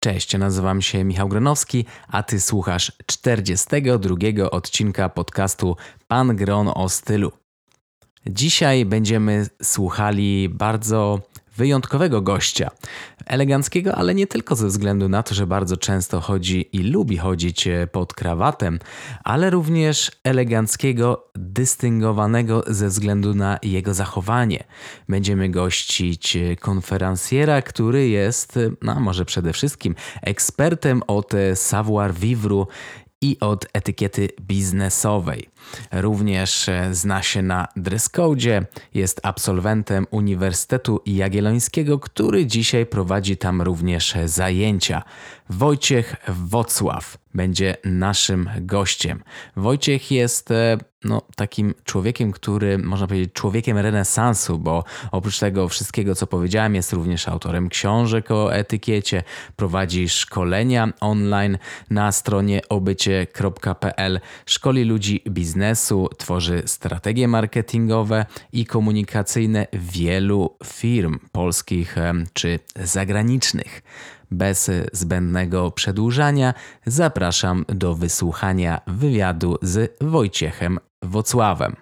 Cześć, 0.00 0.38
nazywam 0.38 0.82
się 0.82 1.04
Michał 1.04 1.28
Gronowski, 1.28 1.84
a 2.08 2.22
ty 2.22 2.40
słuchasz 2.40 2.92
42 3.06 4.16
odcinka 4.50 5.08
podcastu 5.08 5.76
Pan 6.08 6.36
Gron 6.36 6.70
o 6.74 6.88
stylu. 6.88 7.32
Dzisiaj 8.26 8.84
będziemy 8.84 9.46
słuchali 9.62 10.48
bardzo 10.48 11.20
wyjątkowego 11.58 12.22
gościa. 12.22 12.70
Eleganckiego, 13.26 13.94
ale 13.94 14.14
nie 14.14 14.26
tylko 14.26 14.56
ze 14.56 14.66
względu 14.66 15.08
na 15.08 15.22
to, 15.22 15.34
że 15.34 15.46
bardzo 15.46 15.76
często 15.76 16.20
chodzi 16.20 16.68
i 16.72 16.78
lubi 16.78 17.16
chodzić 17.18 17.66
e, 17.66 17.86
pod 17.86 18.14
krawatem, 18.14 18.78
ale 19.24 19.50
również 19.50 20.10
eleganckiego, 20.24 21.30
dystyngowanego 21.34 22.64
ze 22.66 22.88
względu 22.88 23.34
na 23.34 23.58
jego 23.62 23.94
zachowanie. 23.94 24.64
Będziemy 25.08 25.48
gościć 25.48 26.36
e, 26.36 26.56
konferencjera, 26.56 27.62
który 27.62 28.08
jest, 28.08 28.56
e, 28.56 28.70
no 28.82 29.00
może 29.00 29.24
przede 29.24 29.52
wszystkim, 29.52 29.94
ekspertem 30.22 31.02
od 31.06 31.32
savoir 31.54 32.14
vivre 32.14 32.64
i 33.20 33.36
od 33.40 33.66
etykiety 33.72 34.28
biznesowej. 34.40 35.48
Również 35.92 36.68
e, 36.68 36.94
zna 36.94 37.22
się 37.22 37.42
na 37.42 37.68
dress 37.76 38.10
jest 38.94 39.20
absolwentem 39.22 40.06
Uniwersytetu 40.10 41.00
Jagiellońskiego, 41.06 41.98
który 41.98 42.46
dzisiaj 42.46 42.86
prowadzi 42.86 43.36
tam 43.36 43.62
również 43.62 44.14
zajęcia. 44.24 45.02
Wojciech 45.50 46.16
Wocław 46.28 47.18
będzie 47.34 47.76
naszym 47.84 48.50
gościem. 48.60 49.22
Wojciech 49.56 50.10
jest 50.10 50.50
e, 50.50 50.78
no, 51.04 51.22
takim 51.36 51.74
człowiekiem, 51.84 52.32
który 52.32 52.78
można 52.78 53.06
powiedzieć 53.06 53.32
człowiekiem 53.32 53.78
renesansu, 53.78 54.58
bo 54.58 54.84
oprócz 55.10 55.38
tego 55.38 55.68
wszystkiego, 55.68 56.14
co 56.14 56.26
powiedziałem, 56.26 56.74
jest 56.74 56.92
również 56.92 57.28
autorem 57.28 57.68
książek 57.68 58.30
o 58.30 58.54
etykiecie, 58.54 59.22
prowadzi 59.56 60.08
szkolenia 60.08 60.92
online 61.00 61.58
na 61.90 62.12
stronie 62.12 62.60
obycie.pl, 62.68 64.20
szkoli 64.46 64.84
ludzi 64.84 65.22
biznesu, 65.28 65.57
tworzy 66.18 66.62
strategie 66.66 67.28
marketingowe 67.28 68.26
i 68.52 68.66
komunikacyjne 68.66 69.66
wielu 69.72 70.56
firm 70.64 71.18
polskich 71.32 71.96
czy 72.32 72.58
zagranicznych. 72.76 73.82
Bez 74.30 74.70
zbędnego 74.92 75.70
przedłużania 75.70 76.54
zapraszam 76.86 77.64
do 77.68 77.94
wysłuchania 77.94 78.80
wywiadu 78.86 79.58
z 79.62 79.96
Wojciechem 80.00 80.78
Wocławem. 81.02 81.76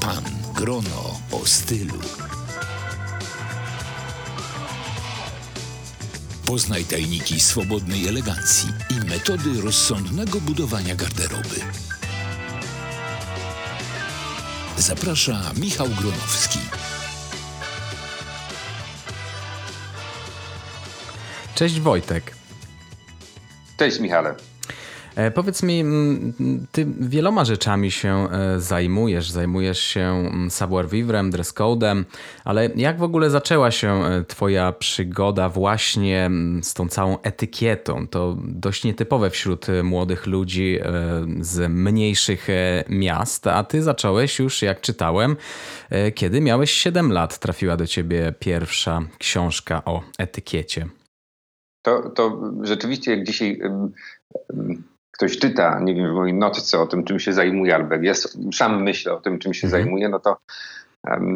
Pan 0.00 0.24
Grono 0.54 1.20
o 1.32 1.46
stylu. 1.46 2.19
Poznaj 6.50 6.84
tajniki 6.84 7.40
swobodnej 7.40 8.08
elegancji 8.08 8.68
i 8.90 8.94
metody 9.08 9.62
rozsądnego 9.62 10.40
budowania 10.40 10.94
garderoby. 10.94 11.56
Zaprasza 14.78 15.40
Michał 15.60 15.88
Gronowski. 15.88 16.58
Cześć 21.54 21.80
Wojtek. 21.80 22.34
Cześć 23.76 24.00
Michale. 24.00 24.34
E, 25.20 25.30
powiedz 25.30 25.62
mi, 25.62 25.84
ty 26.72 26.86
wieloma 27.00 27.44
rzeczami 27.44 27.90
się 27.90 28.28
e, 28.30 28.60
zajmujesz. 28.60 29.30
Zajmujesz 29.30 29.80
się 29.80 30.30
savoir 30.48 30.88
vivre, 30.88 31.30
dress 31.30 31.52
codem, 31.52 32.04
ale 32.44 32.70
jak 32.76 32.98
w 32.98 33.02
ogóle 33.02 33.30
zaczęła 33.30 33.70
się 33.70 34.04
e, 34.04 34.24
twoja 34.24 34.72
przygoda 34.72 35.48
właśnie 35.48 36.30
z 36.62 36.74
tą 36.74 36.88
całą 36.88 37.22
etykietą? 37.22 38.06
To 38.08 38.36
dość 38.44 38.84
nietypowe 38.84 39.30
wśród 39.30 39.66
młodych 39.82 40.26
ludzi 40.26 40.78
z 41.40 41.70
mniejszych 41.70 42.48
miast, 42.88 43.46
a 43.46 43.64
ty 43.64 43.82
zacząłeś 43.82 44.38
już, 44.38 44.62
jak 44.62 44.80
czytałem, 44.80 45.36
kiedy 46.14 46.40
miałeś 46.40 46.70
7 46.70 47.12
lat. 47.12 47.38
Trafiła 47.38 47.76
do 47.76 47.86
ciebie 47.86 48.34
pierwsza 48.38 49.02
książka 49.18 49.84
o 49.84 50.02
etykiecie. 50.18 50.86
To, 51.82 52.10
to 52.10 52.52
rzeczywiście, 52.62 53.10
jak 53.10 53.26
dzisiaj 53.26 53.60
ktoś 55.20 55.38
czyta, 55.38 55.80
nie 55.80 55.94
wiem, 55.94 56.10
w 56.10 56.14
mojej 56.14 56.34
notce 56.34 56.80
o 56.80 56.86
tym, 56.86 57.04
czym 57.04 57.20
się 57.20 57.32
zajmuje, 57.32 57.74
albo 57.74 57.94
ja 57.94 58.12
sam 58.54 58.82
myślę 58.82 59.12
o 59.12 59.20
tym, 59.20 59.38
czym 59.38 59.54
się 59.54 59.66
mhm. 59.66 59.82
zajmuje, 59.82 60.08
no 60.08 60.20
to, 60.20 60.36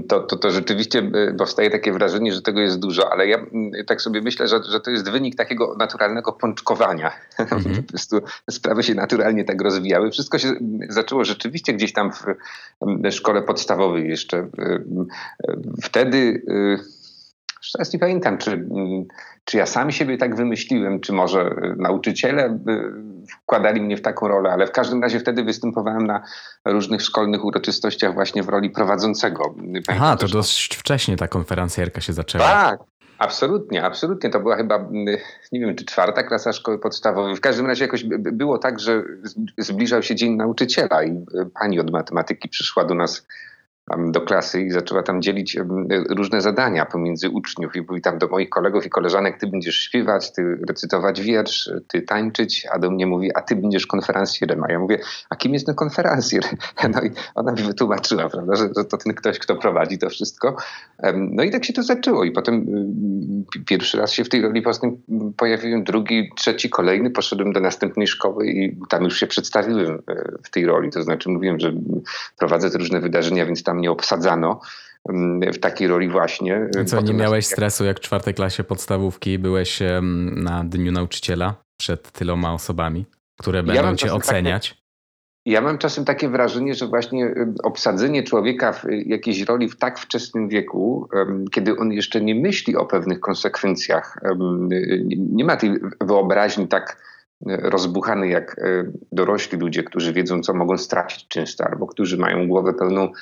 to, 0.08 0.20
to, 0.20 0.36
to 0.36 0.50
rzeczywiście 0.50 0.98
y, 0.98 1.34
powstaje 1.38 1.70
takie 1.70 1.92
wrażenie, 1.92 2.32
że 2.32 2.42
tego 2.42 2.60
jest 2.60 2.78
dużo, 2.78 3.12
ale 3.12 3.26
ja 3.26 3.38
y, 3.38 3.84
tak 3.86 4.02
sobie 4.02 4.22
myślę, 4.22 4.48
że, 4.48 4.60
że 4.70 4.80
to 4.80 4.90
jest 4.90 5.10
wynik 5.10 5.36
takiego 5.36 5.76
naturalnego 5.78 6.32
pączkowania. 6.32 7.12
Mhm. 7.38 7.82
po 7.82 7.82
prostu 7.82 8.20
sprawy 8.50 8.82
się 8.82 8.94
naturalnie 8.94 9.44
tak 9.44 9.60
rozwijały. 9.60 10.10
Wszystko 10.10 10.38
się 10.38 10.52
zaczęło 10.88 11.24
rzeczywiście 11.24 11.72
gdzieś 11.72 11.92
tam 11.92 12.10
w 12.12 13.12
szkole 13.12 13.42
podstawowej 13.42 14.08
jeszcze. 14.08 14.38
Y, 14.38 14.84
wtedy 15.82 16.42
teraz 17.72 17.92
nie 17.92 17.98
pamiętam, 17.98 18.38
czy, 18.38 18.68
czy 19.44 19.56
ja 19.56 19.66
sam 19.66 19.90
siebie 19.90 20.18
tak 20.18 20.36
wymyśliłem, 20.36 21.00
czy 21.00 21.12
może 21.12 21.40
y, 21.40 21.74
nauczyciele 21.78 22.46
y, 22.46 23.26
wkładali 23.42 23.80
mnie 23.80 23.96
w 23.96 24.02
taką 24.02 24.28
rolę, 24.28 24.52
ale 24.52 24.66
w 24.66 24.72
każdym 24.72 25.02
razie 25.02 25.20
wtedy 25.20 25.44
występowałem 25.44 26.06
na 26.06 26.22
różnych 26.64 27.02
szkolnych 27.02 27.44
uroczystościach 27.44 28.14
właśnie 28.14 28.42
w 28.42 28.48
roli 28.48 28.70
prowadzącego. 28.70 29.54
Pamiętam 29.56 29.96
Aha, 29.96 30.16
to 30.16 30.28
dość 30.28 30.76
wcześnie 30.76 31.16
ta 31.16 31.28
konferencjerka 31.28 32.00
się 32.00 32.12
zaczęła. 32.12 32.44
Tak, 32.44 32.80
Absolutnie, 33.18 33.84
absolutnie. 33.84 34.30
To 34.30 34.40
była 34.40 34.56
chyba, 34.56 34.88
nie 35.52 35.60
wiem, 35.60 35.76
czy 35.76 35.84
czwarta 35.84 36.22
klasa 36.22 36.52
szkoły 36.52 36.78
podstawowej. 36.78 37.36
W 37.36 37.40
każdym 37.40 37.66
razie 37.66 37.84
jakoś 37.84 38.04
było 38.18 38.58
tak, 38.58 38.80
że 38.80 39.02
zbliżał 39.58 40.02
się 40.02 40.14
Dzień 40.14 40.36
Nauczyciela 40.36 41.04
i 41.04 41.10
y, 41.10 41.50
pani 41.60 41.80
od 41.80 41.90
matematyki 41.90 42.48
przyszła 42.48 42.84
do 42.84 42.94
nas 42.94 43.26
do 44.10 44.20
klasy 44.20 44.62
i 44.62 44.70
zaczęła 44.70 45.02
tam 45.02 45.22
dzielić 45.22 45.56
różne 46.10 46.40
zadania 46.40 46.86
pomiędzy 46.86 47.30
uczniów. 47.30 47.76
I 47.76 47.80
mówi 47.80 48.00
tam 48.00 48.18
do 48.18 48.28
moich 48.28 48.48
kolegów 48.48 48.86
i 48.86 48.90
koleżanek, 48.90 49.38
ty 49.40 49.46
będziesz 49.46 49.76
śpiewać, 49.76 50.32
ty 50.32 50.58
recytować 50.68 51.20
wiersz, 51.20 51.70
ty 51.88 52.02
tańczyć, 52.02 52.66
a 52.72 52.78
do 52.78 52.90
mnie 52.90 53.06
mówi, 53.06 53.30
a 53.34 53.40
ty 53.40 53.56
będziesz 53.56 53.86
konferencjerem. 53.86 54.64
A 54.64 54.72
ja 54.72 54.78
mówię, 54.78 54.98
a 55.30 55.36
kim 55.36 55.54
jest 55.54 55.66
ten 55.66 55.74
konferencjer? 55.74 56.44
No 56.94 57.02
i 57.02 57.10
ona 57.34 57.52
mi 57.52 57.62
wytłumaczyła, 57.62 58.28
prawda, 58.28 58.56
że, 58.56 58.68
że 58.76 58.84
to 58.84 58.96
ten 58.96 59.14
ktoś, 59.14 59.38
kto 59.38 59.56
prowadzi 59.56 59.98
to 59.98 60.10
wszystko. 60.10 60.56
No 61.14 61.42
i 61.42 61.50
tak 61.50 61.64
się 61.64 61.72
to 61.72 61.82
zaczęło. 61.82 62.24
I 62.24 62.30
potem 62.30 62.66
pierwszy 63.66 63.98
raz 63.98 64.12
się 64.12 64.24
w 64.24 64.28
tej 64.28 64.42
roli 64.42 64.62
potem 64.62 64.96
pojawiłem, 65.36 65.84
drugi, 65.84 66.30
trzeci, 66.36 66.70
kolejny. 66.70 67.10
Poszedłem 67.10 67.52
do 67.52 67.60
następnej 67.60 68.06
szkoły 68.06 68.46
i 68.46 68.76
tam 68.88 69.04
już 69.04 69.20
się 69.20 69.26
przedstawiłem 69.26 70.02
e, 70.08 70.24
w 70.42 70.50
tej 70.50 70.66
roli. 70.66 70.90
To 70.90 71.02
znaczy 71.02 71.28
mówiłem, 71.28 71.60
że 71.60 71.72
prowadzę 72.38 72.70
te 72.70 72.78
różne 72.78 73.00
wydarzenia, 73.00 73.46
więc 73.46 73.62
tam 73.62 73.73
mnie 73.74 73.90
obsadzano 73.90 74.60
mm, 75.08 75.52
w 75.52 75.58
takiej 75.58 75.88
roli 75.88 76.08
właśnie. 76.08 76.68
Co, 76.86 77.00
nie 77.00 77.14
miałeś 77.14 77.46
stresu 77.46 77.84
jak 77.84 77.98
w 77.98 78.00
czwartej 78.00 78.34
klasie 78.34 78.64
podstawówki 78.64 79.38
byłeś 79.38 79.82
na 80.36 80.64
Dniu 80.64 80.92
Nauczyciela 80.92 81.54
przed 81.76 82.12
tyloma 82.12 82.54
osobami, 82.54 83.06
które 83.40 83.62
będą 83.62 83.90
ja 83.90 83.96
cię 83.96 84.14
oceniać? 84.14 84.68
Takie, 84.68 84.84
ja 85.46 85.60
mam 85.60 85.78
czasem 85.78 86.04
takie 86.04 86.28
wrażenie, 86.28 86.74
że 86.74 86.86
właśnie 86.86 87.34
obsadzenie 87.62 88.22
człowieka 88.22 88.72
w 88.72 88.84
jakiejś 89.06 89.42
roli 89.42 89.68
w 89.68 89.76
tak 89.76 89.98
wczesnym 89.98 90.48
wieku, 90.48 91.08
kiedy 91.52 91.76
on 91.76 91.92
jeszcze 91.92 92.20
nie 92.20 92.34
myśli 92.34 92.76
o 92.76 92.86
pewnych 92.86 93.20
konsekwencjach, 93.20 94.18
nie 95.16 95.44
ma 95.44 95.56
tej 95.56 95.80
wyobraźni 96.00 96.68
tak 96.68 97.14
rozbuchany 97.46 98.28
jak 98.28 98.56
dorośli 99.12 99.58
ludzie, 99.58 99.82
którzy 99.82 100.12
wiedzą, 100.12 100.40
co 100.40 100.54
mogą 100.54 100.78
stracić 100.78 101.28
często, 101.28 101.64
albo 101.64 101.86
którzy 101.86 102.18
mają 102.18 102.48
głowę 102.48 102.74
pełną 102.74 103.12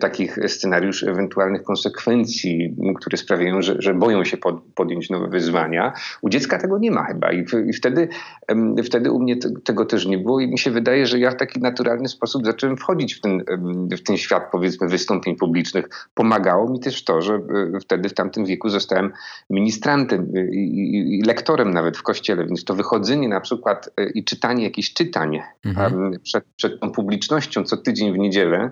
takich 0.00 0.38
scenariuszy 0.46 1.10
ewentualnych 1.10 1.62
konsekwencji, 1.62 2.76
które 2.96 3.16
sprawiają, 3.16 3.62
że, 3.62 3.76
że 3.78 3.94
boją 3.94 4.24
się 4.24 4.36
pod, 4.36 4.62
podjąć 4.74 5.10
nowe 5.10 5.28
wyzwania. 5.28 5.92
U 6.22 6.28
dziecka 6.28 6.58
tego 6.58 6.78
nie 6.78 6.90
ma 6.90 7.04
chyba 7.04 7.32
i, 7.32 7.44
i 7.66 7.72
wtedy, 7.72 8.08
wtedy 8.84 9.10
u 9.10 9.20
mnie 9.20 9.36
tego 9.64 9.84
też 9.84 10.06
nie 10.06 10.18
było 10.18 10.40
i 10.40 10.48
mi 10.48 10.58
się 10.58 10.70
wydaje, 10.70 11.06
że 11.06 11.18
ja 11.18 11.30
w 11.30 11.36
taki 11.36 11.60
naturalny 11.60 12.08
sposób 12.08 12.46
zacząłem 12.46 12.76
wchodzić 12.76 13.14
w 13.14 13.20
ten, 13.20 13.44
w 13.90 14.02
ten 14.02 14.16
świat 14.16 14.48
powiedzmy 14.52 14.88
wystąpień 14.88 15.36
publicznych. 15.36 16.08
Pomagało 16.14 16.70
mi 16.70 16.80
też 16.80 17.04
to, 17.04 17.22
że 17.22 17.34
e, 17.34 17.80
wtedy 17.80 18.08
w 18.08 18.14
tamtym 18.14 18.44
wieku 18.44 18.68
zostałem 18.68 19.12
ministrantem 19.50 20.32
e, 20.36 20.54
i, 20.54 20.58
i, 20.58 21.18
i 21.18 21.22
lektorem 21.22 21.70
nawet 21.70 21.96
w 21.96 22.02
kościele, 22.02 22.46
więc 22.46 22.64
to 22.64 22.74
wychodzenie 22.74 23.28
na 23.28 23.40
przykład 23.40 23.90
i 24.14 24.24
czytanie 24.24 24.64
jakichś 24.64 24.92
czytań 24.92 25.40
mhm. 25.64 26.12
przed, 26.22 26.44
przed 26.56 26.80
tą 26.80 26.90
publicznością 26.90 27.64
co 27.64 27.76
tydzień 27.76 28.12
w 28.12 28.18
niedzielę, 28.18 28.70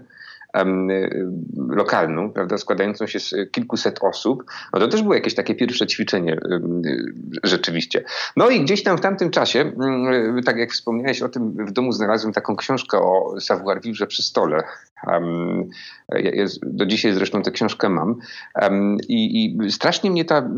lokalną, 1.69 2.33
prawda, 2.33 2.59
składającą 2.59 3.07
się 3.07 3.21
z 3.21 3.35
kilkuset 3.53 3.99
osób, 4.03 4.45
no 4.73 4.81
to 4.81 4.89
też 4.89 5.03
było 5.03 5.15
jakieś 5.15 5.35
takie 5.35 5.55
pierwsze 5.55 5.87
ćwiczenie 5.87 6.37
rzeczywiście. 7.45 8.05
No 8.37 8.51
i 8.51 8.61
gdzieś 8.61 8.83
tam 8.83 8.99
w 8.99 9.01
tamtym 9.01 9.31
czasie, 9.31 9.61
mm, 9.61 10.43
tak 10.43 10.57
jak 10.57 10.71
wspomniałeś 10.71 11.23
o 11.23 11.29
tym, 11.29 11.67
w 11.67 11.73
domu 11.73 11.93
znalazłem 11.93 12.33
taką 12.33 12.57
książkę 12.57 12.99
o 12.99 13.35
savoir-vivre 13.41 14.07
przy 14.07 14.23
stole. 14.23 14.63
Do 16.63 16.87
dzisiaj 16.87 17.13
zresztą 17.13 17.43
tę 17.43 17.51
książkę 17.51 17.89
mam. 17.89 18.19
I, 19.09 19.45
I, 19.45 19.71
strasznie 19.71 20.11
mnie 20.11 20.25
ta, 20.25 20.51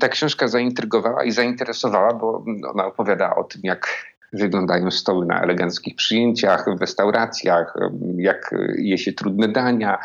ta 0.00 0.08
książka 0.08 0.48
zaintrygowała 0.48 1.24
i 1.24 1.30
zainteresowała, 1.32 2.14
bo 2.14 2.44
ona 2.72 2.86
opowiada 2.86 3.36
o 3.36 3.44
tym, 3.44 3.60
jak 3.64 4.11
wyglądają 4.32 4.90
stoły 4.90 5.26
na 5.26 5.40
eleganckich 5.40 5.96
przyjęciach, 5.96 6.64
w 6.76 6.80
restauracjach, 6.80 7.74
jak 8.16 8.54
je 8.78 8.98
się 8.98 9.12
trudne 9.12 9.48
dania. 9.48 9.98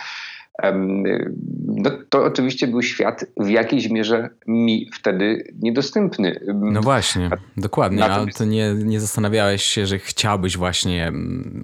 No, 1.65 1.89
to 2.09 2.23
oczywiście 2.23 2.67
był 2.67 2.81
świat 2.81 3.25
w 3.37 3.49
jakiejś 3.49 3.89
mierze 3.89 4.29
mi 4.47 4.89
wtedy 4.93 5.53
niedostępny. 5.61 6.39
No 6.53 6.81
właśnie, 6.81 7.29
dokładnie. 7.57 8.05
Ale 8.05 8.27
to 8.27 8.45
nie, 8.45 8.73
nie 8.73 8.99
zastanawiałeś 8.99 9.63
się, 9.63 9.85
że 9.85 9.99
chciałbyś 9.99 10.57
właśnie 10.57 11.11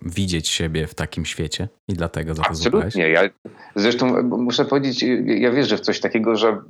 widzieć 0.01 0.47
siebie 0.47 0.87
w 0.87 0.95
takim 0.95 1.25
świecie 1.25 1.67
i 1.87 1.93
dlatego 1.93 2.35
za 2.35 2.43
to 2.43 2.49
Absolutnie. 2.49 3.09
Ja, 3.09 3.21
zresztą 3.75 4.23
muszę 4.23 4.65
powiedzieć, 4.65 5.05
ja 5.25 5.51
wierzę 5.51 5.77
w 5.77 5.81
coś 5.81 5.99
takiego, 5.99 6.35
że 6.35 6.61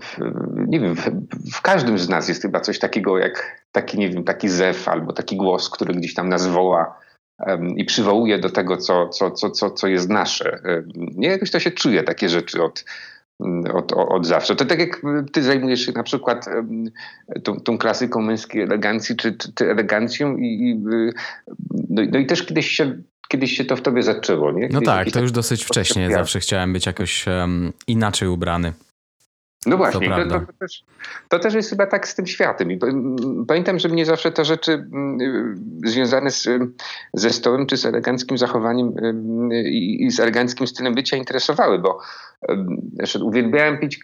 w, 0.00 0.18
nie 0.66 0.80
wiem, 0.80 0.96
w, 0.96 1.10
w, 1.54 1.62
każdym 1.62 1.98
z 1.98 2.08
nas 2.08 2.28
jest 2.28 2.42
chyba 2.42 2.60
coś 2.60 2.78
takiego 2.78 3.18
jak 3.18 3.62
taki, 3.72 3.98
nie 3.98 4.08
wiem, 4.10 4.24
taki 4.24 4.48
zew 4.48 4.88
albo 4.88 5.12
taki 5.12 5.36
głos, 5.36 5.70
który 5.70 5.94
gdzieś 5.94 6.14
tam 6.14 6.28
nas 6.28 6.46
woła 6.46 6.98
um, 7.38 7.68
i 7.68 7.84
przywołuje 7.84 8.38
do 8.38 8.50
tego, 8.50 8.76
co, 8.76 9.08
co, 9.08 9.30
co, 9.30 9.50
co, 9.50 9.70
co 9.70 9.88
jest 9.88 10.08
nasze. 10.08 10.58
Nie, 10.94 11.28
jakoś 11.28 11.50
to 11.50 11.60
się 11.60 11.70
czuje, 11.70 12.02
takie 12.02 12.28
rzeczy 12.28 12.62
od, 12.62 12.84
od, 13.74 13.92
od 13.92 14.26
zawsze. 14.26 14.56
To 14.56 14.64
tak 14.64 14.78
jak 14.78 15.02
ty 15.32 15.42
zajmujesz 15.42 15.86
się 15.86 15.92
na 15.92 16.02
przykład 16.02 16.46
tą, 17.42 17.60
tą 17.60 17.78
klasyką 17.78 18.20
męskiej 18.20 18.62
elegancji, 18.62 19.16
czy, 19.16 19.32
czy, 19.32 19.52
czy 19.52 19.70
elegancją 19.70 20.36
i, 20.36 20.46
i 20.46 20.78
no, 21.90 22.02
no, 22.12 22.18
i 22.18 22.26
też 22.26 22.42
kiedyś 22.42 22.70
się 22.70 22.98
kiedyś 23.28 23.56
się 23.56 23.64
to 23.64 23.76
w 23.76 23.82
tobie 23.82 24.02
zaczęło, 24.02 24.52
nie? 24.52 24.68
no 24.72 24.80
tak, 24.80 25.10
to 25.10 25.20
już 25.20 25.32
dosyć 25.32 25.64
wcześnie. 25.64 26.10
Zawsze 26.10 26.40
chciałem 26.40 26.72
być 26.72 26.86
jakoś 26.86 27.26
um, 27.26 27.72
inaczej 27.86 28.28
ubrany. 28.28 28.72
No 29.66 29.76
właśnie, 29.76 30.08
to, 30.08 30.26
to, 30.26 30.40
to, 30.40 30.52
też, 30.60 30.84
to, 31.28 31.38
też, 31.38 31.54
jest 31.54 31.70
chyba 31.70 31.86
tak 31.86 32.08
z 32.08 32.14
tym 32.14 32.26
światem. 32.26 32.70
I 32.70 32.78
pamiętam, 33.48 33.78
że 33.78 33.88
mnie 33.88 34.06
zawsze 34.06 34.32
te 34.32 34.44
rzeczy 34.44 34.72
y, 34.72 35.88
związane 35.90 36.30
z, 36.30 36.48
ze 37.14 37.30
stołem 37.30 37.66
czy 37.66 37.76
z 37.76 37.86
eleganckim 37.86 38.38
zachowaniem 38.38 38.92
y, 39.52 39.62
i, 39.70 40.04
i 40.04 40.10
z 40.10 40.20
eleganckim 40.20 40.66
stylem 40.66 40.94
bycia 40.94 41.16
interesowały, 41.16 41.78
bo 41.78 41.98
y, 43.16 43.24
uwielbiałem 43.24 43.78
pić 43.78 44.00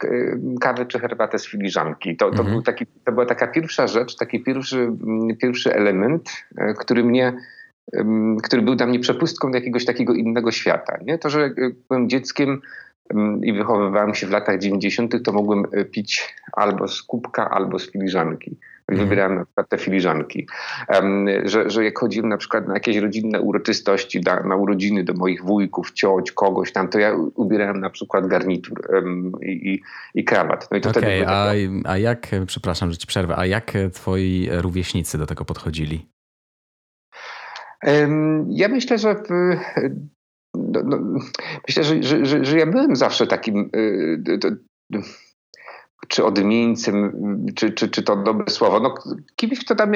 kawę 0.61 0.87
czy 0.87 0.99
herbatę 0.99 1.39
z 1.39 1.47
filiżanki. 1.47 2.17
To, 2.17 2.29
mhm. 2.29 2.51
był 2.51 2.63
taki, 2.63 2.87
to 3.05 3.13
była 3.13 3.27
taka 3.27 3.47
pierwsza 3.47 3.87
rzecz, 3.87 4.17
taki 4.17 4.41
pierwszy, 4.41 4.93
pierwszy 5.41 5.75
element, 5.75 6.31
który 6.79 7.05
mnie 7.05 7.33
który 8.43 8.63
był 8.63 8.75
dla 8.75 8.87
mnie 8.87 8.99
przepustką 8.99 9.51
do 9.51 9.59
jakiegoś 9.59 9.85
takiego 9.85 10.15
innego 10.15 10.51
świata. 10.51 10.99
Nie? 11.05 11.19
To, 11.19 11.31
że 11.31 11.51
byłem 11.89 12.09
dzieckiem 12.09 12.61
i 13.43 13.53
wychowywałem 13.53 14.15
się 14.15 14.27
w 14.27 14.31
latach 14.31 14.59
90., 14.59 15.23
to 15.25 15.33
mogłem 15.33 15.65
e, 15.73 15.85
pić 15.85 16.35
albo 16.53 16.89
z 16.89 17.03
kubka, 17.03 17.51
albo 17.51 17.79
z 17.79 17.91
filiżanki. 17.91 18.57
Mhm. 18.89 19.09
Wybierałem 19.09 19.39
na 19.39 19.45
przykład 19.45 19.69
te 19.69 19.79
filiżanki. 19.79 20.47
że, 21.45 21.71
że 21.71 21.85
jak 21.85 21.99
chodziłem 21.99 22.29
na 22.29 22.37
przykład 22.37 22.69
na 22.69 22.75
jakieś 22.75 22.97
rodzinne 22.97 23.41
uroczystości, 23.41 24.21
na, 24.21 24.43
na 24.43 24.57
urodziny 24.57 25.05
do 25.05 25.15
moich 25.15 25.45
wujków, 25.45 25.93
cioć, 25.93 26.33
kogoś 26.33 26.73
tam, 26.73 26.89
to 26.89 26.99
ja 26.99 27.15
ubierałem 27.35 27.81
na 27.81 27.91
przykład 27.91 28.27
garnitur 28.27 28.81
i, 29.43 29.51
i, 29.51 29.83
i 30.15 30.25
krawat. 30.25 30.69
No 30.71 30.77
i 30.77 30.81
to 30.81 30.91
okay, 30.91 31.27
a, 31.27 31.53
a 31.85 31.99
jak, 31.99 32.27
przepraszam, 32.47 32.91
że 32.91 32.99
ci 32.99 33.07
przerwę, 33.07 33.35
a 33.39 33.47
jak 33.47 33.73
twoi 33.93 34.49
rówieśnicy 34.53 35.19
do 35.19 35.27
tego 35.27 35.45
podchodzili? 35.45 36.07
Ja 38.49 38.69
myślę, 38.69 38.99
że 38.99 39.17
no, 40.55 40.83
no, 40.85 41.21
myślę, 41.69 41.85
że, 41.85 42.03
że, 42.03 42.27
że, 42.27 42.45
że, 42.45 42.59
ja 42.59 42.67
byłem 42.67 42.97
zawsze 42.97 43.27
takim 43.27 43.71
y, 43.77 44.59
czy 46.09 46.25
odmieńcem, 46.25 47.13
czy, 47.55 47.73
czy, 47.73 47.89
czy 47.89 48.03
to 48.03 48.17
dobre 48.17 48.51
słowo, 48.51 48.81
no 48.81 48.95
kimś, 49.37 49.65
kto 49.65 49.75
tam 49.75 49.93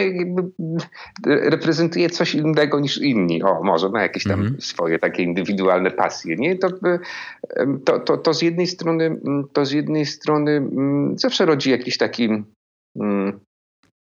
reprezentuje 1.27 2.11
coś 2.11 2.35
innego 2.35 2.81
niż 2.81 2.99
inni. 2.99 3.43
O, 3.43 3.63
może 3.63 3.89
ma 3.89 4.03
jakieś 4.03 4.25
tam 4.25 4.41
mm 4.41 4.53
-hmm. 4.53 4.61
swoje 4.61 4.99
takie 4.99 5.23
indywidualne 5.23 5.91
pasje, 5.91 6.37
nie? 6.37 6.59
To, 6.59 6.69
to, 7.85 7.99
to, 8.01 8.17
to 8.17 8.35
z 8.35 8.43
jednej 8.43 8.67
strony, 8.67 9.21
to 9.53 9.65
z 9.65 9.73
jednej 9.73 10.07
strony 10.07 10.69
zawsze 11.17 11.47
rodzi 11.47 11.71
jakiś 11.71 11.99
taki 11.99 12.29
mm, 13.01 13.41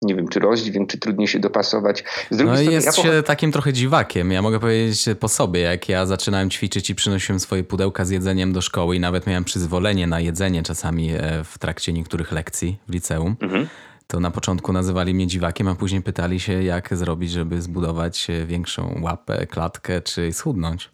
nie 0.05 0.15
wiem, 0.15 0.27
czy 0.27 0.39
rozdźwięk, 0.39 0.89
czy 0.89 0.97
trudniej 0.97 1.27
się 1.27 1.39
dopasować. 1.39 2.03
Z 2.29 2.31
no 2.31 2.37
strony, 2.37 2.71
jest 2.71 2.97
ja 2.97 3.03
się 3.03 3.23
takim 3.23 3.51
trochę 3.51 3.73
dziwakiem. 3.73 4.31
Ja 4.31 4.41
mogę 4.41 4.59
powiedzieć 4.59 5.05
po 5.19 5.27
sobie, 5.27 5.61
jak 5.61 5.89
ja 5.89 6.05
zaczynałem 6.05 6.49
ćwiczyć 6.49 6.89
i 6.89 6.95
przynosiłem 6.95 7.39
swoje 7.39 7.63
pudełka 7.63 8.05
z 8.05 8.09
jedzeniem 8.09 8.53
do 8.53 8.61
szkoły 8.61 8.95
i 8.95 8.99
nawet 8.99 9.27
miałem 9.27 9.43
przyzwolenie 9.43 10.07
na 10.07 10.19
jedzenie 10.19 10.63
czasami 10.63 11.11
e, 11.11 11.43
w 11.43 11.57
trakcie 11.57 11.93
niektórych 11.93 12.31
lekcji 12.31 12.77
w 12.87 12.93
liceum. 12.93 13.35
Mhm. 13.41 13.67
To 14.07 14.19
na 14.19 14.31
początku 14.31 14.73
nazywali 14.73 15.13
mnie 15.13 15.27
dziwakiem, 15.27 15.67
a 15.67 15.75
później 15.75 16.01
pytali 16.01 16.39
się, 16.39 16.63
jak 16.63 16.95
zrobić, 16.95 17.31
żeby 17.31 17.61
zbudować 17.61 18.29
e, 18.29 18.45
większą 18.45 18.99
łapę, 19.01 19.47
klatkę, 19.47 20.01
czy 20.01 20.33
schudnąć. 20.33 20.91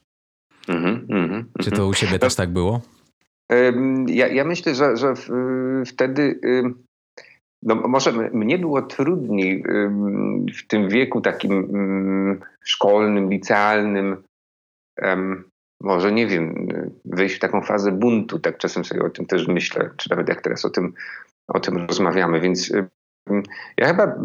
Mhm, 0.68 1.08
mhm, 1.10 1.46
czy 1.60 1.72
to 1.72 1.88
u 1.88 1.94
siebie 1.94 2.20
też 2.20 2.36
tak 2.36 2.50
było? 2.50 2.82
Ja, 4.08 4.28
ja 4.28 4.44
myślę, 4.44 4.76
że, 4.76 4.98
że 4.98 5.14
wtedy 5.86 6.40
no, 7.64 7.76
może 7.76 8.12
mnie 8.34 8.58
było 8.58 8.82
trudniej 8.82 9.64
w 10.58 10.68
tym 10.68 10.90
wieku 10.90 11.22
takim 11.22 11.68
szkolnym, 12.64 13.30
licealnym, 13.30 14.24
może 15.82 16.12
nie 16.12 16.28
wiem, 16.28 16.68
wejść 17.06 17.36
w 17.36 17.40
taką 17.40 17.62
fazę 17.62 17.92
buntu, 17.92 18.40
tak 18.40 18.58
czasem 18.58 18.86
sobie 18.86 19.04
o 19.04 19.10
tym 19.10 19.26
też 19.26 19.48
myślę, 19.48 19.90
czy 19.98 20.10
nawet 20.10 20.30
jak 20.30 20.42
teraz 20.42 20.66
o 20.66 20.70
tym, 20.70 20.94
o 21.48 21.60
tym 21.60 21.78
rozmawiamy, 21.78 22.40
więc 22.40 22.74
ja 23.78 23.88
chyba, 23.88 24.16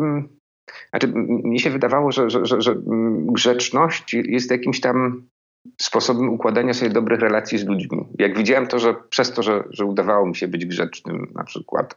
znaczy 0.91 1.09
mnie 1.44 1.59
się 1.59 1.71
wydawało, 1.71 2.12
że, 2.12 2.31
że, 2.31 2.47
że, 2.47 2.61
że 2.61 2.77
grzeczność 3.17 4.15
jest 4.15 4.50
jakimś 4.50 4.81
tam 4.81 5.29
sposobem 5.81 6.29
układania 6.29 6.75
sobie 6.75 6.91
dobrych 6.91 7.21
relacji 7.21 7.59
z 7.59 7.67
ludźmi. 7.67 8.06
Jak 8.19 8.39
widziałem 8.39 8.67
to, 8.67 8.79
że 8.79 8.94
przez 9.11 9.32
to, 9.32 9.43
że, 9.43 9.65
że 9.71 9.85
udawało 9.85 10.27
mi 10.27 10.37
się 10.37 10.49
być 10.49 10.67
grzecznym 10.67 11.32
na 11.35 11.44
przykład, 11.44 11.94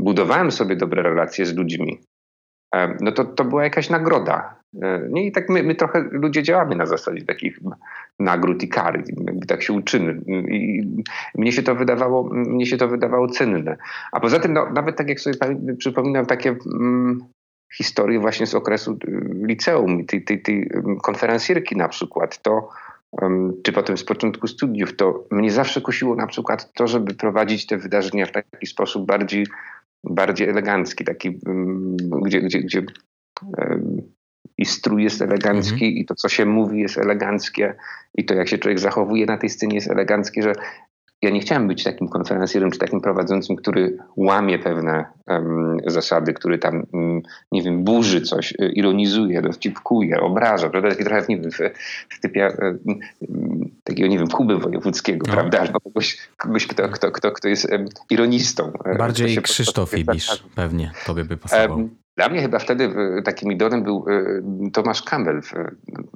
budowałem 0.00 0.50
sobie 0.50 0.76
dobre 0.76 1.02
relacje 1.02 1.46
z 1.46 1.56
ludźmi, 1.56 2.00
no 3.00 3.12
to, 3.12 3.24
to 3.24 3.44
była 3.44 3.64
jakaś 3.64 3.90
nagroda. 3.90 4.56
Nie? 5.08 5.26
I 5.26 5.32
tak 5.32 5.48
my, 5.48 5.62
my 5.62 5.74
trochę 5.74 6.08
ludzie 6.10 6.42
działamy 6.42 6.76
na 6.76 6.86
zasadzie 6.86 7.24
takich 7.24 7.58
nagród 8.18 8.62
i 8.62 8.68
kary, 8.68 9.02
tak 9.48 9.62
się 9.62 9.72
uczymy. 9.72 10.20
I 10.48 10.82
mnie 11.34 11.52
się 11.52 11.62
to 11.62 11.74
wydawało, 11.74 12.30
mnie 12.32 12.66
się 12.66 12.76
to 12.76 12.88
wydawało 12.88 13.28
cenne. 13.28 13.76
A 14.12 14.20
poza 14.20 14.38
tym, 14.40 14.52
no, 14.52 14.70
nawet 14.72 14.96
tak 14.96 15.08
jak 15.08 15.20
sobie 15.20 15.36
przypominam 15.78 16.26
takie 16.26 16.56
mm, 16.74 17.18
historie 17.76 18.20
właśnie 18.20 18.46
z 18.46 18.54
okresu 18.54 18.92
y, 18.92 19.20
liceum, 19.46 20.06
tej, 20.06 20.24
tej, 20.24 20.42
tej 20.42 20.70
konferencjerki 21.02 21.76
na 21.76 21.88
przykład, 21.88 22.42
to 22.42 22.68
czy 23.62 23.72
potem 23.72 23.96
z 23.96 24.04
początku 24.04 24.46
studiów, 24.46 24.96
to 24.96 25.24
mnie 25.30 25.50
zawsze 25.50 25.80
kusiło 25.80 26.14
na 26.16 26.26
przykład 26.26 26.72
to, 26.72 26.86
żeby 26.86 27.14
prowadzić 27.14 27.66
te 27.66 27.78
wydarzenia 27.78 28.26
w 28.26 28.32
taki 28.32 28.66
sposób 28.66 29.06
bardziej, 29.06 29.46
bardziej 30.04 30.48
elegancki, 30.48 31.04
taki, 31.04 31.38
gdzie, 32.22 32.40
gdzie, 32.40 32.58
gdzie 32.58 32.82
i 34.58 34.64
strój 34.64 35.02
jest 35.02 35.22
elegancki, 35.22 35.84
mhm. 35.84 35.92
i 35.92 36.04
to, 36.04 36.14
co 36.14 36.28
się 36.28 36.46
mówi, 36.46 36.80
jest 36.80 36.98
eleganckie, 36.98 37.74
i 38.14 38.24
to, 38.24 38.34
jak 38.34 38.48
się 38.48 38.58
człowiek 38.58 38.78
zachowuje 38.78 39.26
na 39.26 39.38
tej 39.38 39.50
scenie, 39.50 39.74
jest 39.74 39.90
eleganckie, 39.90 40.42
że 40.42 40.52
ja 41.22 41.30
nie 41.30 41.40
chciałem 41.40 41.68
być 41.68 41.84
takim 41.84 42.08
konferencjerem 42.08 42.70
czy 42.70 42.78
takim 42.78 43.00
prowadzącym, 43.00 43.56
który 43.56 43.98
łamie 44.16 44.58
pewne 44.58 45.04
um, 45.26 45.76
zasady, 45.86 46.32
który 46.32 46.58
tam, 46.58 46.86
um, 46.92 47.22
nie 47.52 47.62
wiem, 47.62 47.84
burzy 47.84 48.20
coś, 48.20 48.52
y, 48.52 48.72
ironizuje, 48.74 49.42
dowcipkuje, 49.42 50.20
obraża, 50.20 50.70
prawda? 50.70 50.88
Taki 50.90 51.04
trochę, 51.04 51.26
nie 51.28 51.40
wiem, 51.40 51.50
w, 51.50 51.58
w 52.08 52.20
typie 52.20 52.56
um, 52.62 53.00
takiego, 53.84 54.08
nie 54.08 54.18
wiem, 54.18 54.28
Kuby 54.28 54.58
Wojewódzkiego, 54.58 55.26
no. 55.28 55.34
prawda? 55.34 55.60
Albo 55.60 55.80
kogoś, 55.80 56.18
kogoś 56.36 56.66
kto, 56.66 56.88
kto, 56.88 57.12
kto, 57.12 57.32
kto 57.32 57.48
jest 57.48 57.68
ironistą. 58.10 58.72
E, 58.84 58.98
Bardziej 58.98 59.42
Krzysztof 59.42 59.98
Ibisz 59.98 60.44
pewnie 60.54 60.90
tobie 61.06 61.24
by 61.24 61.36
pasował. 61.36 61.88
Dla 62.16 62.28
mnie 62.28 62.42
chyba 62.42 62.58
wtedy 62.58 62.94
takim 63.24 63.52
idolem 63.52 63.82
był 63.82 64.04
e, 64.66 64.70
Tomasz 64.70 65.02
Campbell. 65.02 65.40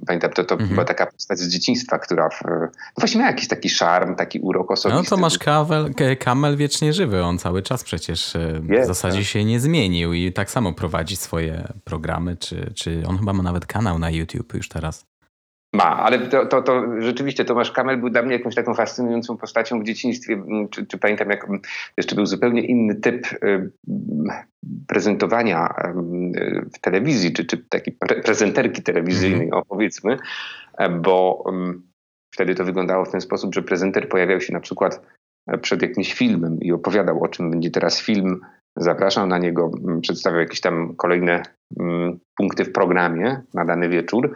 Pamiętam, 0.06 0.30
to, 0.30 0.44
to 0.44 0.54
mhm. 0.54 0.70
była 0.70 0.84
taka 0.84 1.06
postać 1.06 1.38
z 1.38 1.48
dzieciństwa, 1.48 1.98
która 1.98 2.28
w, 2.28 2.42
no 2.44 2.70
właśnie 2.98 3.18
miała 3.18 3.30
jakiś 3.30 3.48
taki 3.48 3.68
szarm, 3.68 4.14
taki 4.14 4.40
urok 4.40 4.70
osobisty. 4.70 5.02
No 5.02 5.16
Tomasz 5.16 5.38
Campbell 6.24 6.56
wiecznie 6.56 6.92
żywy, 6.92 7.24
on 7.24 7.38
cały 7.38 7.62
czas 7.62 7.84
przecież 7.84 8.36
e, 8.36 8.60
w 8.82 8.86
zasadzie 8.86 9.18
tak. 9.18 9.26
się 9.26 9.44
nie 9.44 9.60
zmienił 9.60 10.12
i 10.12 10.32
tak 10.32 10.50
samo 10.50 10.72
prowadzi 10.72 11.16
swoje 11.16 11.72
programy, 11.84 12.36
czy, 12.36 12.72
czy 12.74 13.02
on 13.06 13.18
chyba 13.18 13.32
ma 13.32 13.42
nawet 13.42 13.66
kanał 13.66 13.98
na 13.98 14.10
YouTube 14.10 14.54
już 14.54 14.68
teraz. 14.68 15.09
Ma, 15.72 15.96
ale 15.96 16.18
to, 16.18 16.46
to, 16.46 16.62
to 16.62 16.84
rzeczywiście 16.98 17.44
Tomasz 17.44 17.72
Kamel 17.72 17.98
był 17.98 18.10
dla 18.10 18.22
mnie 18.22 18.32
jakąś 18.32 18.54
taką 18.54 18.74
fascynującą 18.74 19.36
postacią 19.36 19.80
w 19.80 19.84
dzieciństwie. 19.84 20.34
Mm, 20.34 20.68
czy, 20.68 20.86
czy 20.86 20.98
pamiętam, 20.98 21.30
jak 21.30 21.44
mm, 21.44 21.60
jeszcze 21.96 22.14
był 22.14 22.26
zupełnie 22.26 22.62
inny 22.62 22.94
typ 22.94 23.26
y, 23.44 23.70
prezentowania 24.86 25.66
y, 25.66 26.70
w 26.74 26.78
telewizji, 26.80 27.32
czy, 27.32 27.44
czy 27.44 27.56
takiej 27.68 27.96
prezenterki 28.24 28.82
telewizyjnej, 28.82 29.48
mm. 29.48 29.62
powiedzmy, 29.68 30.16
e, 30.78 30.88
bo 30.88 31.44
wtedy 32.34 32.54
to 32.54 32.64
wyglądało 32.64 33.04
w 33.04 33.10
ten 33.10 33.20
sposób, 33.20 33.54
że 33.54 33.62
prezenter 33.62 34.08
pojawiał 34.08 34.40
się 34.40 34.52
na 34.52 34.60
przykład 34.60 35.02
e, 35.46 35.58
przed 35.58 35.82
jakimś 35.82 36.14
filmem 36.14 36.60
i 36.60 36.72
opowiadał, 36.72 37.22
o 37.22 37.28
czym 37.28 37.50
będzie 37.50 37.70
teraz 37.70 38.02
film, 38.02 38.40
zapraszał 38.76 39.26
na 39.26 39.38
niego, 39.38 39.70
przedstawiał 40.02 40.40
jakieś 40.40 40.60
tam 40.60 40.94
kolejne 40.96 41.42
punkty 42.36 42.64
w 42.64 42.72
programie 42.72 43.42
na 43.54 43.64
dany 43.64 43.88
wieczór. 43.88 44.34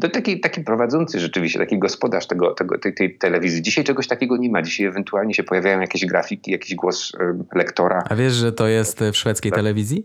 To 0.00 0.08
taki, 0.08 0.40
taki 0.40 0.60
prowadzący 0.60 1.20
rzeczywiście, 1.20 1.58
taki 1.58 1.78
gospodarz 1.78 2.26
tego, 2.26 2.54
tego, 2.54 2.78
tej, 2.78 2.94
tej 2.94 3.18
telewizji. 3.18 3.62
Dzisiaj 3.62 3.84
czegoś 3.84 4.06
takiego 4.06 4.36
nie 4.36 4.50
ma. 4.50 4.62
Dzisiaj 4.62 4.86
ewentualnie 4.86 5.34
się 5.34 5.42
pojawiają 5.42 5.80
jakieś 5.80 6.06
grafiki, 6.06 6.50
jakiś 6.50 6.74
głos 6.74 7.12
lektora. 7.54 8.02
A 8.10 8.14
wiesz, 8.14 8.32
że 8.32 8.52
to 8.52 8.68
jest 8.68 9.00
w 9.12 9.16
szwedzkiej 9.16 9.52
tak. 9.52 9.58
telewizji? 9.58 10.04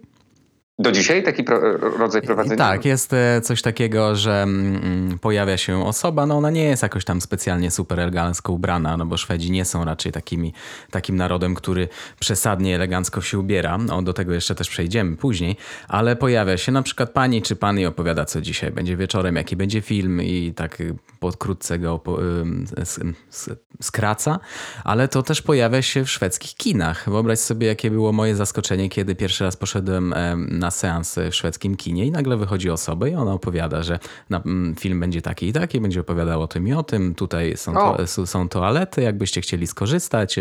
Do 0.79 0.91
dzisiaj 0.91 1.23
taki 1.23 1.43
pro, 1.43 1.77
rodzaj 1.77 2.21
prowadzenia? 2.21 2.57
Tak, 2.57 2.85
jest 2.85 3.13
e, 3.13 3.41
coś 3.41 3.61
takiego, 3.61 4.15
że 4.15 4.43
mm, 4.43 4.75
mm, 4.75 5.19
pojawia 5.19 5.57
się 5.57 5.85
osoba, 5.85 6.25
no 6.25 6.37
ona 6.37 6.51
nie 6.51 6.63
jest 6.63 6.83
jakoś 6.83 7.05
tam 7.05 7.21
specjalnie 7.21 7.71
super 7.71 7.99
elegancko 7.99 8.53
ubrana, 8.53 8.97
no 8.97 9.05
bo 9.05 9.17
Szwedzi 9.17 9.51
nie 9.51 9.65
są 9.65 9.85
raczej 9.85 10.11
takimi, 10.11 10.53
takim 10.91 11.15
narodem, 11.15 11.55
który 11.55 11.87
przesadnie 12.19 12.75
elegancko 12.75 13.21
się 13.21 13.39
ubiera. 13.39 13.77
No, 13.77 14.01
do 14.01 14.13
tego 14.13 14.33
jeszcze 14.33 14.55
też 14.55 14.69
przejdziemy 14.69 15.17
później, 15.17 15.55
ale 15.87 16.15
pojawia 16.15 16.57
się 16.57 16.71
na 16.71 16.81
przykład 16.81 17.09
pani 17.09 17.41
czy 17.41 17.55
pan 17.55 17.79
i 17.79 17.85
opowiada, 17.85 18.25
co 18.25 18.41
dzisiaj 18.41 18.71
będzie 18.71 18.97
wieczorem, 18.97 19.35
jaki 19.35 19.55
będzie 19.55 19.81
film 19.81 20.21
i 20.21 20.53
tak 20.55 20.77
pokrótce 21.31 21.79
go 21.79 22.01
skraca, 23.81 24.39
ale 24.83 25.07
to 25.07 25.23
też 25.23 25.41
pojawia 25.41 25.81
się 25.81 26.05
w 26.05 26.09
szwedzkich 26.09 26.55
kinach. 26.55 27.09
Wyobraź 27.09 27.39
sobie, 27.39 27.67
jakie 27.67 27.91
było 27.91 28.11
moje 28.11 28.35
zaskoczenie, 28.35 28.89
kiedy 28.89 29.15
pierwszy 29.15 29.43
raz 29.43 29.57
poszedłem 29.57 30.13
na 30.35 30.71
seans 30.71 31.15
w 31.31 31.35
szwedzkim 31.35 31.75
kinie 31.75 32.05
i 32.05 32.11
nagle 32.11 32.37
wychodzi 32.37 32.69
osoba 32.69 33.07
i 33.07 33.15
ona 33.15 33.33
opowiada, 33.33 33.83
że 33.83 33.99
mm, 34.31 34.75
film 34.79 34.99
będzie 34.99 35.21
taki 35.21 35.47
i 35.47 35.53
taki, 35.53 35.81
będzie 35.81 36.01
opowiadał 36.01 36.41
o 36.41 36.47
tym 36.47 36.67
i 36.67 36.73
o 36.73 36.83
tym, 36.83 37.15
tutaj 37.15 37.57
są, 37.57 37.73
to, 37.73 38.27
są 38.27 38.49
toalety, 38.49 39.01
jakbyście 39.01 39.41
chcieli 39.41 39.67
skorzystać, 39.67 40.39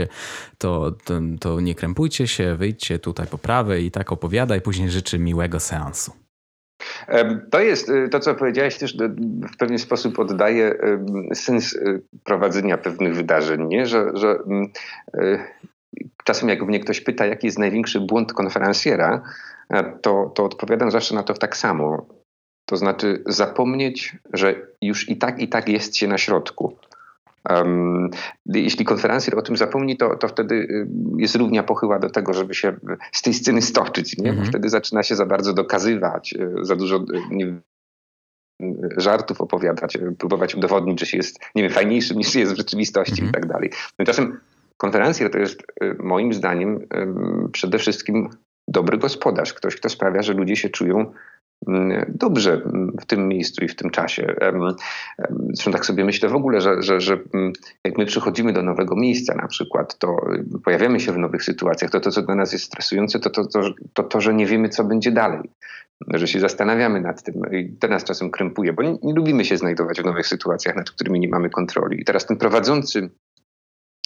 to, 0.58 0.92
to, 1.04 1.20
to 1.40 1.60
nie 1.60 1.74
krępujcie 1.74 2.28
się, 2.28 2.56
wyjdźcie 2.56 2.98
tutaj 2.98 3.26
po 3.26 3.38
prawej 3.38 3.84
i 3.84 3.90
tak 3.90 4.12
opowiada 4.12 4.56
i 4.56 4.60
później 4.60 4.90
życzy 4.90 5.18
miłego 5.18 5.60
seansu. 5.60 6.23
To 7.50 7.60
jest 7.60 7.88
y, 7.88 8.08
to, 8.08 8.20
co 8.20 8.34
powiedziałeś, 8.34 8.78
też 8.78 8.96
w 9.52 9.56
pewien 9.56 9.78
sposób 9.78 10.18
oddaje 10.18 10.74
sens 11.34 11.72
y, 11.72 12.02
prowadzenia 12.24 12.78
pewnych 12.78 13.14
wydarzeń, 13.14 13.66
nie? 13.68 13.86
Że, 13.86 14.10
że 14.14 14.38
mm, 14.46 14.68
y, 15.14 15.38
czasem 16.24 16.48
jak 16.48 16.62
mnie 16.62 16.80
ktoś 16.80 17.00
pyta, 17.00 17.26
jaki 17.26 17.46
jest 17.46 17.58
największy 17.58 18.00
błąd 18.00 18.32
konferencjera, 18.32 19.22
E, 19.70 19.98
to, 20.02 20.32
to 20.34 20.44
odpowiadam 20.44 20.90
zawsze 20.90 21.14
na 21.14 21.22
to 21.22 21.34
tak 21.34 21.56
samo. 21.56 22.06
To 22.66 22.76
znaczy 22.76 23.22
zapomnieć, 23.26 24.16
że 24.32 24.54
już 24.82 25.08
i 25.08 25.16
tak, 25.16 25.40
i 25.40 25.48
tak 25.48 25.68
jest 25.68 25.96
się 25.96 26.08
na 26.08 26.18
środku. 26.18 26.76
Jeśli 28.46 28.84
konferencjer 28.84 29.38
o 29.38 29.42
tym 29.42 29.56
zapomni, 29.56 29.96
to, 29.96 30.16
to 30.16 30.28
wtedy 30.28 30.54
y, 30.54 30.88
jest 31.18 31.36
równia 31.36 31.62
pochyła 31.62 31.98
do 31.98 32.10
tego, 32.10 32.34
żeby 32.34 32.54
się 32.54 32.76
z 33.12 33.22
tej 33.22 33.34
sceny 33.34 33.62
stoczyć. 33.62 34.18
Nie? 34.18 34.30
Mhm. 34.30 34.48
Wtedy 34.48 34.68
zaczyna 34.68 35.02
się 35.02 35.16
za 35.16 35.26
bardzo 35.26 35.52
dokazywać, 35.52 36.34
y, 36.60 36.64
za 36.64 36.76
dużo 36.76 36.96
y, 36.96 37.02
nie, 37.30 37.60
żartów 38.96 39.40
opowiadać, 39.40 39.98
próbować 40.18 40.54
udowodnić, 40.54 41.00
że 41.00 41.06
się 41.06 41.16
jest 41.16 41.38
nie 41.54 41.62
wiem, 41.62 41.72
fajniejszym 41.72 42.18
niż 42.18 42.34
jest 42.34 42.52
w 42.52 42.56
rzeczywistości 42.56 43.22
mhm. 43.22 43.30
i 43.30 43.32
tak 43.32 43.46
dalej. 43.46 43.70
Tymczasem 43.96 44.40
konferencjer 44.76 45.30
to 45.30 45.38
jest 45.38 45.62
moim 45.98 46.32
zdaniem 46.32 46.80
przede 47.52 47.78
wszystkim 47.78 48.28
dobry 48.68 48.98
gospodarz, 48.98 49.54
ktoś, 49.54 49.76
kto 49.76 49.88
sprawia, 49.88 50.22
że 50.22 50.32
ludzie 50.32 50.56
się 50.56 50.68
czują 50.68 51.12
dobrze 52.08 52.62
w 53.00 53.06
tym 53.06 53.28
miejscu 53.28 53.64
i 53.64 53.68
w 53.68 53.76
tym 53.76 53.90
czasie. 53.90 54.34
Zresztą 55.52 55.72
tak 55.72 55.86
sobie 55.86 56.04
myślę 56.04 56.28
w 56.28 56.34
ogóle, 56.34 56.60
że, 56.60 56.82
że, 56.82 57.00
że 57.00 57.18
mm, 57.34 57.52
jak 57.84 57.98
my 57.98 58.06
przychodzimy 58.06 58.52
do 58.52 58.62
nowego 58.62 58.96
miejsca 58.96 59.34
na 59.34 59.48
przykład, 59.48 59.98
to 59.98 60.16
pojawiamy 60.64 61.00
się 61.00 61.12
w 61.12 61.18
nowych 61.18 61.44
sytuacjach, 61.44 61.90
to 61.90 62.00
to, 62.00 62.10
co 62.10 62.22
dla 62.22 62.34
nas 62.34 62.52
jest 62.52 62.64
stresujące, 62.64 63.20
to 63.20 63.30
to, 63.30 63.46
to, 63.46 63.60
to, 63.92 64.02
to 64.02 64.20
że 64.20 64.34
nie 64.34 64.46
wiemy, 64.46 64.68
co 64.68 64.84
będzie 64.84 65.12
dalej. 65.12 65.50
Że 66.14 66.28
się 66.28 66.40
zastanawiamy 66.40 67.00
nad 67.00 67.22
tym 67.22 67.34
i 67.52 67.76
to 67.76 67.88
nas 67.88 68.04
czasem 68.04 68.30
krępuje, 68.30 68.72
bo 68.72 68.82
nie, 68.82 68.96
nie 69.02 69.14
lubimy 69.14 69.44
się 69.44 69.56
znajdować 69.56 70.00
w 70.00 70.04
nowych 70.04 70.26
sytuacjach, 70.26 70.76
nad 70.76 70.90
którymi 70.90 71.20
nie 71.20 71.28
mamy 71.28 71.50
kontroli. 71.50 72.00
I 72.00 72.04
teraz 72.04 72.26
ten 72.26 72.36
prowadzący, 72.36 73.10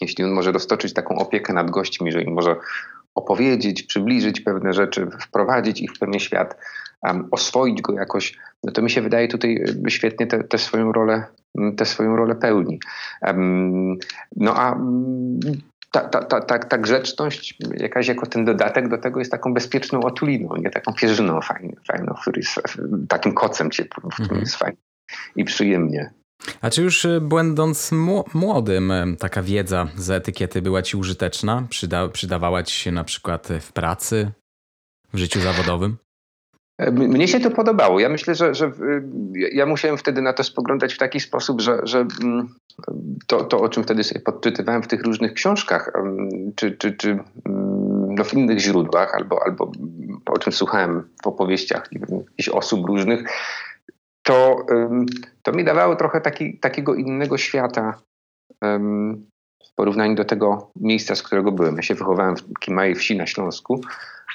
jeśli 0.00 0.24
on 0.24 0.30
może 0.30 0.52
roztoczyć 0.52 0.92
taką 0.92 1.16
opiekę 1.16 1.52
nad 1.52 1.70
gośćmi, 1.70 2.12
że 2.12 2.22
im 2.22 2.32
może 2.32 2.56
opowiedzieć, 3.14 3.82
przybliżyć 3.82 4.40
pewne 4.40 4.72
rzeczy, 4.72 5.06
wprowadzić 5.20 5.80
ich 5.80 5.92
w 5.92 5.98
pewien 5.98 6.20
świat, 6.20 6.56
um, 7.02 7.28
oswoić 7.30 7.82
go 7.82 7.92
jakoś, 7.92 8.38
no 8.64 8.72
to 8.72 8.82
mi 8.82 8.90
się 8.90 9.02
wydaje 9.02 9.28
tutaj 9.28 9.64
y, 9.86 9.90
świetnie 9.90 10.26
tę 10.26 10.58
swoją 10.58 10.92
rolę 10.92 11.24
mm, 11.58 11.76
tę 11.76 11.84
swoją 11.84 12.16
rolę 12.16 12.34
pełni. 12.34 12.80
Um, 13.22 13.96
no 14.36 14.54
a 14.56 14.74
mm, 14.74 15.40
ta, 15.92 16.00
ta, 16.00 16.24
ta, 16.24 16.40
ta, 16.40 16.58
ta 16.58 16.78
grzeczność 16.78 17.58
jakaś 17.76 18.08
jako 18.08 18.26
ten 18.26 18.44
dodatek 18.44 18.88
do 18.88 18.98
tego 18.98 19.18
jest 19.18 19.30
taką 19.30 19.54
bezpieczną 19.54 20.00
otuliną, 20.00 20.56
nie 20.56 20.70
taką 20.70 20.92
pierzyną 20.94 21.40
fajną, 21.40 21.74
fajną 21.86 22.14
który 22.22 22.40
jest 22.40 22.60
takim 23.08 23.34
kocem 23.34 23.70
ciepłym, 23.70 24.10
w 24.10 24.14
którym 24.14 24.30
mhm. 24.30 24.40
jest 24.40 24.56
fajnie 24.56 24.78
i 25.36 25.44
przyjemnie. 25.44 26.12
A 26.60 26.70
czy 26.70 26.82
już 26.82 27.04
y, 27.04 27.20
będąc 27.20 27.92
młodym, 28.34 28.90
y, 28.90 29.16
taka 29.16 29.42
wiedza 29.42 29.88
z 29.96 30.10
etykiety 30.10 30.62
była 30.62 30.82
ci 30.82 30.96
użyteczna? 30.96 31.66
Przyda 31.70 32.08
przydawała 32.08 32.62
ci 32.62 32.80
się 32.80 32.92
na 32.92 33.04
przykład 33.04 33.48
w 33.60 33.72
pracy, 33.72 34.30
w 35.12 35.18
życiu 35.18 35.40
zawodowym? 35.40 35.96
Mnie 36.92 37.28
się 37.28 37.40
to 37.40 37.50
podobało. 37.50 38.00
Ja 38.00 38.08
myślę, 38.08 38.34
że, 38.34 38.54
że 38.54 38.66
y, 38.66 38.70
ja 39.52 39.66
musiałem 39.66 39.98
wtedy 39.98 40.22
na 40.22 40.32
to 40.32 40.44
spoglądać 40.44 40.94
w 40.94 40.98
taki 40.98 41.20
sposób, 41.20 41.60
że, 41.60 41.80
że 41.82 42.06
mm, 42.22 42.54
to, 43.26 43.44
to, 43.44 43.60
o 43.60 43.68
czym 43.68 43.82
wtedy 43.82 44.04
sobie 44.04 44.20
podczytywałem 44.20 44.82
w 44.82 44.88
tych 44.88 45.02
różnych 45.02 45.32
książkach, 45.32 45.92
czy, 46.54 46.72
czy, 46.72 46.92
czy 46.92 47.10
mm, 47.10 48.14
no 48.14 48.24
w 48.24 48.34
innych 48.34 48.58
źródłach, 48.58 49.14
albo, 49.14 49.42
albo 49.46 49.72
o 50.26 50.38
czym 50.38 50.52
słuchałem 50.52 51.08
w 51.22 51.26
opowieściach 51.26 51.88
jakichś 51.92 52.48
osób 52.48 52.86
różnych, 52.86 53.22
to, 54.22 54.66
to 55.42 55.52
mi 55.52 55.64
dawało 55.64 55.96
trochę 55.96 56.20
taki, 56.20 56.58
takiego 56.58 56.94
innego 56.94 57.38
świata 57.38 58.00
w 59.70 59.74
porównaniu 59.76 60.14
do 60.14 60.24
tego 60.24 60.70
miejsca, 60.76 61.14
z 61.14 61.22
którego 61.22 61.52
byłem. 61.52 61.76
Ja 61.76 61.82
się 61.82 61.94
wychowałem 61.94 62.36
w 62.36 62.42
takiej 62.42 62.74
małej 62.74 62.94
wsi 62.94 63.16
na 63.16 63.26
Śląsku. 63.26 63.80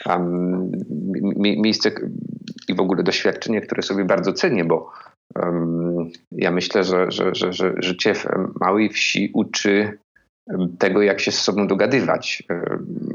Um, 0.05 0.71
miejsce 1.41 1.91
i 2.67 2.75
w 2.75 2.79
ogóle 2.79 3.03
doświadczenie, 3.03 3.62
które 3.62 3.82
sobie 3.82 4.05
bardzo 4.05 4.34
cenię, 4.34 4.65
bo 4.65 4.91
um, 5.36 6.10
ja 6.32 6.51
myślę, 6.51 6.84
że, 6.84 7.12
że, 7.12 7.36
że, 7.36 7.53
że 7.53 7.74
życie 7.77 8.13
w 8.15 8.25
małej 8.60 8.89
wsi 8.89 9.32
uczy 9.34 9.98
tego, 10.79 11.01
jak 11.01 11.20
się 11.20 11.32
z 11.32 11.41
sobą 11.41 11.67
dogadywać 11.67 12.43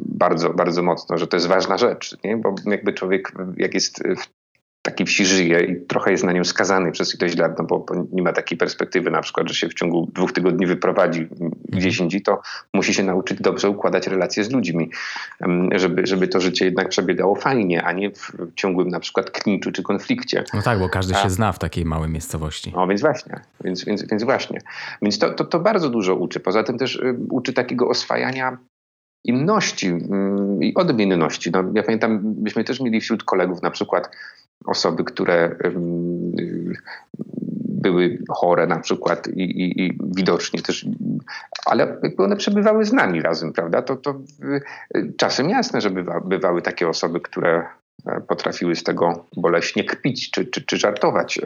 bardzo, 0.05 0.55
bardzo 0.55 0.83
mocno, 0.83 1.19
że 1.19 1.26
to 1.26 1.37
jest 1.37 1.47
ważna 1.47 1.78
rzecz, 1.78 2.17
nie? 2.25 2.37
bo 2.37 2.55
jakby 2.64 2.93
człowiek, 2.93 3.33
jak 3.57 3.75
jest 3.75 4.02
w 4.02 4.38
takiej 4.90 5.07
wsi 5.07 5.26
żyje 5.26 5.61
i 5.61 5.87
trochę 5.87 6.11
jest 6.11 6.25
na 6.25 6.33
nią 6.33 6.45
skazany 6.45 6.92
przez 6.92 7.21
ileś 7.21 7.37
lat, 7.37 7.59
no 7.59 7.64
bo, 7.64 7.78
bo, 7.78 7.95
nie 8.12 8.23
ma 8.23 8.33
takiej 8.33 8.59
perspektywy 8.59 9.11
na 9.11 9.21
przykład, 9.21 9.49
że 9.49 9.54
się 9.54 9.68
w 9.68 9.75
ciągu 9.75 10.11
dwóch 10.14 10.33
tygodni 10.33 10.66
wyprowadzi 10.66 11.28
gdzieś 11.68 11.99
indziej, 11.99 12.23
to 12.23 12.40
musi 12.75 12.95
się 12.95 13.02
nauczyć 13.02 13.40
dobrze 13.40 13.71
układać 13.71 14.07
relacje 14.07 14.45
z 14.45 14.50
ludźmi, 14.50 14.90
żeby, 15.73 16.07
żeby 16.07 16.28
to 16.28 16.40
życie 16.40 16.64
jednak 16.64 16.88
przebiegało 16.88 17.35
fajnie, 17.35 17.83
a 17.83 17.92
nie 17.92 18.11
w 18.11 18.33
ciągłym 18.54 18.88
na 18.88 19.00
przykład 19.00 19.30
kniczu 19.30 19.73
czy 19.73 19.83
konflikcie. 19.83 20.45
No 20.54 20.62
tak, 20.62 20.78
bo 20.78 20.88
każdy 20.88 21.14
a, 21.14 21.23
się 21.23 21.30
zna 21.30 21.52
w 21.52 21.59
takiej 21.59 21.85
małej 21.85 22.11
miejscowości. 22.11 22.73
No 22.76 22.87
więc 22.87 23.00
właśnie, 23.00 23.40
więc, 23.64 23.85
więc, 23.85 24.07
więc 24.07 24.25
właśnie. 24.25 24.61
Więc 25.02 25.18
to, 25.18 25.30
to, 25.30 25.45
to 25.45 25.61
bardzo 25.61 25.90
dużo 25.90 26.14
uczy. 26.14 26.40
Poza 26.40 26.62
tym 26.62 26.78
też 26.78 26.97
y, 26.97 27.16
uczy 27.30 27.52
takiego 27.52 27.88
oswajania 27.88 28.59
inności 29.25 29.87
mm, 29.87 30.62
i 30.62 30.75
odmienności. 30.75 31.50
No, 31.50 31.64
ja 31.75 31.83
pamiętam, 31.83 32.35
myśmy 32.42 32.64
też 32.64 32.80
mieli 32.80 33.00
wśród 33.00 33.25
kolegów 33.25 33.62
na 33.62 33.71
przykład 33.71 34.11
osoby, 34.67 35.05
które 35.05 35.57
były 37.83 38.19
chore 38.31 38.67
na 38.67 38.79
przykład 38.79 39.29
i, 39.29 39.43
i, 39.43 39.87
i, 39.87 39.99
widocznie 40.17 40.62
też, 40.62 40.87
ale 41.67 41.99
jakby 42.03 42.25
one 42.25 42.37
przebywały 42.37 42.85
z 42.85 42.93
nami 42.93 43.23
razem, 43.23 43.53
prawda? 43.53 43.83
To, 43.83 43.97
to 43.97 44.21
czasem 45.17 45.50
jasne, 45.50 45.81
że 45.81 45.91
bywa, 45.91 46.21
bywały 46.21 46.62
takie 46.62 46.88
osoby, 46.88 47.21
które 47.21 47.67
e, 48.07 48.21
potrafiły 48.21 48.77
z 48.77 48.83
tego 48.83 49.27
boleśnie 49.37 49.85
kpić, 49.85 50.31
czy, 50.31 50.47
czy, 50.47 50.62
czy 50.62 50.77
żartować, 50.77 51.41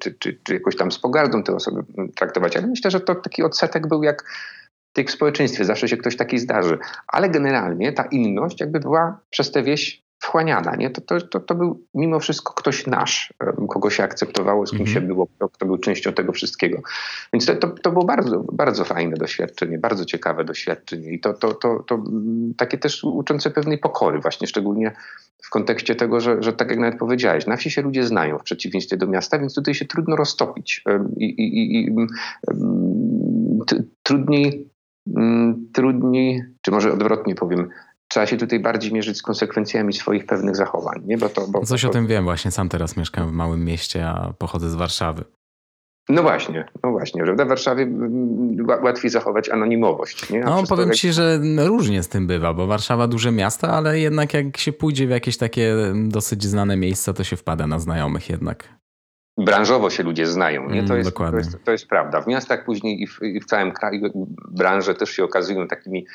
czy, 0.00 0.14
czy, 0.18 0.38
czy 0.42 0.54
jakoś 0.54 0.76
tam 0.76 0.92
z 0.92 0.98
pogardą 0.98 1.42
te 1.42 1.54
osoby 1.54 1.82
traktować. 2.16 2.56
Ale 2.56 2.66
myślę, 2.66 2.90
że 2.90 3.00
to 3.00 3.14
taki 3.14 3.42
odsetek 3.42 3.88
był 3.88 4.02
jak 4.02 4.24
w 5.06 5.10
społeczeństwie. 5.10 5.64
Zawsze 5.64 5.88
się 5.88 5.96
ktoś 5.96 6.16
taki 6.16 6.38
zdarzy. 6.38 6.78
Ale 7.08 7.30
generalnie 7.30 7.92
ta 7.92 8.04
inność 8.04 8.60
jakby 8.60 8.80
była 8.80 9.20
przez 9.30 9.52
tę 9.52 9.62
wieś 9.62 10.02
wchłaniana. 10.24 10.76
Nie? 10.76 10.90
To, 10.90 11.00
to, 11.00 11.20
to, 11.20 11.40
to 11.40 11.54
był 11.54 11.80
mimo 11.94 12.20
wszystko 12.20 12.52
ktoś 12.54 12.86
nasz, 12.86 13.34
kogo 13.68 13.90
się 13.90 14.02
akceptowało, 14.02 14.66
z 14.66 14.70
kim 14.70 14.86
się 14.86 14.98
mhm. 14.98 15.06
było, 15.06 15.26
kto, 15.26 15.48
kto 15.48 15.66
był 15.66 15.78
częścią 15.78 16.12
tego 16.12 16.32
wszystkiego. 16.32 16.82
Więc 17.32 17.46
to, 17.46 17.54
to, 17.54 17.68
to 17.68 17.92
było 17.92 18.04
bardzo, 18.04 18.44
bardzo 18.52 18.84
fajne 18.84 19.16
doświadczenie, 19.16 19.78
bardzo 19.78 20.04
ciekawe 20.04 20.44
doświadczenie 20.44 21.12
i 21.12 21.20
to, 21.20 21.34
to, 21.34 21.54
to, 21.54 21.84
to 21.86 22.02
takie 22.56 22.78
też 22.78 23.04
uczące 23.04 23.50
pewnej 23.50 23.78
pokory 23.78 24.20
właśnie, 24.20 24.46
szczególnie 24.46 24.92
w 25.42 25.50
kontekście 25.50 25.94
tego, 25.94 26.20
że, 26.20 26.42
że 26.42 26.52
tak 26.52 26.70
jak 26.70 26.78
nawet 26.78 26.98
powiedziałeś, 26.98 27.46
na 27.46 27.56
wsi 27.56 27.70
się 27.70 27.82
ludzie 27.82 28.04
znają 28.04 28.38
w 28.38 28.42
przeciwieństwie 28.42 28.96
do 28.96 29.06
miasta, 29.06 29.38
więc 29.38 29.54
tutaj 29.54 29.74
się 29.74 29.84
trudno 29.84 30.16
roztopić 30.16 30.84
i, 31.16 31.24
i, 31.24 31.58
i, 31.58 31.86
i 31.86 31.90
trudniej, 34.02 34.68
trudniej, 35.72 36.42
czy 36.62 36.70
może 36.70 36.92
odwrotnie 36.92 37.34
powiem, 37.34 37.68
trzeba 38.14 38.26
się 38.26 38.36
tutaj 38.36 38.60
bardziej 38.60 38.92
mierzyć 38.92 39.18
z 39.18 39.22
konsekwencjami 39.22 39.92
swoich 39.92 40.26
pewnych 40.26 40.56
zachowań. 40.56 41.02
Nie? 41.06 41.18
Bo 41.18 41.28
to, 41.28 41.46
bo, 41.48 41.66
Coś 41.66 41.82
to... 41.82 41.88
o 41.88 41.90
tym 41.90 42.06
wiem, 42.06 42.24
właśnie 42.24 42.50
sam 42.50 42.68
teraz 42.68 42.96
mieszkam 42.96 43.28
w 43.28 43.32
małym 43.32 43.64
mieście, 43.64 44.06
a 44.06 44.32
pochodzę 44.38 44.70
z 44.70 44.74
Warszawy. 44.74 45.24
No 46.08 46.22
właśnie, 46.22 46.64
no 46.84 46.90
właśnie, 46.90 47.22
prawda? 47.22 47.44
W 47.44 47.48
Warszawie 47.48 47.82
mm, 47.82 48.66
łatwiej 48.82 49.10
zachować 49.10 49.48
anonimowość. 49.48 50.30
Nie? 50.30 50.40
no 50.40 50.62
powiem 50.68 50.92
ci, 50.92 51.12
że 51.12 51.40
różnie 51.56 52.02
z 52.02 52.08
tym 52.08 52.26
bywa, 52.26 52.54
bo 52.54 52.66
Warszawa 52.66 53.06
duże 53.06 53.32
miasto, 53.32 53.68
ale 53.68 53.98
jednak 53.98 54.34
jak 54.34 54.56
się 54.56 54.72
pójdzie 54.72 55.06
w 55.06 55.10
jakieś 55.10 55.36
takie 55.36 55.76
dosyć 55.94 56.44
znane 56.44 56.76
miejsca, 56.76 57.12
to 57.12 57.24
się 57.24 57.36
wpada 57.36 57.66
na 57.66 57.78
znajomych 57.78 58.30
jednak. 58.30 58.68
Branżowo 59.38 59.90
się 59.90 60.02
ludzie 60.02 60.26
znają, 60.26 60.70
nie? 60.70 60.82
To, 60.82 60.94
mm, 60.94 60.98
jest, 60.98 61.16
to, 61.16 61.36
jest, 61.36 61.64
to 61.64 61.72
jest 61.72 61.88
prawda. 61.88 62.20
W 62.20 62.26
miastach 62.26 62.64
później 62.64 63.02
i 63.02 63.06
w, 63.06 63.22
i 63.22 63.40
w 63.40 63.44
całym 63.44 63.72
kraju 63.72 64.28
branże 64.50 64.94
też 64.94 65.10
się 65.10 65.24
okazują 65.24 65.68
takimi 65.68 66.06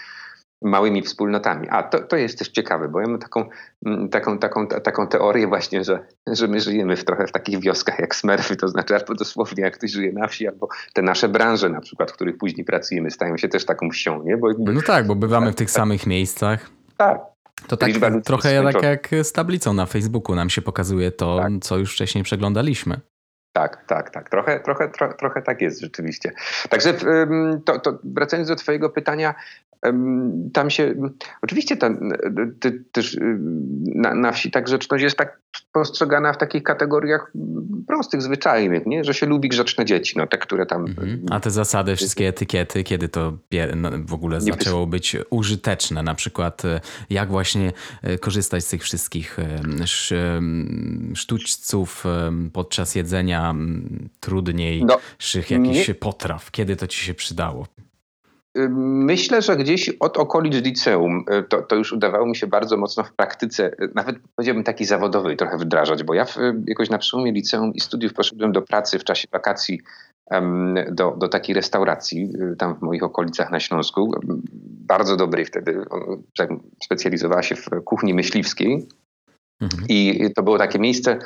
małymi 0.62 1.02
wspólnotami. 1.02 1.68
A 1.70 1.84
to, 1.84 2.00
to 2.00 2.16
jest 2.16 2.40
też 2.40 2.50
ciekawe, 2.50 2.88
bo 2.88 3.02
ja 3.02 3.08
mam 3.08 3.20
taką, 3.20 3.50
mm, 3.86 4.10
taką, 4.10 4.40
taką, 4.40 4.68
taką 4.68 5.08
teorię 5.08 5.48
właśnie, 5.48 5.84
że, 5.84 6.00
że 6.28 6.48
my 6.48 6.60
żyjemy 6.60 6.96
w 6.96 7.06
trochę 7.06 7.28
w 7.28 7.32
takich 7.32 7.60
wioskach 7.60 8.00
jak 8.00 8.16
Smurfy, 8.16 8.56
to 8.56 8.68
znaczy 8.68 8.96
albo 8.96 9.16
dosłownie 9.16 9.64
jak 9.64 9.78
ktoś 9.78 9.92
żyje 9.92 10.14
na 10.14 10.28
wsi, 10.28 10.48
albo 10.48 10.68
te 10.94 11.02
nasze 11.02 11.30
branże 11.30 11.70
na 11.70 11.82
przykład, 11.82 12.12
w 12.12 12.14
których 12.14 12.38
później 12.38 12.66
pracujemy, 12.66 13.12
stają 13.12 13.38
się 13.38 13.48
też 13.48 13.66
taką 13.66 13.90
wsią, 13.90 14.24
nie? 14.24 14.32
Jakby, 14.32 14.74
no 14.74 14.82
tak, 14.82 15.08
bo 15.08 15.16
bywamy 15.16 15.52
w 15.52 15.56
tych 15.56 15.72
samych 15.72 16.08
miejscach. 16.08 16.70
Tak. 16.98 17.22
To 17.68 17.78
tak 17.78 17.92
trochę 18.26 18.64
tak 18.64 18.84
jak 18.84 19.10
z 19.24 19.32
tablicą 19.32 19.74
na 19.74 19.86
Facebooku 19.86 20.36
nam 20.36 20.50
się 20.50 20.62
pokazuje 20.62 21.12
to, 21.12 21.38
tak. 21.40 21.52
co 21.62 21.78
już 21.78 21.94
wcześniej 21.94 22.24
przeglądaliśmy. 22.24 23.00
Tak, 23.54 23.86
tak, 23.88 24.10
tak. 24.10 24.30
Trochę, 24.30 24.60
trochę, 24.60 24.90
tro, 24.90 25.14
trochę 25.14 25.42
tak 25.42 25.62
jest 25.62 25.82
rzeczywiście. 25.82 26.32
Także 26.70 26.94
to, 27.66 27.80
to 27.80 28.00
wracając 28.04 28.50
do 28.50 28.56
Twojego 28.56 28.90
pytania, 28.90 29.36
tam 30.54 30.70
się, 30.70 30.96
oczywiście 31.42 31.78
tam, 31.78 32.12
ty, 32.60 32.84
też 32.92 33.14
y, 33.14 33.38
na, 33.96 34.16
na 34.16 34.32
wsi 34.32 34.52
tak 34.52 34.66
grzeczność 34.66 35.04
jest 35.04 35.18
tak 35.18 35.42
postrzegana 35.72 36.34
w 36.34 36.38
takich 36.38 36.64
kategoriach 36.64 37.32
prostych, 37.88 38.22
zwyczajnych, 38.22 38.86
nie? 38.86 39.04
że 39.04 39.14
się 39.14 39.26
lubi 39.26 39.50
grzeczne 39.50 39.86
dzieci, 39.86 40.18
no 40.18 40.28
te, 40.28 40.38
które 40.38 40.66
tam... 40.66 40.86
Mhm. 40.86 41.26
A 41.32 41.40
te 41.40 41.52
zasady, 41.52 41.96
wszystkie 41.96 42.28
etykiety, 42.28 42.84
kiedy 42.84 43.10
to 43.10 43.38
no, 43.76 43.90
w 44.06 44.14
ogóle 44.14 44.42
zaczęło 44.42 44.88
być 44.88 45.18
użyteczne, 45.30 46.04
na 46.04 46.16
przykład 46.16 46.62
jak 47.10 47.30
właśnie 47.30 47.72
korzystać 48.22 48.66
z 48.66 48.70
tych 48.70 48.84
wszystkich 48.84 49.38
sztućców 51.16 52.04
podczas 52.54 52.96
jedzenia 52.96 53.56
trudniejszych 54.20 55.52
no, 55.52 55.58
jakichś 55.58 55.88
nie... 55.88 55.96
potraw, 55.96 56.52
kiedy 56.52 56.76
to 56.76 56.88
ci 56.88 57.06
się 57.06 57.14
przydało? 57.14 57.68
Myślę, 58.56 59.42
że 59.42 59.58
gdzieś 59.58 59.90
od 60.00 60.18
okolic 60.18 60.66
liceum 60.66 61.26
y, 61.32 61.44
to, 61.44 61.62
to, 61.62 61.76
już 61.76 61.94
udawało 61.94 62.26
mi 62.26 62.36
się 62.36 62.48
bardzo 62.48 62.78
mocno 62.78 63.04
w 63.04 63.14
praktyce, 63.14 63.68
y, 63.68 63.90
nawet 63.96 64.16
powiedziałbym 64.36 64.64
takiej 64.64 64.88
zawodowej 64.88 65.38
trochę 65.38 65.58
wdrażać, 65.58 66.04
bo 66.04 66.14
ja 66.14 66.26
w, 66.26 66.38
y, 66.38 66.54
jakoś 66.68 66.90
na 66.90 66.98
przełomie 66.98 67.32
liceum 67.32 67.74
i 67.74 67.80
studiów 67.80 68.14
poszedłem 68.14 68.52
do 68.52 68.62
pracy 68.62 69.00
w 69.00 69.04
czasie 69.04 69.28
wakacji 69.32 69.82
do, 70.92 71.16
do 71.18 71.28
takiej 71.28 71.56
restauracji 71.56 72.34
tam 72.58 72.76
w 72.76 72.82
moich 72.82 73.04
okolicach 73.04 73.52
na 73.52 73.60
Śląsku. 73.60 74.12
Bardzo 74.88 75.16
dobrej 75.16 75.46
wtedy, 75.46 75.86
specjalizowała 76.84 77.44
się 77.44 77.56
w 77.56 77.70
kuchni 77.86 78.14
myśliwskiej 78.14 78.88
mhm. 79.62 79.84
i 79.90 80.30
to 80.36 80.44
było 80.44 80.58
takie 80.58 80.80
miejsce 80.80 81.20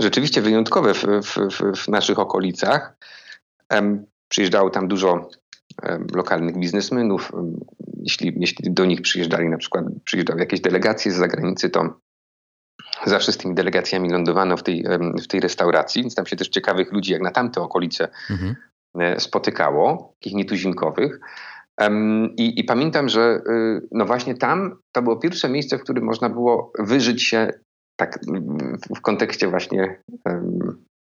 rzeczywiście 0.00 0.40
wyjątkowe 0.40 0.94
w, 0.94 1.04
w, 1.04 1.76
w 1.76 1.88
naszych 1.88 2.18
okolicach. 2.18 2.96
Przyjeżdżało 4.28 4.70
tam 4.70 4.88
dużo 4.88 5.30
lokalnych 6.14 6.58
biznesmenów. 6.58 7.32
Jeśli, 8.02 8.34
jeśli 8.36 8.72
do 8.72 8.84
nich 8.84 9.02
przyjeżdżali 9.02 9.48
na 9.48 9.58
przykład, 9.58 9.84
przyjeżdżały 10.04 10.40
jakieś 10.40 10.60
delegacje 10.60 11.12
z 11.12 11.16
zagranicy, 11.16 11.70
to 11.70 12.00
zawsze 13.06 13.32
z 13.32 13.36
tymi 13.36 13.54
delegacjami 13.54 14.10
lądowano 14.10 14.56
w 14.56 14.62
tej, 14.62 14.84
w 15.22 15.26
tej 15.26 15.40
restauracji, 15.40 16.02
więc 16.02 16.14
tam 16.14 16.26
się 16.26 16.36
też 16.36 16.48
ciekawych 16.48 16.92
ludzi 16.92 17.12
jak 17.12 17.22
na 17.22 17.30
tamte 17.30 17.60
okolice 17.60 18.08
mhm. 18.30 18.54
E, 18.98 19.20
spotykało, 19.20 20.14
takich 20.14 20.34
nietuzinkowych. 20.34 21.20
I, 22.36 22.60
I, 22.60 22.64
pamiętam, 22.64 23.08
że 23.08 23.40
y, 23.48 23.88
no 23.92 24.04
właśnie 24.04 24.34
tam 24.34 24.78
to 24.92 25.02
było 25.02 25.16
pierwsze 25.16 25.48
miejsce, 25.48 25.78
w 25.78 25.82
którym 25.82 26.04
można 26.04 26.28
było 26.28 26.72
wyżyć 26.78 27.22
się 27.22 27.50
tak 27.96 28.18
w 28.96 29.00
kontekście 29.00 29.48
właśnie 29.48 30.02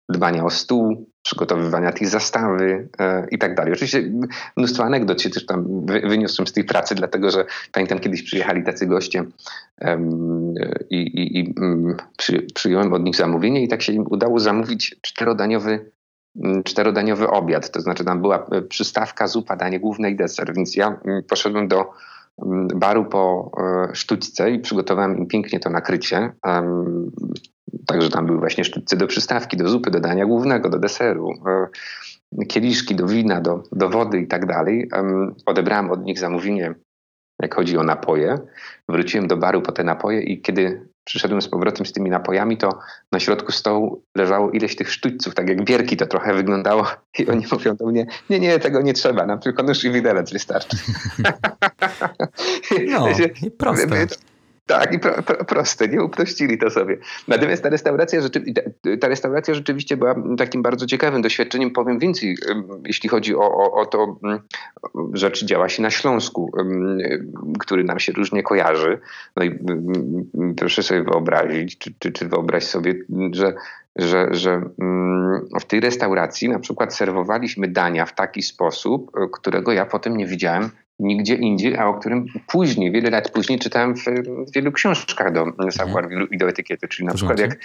dbania 0.09 0.43
o 0.45 0.49
stół, 0.49 1.07
przygotowywania 1.23 1.91
tej 1.91 2.07
zastawy 2.07 2.89
e, 2.99 3.27
i 3.31 3.37
tak 3.37 3.55
dalej. 3.55 3.73
Oczywiście 3.73 4.11
mnóstwo 4.57 4.83
anegdot 4.83 5.21
się 5.21 5.29
też 5.29 5.45
tam 5.45 5.85
wy, 5.85 5.99
wyniosłem 5.99 6.47
z 6.47 6.53
tej 6.53 6.63
pracy, 6.63 6.95
dlatego 6.95 7.31
że 7.31 7.45
pamiętam 7.71 7.99
kiedyś 7.99 8.23
przyjechali 8.23 8.63
tacy 8.63 8.87
goście 8.87 9.25
i, 10.89 10.95
i, 10.97 11.39
i 11.39 11.53
mm, 11.57 11.97
przy, 12.17 12.41
przyjąłem 12.41 12.93
od 12.93 13.03
nich 13.03 13.15
zamówienie 13.15 13.63
i 13.63 13.67
tak 13.67 13.81
się 13.81 13.93
im 13.93 14.05
udało 14.09 14.39
zamówić 14.39 14.95
czterodaniowy 15.01 15.91
mm, 16.43 16.63
czterodaniowy 16.63 17.29
obiad, 17.29 17.71
to 17.71 17.81
znaczy 17.81 18.05
tam 18.05 18.21
była 18.21 18.45
e, 18.51 18.61
przystawka, 18.61 19.27
zupa, 19.27 19.55
danie 19.55 19.79
główne 19.79 20.11
i 20.11 20.15
deser, 20.15 20.53
więc 20.55 20.75
ja 20.75 20.99
mm, 21.05 21.23
poszedłem 21.23 21.67
do 21.67 21.93
baru 22.75 23.05
po 23.05 23.51
e, 23.57 23.95
sztućce 23.95 24.51
i 24.51 24.59
przygotowałem 24.59 25.17
im 25.17 25.27
pięknie 25.27 25.59
to 25.59 25.69
nakrycie. 25.69 26.31
Także 27.85 28.09
tam 28.09 28.25
były 28.25 28.39
właśnie 28.39 28.63
sztućce 28.63 28.97
do 28.97 29.07
przystawki, 29.07 29.57
do 29.57 29.69
zupy, 29.69 29.91
do 29.91 29.99
dania 29.99 30.25
głównego, 30.25 30.69
do 30.69 30.79
deseru, 30.79 31.31
e, 32.39 32.45
kieliszki 32.45 32.95
do 32.95 33.07
wina, 33.07 33.41
do, 33.41 33.63
do 33.71 33.89
wody 33.89 34.19
i 34.19 34.27
tak 34.27 34.45
dalej. 34.45 34.89
Odebrałem 35.45 35.91
od 35.91 36.03
nich 36.03 36.19
zamówienie, 36.19 36.75
jak 37.41 37.55
chodzi 37.55 37.77
o 37.77 37.83
napoje. 37.83 38.37
Wróciłem 38.89 39.27
do 39.27 39.37
baru 39.37 39.61
po 39.61 39.71
te 39.71 39.83
napoje 39.83 40.21
i 40.21 40.41
kiedy 40.41 40.87
przyszedłem 41.03 41.41
z 41.41 41.49
powrotem 41.49 41.85
z 41.85 41.91
tymi 41.91 42.09
napojami, 42.09 42.57
to 42.57 42.79
na 43.11 43.19
środku 43.19 43.51
stołu 43.51 44.03
leżało 44.17 44.51
ileś 44.51 44.75
tych 44.75 44.91
sztućców, 44.91 45.35
tak 45.35 45.49
jak 45.49 45.63
bierki 45.63 45.97
to 45.97 46.05
trochę 46.05 46.33
wyglądało 46.33 46.87
i 47.19 47.27
oni 47.27 47.45
mówią 47.51 47.75
do 47.75 47.85
mnie, 47.85 48.05
nie, 48.29 48.39
nie, 48.39 48.59
tego 48.59 48.81
nie 48.81 48.93
trzeba, 48.93 49.25
nam 49.25 49.39
tylko 49.39 49.63
nóż 49.63 49.83
i 49.83 49.91
widelec 49.91 50.33
wystarczy. 50.33 50.77
No, 52.91 53.07
proste. 53.57 54.07
Tak, 54.67 54.93
i 54.93 54.99
pro, 54.99 55.23
pro, 55.23 55.45
proste, 55.45 55.87
nie 55.87 56.03
uprościli 56.03 56.57
to 56.57 56.69
sobie. 56.69 56.97
Natomiast 57.27 57.63
ta 57.63 57.69
restauracja, 57.69 58.21
ta 59.01 59.07
restauracja 59.07 59.53
rzeczywiście 59.53 59.97
była 59.97 60.15
takim 60.37 60.61
bardzo 60.61 60.85
ciekawym 60.85 61.21
doświadczeniem. 61.21 61.71
Powiem 61.71 61.99
więcej, 61.99 62.37
jeśli 62.85 63.09
chodzi 63.09 63.35
o, 63.35 63.39
o, 63.39 63.73
o 63.73 63.85
to, 63.85 64.19
rzecz 65.13 65.45
działa 65.45 65.69
się 65.69 65.83
na 65.83 65.89
Śląsku, 65.89 66.51
który 67.59 67.83
nam 67.83 67.99
się 67.99 68.11
różnie 68.11 68.43
kojarzy. 68.43 68.99
No 69.35 69.43
i 69.43 69.59
proszę 70.57 70.83
sobie 70.83 71.03
wyobrazić, 71.03 71.77
czy, 71.77 71.93
czy, 71.99 72.11
czy 72.11 72.27
wyobraź 72.27 72.63
sobie, 72.63 72.95
że 73.31 73.53
że, 73.97 74.27
że 74.31 74.61
w 75.59 75.65
tej 75.65 75.79
restauracji 75.79 76.49
na 76.49 76.59
przykład 76.59 76.95
serwowaliśmy 76.95 77.67
dania 77.67 78.05
w 78.05 78.15
taki 78.15 78.41
sposób, 78.41 79.11
którego 79.31 79.71
ja 79.71 79.85
potem 79.85 80.17
nie 80.17 80.27
widziałem 80.27 80.69
nigdzie 80.99 81.35
indziej, 81.35 81.77
a 81.77 81.87
o 81.87 81.93
którym 81.93 82.25
później, 82.47 82.91
wiele 82.91 83.09
lat 83.09 83.31
później 83.31 83.59
czytałem 83.59 83.95
w, 83.95 84.05
w 84.47 84.53
wielu 84.55 84.71
książkach 84.71 85.33
do 85.33 85.45
savoir 85.71 86.09
vivre 86.09 86.27
i 86.31 86.37
do 86.37 86.49
etykiety, 86.49 86.87
czyli 86.87 87.07
na 87.07 87.13
przykład 87.13 87.39
jak 87.39 87.59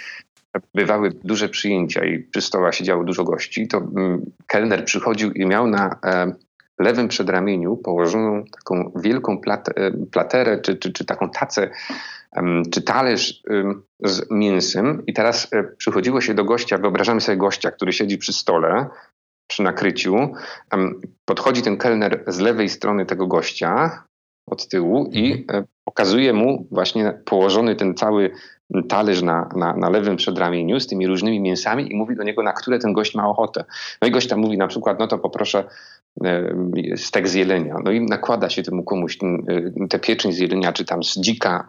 bywały 0.75 1.09
duże 1.23 1.49
przyjęcia 1.49 2.05
i 2.05 2.19
przy 2.19 2.41
stołach 2.41 2.75
siedziało 2.75 3.03
dużo 3.03 3.23
gości, 3.23 3.67
to 3.67 3.77
mm, 3.77 4.31
kelner 4.47 4.85
przychodził 4.85 5.31
i 5.31 5.45
miał 5.45 5.67
na 5.67 5.99
e, 6.05 6.33
lewym 6.79 7.07
przedramieniu 7.07 7.77
położoną 7.77 8.43
taką 8.51 8.91
wielką 8.95 9.37
plat, 9.37 9.69
e, 9.69 9.91
platerę, 9.91 10.61
czy, 10.61 10.75
czy, 10.75 10.93
czy 10.93 11.05
taką 11.05 11.29
tacę, 11.29 11.69
czy 12.71 12.81
talerz 12.81 13.43
z 14.03 14.31
mięsem. 14.31 15.03
I 15.07 15.13
teraz 15.13 15.47
e, 15.53 15.63
przychodziło 15.63 16.21
się 16.21 16.33
do 16.33 16.43
gościa, 16.43 16.77
wyobrażamy 16.77 17.21
sobie 17.21 17.37
gościa, 17.37 17.71
który 17.71 17.93
siedzi 17.93 18.17
przy 18.17 18.33
stole, 18.33 18.85
przy 19.53 19.63
nakryciu. 19.63 20.29
Podchodzi 21.25 21.61
ten 21.61 21.77
kelner 21.77 22.23
z 22.27 22.39
lewej 22.39 22.69
strony 22.69 23.05
tego 23.05 23.27
gościa 23.27 24.03
od 24.49 24.67
tyłu 24.67 25.09
i 25.11 25.31
mhm. 25.31 25.63
e, 25.63 25.67
pokazuje 25.85 26.33
mu 26.33 26.67
właśnie 26.71 27.13
położony 27.25 27.75
ten 27.75 27.95
cały 27.95 28.31
talerz 28.89 29.21
na, 29.21 29.49
na, 29.55 29.73
na 29.73 29.89
lewym 29.89 30.15
przedramieniu 30.15 30.79
z 30.79 30.87
tymi 30.87 31.07
różnymi 31.07 31.39
mięsami 31.39 31.91
i 31.91 31.95
mówi 31.95 32.15
do 32.15 32.23
niego, 32.23 32.43
na 32.43 32.53
które 32.53 32.79
ten 32.79 32.93
gość 32.93 33.15
ma 33.15 33.27
ochotę. 33.27 33.63
No 34.01 34.07
i 34.07 34.11
gość 34.11 34.27
tam 34.27 34.39
mówi 34.39 34.57
na 34.57 34.67
przykład, 34.67 34.99
no 34.99 35.07
to 35.07 35.17
poproszę 35.17 35.63
stek 36.95 37.27
z 37.27 37.33
jelenia. 37.33 37.75
No 37.83 37.91
i 37.91 38.01
nakłada 38.01 38.49
się 38.49 38.63
temu 38.63 38.83
komuś 38.83 39.17
tę 39.89 39.99
pieczeń 39.99 40.31
z 40.31 40.37
jelenia, 40.37 40.73
czy 40.73 40.85
tam 40.85 41.03
z 41.03 41.19
dzika 41.19 41.67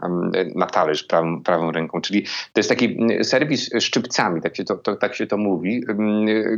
na 0.54 0.66
talerz 0.66 1.04
prawą, 1.04 1.42
prawą 1.42 1.72
ręką. 1.72 2.00
Czyli 2.00 2.22
to 2.22 2.60
jest 2.60 2.68
taki 2.68 2.98
serwis 3.22 3.70
szczypcami, 3.80 4.40
tak 4.40 4.56
się 4.56 4.64
to, 4.64 4.76
to, 4.76 4.96
tak 4.96 5.14
się 5.14 5.26
to 5.26 5.36
mówi, 5.36 5.84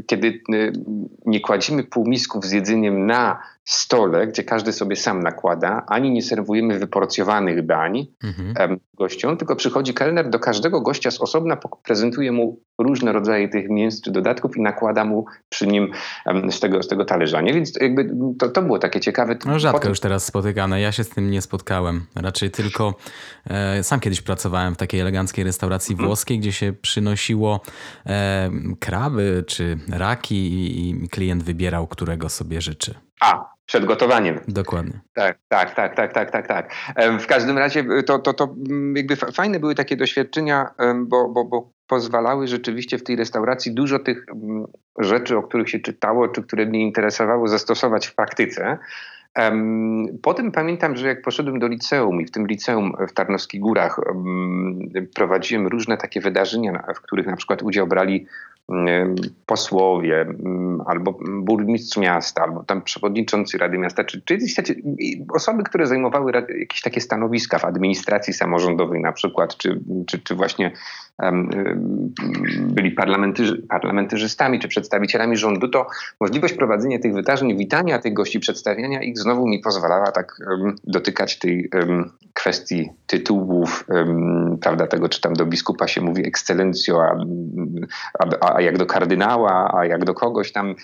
kiedy 0.07 0.43
nie 1.27 1.41
kładzimy 1.41 1.85
półmisków 1.85 2.45
z 2.45 2.53
jedzeniem 2.53 3.07
na 3.07 3.43
stole, 3.67 4.27
gdzie 4.27 4.45
każdy 4.45 4.73
sobie 4.73 4.97
sam 4.97 5.23
nakłada, 5.23 5.85
ani 5.89 6.11
nie 6.11 6.23
serwujemy 6.23 6.79
wyporcjowanych 6.79 7.67
dań 7.67 8.07
mhm. 8.25 8.81
gościom, 8.95 9.37
tylko 9.37 9.57
przychodzi 9.57 9.95
kelner 9.95 10.31
do 10.31 10.39
każdego 10.39 10.81
gościa 10.81 11.11
z 11.11 11.21
osobna, 11.21 11.59
prezentuje 11.83 12.33
mu 12.33 12.61
różne 12.79 13.13
rodzaje 13.13 13.49
tych 13.49 13.71
mięs 13.71 14.01
czy 14.01 14.11
dodatków 14.11 14.57
i 14.57 14.61
nakłada 14.61 15.05
mu 15.05 15.25
przy 15.49 15.67
nim 15.67 15.91
z 16.51 16.61
tego, 16.61 16.83
z 16.83 16.89
tego 16.89 17.05
talerza. 17.05 17.41
Nie? 17.41 17.55
Więc 17.55 17.73
jakby 17.81 18.11
to, 18.39 18.49
to 18.49 18.63
było 18.63 18.79
takie 18.79 19.01
ciekawe. 19.01 19.37
No 19.47 19.59
rzadko 19.59 19.79
Potem... 19.79 19.91
już 19.91 20.01
teraz 20.01 20.25
spotykane. 20.25 20.81
Ja 20.81 20.93
się 20.93 21.05
z 21.05 21.09
tym 21.09 21.31
nie 21.31 21.43
spotkałem. 21.43 22.07
Raczej 22.15 22.51
tylko 22.51 22.95
e, 23.47 23.83
sam 23.83 24.01
kiedyś 24.01 24.23
pracowałem 24.23 24.75
w 24.75 24.77
takiej 24.77 25.01
eleganckiej 25.01 25.45
restauracji 25.45 25.93
mhm. 25.93 26.09
włoskiej, 26.09 26.39
gdzie 26.39 26.53
się 26.53 26.73
przynosiło 26.73 27.61
e, 28.07 28.51
kraby 28.81 29.45
czy 29.47 29.79
raki 29.89 30.37
i, 30.37 30.91
i 30.91 31.09
klient 31.09 31.43
wybierał, 31.43 31.87
którego 31.87 32.29
sobie 32.29 32.61
życzy. 32.61 33.06
A, 33.21 33.57
przed 33.67 33.85
gotowaniem. 33.85 34.41
Dokładnie. 34.49 35.01
Tak, 35.15 35.39
tak, 35.49 35.75
tak, 35.75 35.97
tak, 35.97 36.13
tak, 36.13 36.31
tak, 36.31 36.47
tak. 36.47 36.75
W 37.21 37.27
każdym 37.27 37.59
razie 37.59 37.85
to, 38.07 38.19
to, 38.19 38.35
to 38.35 38.55
mm, 38.71 38.97
jakby 38.97 39.17
fajne 39.17 39.61
były 39.61 39.75
takie 39.75 39.97
doświadczenia, 39.97 40.71
bo, 40.97 41.29
bo, 41.29 41.45
bo 41.45 41.71
pozwalały 41.87 42.49
rzeczywiście 42.49 42.99
w 42.99 43.03
tej 43.03 43.17
restauracji 43.17 43.75
dużo 43.75 43.99
tych 43.99 44.27
mm, 44.29 44.65
rzeczy, 44.99 45.37
o 45.37 45.43
których 45.43 45.71
się 45.71 45.79
czytało, 45.79 46.29
czy 46.29 46.43
które 46.43 46.67
mnie 46.67 46.83
interesowało, 46.83 47.49
zastosować 47.49 48.07
w 48.07 48.15
praktyce. 48.15 48.79
Potem 50.23 50.53
pamiętam, 50.53 50.97
że 50.97 51.09
jak 51.09 51.23
poszedłem 51.23 51.59
do 51.59 51.69
liceum 51.69 52.21
i 52.21 52.27
w 52.27 52.31
tym 52.31 52.47
liceum 52.47 52.93
w 53.09 53.13
Tarnowskich 53.13 53.61
Górach 53.61 54.01
prowadziłem 55.15 55.67
różne 55.67 55.97
takie 55.97 56.21
wydarzenia, 56.21 56.85
w 56.95 57.01
których 57.01 57.27
na 57.27 57.37
przykład 57.37 57.63
udział 57.63 57.87
brali 57.87 58.27
posłowie, 59.47 60.27
albo 60.87 61.19
burmistrz 61.43 61.97
miasta, 61.97 62.43
albo 62.43 62.65
tam 62.65 62.83
przewodniczący 62.83 63.59
Rady 63.59 63.79
Miasta, 63.79 64.05
czy, 64.05 64.23
czy 64.23 64.39
osoby, 65.35 65.63
które 65.63 65.87
zajmowały 65.87 66.33
jakieś 66.59 66.81
takie 66.81 67.01
stanowiska 67.01 67.59
w 67.59 67.65
administracji 67.65 68.33
samorządowej 68.33 69.01
na 69.01 69.13
przykład, 69.13 69.57
czy, 69.57 69.81
czy, 70.07 70.19
czy 70.19 70.35
właśnie 70.35 70.73
byli 72.59 72.91
parlamentyrzy, 72.91 73.63
parlamentarzystami 73.69 74.61
czy 74.61 74.69
przedstawicielami 74.69 75.37
rządu, 75.37 75.69
to 75.69 75.87
możliwość 76.21 76.55
prowadzenia 76.55 76.99
tych 76.99 77.15
wydarzeń, 77.15 77.57
witania 77.59 77.99
tych 77.99 78.13
gości, 78.13 78.41
przedstawiania 78.41 79.03
ich 79.03 79.19
znowu 79.19 79.49
mi 79.49 79.59
pozwalała 79.59 80.13
tak 80.13 80.39
dotykać 80.85 81.39
tej 81.39 81.71
kwestii 82.35 82.91
tytułów, 83.07 83.87
prawda, 84.61 84.87
tego 84.87 85.09
czy 85.09 85.21
tam 85.21 85.35
do 85.35 85.47
biskupa 85.47 85.89
się 85.89 86.01
mówi 86.01 86.27
ekscelencjo, 86.27 87.03
a, 87.03 87.17
a, 88.41 88.57
a 88.57 88.61
jak 88.61 88.79
do 88.79 88.87
kardynała, 88.87 89.75
a 89.79 89.87
jak 89.87 90.05
do 90.05 90.15
kogoś 90.15 90.53
tam. 90.53 90.75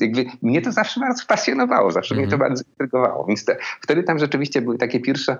Jakby 0.00 0.24
mnie 0.42 0.62
to 0.62 0.72
zawsze 0.72 1.00
bardzo 1.00 1.24
pasjonowało, 1.26 1.90
zawsze 1.90 2.14
mm 2.14 2.24
-hmm. 2.24 2.26
mnie 2.26 2.30
to 2.30 2.36
mhm. 2.36 2.50
bardzo 2.50 2.64
intrygowało. 2.70 3.24
Więc 3.24 3.44
te, 3.44 3.56
wtedy 3.80 4.02
tam 4.02 4.18
rzeczywiście 4.18 4.62
były 4.62 4.78
takie 4.78 5.00
pierwsze 5.00 5.36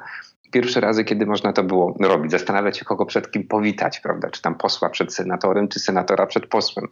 pierwsze 0.50 0.80
razy, 0.80 1.04
kiedy 1.04 1.26
można 1.26 1.52
to 1.52 1.62
było 1.62 1.96
robić, 2.00 2.30
zastanawiać 2.30 2.78
się, 2.78 2.84
kogo 2.84 3.06
przed 3.06 3.30
kim 3.30 3.48
powitać, 3.48 4.00
prawda? 4.00 4.30
Czy 4.30 4.42
tam 4.42 4.54
posła 4.54 4.90
przed 4.90 5.14
senatorem, 5.14 5.68
czy 5.68 5.80
senatora 5.80 6.26
przed 6.26 6.46
posłem. 6.46 6.88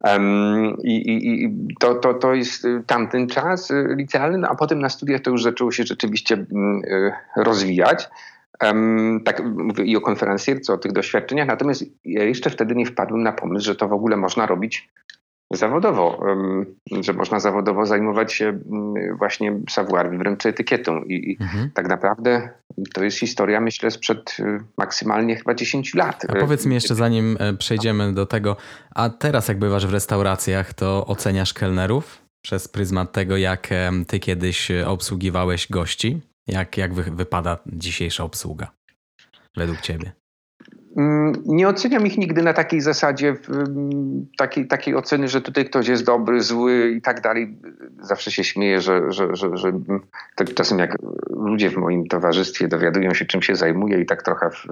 Um, 0.00 0.76
i, 0.82 1.12
i, 1.44 1.54
to, 1.80 1.94
to, 1.94 2.14
to 2.14 2.34
jest 2.34 2.64
y, 2.64 2.82
tamten 2.86 3.26
czas 3.26 3.70
y, 3.70 3.94
licealny, 3.96 4.38
no 4.38 4.48
a 4.48 4.54
potem 4.54 4.78
na 4.78 4.88
studiach 4.88 5.20
to 5.20 5.30
już 5.30 5.42
zaczęło 5.42 5.72
się 5.72 5.84
rzeczywiście 5.84 6.46
um, 6.50 6.82
rozwijać. 7.36 8.08
Um, 8.62 9.20
tak 9.24 9.44
mówię 9.44 9.84
i 9.84 9.96
o 9.96 10.00
konferencjerce, 10.00 10.72
o 10.72 10.78
tych 10.78 10.92
doświadczeniach, 10.92 11.46
natomiast 11.46 11.84
ja 12.04 12.24
jeszcze 12.24 12.50
wtedy 12.50 12.74
nie 12.74 12.86
wpadłem 12.86 13.22
na 13.22 13.32
pomysł, 13.32 13.66
że 13.66 13.74
to 13.74 13.88
w 13.88 13.92
ogóle 13.92 14.16
można 14.16 14.46
robić 14.46 14.88
zawodowo, 15.52 16.26
że 17.00 17.12
można 17.12 17.40
zawodowo 17.40 17.86
zajmować 17.86 18.32
się 18.32 18.48
mm, 18.48 19.16
właśnie 19.18 19.60
savoir 19.68 20.18
wręcz 20.18 20.46
etykietą. 20.46 21.02
I 21.02 21.36
mhm. 21.40 21.70
tak 21.74 21.88
naprawdę 21.88 22.50
to 22.94 23.04
jest 23.04 23.18
historia, 23.18 23.60
myślę, 23.60 23.90
sprzed 23.90 24.36
y, 24.40 24.60
maksymalnie 24.78 25.36
chyba 25.36 25.54
10 25.54 25.94
lat. 25.94 26.26
A 26.28 26.34
powiedz 26.34 26.66
mi 26.66 26.74
jeszcze, 26.74 26.94
zanim 26.94 27.36
e, 27.40 27.54
przejdziemy 27.54 28.12
do 28.12 28.26
tego, 28.26 28.56
a 28.94 29.10
teraz 29.10 29.48
jak 29.48 29.58
bywasz 29.58 29.86
w 29.86 29.92
restauracjach, 29.92 30.74
to 30.74 31.06
oceniasz 31.06 31.54
kelnerów 31.54 32.22
przez 32.44 32.68
pryzmat 32.68 33.12
tego, 33.12 33.36
jak 33.36 33.68
ty 34.06 34.20
kiedyś 34.20 34.70
obsługiwałeś 34.70 35.68
gości? 35.70 36.20
Jak, 36.46 36.76
jak 36.76 36.94
wypada 36.94 37.58
dzisiejsza 37.66 38.24
obsługa 38.24 38.70
według 39.56 39.80
ciebie? 39.80 40.12
Mm, 40.98 41.32
nie 41.46 41.68
oceniam 41.68 42.06
ich 42.06 42.18
nigdy 42.18 42.42
na 42.42 42.52
takiej 42.52 42.80
zasadzie, 42.80 43.36
takiej, 44.38 44.66
takiej 44.66 44.94
oceny, 44.94 45.28
że 45.28 45.40
tutaj 45.40 45.64
ktoś 45.64 45.88
jest 45.88 46.04
dobry, 46.04 46.40
zły 46.40 46.94
i 46.96 47.02
tak 47.02 47.20
dalej. 47.20 47.58
Zawsze 48.00 48.30
się 48.30 48.44
śmieję, 48.44 48.80
że, 48.80 49.12
że, 49.12 49.36
że, 49.36 49.56
że 49.56 49.72
tak 50.36 50.54
czasem 50.54 50.78
jak 50.78 50.96
ludzie 51.30 51.70
w 51.70 51.76
moim 51.76 52.06
towarzystwie 52.06 52.68
dowiadują 52.68 53.14
się, 53.14 53.24
czym 53.24 53.42
się 53.42 53.56
zajmuję 53.56 54.00
i 54.00 54.06
tak 54.06 54.22
trochę 54.22 54.50
w, 54.50 54.66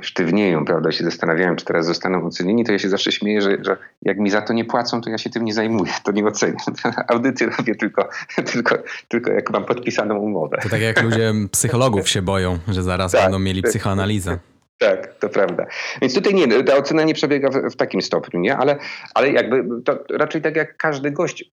sztywnieją, 0.00 0.64
prawda, 0.64 0.92
się 0.92 1.04
zastanawiają, 1.04 1.56
czy 1.56 1.64
teraz 1.64 1.86
zostaną 1.86 2.26
ocenieni, 2.26 2.64
to 2.64 2.72
ja 2.72 2.78
się 2.78 2.88
zawsze 2.88 3.12
śmieję, 3.12 3.42
że, 3.42 3.56
że 3.64 3.76
jak 4.02 4.18
mi 4.18 4.30
za 4.30 4.42
to 4.42 4.52
nie 4.52 4.64
płacą, 4.64 5.00
to 5.00 5.10
ja 5.10 5.18
się 5.18 5.30
tym 5.30 5.44
nie 5.44 5.54
zajmuję, 5.54 5.92
to 6.04 6.12
nie 6.12 6.26
oceniam. 6.26 6.56
Audyty 7.08 7.46
robię 7.46 7.74
tylko, 7.74 8.08
tylko, 8.52 8.78
tylko 9.08 9.30
jak 9.30 9.50
mam 9.50 9.64
podpisaną 9.64 10.18
umowę. 10.18 10.58
To 10.62 10.68
tak 10.68 10.80
jak 10.80 11.02
ludzie 11.02 11.32
psychologów 11.52 12.08
się 12.08 12.22
boją, 12.22 12.58
że 12.68 12.82
zaraz 12.82 13.12
tak, 13.12 13.22
będą 13.22 13.38
mieli 13.38 13.62
psychoanalizę. 13.62 14.38
Tak, 14.78 15.14
to 15.14 15.28
prawda. 15.28 15.66
Więc 16.00 16.14
tutaj 16.14 16.34
nie, 16.34 16.64
ta 16.64 16.76
ocena 16.76 17.02
nie 17.02 17.14
przebiega 17.14 17.50
w, 17.50 17.72
w, 17.72 17.76
takim 17.76 18.02
stopniu, 18.02 18.40
nie? 18.40 18.56
Ale, 18.56 18.76
ale 19.14 19.30
jakby 19.30 19.82
to 19.84 20.04
raczej 20.10 20.42
tak 20.42 20.56
jak 20.56 20.76
każdy 20.76 21.10
gość 21.10 21.50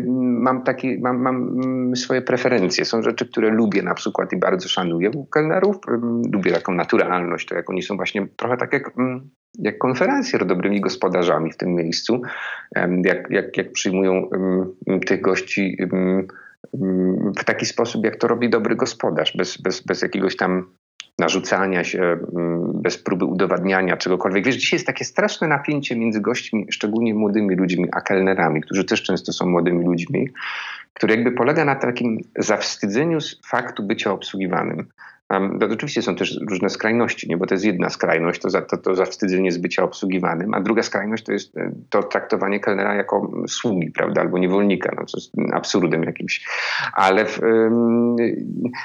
mam, 0.00 0.62
taki, 0.62 0.98
mam, 0.98 1.18
mam 1.18 1.96
swoje 1.96 2.22
preferencje. 2.22 2.84
Są 2.84 3.02
rzeczy, 3.02 3.28
które 3.28 3.50
lubię 3.50 3.82
na 3.82 3.94
przykład 3.94 4.32
i 4.32 4.36
bardzo 4.36 4.68
szanuję 4.68 5.10
u 5.10 5.26
kelnerów. 5.26 5.76
Lubię 6.32 6.52
taką 6.52 6.74
naturalność, 6.74 7.48
to 7.48 7.54
jak 7.54 7.70
oni 7.70 7.82
są 7.82 7.96
właśnie 7.96 8.26
trochę 8.36 8.56
tak 8.56 8.72
jak, 8.72 8.90
jak 9.58 9.78
konferencjer 9.78 10.46
dobrymi 10.46 10.80
gospodarzami 10.80 11.52
w 11.52 11.56
tym 11.56 11.74
miejscu. 11.74 12.22
Jak, 13.04 13.30
jak, 13.30 13.56
jak 13.56 13.72
przyjmują 13.72 14.28
tych 15.06 15.20
gości 15.20 15.76
w 17.38 17.44
taki 17.44 17.66
sposób, 17.66 18.04
jak 18.04 18.16
to 18.16 18.28
robi 18.28 18.50
dobry 18.50 18.76
gospodarz, 18.76 19.36
bez, 19.36 19.56
bez, 19.56 19.80
bez 19.80 20.02
jakiegoś 20.02 20.36
tam 20.36 20.66
narzucania 21.18 21.84
się, 21.84 22.02
mm, 22.02 22.82
bez 22.82 22.98
próby 22.98 23.24
udowadniania 23.24 23.96
czegokolwiek. 23.96 24.44
Wiesz, 24.44 24.56
dzisiaj 24.56 24.76
jest 24.76 24.86
takie 24.86 25.04
straszne 25.04 25.48
napięcie 25.48 25.96
między 25.96 26.20
gośćmi, 26.20 26.66
szczególnie 26.70 27.14
młodymi 27.14 27.56
ludźmi, 27.56 27.88
a 27.92 28.00
kelnerami, 28.00 28.60
którzy 28.60 28.84
też 28.84 29.02
często 29.02 29.32
są 29.32 29.46
młodymi 29.46 29.84
ludźmi, 29.84 30.28
które 30.92 31.14
jakby 31.14 31.32
polega 31.32 31.64
na 31.64 31.74
takim 31.74 32.18
zawstydzeniu 32.38 33.18
faktu 33.46 33.82
bycia 33.82 34.12
obsługiwanym. 34.12 34.86
To 35.60 35.66
oczywiście 35.72 36.02
są 36.02 36.16
też 36.16 36.40
różne 36.50 36.70
skrajności, 36.70 37.28
nie? 37.28 37.36
bo 37.36 37.46
to 37.46 37.54
jest 37.54 37.64
jedna 37.64 37.90
skrajność, 37.90 38.40
to, 38.40 38.50
za, 38.50 38.62
to, 38.62 38.76
to 38.76 38.94
zawstydzenie 38.94 39.52
z 39.52 39.58
bycia 39.58 39.82
obsługiwanym, 39.82 40.54
a 40.54 40.60
druga 40.60 40.82
skrajność 40.82 41.24
to 41.24 41.32
jest 41.32 41.56
e, 41.56 41.72
to 41.90 42.02
traktowanie 42.02 42.60
kelnera 42.60 42.94
jako 42.94 43.30
sługi, 43.48 43.90
prawda, 43.90 44.20
albo 44.20 44.38
niewolnika, 44.38 44.92
no, 44.96 45.04
co 45.06 45.18
jest 45.18 45.32
absurdem 45.52 46.02
jakimś. 46.02 46.46
Ale 46.92 47.24
w, 47.24 47.40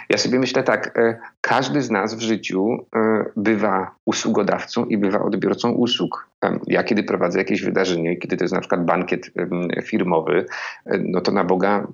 ja 0.09 0.17
sobie 0.17 0.39
myślę 0.39 0.63
tak, 0.63 0.99
e, 0.99 1.19
każdy 1.41 1.81
z 1.81 1.91
nas 1.91 2.15
w 2.15 2.21
życiu 2.21 2.77
e, 2.95 3.25
bywa 3.35 3.95
usługodawcą 4.05 4.85
i 4.85 4.97
bywa 4.97 5.21
odbiorcą 5.21 5.71
usług. 5.71 6.29
Ja 6.67 6.83
kiedy 6.83 7.03
prowadzę 7.03 7.39
jakieś 7.39 7.61
wydarzenie, 7.61 8.17
kiedy 8.17 8.37
to 8.37 8.43
jest 8.43 8.53
na 8.53 8.59
przykład 8.59 8.85
bankiet 8.85 9.31
firmowy, 9.83 10.45
no 10.85 11.21
to 11.21 11.31
na 11.31 11.43
Boga 11.43 11.87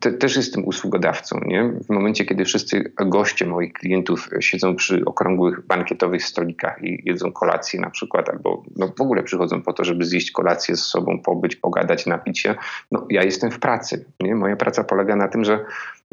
te, 0.00 0.12
też 0.12 0.36
jestem 0.36 0.64
usługodawcą. 0.64 1.40
Nie? 1.46 1.72
W 1.88 1.90
momencie, 1.90 2.24
kiedy 2.24 2.44
wszyscy 2.44 2.92
goście 3.06 3.46
moich 3.46 3.72
klientów 3.72 4.28
siedzą 4.40 4.76
przy 4.76 5.04
okrągłych 5.04 5.66
bankietowych 5.66 6.24
stolikach 6.24 6.84
i 6.84 7.02
jedzą 7.04 7.32
kolację 7.32 7.80
na 7.80 7.90
przykład, 7.90 8.28
albo 8.28 8.62
no 8.76 8.92
w 8.98 9.00
ogóle 9.00 9.22
przychodzą 9.22 9.62
po 9.62 9.72
to, 9.72 9.84
żeby 9.84 10.04
zjeść 10.04 10.30
kolację 10.30 10.76
z 10.76 10.80
sobą, 10.80 11.18
pobyć, 11.22 11.56
pogadać, 11.56 12.06
napić 12.06 12.38
się, 12.38 12.54
no 12.90 13.06
ja 13.10 13.22
jestem 13.22 13.50
w 13.50 13.58
pracy. 13.58 14.04
Nie? 14.20 14.34
Moja 14.34 14.56
praca 14.56 14.84
polega 14.84 15.16
na 15.16 15.28
tym, 15.28 15.44
że 15.44 15.64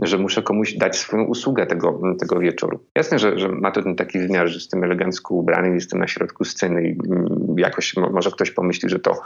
że 0.01 0.17
muszę 0.17 0.41
komuś 0.41 0.73
dać 0.73 0.97
swoją 0.97 1.23
usługę 1.23 1.65
tego, 1.65 2.01
tego 2.19 2.39
wieczoru. 2.39 2.79
Jasne, 2.95 3.19
że, 3.19 3.39
że 3.39 3.49
ma 3.49 3.71
to 3.71 3.84
ten 3.84 3.95
taki 3.95 4.19
wymiar, 4.19 4.47
że 4.47 4.53
jestem 4.53 4.84
elegancko 4.84 5.36
ubrany, 5.36 5.75
jestem 5.75 5.99
na 5.99 6.08
środku 6.08 6.45
sceny 6.45 6.84
i 6.84 6.97
mm, 7.12 7.55
jakoś 7.58 7.95
może 7.97 8.32
ktoś 8.32 8.51
pomyśli, 8.51 8.89
że 8.89 8.99
to 8.99 9.21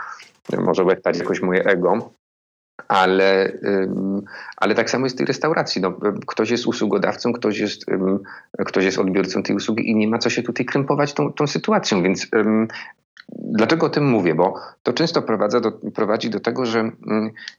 może 0.58 0.84
łechtać 0.84 1.20
jakoś 1.20 1.42
moje 1.42 1.64
ego, 1.64 2.12
ale, 2.88 3.52
ale 4.58 4.76
tak 4.76 4.90
samo 4.90 5.06
jest 5.06 5.16
w 5.16 5.18
tej 5.18 5.28
restauracji. 5.28 5.82
No, 5.82 5.94
ktoś 6.28 6.50
jest 6.50 6.66
usługodawcą, 6.66 7.34
ktoś 7.34 7.60
jest, 7.60 7.86
ktoś 8.66 8.86
jest 8.86 8.98
odbiorcą 8.98 9.44
tej 9.44 9.56
usługi 9.56 9.90
i 9.90 9.96
nie 9.96 10.08
ma 10.08 10.18
co 10.18 10.30
się 10.30 10.44
tutaj 10.44 10.66
krępować 10.66 11.14
tą, 11.14 11.34
tą 11.34 11.48
sytuacją, 11.48 12.04
więc 12.04 12.28
Dlaczego 13.30 13.86
o 13.86 13.90
tym 13.90 14.06
mówię? 14.06 14.36
Bo 14.36 14.54
to 14.84 14.94
często 14.94 15.22
do, 15.62 15.72
prowadzi 15.72 16.30
do 16.30 16.40
tego, 16.40 16.66
że 16.66 16.92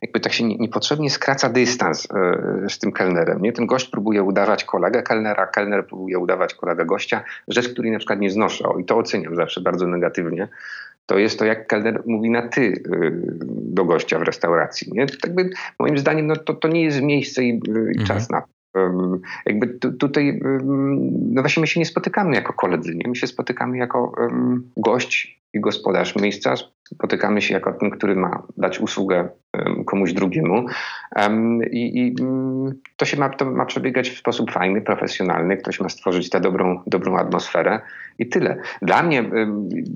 jakby 0.03 0.21
tak 0.21 0.33
się 0.33 0.45
niepotrzebnie 0.45 1.11
skraca 1.11 1.49
dystans 1.49 2.09
e, 2.11 2.71
z 2.71 2.79
tym 2.79 2.93
kelnerem. 2.93 3.43
Nie? 3.43 3.53
Ten 3.53 3.67
gość 3.67 3.89
próbuje 3.89 4.23
udawać 4.23 4.65
kolegę 4.65 5.03
kelnera, 5.03 5.47
kelner 5.47 5.87
próbuje 5.87 6.19
udawać 6.19 6.55
kolegę 6.55 6.87
gościa, 6.87 7.25
rzecz, 7.49 7.69
której 7.69 7.93
na 7.93 7.99
przykład 7.99 8.21
nie 8.21 8.31
znoszę. 8.31 8.65
I 8.81 8.85
to 8.85 8.97
oceniam 8.97 9.37
zawsze 9.37 9.61
bardzo 9.61 9.87
negatywnie. 9.87 10.49
To 11.07 11.19
jest 11.19 11.39
to, 11.39 11.45
jak 11.45 11.67
kelner 11.67 12.03
mówi 12.07 12.31
na 12.31 12.49
ty 12.49 12.83
e, 12.93 13.11
do 13.51 13.85
gościa 13.85 14.19
w 14.19 14.23
restauracji. 14.23 14.93
Nie? 14.93 15.07
Tak 15.07 15.35
by, 15.35 15.51
moim 15.79 15.99
zdaniem 15.99 16.27
no, 16.27 16.37
to, 16.37 16.55
to 16.55 16.69
nie 16.69 16.83
jest 16.83 17.03
miejsce 17.03 17.45
i, 17.45 17.49
i 17.49 17.71
mhm. 17.71 18.07
czas 18.07 18.31
na 18.31 18.41
to. 18.41 18.49
Jakby 19.47 19.67
tutaj, 19.99 20.41
no 21.31 21.43
właśnie 21.43 21.61
my 21.61 21.67
się 21.67 21.81
nie 21.81 21.87
spotykamy 21.87 22.35
jako 22.35 22.53
koledzy, 22.53 22.95
nie? 22.95 23.09
my 23.09 23.17
się 23.17 23.27
spotykamy 23.27 23.79
jako 23.79 24.13
gość 24.77 25.44
i 25.55 25.61
gospodarz 25.61 26.17
miejsca. 26.17 26.55
Spotykamy 26.95 27.43
się 27.43 27.55
jako 27.55 27.73
ten, 27.73 27.91
który 27.91 28.17
ma 28.17 28.43
dać 28.57 28.81
usługę 28.81 29.29
komuś 29.87 30.13
drugiemu. 30.13 30.67
I, 31.71 31.99
i 31.99 32.17
mm, 32.21 32.81
to 32.97 33.05
się 33.05 33.17
ma, 33.17 33.29
to 33.29 33.51
ma 33.51 33.67
przebiegać 33.67 34.11
w 34.11 34.19
sposób 34.19 34.51
fajny, 34.51 34.83
profesjonalny. 34.83 35.57
Ktoś 35.57 35.81
ma 35.81 35.89
stworzyć 35.89 36.31
tę 36.31 36.41
dobrą, 36.41 36.83
dobrą 36.87 37.17
atmosferę 37.17 37.81
i 38.19 38.29
tyle. 38.29 38.57
Dla 38.83 39.03
mnie, 39.03 39.31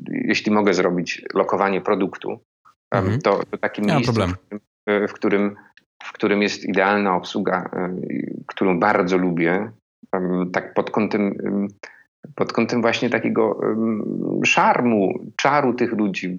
jeśli 0.09 0.53
mogę 0.53 0.75
zrobić 0.75 1.23
lokowanie 1.35 1.81
produktu, 1.81 2.41
mhm. 2.91 3.21
to, 3.21 3.41
to 3.51 3.59
takie 3.59 3.83
miejsce, 3.83 4.13
w 4.13 4.15
którym, 4.15 4.35
w 5.09 5.13
którym 5.13 5.57
w 6.03 6.13
którym 6.13 6.43
jest 6.43 6.65
idealna 6.65 7.17
obsługa, 7.17 7.71
którą 8.47 8.81
bardzo 8.81 9.17
lubię, 9.17 9.71
tak 10.53 10.75
pod 10.75 10.91
kątem 10.91 11.35
pod 12.35 12.53
kątem 12.53 12.83
właśnie 12.83 13.11
takiego 13.11 13.61
szarmu, 14.45 15.19
czaru 15.37 15.75
tych 15.75 15.93
ludzi. 15.93 16.39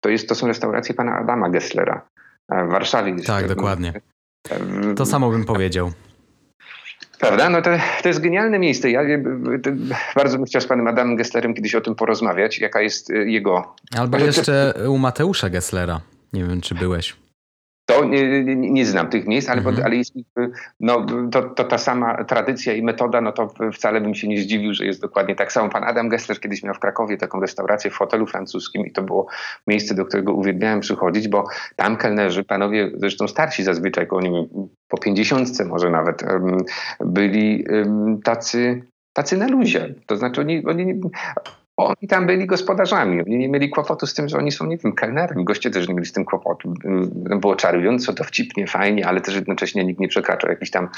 To, 0.00 0.08
jest, 0.08 0.28
to 0.28 0.34
są 0.34 0.46
restauracje 0.46 0.94
pana 0.94 1.16
Adama 1.16 1.50
Gesslera 1.50 2.02
w 2.48 2.70
Warszawie. 2.70 3.14
Tak, 3.26 3.48
dokładnie. 3.48 3.92
To 4.96 5.06
samo 5.06 5.30
bym 5.30 5.44
powiedział. 5.44 5.92
Prawda? 7.20 7.50
No 7.50 7.62
to, 7.62 7.70
to 8.02 8.08
jest 8.08 8.20
genialne 8.20 8.58
miejsce. 8.58 8.90
Ja 8.90 9.00
bardzo 10.16 10.36
bym 10.36 10.46
chciał 10.46 10.62
z 10.62 10.66
panem 10.66 10.86
Adamem 10.86 11.16
Gesslerem 11.16 11.54
kiedyś 11.54 11.74
o 11.74 11.80
tym 11.80 11.94
porozmawiać, 11.94 12.58
jaka 12.58 12.80
jest 12.80 13.10
y, 13.10 13.30
jego... 13.30 13.74
Albo 13.96 14.18
jeszcze 14.18 14.74
u 14.88 14.98
Mateusza 14.98 15.50
Gesslera. 15.50 16.00
Nie 16.32 16.44
wiem, 16.44 16.60
czy 16.60 16.74
byłeś. 16.74 17.16
To 18.02 18.08
nie, 18.08 18.44
nie, 18.44 18.56
nie, 18.56 18.86
znam 18.86 19.08
tych 19.08 19.26
miejsc, 19.26 19.48
ale, 19.48 19.58
mhm. 19.58 19.86
ale 19.86 19.96
jeśli 19.96 20.24
no, 20.80 21.06
to, 21.32 21.42
to, 21.42 21.64
ta 21.64 21.78
sama 21.78 22.24
tradycja 22.24 22.72
i 22.72 22.82
metoda, 22.82 23.20
no 23.20 23.32
to 23.32 23.52
wcale 23.72 24.00
bym 24.00 24.14
się 24.14 24.28
nie 24.28 24.38
zdziwił, 24.38 24.74
że 24.74 24.84
jest 24.86 25.00
dokładnie 25.00 25.36
tak 25.36 25.52
samo. 25.52 25.70
Pan 25.70 25.84
Adam 25.84 26.08
Gessler 26.08 26.40
kiedyś 26.40 26.62
miał 26.62 26.74
w 26.74 26.78
Krakowie 26.78 27.16
taką 27.16 27.40
restaurację 27.40 27.90
w 27.90 27.96
hotelu 27.96 28.26
francuskim 28.26 28.86
i 28.86 28.92
to 28.92 29.02
było 29.02 29.26
miejsce, 29.66 29.94
do 29.94 30.04
którego 30.04 30.32
uwielbiałem 30.32 30.80
przychodzić, 30.80 31.28
bo 31.28 31.44
tam 31.76 31.96
kelnerzy, 31.96 32.44
panowie 32.44 32.90
zresztą 32.94 33.28
starsi 33.28 33.62
zazwyczaj, 33.62 34.06
koło 34.06 34.22
nie 34.22 34.46
po 34.88 34.98
pięćdziesiątce 34.98 35.64
może 35.64 35.90
nawet, 35.90 36.24
byli 37.00 37.64
tacy 38.24 38.82
tacy 39.12 39.36
na 39.36 39.46
luzie. 39.46 39.94
To 40.06 40.16
znaczy 40.16 40.40
oni, 40.40 40.66
oni 40.66 41.00
oni 41.76 42.08
tam 42.08 42.26
byli 42.26 42.46
gospodarzami. 42.46 43.22
Oni 43.22 43.38
nie 43.38 43.48
mieli 43.48 43.70
kłopotu 43.70 44.06
z 44.06 44.14
tym, 44.14 44.28
że 44.28 44.38
oni 44.38 44.52
są, 44.52 44.66
nie 44.66 44.78
wiem, 44.78 44.92
kelnerem. 44.92 45.44
Goście 45.44 45.70
też 45.70 45.88
nie 45.88 45.94
mieli 45.94 46.06
z 46.06 46.12
tym 46.12 46.24
kłopotu. 46.24 46.74
Było 47.40 47.56
czarująco, 47.56 48.12
dowcipnie, 48.12 48.66
fajnie, 48.66 49.06
ale 49.06 49.20
też 49.20 49.34
jednocześnie 49.34 49.84
nikt 49.84 50.00
nie 50.00 50.08
przekraczał 50.08 50.50
jakichś 50.50 50.70
tam 50.70 50.88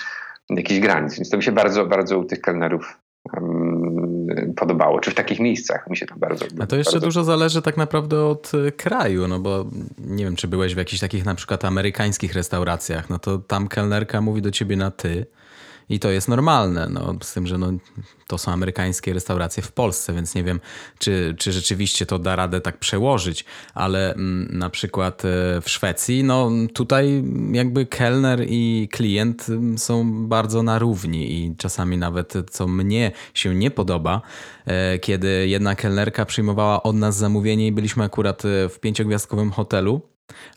jakichś 0.51 0.81
granic. 0.81 1.17
Więc 1.17 1.31
to 1.31 1.37
mi 1.37 1.43
się 1.43 1.53
bardzo, 1.53 1.87
bardzo 1.87 2.19
u 2.19 2.25
tych 2.25 2.41
kelnerów 2.41 2.99
um, 3.33 4.55
podobało. 4.57 5.01
Czy 5.01 5.11
w 5.11 5.15
takich 5.15 5.41
miejscach 5.41 5.91
mi 5.91 5.97
się 5.97 6.07
to 6.07 6.15
bardzo... 6.17 6.45
A 6.61 6.67
to 6.67 6.77
jeszcze 6.77 6.93
bardzo... 6.93 7.07
dużo 7.07 7.25
zależy 7.25 7.63
tak 7.63 7.77
naprawdę 7.77 8.25
od 8.25 8.53
e, 8.55 8.73
kraju, 8.73 9.29
no 9.29 9.39
bo 9.39 9.65
nie 9.99 10.25
wiem, 10.25 10.37
czy 10.37 10.49
byłeś 10.49 10.75
w 10.75 10.79
jakichś 10.79 11.01
takich 11.01 11.25
na 11.25 11.35
przykład 11.35 11.65
amerykańskich 11.65 12.35
restauracjach, 12.35 13.11
no 13.11 13.19
to 13.19 13.39
tam 13.39 13.69
kelnerka 13.69 14.21
mówi 14.21 14.43
do 14.43 14.51
ciebie 14.51 14.77
na 14.77 14.91
ty, 14.91 15.27
i 15.89 15.99
to 15.99 16.11
jest 16.11 16.29
normalne, 16.29 16.89
no, 16.91 17.15
z 17.23 17.35
tym, 17.35 17.47
że 17.47 17.59
no, 17.59 17.73
to 18.27 18.39
są 18.39 18.53
amerykańskie 18.53 19.13
restauracje 19.13 19.63
w 19.63 19.73
Polsce, 19.73 20.13
więc 20.13 20.35
nie 20.35 20.45
wiem, 20.45 20.61
czy, 20.99 21.35
czy 21.39 21.53
rzeczywiście 21.53 22.07
to 22.07 22.19
da 22.19 22.37
radę 22.37 22.61
tak 22.61 22.79
przełożyć, 22.79 23.45
ale 23.75 24.15
m, 24.15 24.21
mm, 24.21 24.59
na 24.59 24.71
przykład 24.71 25.25
e, 25.25 25.61
w 25.61 25.71
Szwecji, 25.71 26.25
no 26.25 26.51
tutaj 26.75 27.25
jakby 27.53 27.87
kelner 27.87 28.45
i 28.49 28.89
klient 28.93 29.49
mm, 29.49 29.79
są 29.79 30.27
bardzo 30.29 30.63
na 30.63 30.79
równi 30.79 31.33
i 31.33 31.57
czasami 31.57 31.99
nawet, 31.99 32.35
co 32.51 32.67
mnie 32.67 33.13
się 33.35 33.55
nie 33.55 33.71
podoba, 33.71 34.21
e, 34.67 34.99
kiedy 34.99 35.49
jedna 35.49 35.75
kelnerka 35.75 36.25
przyjmowała 36.25 36.83
od 36.83 36.97
nas 36.97 37.17
zamówienie 37.17 37.67
i 37.67 37.73
byliśmy 37.73 38.05
akurat 38.05 38.45
e, 38.45 38.69
w 38.69 38.81
pięciogwiazdkowym 38.81 39.51
hotelu, 39.51 40.01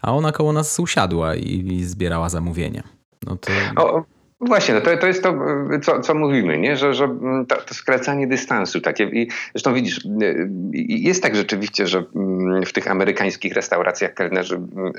a 0.02 0.14
ona 0.14 0.32
koło 0.32 0.54
nas 0.54 0.80
usiadła 0.80 1.36
i, 1.36 1.74
i 1.74 1.84
zbierała 1.84 2.30
zamówienie. 2.30 2.84
No 3.26 3.38
to... 3.38 3.52
O, 3.76 4.17
Właśnie, 4.42 4.76
no 4.76 4.82
to, 4.82 4.98
to 4.98 5.08
jest 5.08 5.24
to, 5.24 5.40
co, 5.82 6.00
co 6.00 6.16
mówimy, 6.16 6.58
nie? 6.58 6.78
że, 6.78 6.94
że 6.94 7.06
mm, 7.06 7.46
to, 7.46 7.56
to 7.56 7.74
skracanie 7.74 8.28
dystansu 8.28 8.82
takie. 8.82 9.04
I 9.04 9.28
zresztą 9.52 9.74
widzisz, 9.74 10.06
y, 10.06 10.50
jest 10.74 11.24
tak 11.24 11.36
rzeczywiście, 11.36 11.88
że 11.88 12.04
mm, 12.16 12.66
w 12.66 12.74
tych 12.74 12.92
amerykańskich 12.92 13.54
restauracjach 13.54 14.14
kelnerzy 14.14 14.56
mm, 14.56 14.94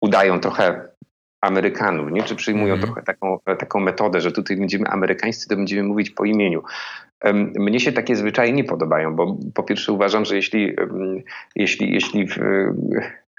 udają 0.00 0.40
trochę 0.40 0.88
Amerykanów, 1.40 2.12
nie? 2.12 2.22
czy 2.22 2.34
przyjmują 2.34 2.76
mm-hmm. 2.76 2.80
trochę 2.82 3.02
taką, 3.02 3.38
taką 3.58 3.80
metodę, 3.80 4.20
że 4.20 4.32
tutaj 4.32 4.56
będziemy 4.56 4.88
amerykańscy, 4.88 5.48
to 5.48 5.56
będziemy 5.56 5.82
mówić 5.82 6.10
po 6.10 6.24
imieniu. 6.24 6.62
Mnie 7.58 7.80
się 7.80 7.92
takie 7.92 8.16
zwyczaje 8.16 8.52
nie 8.52 8.64
podobają, 8.64 9.16
bo 9.16 9.36
po 9.54 9.62
pierwsze 9.62 9.92
uważam, 9.92 10.24
że 10.24 10.36
jeśli, 10.36 10.76
jeśli, 11.56 11.92
jeśli 11.92 12.26
w, 12.28 12.38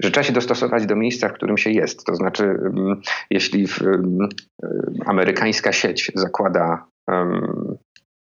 że 0.03 0.12
trzeba 0.12 0.23
się 0.23 0.34
dostosować 0.34 0.86
do 0.86 0.95
miejsca, 0.95 1.29
w 1.29 1.34
którym 1.34 1.58
się 1.58 1.69
jest. 1.69 2.05
To 2.05 2.15
znaczy, 2.15 2.58
jeśli 3.29 3.67
w, 3.67 3.79
amerykańska 5.05 5.71
sieć 5.71 6.12
zakłada 6.15 6.86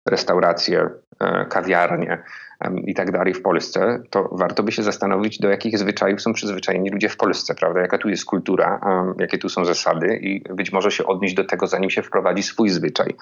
restaurację, 0.09 0.91
e, 1.21 1.47
kawiarnię 1.47 2.23
i 2.87 2.95
tak 2.95 3.11
dalej 3.11 3.35
w 3.35 3.43
Polsce, 3.43 4.03
to 4.11 4.29
warto 4.33 4.63
by 4.63 4.73
się 4.73 4.83
zastanowić, 4.83 5.39
do 5.39 5.49
jakich 5.49 5.79
zwyczajów 5.79 6.23
są 6.23 6.33
przyzwyczajeni 6.33 6.91
ludzie 6.91 7.09
w 7.09 7.17
Polsce, 7.17 7.55
prawda? 7.55 7.81
Jaka 7.81 7.99
tu 7.99 8.09
jest 8.09 8.25
kultura, 8.25 8.81
jakie 9.19 9.39
tu 9.39 9.49
są 9.49 9.65
zasady 9.65 10.19
i 10.23 10.41
być 10.55 10.73
może 10.73 10.91
się 10.91 11.07
odnieść 11.07 11.35
do 11.35 11.45
tego, 11.45 11.67
zanim 11.67 11.91
się 11.91 12.03
wprowadzi 12.03 12.43
swój 12.43 12.69
zwyczaj. 12.69 13.15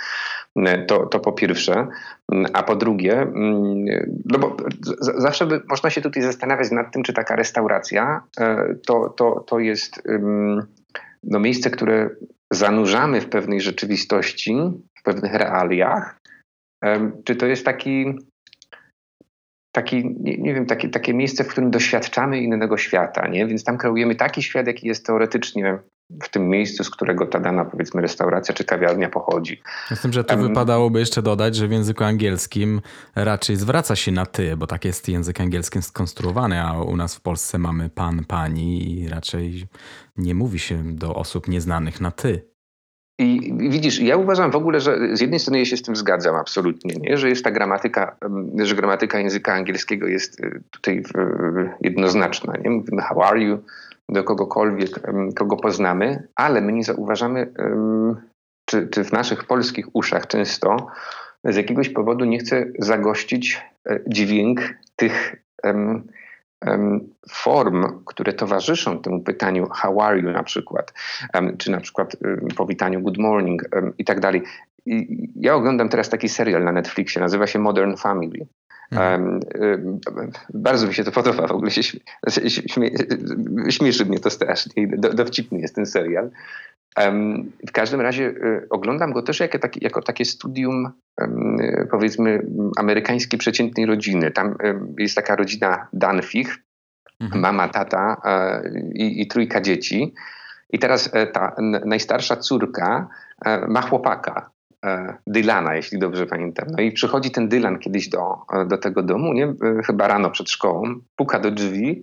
E, 0.56 0.84
to, 0.86 1.06
to 1.06 1.20
po 1.20 1.32
pierwsze. 1.32 1.86
A 2.52 2.62
po 2.62 2.76
drugie, 2.76 3.26
no 4.24 4.38
bo 4.38 4.56
zawsze 4.98 5.46
by, 5.46 5.60
można 5.68 5.90
się 5.90 6.00
tutaj 6.00 6.22
zastanawiać 6.22 6.70
nad 6.70 6.92
tym, 6.92 7.02
czy 7.02 7.12
taka 7.12 7.36
restauracja 7.36 8.22
e, 8.40 8.74
to, 8.86 9.08
to, 9.08 9.44
to 9.46 9.58
jest 9.58 10.02
no, 11.24 11.40
miejsce, 11.40 11.70
które 11.70 12.10
zanurzamy 12.50 13.20
w 13.20 13.28
pewnej 13.28 13.60
rzeczywistości, 13.60 14.56
w 14.98 15.02
pewnych 15.02 15.34
realiach, 15.34 16.20
czy 17.24 17.36
to 17.36 17.46
jest 17.46 17.64
taki, 17.64 18.18
taki 19.74 20.16
nie, 20.20 20.38
nie, 20.38 20.54
wiem, 20.54 20.66
takie, 20.66 20.88
takie 20.88 21.14
miejsce, 21.14 21.44
w 21.44 21.48
którym 21.48 21.70
doświadczamy 21.70 22.40
innego 22.40 22.76
świata, 22.76 23.28
nie? 23.28 23.46
Więc 23.46 23.64
tam 23.64 23.78
kreujemy 23.78 24.14
taki 24.14 24.42
świat, 24.42 24.66
jaki 24.66 24.86
jest 24.86 25.06
teoretycznie 25.06 25.78
w 26.22 26.28
tym 26.28 26.48
miejscu, 26.48 26.84
z 26.84 26.90
którego 26.90 27.26
ta 27.26 27.40
dana, 27.40 27.64
powiedzmy, 27.64 28.02
restauracja 28.02 28.54
czy 28.54 28.64
kawiarnia 28.64 29.08
pochodzi. 29.08 29.62
Z 29.90 30.00
tym, 30.00 30.12
że 30.12 30.24
tu 30.24 30.34
um, 30.34 30.48
wypadałoby 30.48 30.98
jeszcze 30.98 31.22
dodać, 31.22 31.56
że 31.56 31.68
w 31.68 31.72
języku 31.72 32.04
angielskim 32.04 32.80
raczej 33.14 33.56
zwraca 33.56 33.96
się 33.96 34.12
na 34.12 34.26
ty, 34.26 34.56
bo 34.56 34.66
tak 34.66 34.84
jest 34.84 35.08
język 35.08 35.40
angielski 35.40 35.82
skonstruowany, 35.82 36.62
a 36.62 36.82
u 36.82 36.96
nas 36.96 37.14
w 37.14 37.20
Polsce 37.20 37.58
mamy 37.58 37.90
pan, 37.90 38.24
pani 38.24 38.92
i 38.92 39.08
raczej 39.08 39.66
nie 40.16 40.34
mówi 40.34 40.58
się 40.58 40.96
do 40.96 41.14
osób 41.14 41.48
nieznanych 41.48 42.00
na 42.00 42.10
ty. 42.10 42.53
I 43.18 43.54
widzisz, 43.70 44.00
ja 44.00 44.16
uważam 44.16 44.50
w 44.50 44.56
ogóle, 44.56 44.80
że 44.80 45.16
z 45.16 45.20
jednej 45.20 45.40
strony 45.40 45.58
ja 45.58 45.64
się 45.64 45.76
z 45.76 45.82
tym 45.82 45.96
zgadzam 45.96 46.36
absolutnie, 46.36 46.94
nie? 47.00 47.16
że 47.16 47.28
jest 47.28 47.44
ta 47.44 47.50
gramatyka, 47.50 48.16
że 48.62 48.74
gramatyka 48.74 49.18
języka 49.18 49.54
angielskiego 49.54 50.06
jest 50.06 50.40
y, 50.40 50.62
tutaj 50.70 51.02
jednoznaczna. 51.80 52.52
Nie? 52.64 52.70
Mówimy 52.70 53.02
how 53.02 53.22
are 53.22 53.40
you 53.40 53.58
do 54.08 54.24
kogokolwiek, 54.24 54.90
kogo 55.34 55.56
poznamy, 55.56 56.28
ale 56.34 56.60
my 56.60 56.72
nie 56.72 56.84
zauważamy, 56.84 57.52
czy, 58.64 58.88
czy 58.88 59.04
w 59.04 59.12
naszych 59.12 59.44
polskich 59.44 59.86
uszach 59.92 60.26
często 60.26 60.86
z 61.44 61.56
jakiegoś 61.56 61.88
powodu 61.88 62.24
nie 62.24 62.38
chce 62.38 62.66
zagościć 62.78 63.62
e, 63.86 64.00
dźwięk 64.06 64.60
tych 64.96 65.36
form, 67.30 68.04
które 68.04 68.32
towarzyszą 68.32 68.98
temu 68.98 69.22
pytaniu 69.22 69.68
how 69.70 70.02
are 70.02 70.20
you 70.20 70.30
na 70.30 70.42
przykład, 70.42 70.92
czy 71.58 71.70
na 71.70 71.80
przykład 71.80 72.16
powitaniu 72.56 73.00
good 73.00 73.18
morning 73.18 73.62
i 73.98 74.04
tak 74.04 74.20
dalej. 74.20 74.42
Ja 75.36 75.54
oglądam 75.54 75.88
teraz 75.88 76.08
taki 76.08 76.28
serial 76.28 76.64
na 76.64 76.72
Netflixie, 76.72 77.22
nazywa 77.22 77.46
się 77.46 77.58
Modern 77.58 77.96
Family. 77.96 78.46
Mhm. 78.92 79.40
bardzo 80.54 80.86
mi 80.86 80.94
się 80.94 81.04
to 81.04 81.12
podoba, 81.12 81.46
w 81.46 81.52
ogóle 81.52 81.70
się 81.70 81.82
śmie, 81.82 82.00
śmie, 82.68 82.90
śmieszy 83.70 84.04
mnie 84.04 84.18
to 84.18 84.30
strasznie, 84.30 84.86
do, 84.86 85.14
dowcipny 85.14 85.60
jest 85.60 85.74
ten 85.74 85.86
serial. 85.86 86.30
W 87.68 87.72
każdym 87.72 88.00
razie 88.00 88.24
y, 88.24 88.66
oglądam 88.70 89.12
go 89.12 89.22
też 89.22 89.40
jako, 89.40 89.58
taki, 89.58 89.84
jako 89.84 90.02
takie 90.02 90.24
studium, 90.24 90.92
powiedzmy, 91.90 92.46
amerykańskiej 92.76 93.38
przeciętnej 93.38 93.86
rodziny. 93.86 94.30
Tam 94.30 94.56
jest 94.98 95.14
taka 95.14 95.36
rodzina 95.36 95.86
Danfich, 95.92 96.58
mhm. 97.20 97.40
mama, 97.40 97.68
tata 97.68 98.22
i, 98.94 99.22
i 99.22 99.26
trójka 99.26 99.60
dzieci. 99.60 100.14
I 100.74 100.78
teraz 100.78 101.10
e, 101.12 101.26
ta 101.26 101.56
najstarsza 101.84 102.36
córka 102.36 103.08
e, 103.44 103.66
ma 103.68 103.80
chłopaka, 103.82 104.50
e, 104.50 104.53
Dylana, 105.26 105.74
jeśli 105.74 105.98
dobrze 105.98 106.26
pamiętam. 106.26 106.68
No 106.70 106.82
i 106.82 106.92
przychodzi 106.92 107.30
ten 107.30 107.48
Dylan 107.48 107.78
kiedyś 107.78 108.08
do, 108.08 108.36
do 108.66 108.78
tego 108.78 109.02
domu, 109.02 109.32
nie? 109.32 109.54
chyba 109.86 110.08
rano 110.08 110.30
przed 110.30 110.50
szkołą, 110.50 110.94
puka 111.16 111.40
do 111.40 111.50
drzwi, 111.50 112.02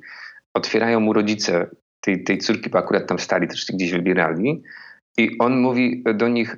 otwierają 0.54 1.00
mu 1.00 1.14
rodzice 1.14 1.70
tej, 2.02 2.24
tej 2.24 2.38
córki, 2.38 2.70
bo 2.70 2.80
akurat 2.80 3.08
tam 3.08 3.20
stali, 3.20 3.48
też 3.48 3.66
gdzieś 3.74 3.92
wybierali. 3.92 4.64
I 5.18 5.38
on 5.40 5.60
mówi 5.60 6.04
do 6.16 6.28
nich: 6.28 6.58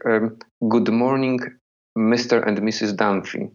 Good 0.62 0.89
morning, 0.89 1.49
Mr. 1.97 2.47
and 2.47 2.59
Mrs. 2.59 2.95
Dunphy. 2.95 3.49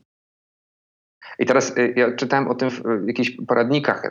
I 1.39 1.47
teraz 1.47 1.79
y, 1.79 1.93
ja 1.97 2.13
czytałem 2.13 2.49
o 2.49 2.55
tym 2.55 2.71
w 2.71 3.07
jakichś 3.07 3.31
poradnikach 3.31 4.05
y, 4.05 4.11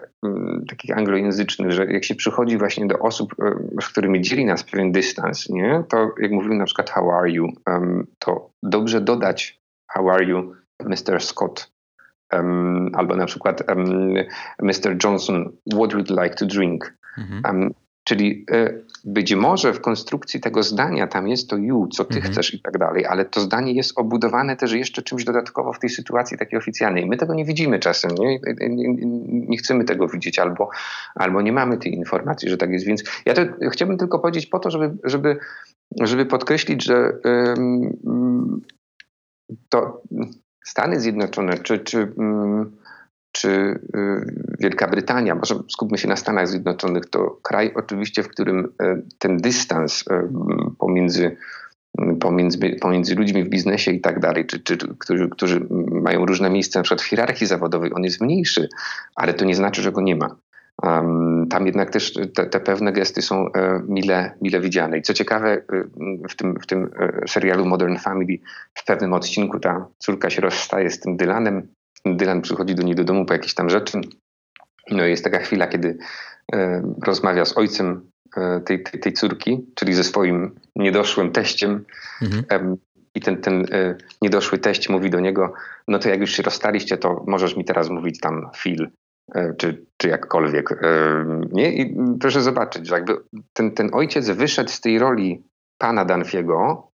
takich 0.69 0.97
anglojęzycznych, 0.97 1.71
że 1.71 1.85
jak 1.85 2.03
się 2.03 2.15
przychodzi 2.15 2.57
właśnie 2.57 2.87
do 2.87 2.99
osób, 2.99 3.33
y, 3.33 3.81
z 3.81 3.87
którymi 3.87 4.21
dzieli 4.21 4.45
nas 4.45 4.63
pewien 4.63 4.91
dystans, 4.91 5.49
nie, 5.49 5.83
to 5.89 6.11
jak 6.21 6.31
mówimy 6.31 6.55
na 6.55 6.65
przykład 6.65 6.89
how 6.89 7.11
are 7.11 7.31
you, 7.31 7.47
to 8.19 8.49
dobrze 8.63 9.01
dodać 9.01 9.61
how 9.87 10.09
are 10.09 10.25
you, 10.25 10.53
Mr. 10.83 11.21
Scott. 11.21 11.71
albo 12.93 13.15
na 13.15 13.25
przykład 13.25 13.63
Mr. 14.61 14.97
Johnson, 15.03 15.51
what 15.73 15.93
would 15.93 16.09
you 16.09 16.23
like 16.23 16.35
to 16.35 16.45
drink? 16.45 16.93
Mhm. 17.17 17.73
Czyli 18.07 18.45
y, 18.51 18.85
być 19.05 19.35
może 19.35 19.73
w 19.73 19.81
konstrukcji 19.81 20.39
tego 20.39 20.63
zdania 20.63 21.07
tam 21.07 21.27
jest 21.27 21.49
to 21.49 21.57
you, 21.57 21.87
co 21.87 22.05
ty 22.05 22.15
mhm. 22.15 22.33
chcesz 22.33 22.53
i 22.53 22.61
tak 22.61 22.77
dalej, 22.77 23.05
ale 23.05 23.25
to 23.25 23.41
zdanie 23.41 23.73
jest 23.73 23.99
obudowane 23.99 24.55
też 24.55 24.71
jeszcze 24.71 25.01
czymś 25.01 25.23
dodatkowo 25.23 25.73
w 25.73 25.79
tej 25.79 25.89
sytuacji 25.89 26.37
takiej 26.37 26.59
oficjalnej. 26.59 27.05
My 27.05 27.17
tego 27.17 27.33
nie 27.33 27.45
widzimy 27.45 27.79
czasem, 27.79 28.11
nie, 28.19 28.39
nie, 28.69 28.95
nie 29.47 29.57
chcemy 29.57 29.83
tego 29.83 30.07
widzieć 30.07 30.39
albo, 30.39 30.69
albo 31.15 31.41
nie 31.41 31.51
mamy 31.51 31.77
tej 31.77 31.93
informacji, 31.93 32.49
że 32.49 32.57
tak 32.57 32.69
jest. 32.69 32.85
Więc 32.85 33.03
ja 33.25 33.33
to 33.33 33.41
chciałbym 33.71 33.97
tylko 33.97 34.19
powiedzieć 34.19 34.45
po 34.45 34.59
to, 34.59 34.71
żeby, 34.71 34.97
żeby, 35.03 35.37
żeby 36.01 36.25
podkreślić, 36.25 36.83
że 36.83 37.13
to 39.69 40.01
Stany 40.63 40.99
Zjednoczone 40.99 41.57
czy, 41.57 41.79
czy 41.79 42.13
czy 43.37 43.49
y, 43.49 43.79
Wielka 44.59 44.87
Brytania, 44.87 45.35
może 45.35 45.55
skupmy 45.69 45.97
się 45.97 46.07
na 46.07 46.15
Stanach 46.15 46.47
Zjednoczonych, 46.47 47.05
to 47.05 47.39
kraj 47.41 47.71
oczywiście, 47.75 48.23
w 48.23 48.27
którym 48.27 48.65
y, 48.65 49.03
ten 49.19 49.37
dystans 49.37 50.01
y, 50.01 50.05
pomiędzy, 50.79 51.37
pomiędzy, 52.19 52.59
pomiędzy 52.81 53.15
ludźmi 53.15 53.43
w 53.43 53.49
biznesie 53.49 53.91
i 53.91 54.01
tak 54.01 54.19
dalej, 54.19 54.45
czy, 54.45 54.59
czy, 54.59 54.77
którzy, 54.99 55.29
którzy 55.29 55.67
mają 55.91 56.25
różne 56.25 56.49
miejsca, 56.49 56.79
na 56.79 56.83
przykład 56.83 57.01
w 57.01 57.09
hierarchii 57.09 57.47
zawodowej, 57.47 57.93
on 57.93 58.03
jest 58.03 58.21
mniejszy, 58.21 58.69
ale 59.15 59.33
to 59.33 59.45
nie 59.45 59.55
znaczy, 59.55 59.81
że 59.81 59.91
go 59.91 60.01
nie 60.01 60.15
ma. 60.15 60.35
Tam 61.49 61.65
jednak 61.65 61.89
też 61.89 62.13
te, 62.13 62.45
te, 62.45 62.59
pewne 62.59 62.91
gesty 62.91 63.21
są 63.21 63.51
e, 63.53 63.81
mile, 63.87 64.31
mile 64.41 64.59
widziane. 64.59 64.97
I 64.97 65.01
co 65.01 65.13
ciekawe, 65.13 65.61
w 66.29 66.35
tym, 66.35 66.59
w 66.61 66.65
tym 66.65 66.89
e, 66.99 67.27
serialu 67.27 67.65
Modern 67.65 67.97
Family 67.97 68.39
w 68.73 68.85
pewnym 68.85 69.13
odcinku 69.13 69.59
ta 69.59 69.87
córka 69.97 70.29
się 70.29 70.41
rozstaje 70.41 70.89
z 70.89 70.99
tym 70.99 71.17
Dylanem 71.17 71.67
Dylan 72.15 72.41
przychodzi 72.41 72.75
do 72.75 72.83
niej 72.83 72.95
do 72.95 73.03
domu 73.03 73.25
po 73.25 73.33
jakieś 73.33 73.53
tam 73.53 73.69
rzeczy. 73.69 74.01
No 74.91 75.05
i 75.05 75.09
jest 75.09 75.23
taka 75.23 75.39
chwila, 75.39 75.67
kiedy 75.67 75.97
e, 76.53 76.83
rozmawia 77.05 77.45
z 77.45 77.57
ojcem 77.57 78.09
e, 78.37 78.61
tej, 78.61 78.83
tej, 78.83 78.99
tej, 78.99 79.13
córki, 79.13 79.65
czyli 79.75 79.93
ze 79.93 80.03
swoim 80.03 80.55
niedoszłym 80.75 81.31
teściem. 81.31 81.85
Mhm. 82.21 82.77
I 83.15 83.21
ten, 83.21 83.41
ten 83.41 83.65
e, 83.71 83.95
niedoszły 84.21 84.57
teść 84.57 84.89
mówi 84.89 85.09
do 85.09 85.19
niego, 85.19 85.53
no 85.87 85.99
to 85.99 86.09
jak 86.09 86.19
już 86.19 86.31
się 86.31 86.43
rozstaliście, 86.43 86.97
to 86.97 87.23
możesz 87.27 87.55
mi 87.55 87.65
teraz 87.65 87.89
mówić 87.89 88.19
tam 88.19 88.49
Phil, 88.57 88.89
czy, 89.57 89.85
czy 89.97 90.07
jakkolwiek. 90.07 90.81
Nie? 91.51 91.73
I 91.73 91.95
proszę 92.19 92.41
zobaczyć, 92.41 92.87
że 92.87 92.95
jakby 92.95 93.17
ten, 93.53 93.71
ten 93.71 93.89
ojciec 93.93 94.29
wyszedł 94.29 94.69
z 94.69 94.81
tej 94.81 94.99
roli 94.99 95.43
pana 95.77 96.05
Danfiego 96.05 96.87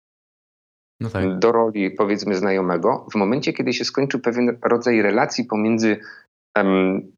no 1.02 1.10
tak. 1.10 1.40
do 1.40 1.52
roli 1.52 1.92
powiedzmy 1.92 2.36
znajomego, 2.36 3.08
w 3.12 3.16
momencie, 3.16 3.54
kiedy 3.54 3.74
się 3.74 3.86
skończył 3.86 4.20
pewien 4.20 4.58
rodzaj 4.64 5.02
relacji 5.02 5.46
pomiędzy 5.46 5.98
um, 6.58 7.12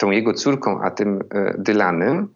tą 0.00 0.10
jego 0.10 0.34
córką 0.34 0.80
a 0.82 0.90
tym 0.90 1.20
e, 1.34 1.54
Dylanem, 1.58 2.28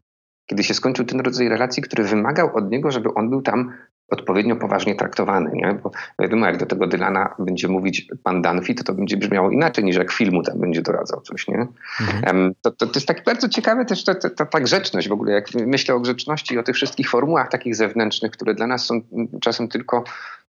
kiedy 0.50 0.64
się 0.64 0.74
skończył 0.74 1.04
ten 1.04 1.20
rodzaj 1.20 1.48
relacji, 1.48 1.82
który 1.82 2.04
wymagał 2.04 2.56
od 2.56 2.70
niego, 2.70 2.90
żeby 2.90 3.14
on 3.14 3.30
był 3.30 3.42
tam 3.42 3.72
odpowiednio 4.10 4.56
poważnie 4.56 4.94
traktowany, 4.94 5.50
nie? 5.54 5.78
Bo 5.82 5.90
wiadomo, 6.18 6.46
jak 6.46 6.56
do 6.56 6.66
tego 6.66 6.86
Dylana 6.86 7.34
będzie 7.38 7.68
mówić 7.68 8.08
pan 8.22 8.42
Danfi, 8.42 8.74
to 8.74 8.84
to 8.84 8.94
będzie 8.94 9.16
brzmiało 9.16 9.50
inaczej 9.50 9.84
niż 9.84 9.96
jak 9.96 10.12
filmu 10.12 10.42
tam 10.42 10.60
będzie 10.60 10.82
doradzał 10.82 11.20
coś, 11.20 11.48
nie? 11.48 11.66
Mhm. 12.00 12.54
To, 12.62 12.70
to, 12.70 12.86
to, 12.86 12.92
jest 12.94 13.06
tak 13.06 13.24
bardzo 13.24 13.48
ciekawe 13.48 13.84
też 13.84 14.04
ta, 14.04 14.14
ta, 14.14 14.46
ta 14.46 14.60
grzeczność 14.60 15.08
w 15.08 15.12
ogóle, 15.12 15.32
jak 15.32 15.54
myślę 15.54 15.94
o 15.94 16.00
grzeczności 16.00 16.54
i 16.54 16.58
o 16.58 16.62
tych 16.62 16.74
wszystkich 16.74 17.10
formułach 17.10 17.48
takich 17.48 17.76
zewnętrznych, 17.76 18.32
które 18.32 18.54
dla 18.54 18.66
nas 18.66 18.86
są 18.86 19.00
czasem 19.40 19.68
tylko 19.68 20.04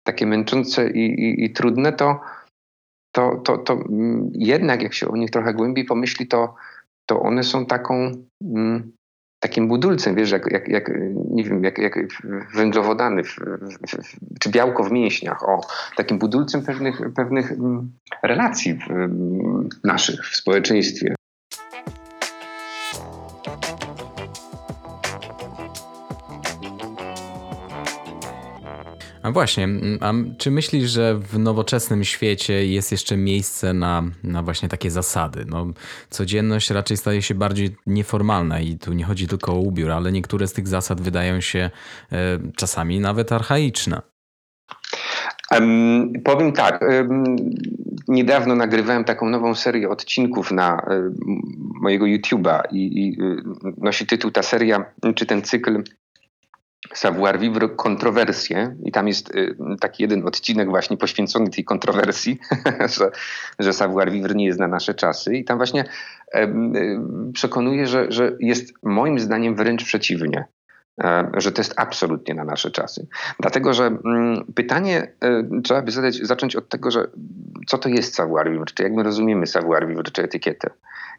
takie 0.05 0.27
męczące 0.27 0.90
i, 0.90 1.05
i, 1.05 1.45
i 1.45 1.53
trudne, 1.53 1.93
to, 1.93 2.21
to, 3.12 3.37
to, 3.45 3.59
to 3.59 3.85
jednak 4.33 4.83
jak 4.83 4.95
się 4.95 5.09
o 5.09 5.17
nich 5.17 5.31
trochę 5.31 5.55
głębiej 5.55 5.85
pomyśli, 5.85 6.27
to, 6.27 6.55
to 7.07 7.21
one 7.21 7.43
są 7.43 7.67
taką 7.67 8.12
mm, 8.43 8.93
takim 9.40 9.69
budulcem, 9.69 10.14
wiesz, 10.14 10.31
jak, 10.31 10.53
jak, 10.53 10.69
jak 10.69 10.90
nie 11.31 11.45
wiem, 11.45 11.64
jak, 11.64 11.79
jak 11.79 11.99
węglowodany 12.55 13.25
w, 13.25 13.37
w, 13.37 14.03
w, 14.03 14.38
czy 14.40 14.51
białko 14.51 14.85
w 14.85 14.93
mięśniach, 14.93 15.49
o, 15.49 15.61
takim 15.97 16.19
budulcem 16.19 16.62
pewnych, 16.62 17.01
pewnych 17.17 17.53
mm, 17.53 17.93
relacji 18.23 18.79
naszych 19.85 20.21
w 20.21 20.37
społeczeństwie. 20.37 21.14
A 29.25 29.31
właśnie, 29.31 29.69
a 30.01 30.13
czy 30.39 30.51
myślisz, 30.51 30.91
że 30.91 31.15
w 31.15 31.39
nowoczesnym 31.39 32.05
świecie 32.05 32.67
jest 32.67 32.93
jeszcze 32.93 33.17
miejsce 33.17 33.73
na, 33.73 34.03
na 34.25 34.43
właśnie 34.43 34.69
takie 34.69 34.91
zasady? 34.91 35.45
No, 35.49 35.67
codzienność 36.11 36.71
raczej 36.71 36.97
staje 36.97 37.23
się 37.23 37.35
bardziej 37.35 37.77
nieformalna 37.87 38.61
i 38.61 38.79
tu 38.79 38.93
nie 38.93 39.05
chodzi 39.05 39.29
tylko 39.29 39.53
o 39.53 39.59
ubiór, 39.59 39.91
ale 39.91 40.13
niektóre 40.13 40.47
z 40.47 40.53
tych 40.53 40.69
zasad 40.69 41.01
wydają 41.01 41.41
się 41.41 41.71
e, 42.13 42.39
czasami 42.57 43.01
nawet 43.01 43.33
archaiczne. 43.33 44.03
Um, 45.51 46.13
powiem 46.25 46.53
tak. 46.53 46.83
Um, 46.83 47.25
niedawno 48.09 48.55
nagrywałem 48.55 49.05
taką 49.05 49.29
nową 49.29 49.55
serię 49.55 49.89
odcinków 49.89 50.53
na 50.53 50.83
um, 50.87 51.15
mojego 51.81 52.05
YouTube'a 52.05 52.61
i, 52.71 53.07
i 53.07 53.23
y, 53.23 53.43
nosi 53.79 54.07
tytuł 54.07 54.31
ta 54.31 54.43
seria, 54.43 54.85
czy 55.15 55.27
ten 55.27 55.43
cykl 55.43 55.83
Savoir 56.95 57.39
Vivre 57.39 57.69
kontrowersje 57.69 58.77
i 58.85 58.93
tam 58.93 59.09
jest 59.09 59.35
y, 59.35 59.57
taki 59.81 60.03
jeden 60.03 60.27
odcinek 60.27 60.69
właśnie 60.69 60.97
poświęcony 60.97 61.51
tej 61.51 61.65
kontrowersji, 61.65 62.39
że, 62.99 63.11
że 63.59 63.73
Savoir 63.73 64.11
Vivre 64.13 64.35
nie 64.35 64.47
jest 64.47 64.61
na 64.61 64.69
nasze 64.69 64.95
czasy 64.95 65.35
i 65.35 65.45
tam 65.45 65.57
właśnie 65.57 65.85
y, 66.35 66.49
przekonuje, 67.33 67.87
że, 67.87 68.07
że 68.13 68.37
jest 68.41 68.75
moim 68.83 69.19
zdaniem 69.19 69.55
wręcz 69.55 69.85
przeciwnie. 69.85 70.45
E, 71.03 71.31
że 71.37 71.53
to 71.53 71.61
jest 71.61 71.75
absolutnie 71.77 72.35
na 72.35 72.45
nasze 72.45 72.71
czasy. 72.71 73.07
Dlatego, 73.41 73.75
że 73.75 73.87
mm, 73.87 74.45
pytanie 74.55 75.13
e, 75.21 75.61
trzeba 75.65 75.83
by 75.83 75.91
zadać, 75.91 76.17
zacząć 76.17 76.57
od 76.57 76.69
tego, 76.69 76.91
że 76.91 77.09
co 77.67 77.79
to 77.79 77.89
jest 77.89 78.15
savoir 78.15 78.51
vivre, 78.51 78.65
czy 78.75 78.83
jak 78.83 78.93
my 78.93 79.03
rozumiemy 79.03 79.47
savoir 79.47 79.89
vivre, 79.89 80.03
czy 80.03 80.23
etykietę. 80.23 80.71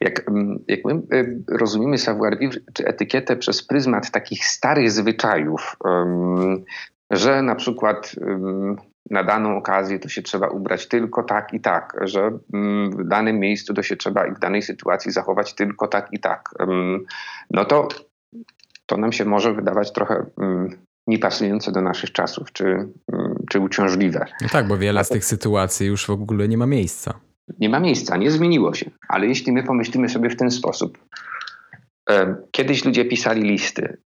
Jak, 0.01 0.29
mm, 0.29 0.59
jak 0.67 0.79
my 0.85 0.93
e, 0.93 1.25
rozumiemy 1.57 1.97
savoir 1.97 2.39
vivre, 2.39 2.59
czy 2.73 2.85
etykietę 2.87 3.35
przez 3.35 3.63
pryzmat 3.63 4.11
takich 4.11 4.45
starych 4.45 4.91
zwyczajów, 4.91 5.77
że 7.11 7.41
na 7.41 7.55
przykład 7.55 8.15
na 9.09 9.23
daną 9.23 9.57
okazję 9.57 9.99
to 9.99 10.09
się 10.09 10.21
trzeba 10.21 10.47
ubrać 10.47 10.87
tylko 10.87 11.23
tak 11.23 11.53
i 11.53 11.59
tak, 11.59 11.97
że 12.01 12.31
w 12.89 13.03
danym 13.07 13.39
miejscu 13.39 13.73
to 13.73 13.83
się 13.83 13.95
trzeba 13.95 14.27
i 14.27 14.31
w 14.31 14.39
danej 14.39 14.61
sytuacji 14.61 15.11
zachować 15.11 15.53
tylko 15.53 15.87
tak 15.87 16.07
i 16.11 16.19
tak, 16.19 16.49
no 17.51 17.65
to 17.65 17.87
to 18.85 18.97
nam 18.97 19.11
się 19.11 19.25
może 19.25 19.53
wydawać 19.53 19.93
trochę 19.93 20.25
mm, 20.41 20.77
niepasujące 21.07 21.71
do 21.71 21.81
naszych 21.81 22.11
czasów, 22.11 22.51
czy, 22.53 22.65
mm, 22.65 23.35
czy 23.49 23.59
uciążliwe. 23.59 24.25
No 24.41 24.49
tak, 24.49 24.67
bo 24.67 24.77
wiele 24.77 25.03
z 25.03 25.09
tych 25.09 25.25
sytuacji 25.25 25.87
już 25.87 26.05
w 26.05 26.09
ogóle 26.09 26.47
nie 26.47 26.57
ma 26.57 26.65
miejsca. 26.65 27.19
Nie 27.59 27.69
ma 27.69 27.79
miejsca, 27.79 28.17
nie 28.17 28.31
zmieniło 28.31 28.73
się. 28.73 28.91
Ale 29.07 29.27
jeśli 29.27 29.51
my 29.51 29.63
pomyślimy 29.63 30.09
sobie 30.09 30.29
w 30.29 30.35
ten 30.35 30.51
sposób, 30.51 30.97
kiedyś 32.51 32.85
ludzie 32.85 33.05
pisali 33.05 33.41
listy 33.41 33.97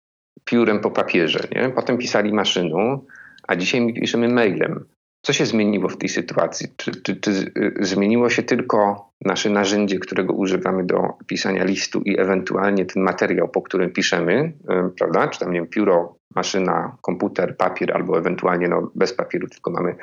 piórem 0.45 0.81
po 0.81 0.91
papierze, 0.91 1.49
nie? 1.53 1.71
potem 1.71 1.99
pisali 1.99 2.33
maszyną, 2.33 3.07
a 3.49 3.57
dzisiaj 3.57 3.81
my 3.81 3.93
piszemy 3.93 4.29
mailem. 4.29 4.85
Co 5.23 5.33
się 5.33 5.47
zmieniło 5.47 5.89
w 5.89 5.97
tej 5.97 6.09
sytuacji? 6.09 6.69
Czy, 6.77 7.03
czy, 7.03 7.17
czy 7.17 7.31
y, 7.31 7.75
zmieniło 7.81 8.31
się 8.31 8.43
tylko 8.43 9.09
nasze 9.25 9.51
narzędzie, 9.51 9.99
którego 9.99 10.33
używamy 10.33 10.85
do 10.85 11.09
pisania 11.27 11.65
listu 11.65 12.01
i 12.01 12.21
ewentualnie 12.21 12.87
ten 12.87 13.03
materiał, 13.03 13.49
po 13.49 13.63
którym 13.63 13.93
piszemy, 13.93 14.53
y, 14.71 14.91
prawda? 14.99 15.29
Czy 15.29 15.41
tam, 15.41 15.53
nie 15.53 15.61
wiem, 15.61 15.69
pióro, 15.69 16.17
maszyna, 16.35 16.97
komputer, 17.01 17.57
papier, 17.57 17.93
albo 17.93 18.19
ewentualnie 18.19 18.69
no, 18.69 18.91
bez 18.95 19.15
papieru, 19.15 19.49
tylko 19.49 19.71
mamy 19.71 19.97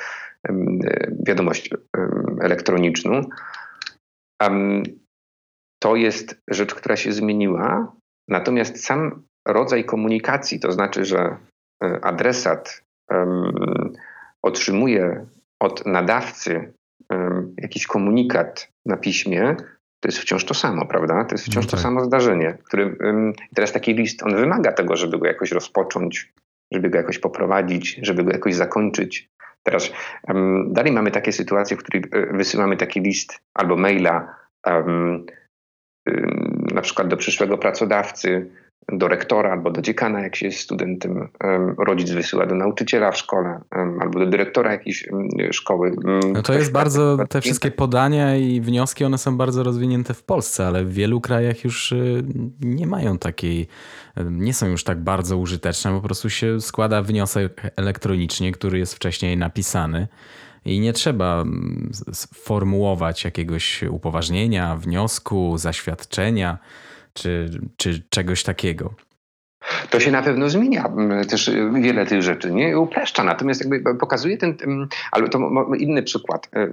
um, 0.49 0.79
wiadomość 1.27 1.69
elektroniczną. 2.41 3.21
To 5.83 5.95
jest 5.95 6.41
rzecz, 6.49 6.75
która 6.75 6.95
się 6.95 7.13
zmieniła, 7.13 7.93
natomiast 8.29 8.85
sam 8.85 9.23
rodzaj 9.47 9.85
komunikacji, 9.85 10.59
to 10.59 10.71
znaczy, 10.71 11.05
że 11.05 11.37
adresat 12.01 12.83
otrzymuje 14.45 15.25
od 15.59 15.85
nadawcy 15.85 16.73
jakiś 17.57 17.87
komunikat 17.87 18.71
na 18.85 18.97
piśmie, 18.97 19.55
to 19.99 20.07
jest 20.07 20.17
wciąż 20.17 20.45
to 20.45 20.53
samo, 20.53 20.85
prawda? 20.85 21.25
To 21.25 21.35
jest 21.35 21.45
wciąż 21.45 21.65
no 21.65 21.71
tak. 21.71 21.79
to 21.79 21.83
samo 21.83 22.05
zdarzenie. 22.05 22.57
Który, 22.63 22.97
teraz 23.55 23.71
taki 23.71 23.93
list, 23.93 24.23
on 24.23 24.35
wymaga 24.35 24.71
tego, 24.71 24.95
żeby 24.95 25.19
go 25.19 25.27
jakoś 25.27 25.51
rozpocząć, 25.51 26.33
żeby 26.71 26.89
go 26.89 26.97
jakoś 26.97 27.19
poprowadzić, 27.19 27.99
żeby 28.01 28.23
go 28.23 28.31
jakoś 28.31 28.55
zakończyć. 28.55 29.29
Teraz 29.63 29.91
dalej 30.67 30.91
mamy 30.91 31.11
takie 31.11 31.31
sytuacje, 31.31 31.77
w 31.77 31.79
których 31.79 32.03
e, 32.11 32.37
wysyłamy 32.37 32.77
taki 32.77 33.01
list 33.01 33.39
albo 33.53 33.75
maila 33.75 34.35
um, 34.67 35.25
na 36.73 36.81
przykład 36.81 37.07
do 37.07 37.17
przyszłego 37.17 37.57
pracodawcy, 37.57 38.49
do 38.91 39.07
rektora 39.07 39.51
albo 39.51 39.71
do 39.71 39.81
dziekana, 39.81 40.21
jak 40.21 40.35
się 40.35 40.45
jest 40.45 40.59
studentem, 40.59 41.29
rodzic 41.77 42.11
wysyła 42.11 42.45
do 42.45 42.55
nauczyciela 42.55 43.11
w 43.11 43.17
szkole 43.17 43.61
albo 44.01 44.19
do 44.19 44.25
dyrektora 44.25 44.71
jakiejś 44.71 45.09
szkoły. 45.51 45.95
No 46.33 46.41
to 46.41 46.53
jest 46.53 46.71
bardzo, 46.71 47.17
te 47.29 47.41
wszystkie 47.41 47.71
podania 47.71 48.35
i 48.35 48.61
wnioski, 48.61 49.05
one 49.05 49.17
są 49.17 49.37
bardzo 49.37 49.63
rozwinięte 49.63 50.13
w 50.13 50.23
Polsce, 50.23 50.67
ale 50.67 50.83
w 50.83 50.93
wielu 50.93 51.21
krajach 51.21 51.63
już 51.63 51.91
y, 51.91 52.23
nie 52.61 52.87
mają 52.87 53.17
takiej, 53.17 53.67
nie 54.31 54.53
są 54.53 54.67
już 54.67 54.83
tak 54.83 54.99
bardzo 54.99 55.37
użyteczne, 55.37 55.91
po 55.91 56.01
prostu 56.01 56.29
się 56.29 56.61
składa 56.61 57.01
wniosek 57.01 57.61
elektronicznie, 57.75 58.51
który 58.51 58.79
jest 58.79 58.93
wcześniej 58.93 59.37
napisany. 59.37 60.07
I 60.65 60.79
nie 60.79 60.93
trzeba 60.93 61.43
formułować 62.33 63.25
jakiegoś 63.25 63.83
upoważnienia, 63.83 64.75
wniosku, 64.75 65.57
zaświadczenia 65.57 66.57
czy, 67.15 67.49
czy 67.77 68.01
czegoś 68.09 68.43
takiego. 68.43 68.93
To 69.89 69.99
się 69.99 70.11
na 70.11 70.21
pewno 70.21 70.49
zmienia 70.49 70.91
też 71.29 71.51
wiele 71.73 72.05
tych 72.05 72.21
rzeczy, 72.21 72.51
nie? 72.51 72.79
Upraszcza. 72.79 73.23
Natomiast 73.23 73.61
jakby 73.61 73.95
pokazuje 73.95 74.37
ten, 74.37 74.57
ale 75.11 75.29
to 75.29 75.39
inny 75.77 76.03
przykład. 76.03 76.49
E, 76.55 76.67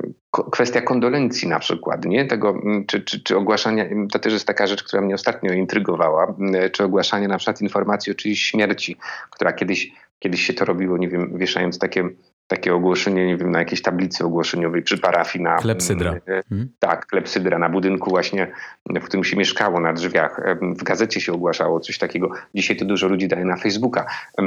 kwestia 0.50 0.80
kondolencji 0.80 1.48
na 1.48 1.58
przykład, 1.58 2.04
nie? 2.04 2.24
Tego, 2.24 2.62
czy, 2.86 3.00
czy, 3.00 3.22
czy 3.22 3.36
ogłaszania, 3.36 3.84
to 4.12 4.18
też 4.18 4.32
jest 4.32 4.46
taka 4.46 4.66
rzecz, 4.66 4.82
która 4.82 5.02
mnie 5.02 5.14
ostatnio 5.14 5.52
intrygowała, 5.52 6.34
czy 6.72 6.84
ogłaszanie 6.84 7.28
na 7.28 7.38
przykład 7.38 7.60
informacji 7.60 8.12
o 8.12 8.14
czyjejś 8.14 8.42
śmierci, 8.42 8.96
która 9.30 9.52
kiedyś, 9.52 9.92
kiedyś 10.18 10.46
się 10.46 10.52
to 10.52 10.64
robiło, 10.64 10.98
nie 10.98 11.08
wiem, 11.08 11.38
wieszając 11.38 11.78
takie 11.78 12.08
takie 12.52 12.74
ogłoszenie, 12.74 13.26
nie 13.26 13.36
wiem, 13.36 13.50
na 13.50 13.58
jakiejś 13.58 13.82
tablicy 13.82 14.24
ogłoszeniowej 14.24 14.82
przy 14.82 14.98
parafii 14.98 15.44
na... 15.44 15.56
Klepsydra. 15.56 16.12
E, 16.12 16.42
hmm? 16.48 16.68
Tak, 16.78 17.06
klepsydra 17.06 17.58
na 17.58 17.68
budynku 17.68 18.10
właśnie, 18.10 18.52
w 18.88 19.04
którym 19.04 19.24
się 19.24 19.36
mieszkało, 19.36 19.80
na 19.80 19.92
drzwiach. 19.92 20.40
W 20.60 20.82
gazecie 20.82 21.20
się 21.20 21.32
ogłaszało 21.32 21.80
coś 21.80 21.98
takiego. 21.98 22.30
Dzisiaj 22.54 22.76
to 22.76 22.84
dużo 22.84 23.08
ludzi 23.08 23.28
daje 23.28 23.44
na 23.44 23.56
Facebooka. 23.56 24.06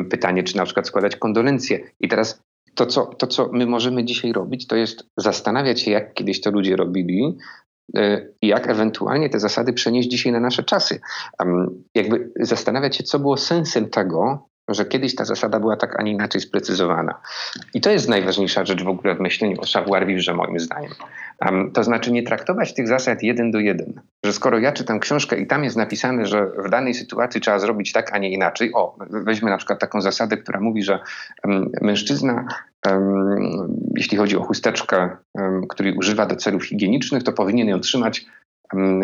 Pytanie, 0.09 0.43
czy 0.43 0.57
na 0.57 0.65
przykład 0.65 0.87
składać 0.87 1.15
kondolencje. 1.15 1.79
I 1.99 2.07
teraz 2.07 2.41
to 2.75 2.85
co, 2.85 3.05
to, 3.05 3.27
co 3.27 3.49
my 3.53 3.65
możemy 3.65 4.03
dzisiaj 4.05 4.33
robić, 4.33 4.67
to 4.67 4.75
jest 4.75 5.03
zastanawiać 5.17 5.81
się, 5.81 5.91
jak 5.91 6.13
kiedyś 6.13 6.41
to 6.41 6.51
ludzie 6.51 6.75
robili, 6.75 7.37
e, 7.95 8.27
i 8.41 8.47
jak 8.47 8.69
ewentualnie 8.69 9.29
te 9.29 9.39
zasady 9.39 9.73
przenieść 9.73 10.09
dzisiaj 10.09 10.31
na 10.31 10.39
nasze 10.39 10.63
czasy. 10.63 10.99
Jakby 11.95 12.31
zastanawiać 12.39 12.95
się, 12.95 13.03
co 13.03 13.19
było 13.19 13.37
sensem 13.37 13.89
tego, 13.89 14.49
że 14.67 14.85
kiedyś 14.85 15.15
ta 15.15 15.25
zasada 15.25 15.59
była 15.59 15.77
tak, 15.77 15.99
a 15.99 16.03
nie 16.03 16.11
inaczej 16.11 16.41
sprecyzowana. 16.41 17.21
I 17.73 17.81
to 17.81 17.91
jest 17.91 18.09
najważniejsza 18.09 18.65
rzecz 18.65 18.83
w 18.83 18.87
ogóle 18.87 19.15
w 19.15 19.19
myśleniu 19.19 19.61
o 19.61 19.65
savoir-vivre, 19.65 20.33
moim 20.33 20.59
zdaniem. 20.59 20.91
Um, 21.45 21.71
to 21.71 21.83
znaczy 21.83 22.11
nie 22.11 22.23
traktować 22.23 22.73
tych 22.73 22.87
zasad 22.87 23.23
jeden 23.23 23.51
do 23.51 23.59
jeden. 23.59 24.01
Że 24.25 24.33
skoro 24.33 24.59
ja 24.59 24.71
czytam 24.71 24.99
książkę 24.99 25.37
i 25.37 25.47
tam 25.47 25.63
jest 25.63 25.77
napisane, 25.77 26.25
że 26.25 26.51
w 26.65 26.69
danej 26.69 26.93
sytuacji 26.93 27.41
trzeba 27.41 27.59
zrobić 27.59 27.91
tak, 27.91 28.13
a 28.13 28.17
nie 28.17 28.31
inaczej. 28.31 28.73
O, 28.73 28.97
weźmy 29.09 29.49
na 29.49 29.57
przykład 29.57 29.79
taką 29.79 30.01
zasadę, 30.01 30.37
która 30.37 30.59
mówi, 30.59 30.83
że 30.83 30.99
um, 31.43 31.71
mężczyzna, 31.81 32.47
um, 32.87 33.75
jeśli 33.97 34.17
chodzi 34.17 34.37
o 34.37 34.43
chusteczkę, 34.43 35.09
której 35.69 35.97
używa 35.97 36.25
do 36.25 36.35
celów 36.35 36.65
higienicznych, 36.65 37.23
to 37.23 37.31
powinien 37.31 37.67
ją 37.67 37.79
trzymać 37.79 38.25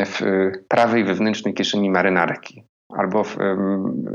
w 0.05 0.21
prawej 0.67 1.03
wewnętrznej 1.03 1.53
kieszeni 1.53 1.89
marynarki 1.89 2.70
albo 2.97 3.23
w 3.23 3.37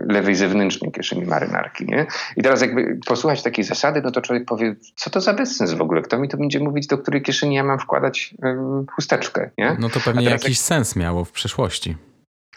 lewej 0.09 0.35
zewnętrznej 0.35 0.93
kieszeni 0.93 1.24
marynarki. 1.24 1.87
Nie? 1.87 2.07
I 2.37 2.43
teraz 2.43 2.61
jakby 2.61 3.01
posłuchać 3.07 3.43
takiej 3.43 3.64
zasady, 3.64 4.03
no 4.05 4.11
to 4.11 4.20
człowiek 4.20 4.45
powie, 4.45 4.77
co 4.97 5.11
to 5.11 5.20
za 5.20 5.35
bezsens 5.35 5.72
w 5.72 5.81
ogóle? 5.81 6.03
Kto 6.03 6.18
mi 6.18 6.29
to 6.29 6.37
będzie 6.37 6.61
mówić, 6.61 6.87
do 6.87 6.99
której 6.99 7.22
kieszeni 7.22 7.55
ja 7.55 7.64
mam 7.64 7.79
wkładać 7.79 8.35
um, 8.43 8.87
chusteczkę? 8.95 9.51
Nie? 9.59 9.77
No 9.81 9.89
to 9.89 10.01
pewnie 10.01 10.24
jakiś 10.24 10.49
jak... 10.49 10.66
sens 10.66 10.97
miało 10.97 11.24
w 11.24 11.33
przeszłości. 11.33 11.97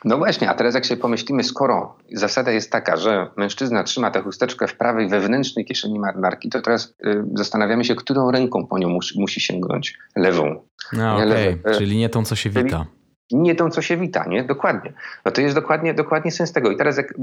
No 0.06 0.18
właśnie, 0.18 0.50
a 0.50 0.54
teraz 0.54 0.76
jak 0.76 0.86
sobie 0.86 1.02
pomyślimy, 1.02 1.44
skoro 1.44 1.98
zasada 2.14 2.52
jest 2.52 2.72
taka, 2.72 2.98
że 2.98 3.28
mężczyzna 3.38 3.84
trzyma 3.84 4.12
tę 4.12 4.22
chusteczkę 4.22 4.68
w 4.68 4.78
prawej 4.78 5.10
wewnętrznej 5.10 5.66
kieszeni 5.66 6.00
marynarki, 6.00 6.50
to 6.50 6.62
teraz 6.62 6.94
y, 7.06 7.24
zastanawiamy 7.34 7.86
się, 7.86 7.96
którą 7.96 8.32
ręką 8.32 8.68
po 8.68 8.78
nią 8.78 8.90
musi, 8.90 9.20
musi 9.20 9.42
sięgnąć. 9.42 9.98
Lewą. 10.16 10.64
No, 10.94 11.16
okej, 11.16 11.60
okay. 11.60 11.76
czyli 11.76 11.98
nie 11.98 12.10
tą, 12.10 12.26
co 12.26 12.36
się 12.36 12.50
wita 12.50 12.86
nie 13.32 13.56
tą, 13.56 13.70
co 13.70 13.82
się 13.82 13.98
wita, 13.98 14.26
nie? 14.26 14.44
Dokładnie. 14.44 14.94
No 15.26 15.32
to 15.32 15.42
jest 15.42 15.56
dokładnie, 15.56 15.94
dokładnie 15.94 16.32
sens 16.32 16.52
tego. 16.52 16.72
I 16.72 16.78
teraz 16.78 16.98
jak 16.98 17.14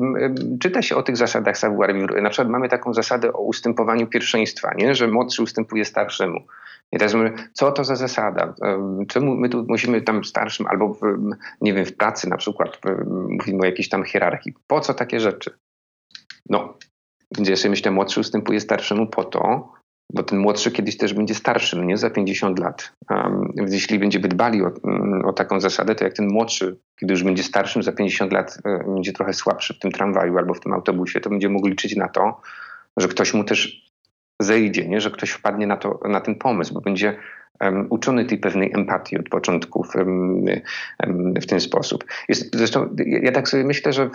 czyta 0.60 0.82
się 0.82 0.96
o 0.96 1.02
tych 1.02 1.16
zasadach 1.16 1.58
savoir 1.58 1.94
na 2.22 2.30
przykład 2.30 2.48
mamy 2.48 2.68
taką 2.68 2.94
zasadę 2.94 3.32
o 3.32 3.38
ustępowaniu 3.38 4.06
pierwszeństwa, 4.06 4.74
nie? 4.76 4.94
Że 4.94 5.08
młodszy 5.08 5.42
ustępuje 5.42 5.84
starszemu. 5.84 6.40
I 6.92 6.98
teraz 6.98 7.14
mówię, 7.14 7.32
co 7.52 7.72
to 7.72 7.84
za 7.84 7.96
zasada? 7.96 8.54
Czemu 9.08 9.36
my 9.36 9.48
tu 9.48 9.64
musimy 9.68 10.02
tam 10.02 10.24
starszym, 10.24 10.66
albo 10.66 10.94
w, 10.94 11.00
nie 11.60 11.74
wiem, 11.74 11.84
w 11.84 11.96
pracy 11.96 12.28
na 12.28 12.36
przykład 12.36 12.78
mówimy 13.28 13.62
o 13.62 13.64
jakiejś 13.64 13.88
tam 13.88 14.04
hierarchii. 14.04 14.54
Po 14.66 14.80
co 14.80 14.94
takie 14.94 15.20
rzeczy? 15.20 15.50
No, 16.50 16.78
więc 17.36 17.48
ja 17.48 17.56
sobie 17.56 17.70
myślę, 17.70 17.90
młodszy 17.90 18.20
ustępuje 18.20 18.60
starszemu 18.60 19.06
po 19.06 19.24
to, 19.24 19.72
bo 20.12 20.22
ten 20.22 20.38
młodszy 20.38 20.72
kiedyś 20.72 20.96
też 20.96 21.14
będzie 21.14 21.34
starszym, 21.34 21.86
nie 21.86 21.96
za 21.96 22.10
50 22.10 22.58
lat. 22.58 22.92
Um, 23.10 23.52
więc 23.56 23.72
jeśli 23.72 23.98
będziemy 23.98 24.28
dbali 24.28 24.62
o, 24.62 24.72
mm, 24.84 25.24
o, 25.24 25.32
taką 25.32 25.60
zasadę, 25.60 25.94
to 25.94 26.04
jak 26.04 26.12
ten 26.12 26.28
młodszy, 26.28 26.76
kiedy 27.00 27.12
już 27.12 27.22
będzie 27.22 27.42
starszym 27.42 27.82
za 27.82 27.92
50 27.92 28.32
lat, 28.32 28.58
e, 28.64 28.84
będzie 28.94 29.12
trochę 29.12 29.32
słabszy 29.32 29.74
w 29.74 29.78
tym 29.78 29.92
tramwaju 29.92 30.38
albo 30.38 30.54
w 30.54 30.60
tym 30.60 30.72
autobusie, 30.72 31.20
to 31.20 31.30
będzie 31.30 31.48
mógł 31.48 31.68
liczyć 31.68 31.96
na 31.96 32.08
to, 32.08 32.40
że 32.96 33.08
ktoś 33.08 33.34
mu 33.34 33.44
też 33.44 33.86
zejdzie, 34.40 34.88
nie? 34.88 35.00
że 35.00 35.10
ktoś 35.10 35.30
wpadnie 35.30 35.66
na, 35.66 35.76
to, 35.76 36.00
na 36.08 36.20
ten 36.20 36.34
pomysł, 36.34 36.74
bo 36.74 36.80
będzie 36.80 37.16
um, 37.60 37.86
uczony 37.90 38.24
tej 38.24 38.38
pewnej 38.38 38.72
empatii 38.74 39.18
od 39.18 39.28
początków 39.28 39.96
um, 39.96 40.44
w 41.42 41.46
ten 41.46 41.60
sposób. 41.60 42.04
Jest, 42.28 42.56
zresztą 42.56 42.96
ja, 43.06 43.18
ja, 43.18 43.32
tak 43.32 43.48
sobie 43.48 43.64
myślę, 43.64 43.92
że 43.92 44.10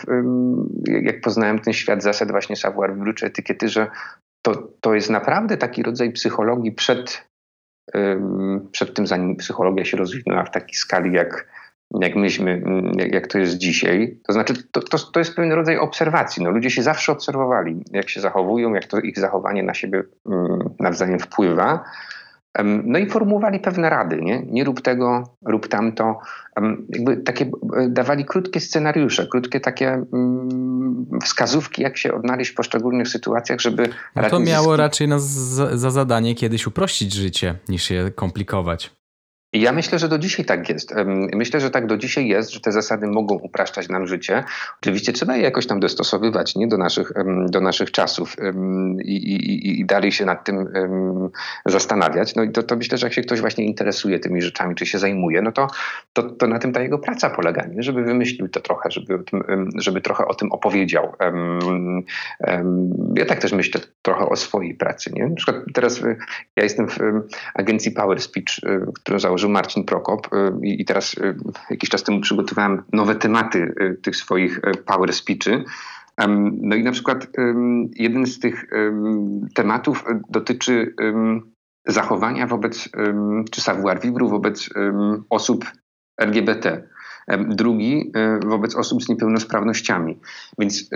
jak 0.86 1.20
poznałem 1.20 1.58
ten 1.58 1.72
świat 1.72 2.02
zasad 2.02 2.30
właśnie 2.30 2.56
savoir-vivre 2.56 3.14
czy 3.14 3.26
etykiety, 3.26 3.68
że 3.68 3.90
to, 4.42 4.68
to 4.80 4.94
jest 4.94 5.10
naprawdę 5.10 5.56
taki 5.56 5.82
rodzaj 5.82 6.12
psychologii 6.12 6.72
przed, 6.72 7.28
przed 8.72 8.94
tym, 8.94 9.06
zanim 9.06 9.36
psychologia 9.36 9.84
się 9.84 9.96
rozwinęła 9.96 10.44
w 10.44 10.50
takiej 10.50 10.74
skali, 10.74 11.12
jak, 11.12 11.48
jak 12.00 12.16
myśmy, 12.16 12.62
jak, 12.98 13.12
jak 13.12 13.26
to 13.26 13.38
jest 13.38 13.58
dzisiaj. 13.58 14.20
To 14.26 14.32
znaczy, 14.32 14.54
to, 14.70 14.80
to, 14.80 14.98
to 14.98 15.18
jest 15.18 15.36
pewien 15.36 15.52
rodzaj 15.52 15.76
obserwacji. 15.78 16.44
No, 16.44 16.50
ludzie 16.50 16.70
się 16.70 16.82
zawsze 16.82 17.12
obserwowali, 17.12 17.84
jak 17.90 18.08
się 18.08 18.20
zachowują, 18.20 18.74
jak 18.74 18.86
to 18.86 19.00
ich 19.00 19.18
zachowanie 19.18 19.62
na 19.62 19.74
siebie 19.74 20.02
nawzajem 20.80 21.18
wpływa. 21.18 21.84
No 22.84 22.98
i 22.98 23.10
formułowali 23.10 23.60
pewne 23.60 23.90
rady, 23.90 24.16
nie? 24.22 24.42
Nie 24.46 24.64
rób 24.64 24.80
tego, 24.80 25.36
rób 25.46 25.68
tamto. 25.68 26.18
Jakby 26.88 27.16
takie 27.16 27.44
e, 27.76 27.88
dawali 27.88 28.24
krótkie 28.24 28.60
scenariusze, 28.60 29.26
krótkie 29.26 29.60
takie 29.60 29.88
mm, 29.92 31.06
wskazówki, 31.22 31.82
jak 31.82 31.96
się 31.96 32.14
odnaleźć 32.14 32.50
w 32.50 32.54
poszczególnych 32.54 33.08
sytuacjach, 33.08 33.60
żeby. 33.60 33.88
No 34.16 34.30
to 34.30 34.40
miało 34.40 34.76
raczej 34.76 35.08
nas 35.08 35.22
za, 35.22 35.76
za 35.76 35.90
zadanie 35.90 36.34
kiedyś 36.34 36.66
uprościć 36.66 37.12
życie, 37.12 37.54
niż 37.68 37.90
je 37.90 38.10
komplikować. 38.10 39.01
Ja 39.52 39.72
myślę, 39.72 39.98
że 39.98 40.08
do 40.08 40.18
dzisiaj 40.18 40.44
tak 40.44 40.68
jest. 40.68 40.94
Myślę, 41.34 41.60
że 41.60 41.70
tak 41.70 41.86
do 41.86 41.96
dzisiaj 41.96 42.28
jest, 42.28 42.50
że 42.50 42.60
te 42.60 42.72
zasady 42.72 43.06
mogą 43.06 43.34
upraszczać 43.34 43.88
nam 43.88 44.06
życie. 44.06 44.44
Oczywiście 44.80 45.12
trzeba 45.12 45.36
je 45.36 45.42
jakoś 45.42 45.66
tam 45.66 45.80
dostosowywać 45.80 46.56
nie? 46.56 46.68
Do, 46.68 46.78
naszych, 46.78 47.12
do 47.50 47.60
naszych 47.60 47.90
czasów 47.90 48.36
i, 49.04 49.16
i, 49.16 49.80
i 49.80 49.86
dalej 49.86 50.12
się 50.12 50.24
nad 50.24 50.44
tym 50.44 50.68
zastanawiać. 51.66 52.34
No 52.34 52.42
i 52.42 52.50
to, 52.50 52.62
to 52.62 52.76
myślę, 52.76 52.98
że 52.98 53.06
jak 53.06 53.14
się 53.14 53.22
ktoś 53.22 53.40
właśnie 53.40 53.64
interesuje 53.64 54.18
tymi 54.18 54.42
rzeczami, 54.42 54.74
czy 54.74 54.86
się 54.86 54.98
zajmuje, 54.98 55.42
no 55.42 55.52
to, 55.52 55.66
to, 56.12 56.22
to 56.22 56.46
na 56.46 56.58
tym 56.58 56.72
ta 56.72 56.80
jego 56.80 56.98
praca 56.98 57.30
polega, 57.30 57.66
nie? 57.66 57.82
żeby 57.82 58.02
wymyślił 58.02 58.48
to 58.48 58.60
trochę, 58.60 58.90
żeby, 58.90 59.18
żeby 59.76 60.00
trochę 60.00 60.24
o 60.24 60.34
tym 60.34 60.52
opowiedział. 60.52 61.12
Ja 63.16 63.26
tak 63.26 63.38
też 63.38 63.52
myślę 63.52 63.80
trochę 64.02 64.28
o 64.28 64.36
swojej 64.36 64.74
pracy. 64.74 65.10
Nie? 65.12 65.28
Na 65.28 65.34
przykład 65.34 65.56
teraz 65.74 65.98
y, 65.98 66.16
ja 66.56 66.62
jestem 66.62 66.88
w 66.88 66.98
agencji 67.54 67.92
Power 67.92 68.20
Speech, 68.20 68.58
y, 68.64 68.92
którą 68.94 69.18
założył 69.42 69.50
Marcin 69.50 69.84
Prokop 69.84 70.34
y, 70.34 70.66
i 70.66 70.84
teraz 70.84 71.16
jakiś 71.70 71.90
czas 71.90 72.02
temu 72.02 72.20
przygotowałem 72.20 72.82
nowe 72.92 73.14
tematy 73.14 73.74
tych 74.02 74.16
swoich 74.16 74.60
Power 74.86 75.12
Speechy. 75.12 75.64
No 76.62 76.76
i 76.76 76.82
na 76.82 76.92
przykład 76.92 77.26
jeden 77.96 78.26
z 78.26 78.38
tych 78.38 78.64
tematów 79.54 80.04
dotyczy 80.28 80.94
zachowania 81.86 82.46
wobec, 82.46 82.88
czy 83.50 83.60
savoir 83.60 84.00
vivre 84.00 84.28
wobec 84.28 84.70
osób 85.30 85.64
LGBT. 86.20 86.88
Drugi 87.48 88.12
wobec 88.46 88.76
osób 88.76 89.02
z 89.02 89.08
niepełnosprawnościami. 89.08 90.18
Więc 90.58 90.90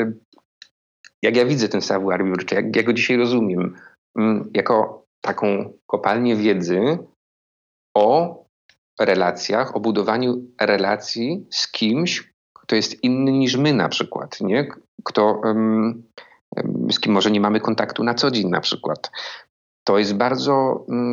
jak 1.23 1.37
ja 1.37 1.45
widzę 1.47 1.69
ten 1.69 1.81
savoir 1.81 2.25
vivre, 2.25 2.45
czy 2.45 2.55
jak 2.55 2.77
ja 2.77 2.83
go 2.83 2.93
dzisiaj 2.93 3.17
rozumiem, 3.17 3.75
jako 4.55 5.05
taką 5.21 5.73
kopalnię 5.87 6.37
wiedzy 6.37 6.99
o 7.97 8.45
relacjach, 9.01 9.77
o 9.77 9.81
budowaniu 9.81 10.45
relacji 10.61 11.47
z 11.51 11.73
kimś, 11.73 12.33
kto 12.53 12.77
jest 12.77 13.05
inny 13.05 13.33
niż 13.33 13.57
my 13.57 13.73
na 13.73 13.89
przykład, 13.89 14.41
nie? 14.41 14.69
Kto, 15.05 15.41
um, 15.45 16.03
z 16.93 17.01
kim 17.01 17.13
może 17.13 17.31
nie 17.31 17.41
mamy 17.41 17.61
kontaktu 17.61 18.05
na 18.05 18.15
co 18.15 18.31
dzień 18.31 18.49
na 18.49 18.61
przykład. 18.61 19.11
To 19.85 19.99
jest 19.99 20.17
bardzo 20.17 20.85
um, 20.89 21.13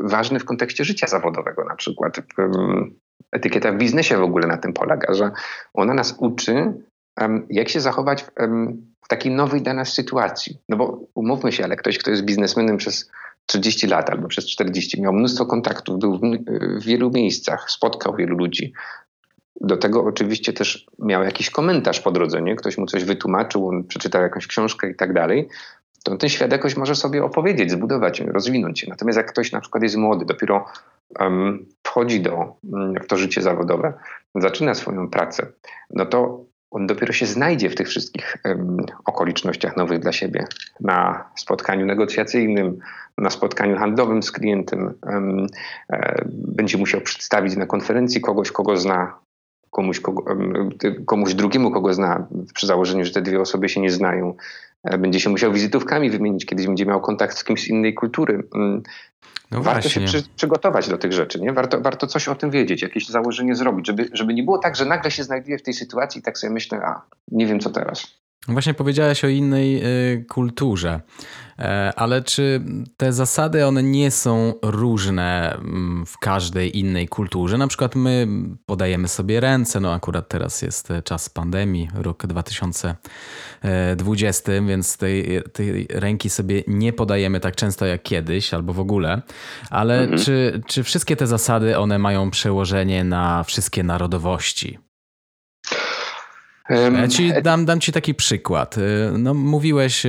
ważne 0.00 0.38
w 0.38 0.44
kontekście 0.44 0.84
życia 0.84 1.06
zawodowego 1.06 1.64
na 1.64 1.74
przykład. 1.74 2.18
Um, 2.38 2.94
etykieta 3.32 3.72
w 3.72 3.76
biznesie 3.76 4.16
w 4.16 4.22
ogóle 4.22 4.46
na 4.46 4.56
tym 4.56 4.72
polega, 4.72 5.14
że 5.14 5.30
ona 5.74 5.94
nas 5.94 6.14
uczy, 6.18 6.72
jak 7.50 7.68
się 7.68 7.80
zachować 7.80 8.22
w, 8.22 8.30
w 9.04 9.08
takiej 9.08 9.32
nowej 9.32 9.62
dla 9.62 9.74
nas 9.74 9.92
sytuacji. 9.92 10.58
No 10.68 10.76
bo 10.76 11.00
umówmy 11.14 11.52
się, 11.52 11.64
ale 11.64 11.76
ktoś, 11.76 11.98
kto 11.98 12.10
jest 12.10 12.22
biznesmenem 12.22 12.76
przez 12.76 13.10
30 13.46 13.86
lat 13.86 14.10
albo 14.10 14.28
przez 14.28 14.46
40, 14.46 15.02
miał 15.02 15.12
mnóstwo 15.12 15.46
kontaktów, 15.46 15.98
był 15.98 16.18
w, 16.18 16.20
wielu 16.84 17.10
miejscach, 17.10 17.70
spotkał 17.70 18.16
wielu 18.16 18.36
ludzi. 18.36 18.72
Do 19.60 19.76
tego 19.76 20.04
oczywiście 20.04 20.52
też 20.52 20.86
miał 20.98 21.22
jakiś 21.22 21.50
komentarz 21.50 22.00
po 22.00 22.10
drodze, 22.10 22.42
nie? 22.42 22.56
ktoś 22.56 22.78
mu 22.78 22.86
coś 22.86 23.04
wytłumaczył, 23.04 23.68
on 23.68 23.84
przeczytał 23.84 24.22
jakąś 24.22 24.46
książkę 24.46 24.90
i 24.90 24.94
tak 24.94 25.12
dalej. 25.12 25.48
To 26.04 26.16
ten 26.16 26.30
świat 26.30 26.52
jakoś 26.52 26.76
może 26.76 26.94
sobie 26.94 27.24
opowiedzieć, 27.24 27.70
zbudować, 27.70 28.20
rozwinąć 28.20 28.80
się. 28.80 28.86
Natomiast 28.90 29.16
jak 29.16 29.32
ktoś 29.32 29.52
na 29.52 29.60
przykład 29.60 29.82
jest 29.82 29.96
młody, 29.96 30.24
dopiero 30.24 30.64
um, 31.20 31.66
wchodzi 31.82 32.20
do, 32.20 32.56
w 33.02 33.06
to 33.06 33.16
życie 33.16 33.42
zawodowe, 33.42 33.92
zaczyna 34.34 34.74
swoją 34.74 35.10
pracę, 35.10 35.46
no 35.90 36.06
to 36.06 36.44
on 36.72 36.86
dopiero 36.86 37.12
się 37.12 37.26
znajdzie 37.26 37.70
w 37.70 37.74
tych 37.74 37.88
wszystkich 37.88 38.36
um, 38.44 38.76
okolicznościach 39.04 39.76
nowych 39.76 39.98
dla 39.98 40.12
siebie. 40.12 40.44
Na 40.80 41.24
spotkaniu 41.36 41.86
negocjacyjnym, 41.86 42.78
na 43.18 43.30
spotkaniu 43.30 43.76
handlowym 43.76 44.22
z 44.22 44.32
klientem, 44.32 44.94
e, 45.92 46.24
będzie 46.28 46.78
musiał 46.78 47.00
przedstawić 47.00 47.56
na 47.56 47.66
konferencji 47.66 48.20
kogoś, 48.20 48.52
kogo 48.52 48.76
zna, 48.76 49.18
komuś, 49.70 50.00
kogo, 50.00 50.24
komuś 51.06 51.34
drugiemu, 51.34 51.70
kogo 51.70 51.94
zna, 51.94 52.26
przy 52.54 52.66
założeniu, 52.66 53.04
że 53.04 53.12
te 53.12 53.22
dwie 53.22 53.40
osoby 53.40 53.68
się 53.68 53.80
nie 53.80 53.90
znają. 53.90 54.34
E, 54.84 54.98
będzie 54.98 55.20
się 55.20 55.30
musiał 55.30 55.52
wizytówkami 55.52 56.10
wymienić, 56.10 56.46
kiedyś 56.46 56.66
będzie 56.66 56.86
miał 56.86 57.00
kontakt 57.00 57.38
z 57.38 57.44
kimś 57.44 57.62
z 57.62 57.68
innej 57.68 57.94
kultury. 57.94 58.42
Mm, 58.54 58.82
no 59.50 59.62
warto 59.62 59.88
właśnie. 59.88 59.90
się 59.90 60.06
przy, 60.06 60.28
przygotować 60.36 60.88
do 60.88 60.98
tych 60.98 61.12
rzeczy, 61.12 61.40
nie? 61.40 61.52
Warto, 61.52 61.80
warto 61.80 62.06
coś 62.06 62.28
o 62.28 62.34
tym 62.34 62.50
wiedzieć, 62.50 62.82
jakieś 62.82 63.08
założenie 63.08 63.54
zrobić, 63.54 63.86
żeby, 63.86 64.08
żeby 64.12 64.34
nie 64.34 64.42
było 64.42 64.58
tak, 64.58 64.76
że 64.76 64.84
nagle 64.84 65.10
się 65.10 65.24
znajduję 65.24 65.58
w 65.58 65.62
tej 65.62 65.74
sytuacji 65.74 66.18
i 66.18 66.22
tak 66.22 66.38
sobie 66.38 66.52
myślę, 66.52 66.78
a 66.84 67.02
nie 67.28 67.46
wiem 67.46 67.60
co 67.60 67.70
teraz. 67.70 68.22
Właśnie 68.48 68.74
powiedziałeś 68.74 69.24
o 69.24 69.28
innej 69.28 69.84
y, 69.84 70.24
kulturze. 70.28 71.00
E, 71.58 71.92
ale 71.96 72.22
czy 72.22 72.60
te 72.96 73.12
zasady, 73.12 73.66
one 73.66 73.82
nie 73.82 74.10
są 74.10 74.54
różne 74.62 75.54
mm, 75.54 76.06
w 76.06 76.18
każdej 76.18 76.78
innej 76.78 77.08
kulturze? 77.08 77.58
Na 77.58 77.66
przykład 77.66 77.94
my 77.94 78.28
podajemy 78.66 79.08
sobie 79.08 79.40
ręce, 79.40 79.80
no 79.80 79.92
akurat 79.92 80.28
teraz 80.28 80.62
jest 80.62 80.88
czas 81.04 81.28
pandemii, 81.28 81.88
rok 81.94 82.26
2020, 82.26 84.52
więc 84.66 84.96
tej, 84.96 85.42
tej 85.52 85.86
ręki 85.90 86.30
sobie 86.30 86.62
nie 86.66 86.92
podajemy 86.92 87.40
tak 87.40 87.56
często 87.56 87.86
jak 87.86 88.02
kiedyś, 88.02 88.54
albo 88.54 88.72
w 88.72 88.80
ogóle. 88.80 89.22
Ale 89.70 90.00
mhm. 90.00 90.20
czy, 90.20 90.60
czy 90.66 90.82
wszystkie 90.82 91.16
te 91.16 91.26
zasady, 91.26 91.78
one 91.78 91.98
mają 91.98 92.30
przełożenie 92.30 93.04
na 93.04 93.44
wszystkie 93.44 93.82
narodowości? 93.82 94.78
Ja 96.70 97.08
ci 97.08 97.32
dam, 97.42 97.64
dam 97.64 97.80
ci 97.80 97.92
taki 97.92 98.14
przykład. 98.14 98.78
Y, 98.78 99.18
no, 99.18 99.34
mówiłeś 99.34 100.06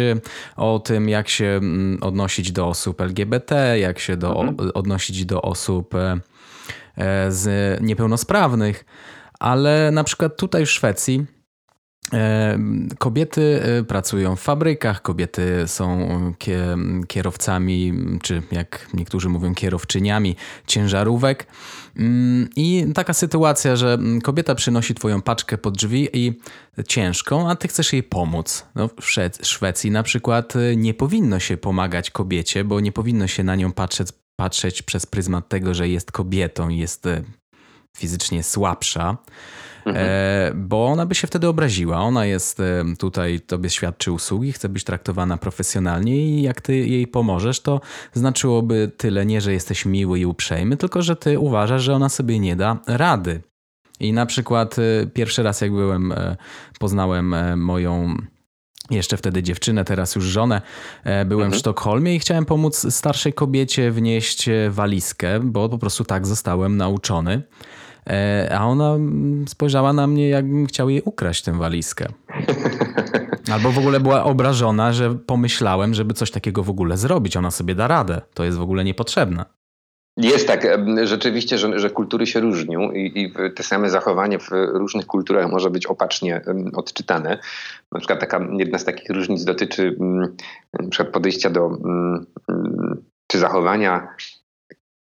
o 0.55 0.79
tym, 0.79 1.09
jak 1.09 1.29
się 1.29 1.45
mm, 1.45 1.97
odnosić 2.01 2.51
do 2.51 2.67
osób 2.67 3.01
LGBT, 3.01 3.79
jak 3.79 3.99
się 3.99 4.17
do, 4.17 4.41
mhm. 4.41 4.71
odnosić 4.73 5.25
do 5.25 5.41
osób 5.41 5.95
e, 5.95 6.19
e, 6.97 7.31
z 7.31 7.81
niepełnosprawnych, 7.81 8.85
ale 9.39 9.91
na 9.91 10.03
przykład 10.03 10.37
tutaj 10.37 10.65
w 10.65 10.71
Szwecji 10.71 11.25
e, 11.25 11.32
Kobiety 12.99 13.61
pracują 13.87 14.35
w 14.35 14.41
fabrykach, 14.41 15.01
kobiety 15.01 15.63
są 15.67 16.09
kierowcami, 17.07 17.93
czy 18.21 18.41
jak 18.51 18.87
niektórzy 18.93 19.29
mówią, 19.29 19.55
kierowczyniami 19.55 20.35
ciężarówek. 20.67 21.47
Mm, 21.97 22.49
I 22.55 22.85
taka 22.93 23.13
sytuacja, 23.13 23.75
że 23.75 23.97
kobieta 24.23 24.55
przynosi 24.55 24.95
twoją 24.95 25.21
paczkę 25.21 25.57
pod 25.57 25.77
drzwi 25.77 26.09
i 26.13 26.39
ciężką, 26.87 27.49
a 27.49 27.55
ty 27.55 27.67
chcesz 27.67 27.93
jej 27.93 28.03
pomóc. 28.03 28.65
No, 28.75 28.89
w 29.01 29.45
Szwecji 29.45 29.91
na 29.91 30.03
przykład 30.03 30.55
y, 30.55 30.75
nie 30.77 30.93
powinno 30.93 31.39
się 31.39 31.57
pomagać 31.57 32.11
kobiecie, 32.11 32.63
bo 32.63 32.79
nie 32.79 32.91
powinno 32.91 33.27
się 33.27 33.43
na 33.43 33.55
nią 33.55 33.71
patrzeć, 33.71 34.07
patrzeć 34.35 34.81
przez 34.81 35.05
pryzmat 35.05 35.49
tego, 35.49 35.73
że 35.73 35.89
jest 35.89 36.11
kobietą 36.11 36.69
jest 36.69 37.07
fizycznie 37.97 38.43
słabsza. 38.43 39.17
Mhm. 39.85 40.05
E, 40.09 40.51
bo 40.55 40.85
ona 40.85 41.05
by 41.05 41.15
się 41.15 41.27
wtedy 41.27 41.47
obraziła. 41.47 42.01
Ona 42.01 42.25
jest 42.25 42.59
e, 42.59 42.83
tutaj, 42.99 43.39
tobie 43.39 43.69
świadczy 43.69 44.11
usługi, 44.11 44.51
chce 44.51 44.69
być 44.69 44.83
traktowana 44.83 45.37
profesjonalnie 45.37 46.17
i 46.17 46.41
jak 46.41 46.61
ty 46.61 46.77
jej 46.77 47.07
pomożesz, 47.07 47.59
to 47.59 47.81
znaczyłoby 48.13 48.91
tyle 48.97 49.25
nie, 49.25 49.41
że 49.41 49.53
jesteś 49.53 49.85
miły 49.85 50.19
i 50.19 50.25
uprzejmy, 50.25 50.77
tylko 50.77 51.01
że 51.01 51.15
ty 51.15 51.39
uważasz, 51.39 51.83
że 51.83 51.93
ona 51.93 52.09
sobie 52.09 52.39
nie 52.39 52.55
da 52.55 52.77
rady. 52.87 53.41
I 53.99 54.13
na 54.13 54.25
przykład 54.25 54.75
e, 54.79 55.07
pierwszy 55.07 55.43
raz 55.43 55.61
jak 55.61 55.71
byłem, 55.71 56.13
poznałem 56.79 57.35
moją 57.59 58.15
jeszcze 58.89 59.17
wtedy 59.17 59.43
dziewczynę, 59.43 59.85
teraz 59.85 60.15
już 60.15 60.25
żonę. 60.25 60.61
Byłem 61.03 61.45
mhm. 61.45 61.51
w 61.51 61.55
Sztokholmie 61.55 62.15
i 62.15 62.19
chciałem 62.19 62.45
pomóc 62.45 62.93
starszej 62.93 63.33
kobiecie 63.33 63.91
wnieść 63.91 64.49
walizkę, 64.69 65.39
bo 65.39 65.69
po 65.69 65.77
prostu 65.77 66.03
tak 66.03 66.27
zostałem 66.27 66.77
nauczony. 66.77 67.43
E, 68.09 68.49
a 68.59 68.65
ona 68.65 68.97
spojrzała 69.47 69.93
na 69.93 70.07
mnie, 70.07 70.29
jakbym 70.29 70.65
chciał 70.65 70.89
jej 70.89 71.01
ukraść 71.05 71.43
tę 71.43 71.57
walizkę. 71.57 72.05
Albo 73.53 73.71
w 73.71 73.77
ogóle 73.77 73.99
była 73.99 74.23
obrażona, 74.23 74.93
że 74.93 75.15
pomyślałem, 75.15 75.93
żeby 75.93 76.13
coś 76.13 76.31
takiego 76.31 76.63
w 76.63 76.69
ogóle 76.69 76.97
zrobić. 76.97 77.37
Ona 77.37 77.51
sobie 77.51 77.75
da 77.75 77.87
radę. 77.87 78.21
To 78.33 78.43
jest 78.43 78.57
w 78.57 78.61
ogóle 78.61 78.83
niepotrzebne. 78.83 79.45
Jest 80.17 80.47
tak, 80.47 80.67
rzeczywiście, 81.03 81.57
że, 81.57 81.79
że 81.79 81.89
kultury 81.89 82.25
się 82.25 82.39
różnią 82.39 82.91
i, 82.91 83.11
i, 83.15 83.33
te 83.55 83.63
same 83.63 83.89
zachowanie 83.89 84.39
w 84.39 84.49
różnych 84.73 85.05
kulturach 85.05 85.51
może 85.51 85.69
być 85.69 85.85
opacznie 85.85 86.41
odczytane. 86.73 87.39
Na 87.91 87.99
przykład 87.99 88.19
taka, 88.19 88.47
jedna 88.57 88.77
z 88.77 88.85
takich 88.85 89.09
różnic 89.09 89.43
dotyczy 89.43 89.95
na 90.73 90.89
przykład 90.89 91.13
podejścia 91.13 91.49
do 91.49 91.77
czy 93.27 93.39
zachowania 93.39 94.07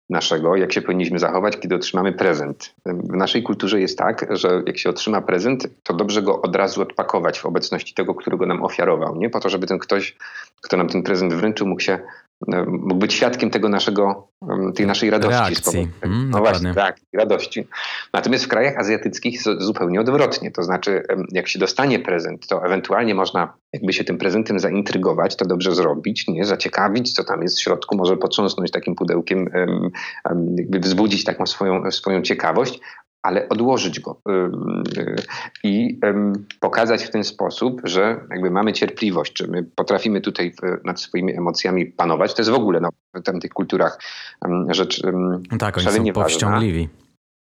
naszego, 0.09 0.55
jak 0.55 0.73
się 0.73 0.81
powinniśmy 0.81 1.19
zachować, 1.19 1.57
kiedy 1.59 1.75
otrzymamy 1.75 2.13
prezent. 2.13 2.75
W 2.85 3.15
naszej 3.15 3.43
kulturze 3.43 3.81
jest 3.81 3.97
tak, 3.97 4.27
że 4.29 4.63
jak 4.65 4.77
się 4.77 4.89
otrzyma 4.89 5.21
prezent, 5.21 5.67
to 5.83 5.93
dobrze 5.93 6.21
go 6.21 6.41
od 6.41 6.55
razu 6.55 6.81
odpakować 6.81 7.39
w 7.39 7.45
obecności 7.45 7.93
tego, 7.93 8.15
którego 8.15 8.45
nam 8.45 8.63
ofiarował, 8.63 9.15
nie? 9.15 9.29
Po 9.29 9.39
to, 9.39 9.49
żeby 9.49 9.67
ten 9.67 9.79
ktoś, 9.79 10.15
kto 10.61 10.77
nam 10.77 10.87
ten 10.87 11.03
prezent 11.03 11.33
wręczył, 11.33 11.67
mógł 11.67 11.81
się 11.81 11.99
mógł 12.67 12.95
być 12.95 13.13
świadkiem 13.13 13.49
tego 13.49 13.69
naszego, 13.69 14.27
tej 14.75 14.85
naszej 14.87 15.09
radości. 15.09 15.39
Reakcji. 15.39 15.87
Mm, 16.01 16.29
no 16.29 16.39
właśnie, 16.39 16.73
tak, 16.73 16.97
radości. 17.13 17.67
Natomiast 18.13 18.45
w 18.45 18.47
krajach 18.47 18.77
azjatyckich 18.77 19.33
jest 19.33 19.49
zupełnie 19.59 20.01
odwrotnie. 20.01 20.51
To 20.51 20.63
znaczy, 20.63 21.03
jak 21.31 21.47
się 21.47 21.59
dostanie 21.59 21.99
prezent, 21.99 22.47
to 22.47 22.65
ewentualnie 22.65 23.15
można 23.15 23.53
jakby 23.73 23.93
się 23.93 24.03
tym 24.03 24.17
prezentem 24.17 24.59
zaintrygować, 24.59 25.35
to 25.35 25.45
dobrze 25.45 25.75
zrobić, 25.75 26.27
nie? 26.27 26.45
zaciekawić, 26.45 27.13
co 27.13 27.23
tam 27.23 27.41
jest 27.41 27.57
w 27.57 27.61
środku, 27.61 27.97
może 27.97 28.17
potrząsnąć 28.17 28.71
takim 28.71 28.95
pudełkiem, 28.95 29.49
jakby 30.57 30.79
wzbudzić 30.79 31.23
taką 31.23 31.45
swoją, 31.45 31.91
swoją 31.91 32.21
ciekawość, 32.21 32.79
ale 33.25 33.49
odłożyć 33.49 33.99
go 33.99 34.21
y, 34.29 35.15
i 35.63 35.99
pokazać 36.59 37.03
w 37.03 37.09
ten 37.09 37.23
sposób, 37.23 37.81
że 37.83 38.19
jakby 38.29 38.51
mamy 38.51 38.73
cierpliwość, 38.73 39.33
czy 39.33 39.47
my 39.47 39.63
potrafimy 39.75 40.21
tutaj 40.21 40.53
nad 40.83 41.01
swoimi 41.01 41.37
emocjami 41.37 41.85
panować. 41.85 42.33
To 42.33 42.41
jest 42.41 42.51
w 42.51 42.55
ogóle 42.55 42.79
no, 42.79 42.89
w 43.13 43.21
tamtych 43.21 43.51
kulturach 43.51 43.99
rzecz 44.69 45.01
Tak, 45.59 45.77
oni 45.77 45.85
są 45.85 46.13
powściągliwi. 46.13 46.89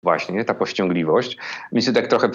Właśnie, 0.02 0.44
ta 0.44 0.54
powściągliwość. 0.54 1.38
Więc 1.72 1.94
tak 1.94 2.06
trochę 2.06 2.30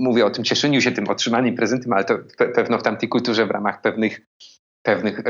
mówię 0.00 0.26
o 0.26 0.30
tym 0.30 0.44
cieszeniu 0.44 0.80
się 0.80 0.92
tym 0.92 1.08
otrzymanym 1.08 1.54
prezentem, 1.54 1.92
ale 1.92 2.04
to 2.04 2.18
pewno 2.54 2.78
w 2.78 2.82
tamtej 2.82 3.08
kulturze 3.08 3.46
w 3.46 3.50
ramach 3.50 3.80
pewnych, 3.80 4.20
pewnych 4.82 5.22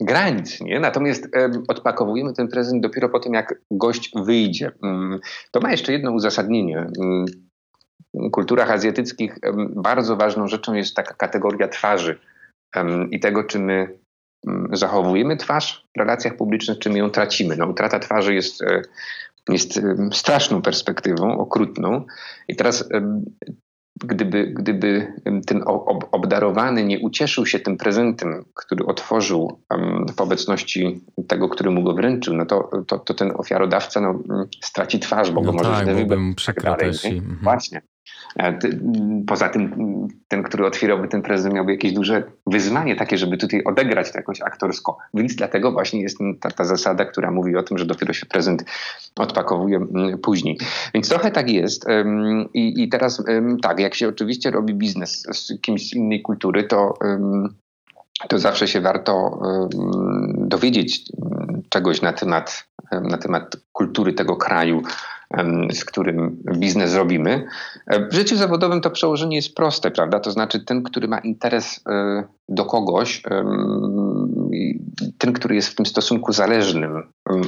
granic. 0.00 0.60
Nie? 0.60 0.80
Natomiast 0.80 1.28
odpakowujemy 1.68 2.32
ten 2.32 2.48
prezent 2.48 2.82
dopiero 2.82 3.08
po 3.08 3.20
tym, 3.20 3.34
jak 3.34 3.54
gość 3.70 4.10
wyjdzie. 4.14 4.72
Mm, 4.82 5.20
to 5.50 5.60
ma 5.60 5.70
jeszcze 5.70 5.92
jedno 5.92 6.12
uzasadnienie. 6.12 6.78
Mm, 6.78 7.24
w 8.14 8.30
kulturach 8.30 8.70
azjatyckich 8.70 9.38
bardzo 9.70 10.16
ważną 10.16 10.48
rzeczą 10.48 10.74
jest 10.74 10.96
taka 10.96 11.14
kategoria 11.14 11.68
twarzy 11.68 12.18
i 13.10 13.20
tego, 13.20 13.44
czy 13.44 13.58
my 13.58 13.98
mm, 14.46 14.68
zachowujemy 14.72 15.36
twarz 15.36 15.86
w 15.96 15.98
relacjach 15.98 16.36
publicznych, 16.36 16.78
czy 16.78 16.90
my 16.90 16.98
ją 16.98 17.10
tracimy. 17.10 17.56
No, 17.56 17.66
utrata 17.66 17.98
twarzy 17.98 18.34
jest, 18.34 18.62
e, 18.62 18.82
jest 19.48 19.80
straszną 20.12 20.62
perspektywą, 20.62 21.38
okrutną. 21.38 22.04
I 22.48 22.56
teraz 22.56 22.88
gdyby, 24.04 24.46
gdyby 24.46 25.12
ten 25.46 25.64
obdarowany 26.12 26.84
nie 26.84 26.98
ucieszył 26.98 27.46
się 27.46 27.58
tym 27.58 27.76
prezentem, 27.76 28.44
który 28.54 28.86
otworzył 28.86 29.60
w 30.16 30.20
obecności 30.20 31.00
tego, 31.28 31.48
który 31.48 31.70
mu 31.70 31.82
go 31.82 31.94
wręczył, 31.94 32.34
no 32.34 32.46
to, 32.46 32.70
to, 32.86 32.98
to 32.98 33.14
ten 33.14 33.32
ofiarodawca 33.36 34.00
no, 34.00 34.20
straci 34.64 34.98
twarz, 34.98 35.30
bo 35.30 35.40
no 35.40 35.46
go 35.46 35.52
może 35.52 35.70
tak, 35.70 35.82
źle 35.82 35.94
wybrać. 35.94 37.04
Mhm. 37.04 37.38
Właśnie. 37.42 37.82
E, 38.36 38.58
poza 39.26 39.48
tym 39.48 39.72
ten, 40.28 40.42
który 40.42 40.66
otwierałby 40.66 41.08
ten 41.08 41.22
prezent 41.22 41.54
miałby 41.54 41.72
jakieś 41.72 41.92
duże 41.92 42.22
wyzwanie 42.46 42.96
takie, 42.96 43.18
żeby 43.18 43.36
tutaj 43.36 43.64
odegrać 43.64 44.12
to 44.12 44.18
jakoś 44.18 44.40
aktorsko. 44.40 44.98
Więc 45.14 45.34
dlatego 45.34 45.72
właśnie 45.72 46.02
jest 46.02 46.18
ta, 46.40 46.50
ta 46.50 46.64
zasada, 46.64 47.04
która 47.04 47.30
mówi 47.30 47.56
o 47.56 47.62
tym, 47.62 47.78
że 47.78 47.86
dopiero 47.86 48.12
się 48.12 48.26
prezent 48.26 48.64
odpakowuje 49.16 49.86
później. 50.22 50.58
Więc 50.94 51.08
trochę 51.08 51.30
tak 51.30 51.50
jest. 51.50 51.86
I, 52.54 52.82
i 52.82 52.88
teraz 52.88 53.24
tak, 53.62 53.80
jak 53.80 53.94
się 53.94 54.08
oczywiście 54.08 54.50
robi 54.50 54.74
biznes 54.74 55.26
z 55.32 55.60
kimś 55.60 55.88
z 55.90 55.94
innej 55.94 56.22
kultury, 56.22 56.64
to 56.64 56.94
to 58.28 58.38
zawsze 58.38 58.68
się 58.68 58.80
warto 58.80 59.40
dowiedzieć 60.34 61.12
czegoś 61.68 62.02
na 62.02 62.12
temat, 62.12 62.68
na 63.02 63.18
temat 63.18 63.56
kultury 63.72 64.12
tego 64.12 64.36
kraju, 64.36 64.82
z 65.72 65.84
którym 65.84 66.36
biznes 66.56 66.94
robimy. 66.94 67.46
W 68.10 68.14
życiu 68.14 68.36
zawodowym 68.36 68.80
to 68.80 68.90
przełożenie 68.90 69.36
jest 69.36 69.54
proste, 69.54 69.90
prawda? 69.90 70.20
To 70.20 70.30
znaczy 70.30 70.64
ten, 70.64 70.82
który 70.82 71.08
ma 71.08 71.18
interes 71.18 71.80
e, 71.88 72.24
do 72.48 72.64
kogoś, 72.64 73.22
ten, 75.18 75.32
który 75.32 75.54
jest 75.54 75.68
w 75.68 75.74
tym 75.74 75.86
stosunku 75.86 76.32
zależnym 76.32 77.02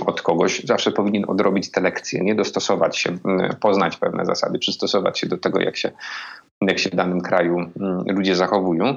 od 0.06 0.22
kogoś, 0.22 0.64
zawsze 0.64 0.92
powinien 0.92 1.24
odrobić 1.28 1.70
te 1.70 1.80
lekcje, 1.80 2.20
nie 2.24 2.34
dostosować 2.34 2.98
się, 2.98 3.18
poznać 3.60 3.96
pewne 3.96 4.26
zasady, 4.26 4.58
przystosować 4.58 5.18
się 5.18 5.26
do 5.26 5.38
tego, 5.38 5.60
jak 5.60 5.76
się, 5.76 5.90
jak 6.60 6.78
się 6.78 6.90
w 6.90 6.94
danym 6.94 7.20
kraju 7.20 7.56
ludzie 8.06 8.36
zachowują. 8.36 8.96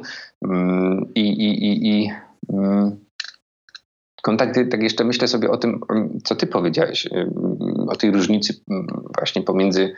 I, 1.15 1.21
i, 1.21 1.65
i, 1.65 1.89
i 1.89 2.11
kontakty, 4.23 4.65
tak 4.65 4.83
jeszcze 4.83 5.03
myślę 5.03 5.27
sobie 5.27 5.49
o 5.49 5.57
tym, 5.57 5.79
co 6.23 6.35
ty 6.35 6.47
powiedziałeś, 6.47 7.09
o 7.87 7.95
tej 7.95 8.11
różnicy 8.11 8.53
właśnie 9.15 9.41
pomiędzy 9.41 9.93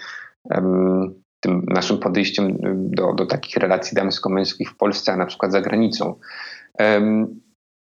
tym 1.39 1.65
naszym 1.67 1.97
podejściem 1.97 2.57
do, 2.75 3.13
do 3.13 3.25
takich 3.25 3.57
relacji 3.57 3.95
damsko-męskich 3.95 4.69
w 4.69 4.77
Polsce, 4.77 5.13
a 5.13 5.17
na 5.17 5.25
przykład 5.25 5.51
za 5.51 5.61
granicą. 5.61 6.19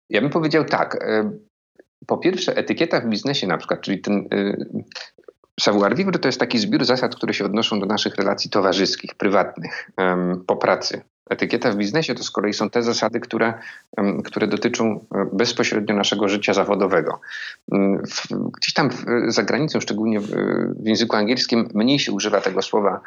Ja 0.10 0.22
bym 0.22 0.30
powiedział 0.30 0.66
tak. 0.66 1.06
Po 2.08 2.18
pierwsze, 2.18 2.58
etykieta 2.58 3.02
w 3.02 3.06
biznesie 3.06 3.48
na 3.48 3.58
przykład, 3.58 3.82
czyli 3.82 4.02
ten 4.02 4.28
y, 4.34 4.84
savoir 5.60 5.96
vivre 5.96 6.20
to 6.20 6.28
jest 6.28 6.40
taki 6.40 6.60
zbiór 6.60 6.86
zasad, 6.86 7.16
które 7.16 7.34
się 7.34 7.46
odnoszą 7.46 7.80
do 7.80 7.86
naszych 7.86 8.16
relacji 8.16 8.50
towarzyskich, 8.50 9.16
prywatnych, 9.16 9.92
po 10.48 10.56
pracy. 10.56 11.02
Etykieta 11.30 11.72
w 11.72 11.76
biznesie 11.76 12.16
to 12.16 12.24
z 12.24 12.32
kolei 12.32 12.54
są 12.54 12.70
te 12.70 12.84
zasady, 12.84 13.20
które, 13.20 13.54
które 14.26 14.48
dotyczą 14.48 15.06
e, 15.16 15.26
bezpośrednio 15.34 15.96
naszego 15.96 16.30
życia 16.30 16.54
zawodowego. 16.54 17.20
Mm, 17.72 18.04
gdzieś 18.58 18.74
tam 18.74 18.90
za 19.28 19.44
granicą, 19.44 19.80
szczególnie 19.80 20.20
w, 20.20 20.32
języku 20.84 21.16
angielskim, 21.16 21.70
mniej 21.74 22.00
się 22.00 22.12
używa 22.12 22.42
tego 22.42 22.62
słowa 22.62 23.02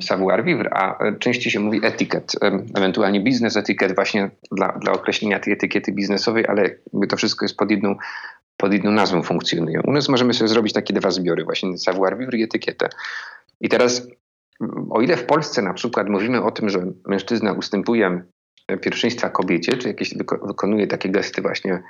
savoir 0.00 0.44
vivre, 0.44 0.70
a 0.70 0.98
częściej 1.18 1.52
się 1.52 1.60
mówi 1.60 1.80
etykiet, 1.86 2.32
ewentualnie 2.74 3.20
biznes 3.20 3.56
etykiet 3.56 3.94
właśnie 3.94 4.30
dla, 4.52 4.68
dla 4.68 4.92
określenia 4.92 5.40
tej 5.40 5.52
etykiety 5.52 5.92
biznesowej, 5.92 6.46
ale 6.46 6.70
to 7.08 7.16
wszystko 7.16 7.44
jest 7.44 7.56
pod 7.56 7.70
jedną, 7.70 7.96
pod 8.56 8.72
jedną 8.72 8.90
nazwą 8.90 9.22
funkcjonuje. 9.22 9.80
U 9.86 9.92
nas 9.92 10.08
możemy 10.08 10.34
sobie 10.34 10.48
zrobić 10.48 10.72
takie 10.72 10.94
dwa 10.94 11.10
zbiory, 11.10 11.44
właśnie 11.44 11.78
savoir 11.78 12.18
vivre 12.18 12.38
i 12.38 12.42
etykietę. 12.42 12.88
I 13.60 13.68
teraz 13.68 14.06
o 14.90 15.00
ile 15.00 15.16
w 15.16 15.26
Polsce 15.26 15.62
na 15.62 15.74
przykład 15.74 16.08
mówimy 16.08 16.42
o 16.42 16.50
tym, 16.50 16.68
że 16.68 16.92
mężczyzna 17.06 17.52
ustępuje 17.52 18.22
pierwszeństwa 18.80 19.30
kobiecie, 19.30 19.76
czy 19.76 19.88
jakieś 19.88 20.14
wykonuje 20.46 20.86
takie 20.86 21.08
gesty 21.08 21.42
właśnie 21.42 21.82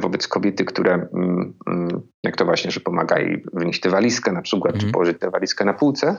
wobec 0.00 0.28
kobiety, 0.28 0.64
które, 0.64 0.92
mm, 0.92 1.54
mm, 1.66 1.88
jak 2.24 2.36
to 2.36 2.44
właśnie, 2.44 2.70
że 2.70 2.80
pomaga 2.80 3.18
jej 3.18 3.44
wynieść 3.52 3.80
tę 3.80 3.90
walizkę 3.90 4.32
na 4.32 4.42
przykład, 4.42 4.72
czy 4.72 4.76
mhm. 4.76 4.92
położyć 4.92 5.18
tę 5.18 5.30
walizkę 5.30 5.64
na 5.64 5.74
półce, 5.74 6.16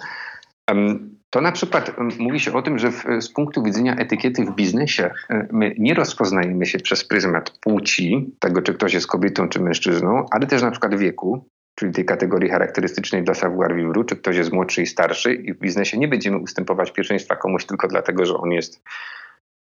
to 1.30 1.42
na 1.42 1.52
przykład 1.52 1.96
mówi 2.20 2.40
się 2.40 2.54
o 2.54 2.62
tym, 2.62 2.80
że 2.80 2.92
w, 2.92 3.04
z 3.20 3.30
punktu 3.30 3.64
widzenia 3.64 3.96
etykiety 3.96 4.46
w 4.46 4.56
biznesie 4.56 5.12
e, 5.30 5.48
my 5.52 5.76
nie 5.78 5.94
rozpoznajemy 5.94 6.66
się 6.66 6.80
przez 6.80 7.08
pryzmat 7.08 7.58
płci, 7.62 8.36
tego 8.40 8.62
czy 8.62 8.74
ktoś 8.74 8.94
jest 8.94 9.08
kobietą 9.08 9.50
czy 9.50 9.62
mężczyzną, 9.62 10.26
ale 10.32 10.48
też 10.48 10.62
na 10.62 10.72
przykład 10.72 10.96
wieku, 10.96 11.46
czyli 11.76 11.92
tej 11.92 12.06
kategorii 12.06 12.50
charakterystycznej 12.50 13.24
dla 13.24 13.34
savoir 13.34 13.76
vivre, 13.76 14.04
czy 14.04 14.16
ktoś 14.16 14.38
jest 14.38 14.54
młodszy 14.54 14.82
i 14.82 14.88
starszy 14.88 15.34
i 15.34 15.54
w 15.54 15.60
biznesie 15.60 15.98
nie 15.98 16.08
będziemy 16.08 16.38
ustępować 16.38 16.92
pierwszeństwa 16.92 17.36
komuś 17.36 17.66
tylko 17.66 17.88
dlatego, 17.88 18.26
że 18.26 18.38
on 18.38 18.52
jest, 18.52 18.82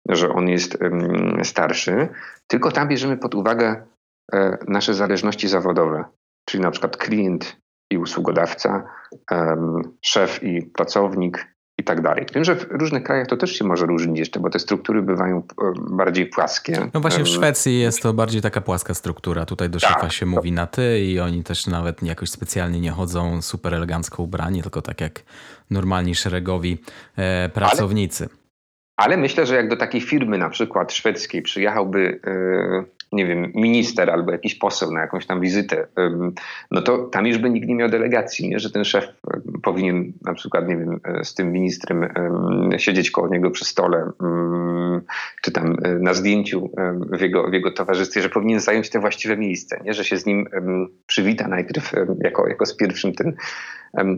że 0.10 0.30
on 0.30 0.49
jest 0.49 0.82
um, 0.82 1.39
starszy, 1.43 2.07
tylko 2.47 2.72
tam 2.72 2.88
bierzemy 2.88 3.18
pod 3.18 3.36
uwagę 3.36 3.86
e, 4.34 4.57
nasze 4.68 4.93
zależności 4.93 5.47
zawodowe, 5.47 6.05
czyli 6.45 6.64
na 6.64 6.72
przykład 6.72 6.97
klient 6.97 7.57
i 7.91 7.97
usługodawca, 7.97 8.84
um, 9.32 9.82
szef 10.05 10.43
i 10.43 10.62
pracownik, 10.62 11.55
i 11.80 11.84
tak 11.84 12.01
dalej. 12.01 12.25
Wiem, 12.36 12.43
że 12.43 12.55
w 12.55 12.65
różnych 12.69 13.03
krajach 13.03 13.27
to 13.27 13.38
też 13.38 13.51
się 13.51 13.65
może 13.65 13.86
różnić 13.86 14.19
jeszcze, 14.19 14.39
bo 14.39 14.49
te 14.49 14.59
struktury 14.59 15.01
bywają 15.01 15.38
e, 15.38 15.73
bardziej 15.91 16.25
płaskie. 16.25 16.89
No 16.93 16.99
właśnie 16.99 17.23
w 17.23 17.27
Szwecji 17.27 17.80
jest 17.80 18.01
to 18.01 18.13
bardziej 18.13 18.41
taka 18.41 18.61
płaska 18.61 18.93
struktura. 18.93 19.45
Tutaj 19.45 19.69
do 19.69 19.80
szefa 19.80 19.99
tak, 19.99 20.11
się 20.11 20.25
to... 20.25 20.32
mówi 20.32 20.51
na 20.51 20.67
ty 20.67 20.99
i 20.99 21.19
oni 21.19 21.43
też 21.43 21.67
nawet 21.67 22.03
jakoś 22.03 22.30
specjalnie 22.30 22.80
nie 22.80 22.91
chodzą 22.91 23.41
super 23.41 23.73
elegancko 23.73 24.23
ubrani, 24.23 24.61
tylko 24.61 24.82
tak 24.82 25.01
jak 25.01 25.21
normalni 25.69 26.15
szeregowi 26.15 26.77
e, 27.17 27.49
pracownicy. 27.49 28.23
Ale, 28.23 28.34
ale, 28.95 29.17
myślę, 29.17 29.45
że 29.45 29.55
jak 29.55 29.69
do 29.69 29.77
takiej 29.77 30.01
firmy 30.01 30.38
na 30.38 30.49
przykład 30.49 30.93
szwedzkiej 30.93 31.41
przyjechałby... 31.41 32.19
E, 32.27 32.98
nie 33.12 33.26
wiem, 33.26 33.51
minister 33.55 34.10
albo 34.10 34.32
jakiś 34.32 34.55
poseł 34.55 34.91
na 34.91 35.01
jakąś 35.01 35.26
tam 35.26 35.41
wizytę, 35.41 35.88
no 36.72 36.82
to 36.82 36.97
tam 36.97 37.28
już 37.28 37.38
by 37.38 37.49
nikt 37.49 37.68
nie 37.68 37.76
miał 37.76 37.89
delegacji, 37.89 38.49
nie? 38.49 38.60
że 38.60 38.72
ten 38.72 38.86
szef 38.86 39.05
powinien 39.64 40.14
na 40.22 40.34
przykład, 40.34 40.68
nie 40.68 40.78
wiem, 40.78 40.99
e, 41.03 41.26
z 41.26 41.34
tym 41.34 41.51
ministrem 41.51 42.07
siedzieć 42.78 43.12
koło 43.12 43.28
niego 43.28 43.51
przy 43.51 43.66
stole, 43.66 44.12
czy 45.41 45.51
tam 45.51 45.78
e, 45.84 45.99
na 45.99 46.14
zdjęciu 46.14 46.70
w 47.12 47.22
jego, 47.22 47.49
w 47.49 47.53
jego 47.53 47.72
towarzystwie, 47.72 48.22
że 48.22 48.30
powinien 48.30 48.60
zająć 48.60 48.89
te 48.89 48.99
właściwe 48.99 49.38
miejsce, 49.38 49.82
nie? 49.86 49.93
że 49.93 50.03
się 50.03 50.18
z 50.18 50.26
nim 50.26 50.47
przywita 51.07 51.47
najpierw 51.47 51.91
jako, 52.24 52.47
jako 52.47 52.66
z 52.66 52.78
pierwszym 52.78 53.14
ten 53.14 53.34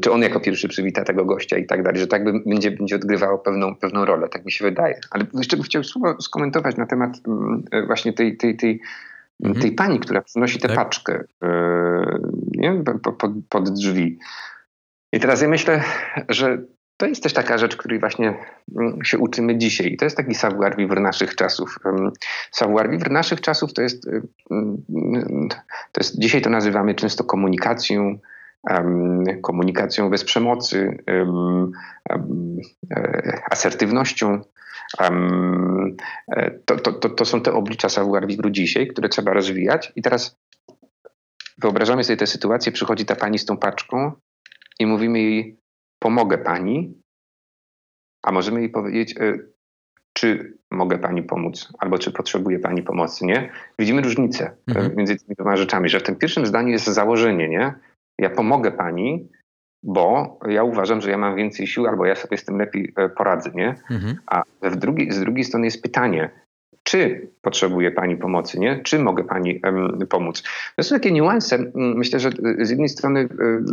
czy 0.01 0.11
on 0.11 0.21
jako 0.21 0.39
pierwszy 0.39 0.67
przywita 0.67 1.03
tego 1.03 1.25
gościa 1.25 1.57
i 1.57 1.65
tak 1.65 1.83
dalej, 1.83 1.99
że 1.99 2.07
tak 2.07 2.23
będzie, 2.45 2.71
będzie 2.71 2.95
odgrywało 2.95 3.37
pewną, 3.37 3.75
pewną 3.75 4.05
rolę, 4.05 4.29
tak 4.29 4.45
mi 4.45 4.51
się 4.51 4.65
wydaje. 4.65 4.99
Ale 5.11 5.25
jeszcze 5.33 5.57
bym 5.57 5.63
chciał 5.63 5.83
słowo 5.83 6.21
skomentować 6.21 6.77
na 6.77 6.85
temat 6.85 7.17
e, 7.71 7.85
właśnie 7.85 8.13
tej, 8.13 8.37
tej, 8.37 8.57
tej, 8.57 8.80
mhm. 9.43 9.61
tej 9.61 9.71
pani, 9.71 9.99
która 9.99 10.21
przynosi 10.21 10.59
tę 10.59 10.67
tak. 10.67 10.77
paczkę 10.77 11.23
e, 11.43 12.19
nie? 12.51 12.83
Pod, 13.03 13.31
pod 13.49 13.69
drzwi. 13.69 14.19
I 15.13 15.19
teraz 15.19 15.41
ja 15.41 15.47
myślę, 15.47 15.83
że 16.29 16.57
to 17.01 17.05
jest 17.05 17.23
też 17.23 17.33
taka 17.33 17.57
rzecz, 17.57 17.75
której 17.75 17.99
właśnie 17.99 18.37
mm, 18.77 18.99
się 19.03 19.17
uczymy 19.17 19.57
dzisiaj. 19.57 19.93
I 19.93 19.97
to 19.97 20.05
jest 20.05 20.17
taki 20.17 20.35
savoir 20.35 20.77
vivre 20.77 21.01
naszych 21.01 21.35
czasów. 21.35 21.79
Savoir 22.51 22.89
vivre 22.89 23.13
naszych 23.13 23.41
czasów 23.41 23.73
to 23.73 23.81
jest, 23.81 24.09
to 25.91 25.97
jest 25.97 26.19
dzisiaj 26.19 26.41
to 26.41 26.49
nazywamy 26.49 26.95
często 26.95 27.23
komunikacją, 27.23 28.19
komunikacją 29.41 30.09
bez 30.09 30.23
przemocy, 30.23 30.97
e, 31.07 31.25
asertywnością. 33.51 34.41
E, 34.99 36.51
to, 36.65 36.75
to, 36.75 36.93
to, 36.93 37.09
to 37.09 37.25
są 37.25 37.41
te 37.41 37.53
oblicza 37.53 37.89
savoir 37.89 38.27
vivre 38.27 38.51
dzisiaj, 38.51 38.87
które 38.87 39.09
trzeba 39.09 39.33
rozwijać. 39.33 39.93
I 39.95 40.01
teraz 40.01 40.37
wyobrażamy 41.57 42.03
sobie 42.03 42.17
tę 42.17 42.27
sytuację, 42.27 42.71
przychodzi 42.71 43.05
ta 43.05 43.15
pani 43.15 43.39
z 43.39 43.45
tą 43.45 43.57
paczką 43.57 44.11
i 44.79 44.85
mówimy 44.85 45.19
jej, 45.19 45.57
pomogę 45.99 46.37
pani, 46.37 47.01
a 48.23 48.31
możemy 48.31 48.59
jej 48.59 48.69
powiedzieć, 48.69 49.15
e, 49.19 49.39
czy 50.13 50.57
mogę 50.71 50.99
pani 50.99 51.23
pomóc, 51.23 51.73
albo 51.79 51.97
czy 51.97 52.11
potrzebuje 52.11 52.59
pani 52.59 52.83
pomocy, 52.83 53.25
nie? 53.25 53.51
Widzimy 53.79 54.01
różnicę 54.01 54.51
mhm. 54.67 54.95
między 54.95 55.15
tymi 55.15 55.35
dwoma 55.35 55.55
rzeczami, 55.55 55.89
że 55.89 55.99
w 55.99 56.03
tym 56.03 56.15
pierwszym 56.15 56.45
zdaniu 56.45 56.69
jest 56.69 56.85
założenie, 56.85 57.49
nie? 57.49 57.73
Ja 58.19 58.29
pomogę 58.29 58.71
pani, 58.71 59.29
bo 59.83 60.39
ja 60.47 60.63
uważam, 60.63 61.01
że 61.01 61.11
ja 61.11 61.17
mam 61.17 61.35
więcej 61.35 61.67
sił, 61.67 61.87
albo 61.87 62.05
ja 62.05 62.15
sobie 62.15 62.37
z 62.37 62.45
tym 62.45 62.57
lepiej 62.57 62.93
e, 62.95 63.09
poradzę, 63.09 63.51
nie? 63.55 63.75
Mhm. 63.89 64.17
A 64.25 64.43
w 64.61 64.75
drugiej, 64.75 65.11
z 65.11 65.19
drugiej 65.19 65.43
strony 65.43 65.65
jest 65.65 65.83
pytanie, 65.83 66.29
czy 66.83 67.27
potrzebuje 67.41 67.91
Pani 67.91 68.17
pomocy, 68.17 68.59
nie? 68.59 68.81
Czy 68.83 68.99
mogę 68.99 69.23
Pani 69.23 69.61
um, 69.63 70.07
pomóc? 70.09 70.43
To 70.75 70.83
są 70.83 70.95
takie 70.95 71.11
niuanse. 71.11 71.71
Myślę, 71.75 72.19
że 72.19 72.29
z 72.61 72.69
jednej 72.69 72.89
strony, 72.89 73.19
e, 73.19 73.27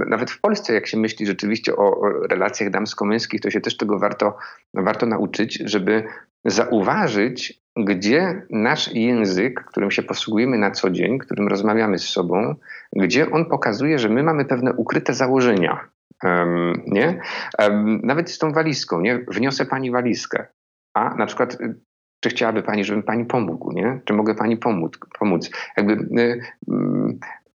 nawet 0.08 0.30
w 0.30 0.40
Polsce, 0.40 0.74
jak 0.74 0.86
się 0.86 0.96
myśli 0.96 1.26
rzeczywiście 1.26 1.76
o 1.76 2.00
relacjach 2.30 2.70
damsko-męskich, 2.70 3.40
to 3.40 3.50
się 3.50 3.60
też 3.60 3.76
tego 3.76 3.98
warto, 3.98 4.36
warto 4.74 5.06
nauczyć, 5.06 5.62
żeby 5.64 6.04
zauważyć, 6.44 7.62
gdzie 7.76 8.42
nasz 8.50 8.94
język, 8.94 9.64
którym 9.64 9.90
się 9.90 10.02
posługujemy 10.02 10.58
na 10.58 10.70
co 10.70 10.90
dzień, 10.90 11.18
którym 11.18 11.48
rozmawiamy 11.48 11.98
z 11.98 12.08
sobą, 12.08 12.54
gdzie 12.92 13.30
on 13.30 13.46
pokazuje, 13.46 13.98
że 13.98 14.08
my 14.08 14.22
mamy 14.22 14.44
pewne 14.44 14.72
ukryte 14.72 15.14
założenia. 15.14 15.88
Um, 16.24 16.82
nie? 16.86 17.20
Um, 17.58 18.00
nawet 18.04 18.30
z 18.30 18.38
tą 18.38 18.52
walizką, 18.52 19.00
nie? 19.00 19.18
Wniosę 19.28 19.66
pani 19.66 19.90
walizkę. 19.90 20.46
A 20.94 21.14
na 21.14 21.26
przykład, 21.26 21.60
y, 21.60 21.80
czy 22.20 22.28
chciałaby 22.28 22.62
pani, 22.62 22.84
żebym 22.84 23.02
pani 23.02 23.24
pomógł, 23.24 23.72
nie? 23.72 24.00
Czy 24.04 24.12
mogę 24.12 24.34
pani 24.34 24.56
pomóc? 24.56 24.98
pomóc? 25.18 25.50
Jakby, 25.76 26.20
y, 26.20 26.40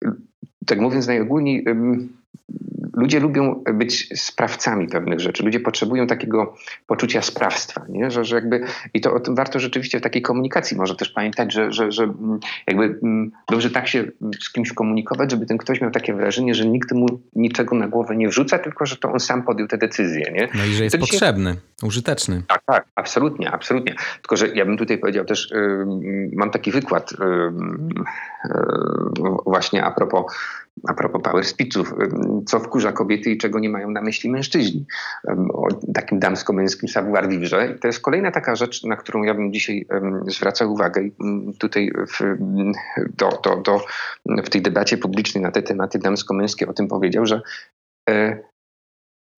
y, 0.05 0.11
tak 0.65 0.79
mówiąc 0.79 1.07
najogólniej, 1.07 1.65
ludzie 2.93 3.19
lubią 3.19 3.63
być 3.73 4.21
sprawcami 4.21 4.87
pewnych 4.87 5.19
rzeczy. 5.19 5.43
Ludzie 5.43 5.59
potrzebują 5.59 6.07
takiego 6.07 6.55
poczucia 6.87 7.21
sprawstwa, 7.21 7.85
nie? 7.89 8.11
Że, 8.11 8.25
że 8.25 8.35
jakby, 8.35 8.63
i 8.93 9.01
to 9.01 9.13
o 9.13 9.19
tym 9.19 9.35
warto 9.35 9.59
rzeczywiście 9.59 9.99
w 9.99 10.01
takiej 10.01 10.21
komunikacji 10.21 10.77
może 10.77 10.95
też 10.95 11.09
pamiętać, 11.09 11.53
że, 11.53 11.71
że, 11.71 11.91
że 11.91 12.03
mm, 12.03 12.39
jakby 12.67 12.83
mm, 12.83 13.31
dobrze 13.49 13.69
tak 13.69 13.87
się 13.87 14.03
z 14.43 14.51
kimś 14.51 14.73
komunikować, 14.73 15.31
żeby 15.31 15.45
ten 15.45 15.57
ktoś 15.57 15.81
miał 15.81 15.91
takie 15.91 16.13
wrażenie, 16.13 16.55
że 16.55 16.65
nikt 16.65 16.91
mu 16.91 17.05
niczego 17.35 17.75
na 17.75 17.87
głowę 17.87 18.15
nie 18.15 18.27
wrzuca, 18.27 18.59
tylko 18.59 18.85
że 18.85 18.97
to 18.97 19.11
on 19.11 19.19
sam 19.19 19.43
podjął 19.43 19.67
te 19.67 19.77
decyzje. 19.77 20.31
Nie? 20.33 20.49
No 20.55 20.65
i 20.65 20.73
że 20.73 20.83
jest 20.83 20.97
potrzebny, 20.97 21.55
użyteczny. 21.83 22.43
Tak, 22.47 22.61
tak, 22.65 22.85
absolutnie, 22.95 23.51
absolutnie. 23.51 23.95
Tylko, 24.21 24.37
że 24.37 24.47
ja 24.47 24.65
bym 24.65 24.77
tutaj 24.77 24.97
powiedział 24.97 25.25
też, 25.25 25.53
mam 26.33 26.51
taki 26.51 26.71
wykład 26.71 27.11
yy, 27.11 27.53
właśnie 29.45 29.83
a 29.83 29.91
propos 29.91 30.25
a 30.87 30.93
propos 30.93 31.21
power 31.21 31.45
speechów, 31.45 31.93
co 32.47 32.59
wkurza 32.59 32.91
kobiety 32.91 33.29
i 33.29 33.37
czego 33.37 33.59
nie 33.59 33.69
mają 33.69 33.89
na 33.89 34.01
myśli 34.01 34.29
mężczyźni. 34.29 34.85
O 35.53 35.67
takim 35.93 36.19
damsko-męskim 36.19 36.89
savoir 36.89 37.29
vivre. 37.29 37.71
I 37.71 37.79
to 37.79 37.87
jest 37.87 37.99
kolejna 37.99 38.31
taka 38.31 38.55
rzecz, 38.55 38.83
na 38.83 38.95
którą 38.95 39.23
ja 39.23 39.33
bym 39.33 39.53
dzisiaj 39.53 39.87
zwracał 40.27 40.73
uwagę 40.73 41.01
tutaj 41.59 41.91
w, 42.07 42.37
do, 43.17 43.29
do, 43.43 43.55
do, 43.55 43.81
w 44.43 44.49
tej 44.49 44.61
debacie 44.61 44.97
publicznej 44.97 45.43
na 45.43 45.51
te 45.51 45.61
tematy 45.61 45.99
damsko-męskie 45.99 46.67
o 46.67 46.73
tym 46.73 46.87
powiedział, 46.87 47.25
że 47.25 47.41
e, 48.09 48.37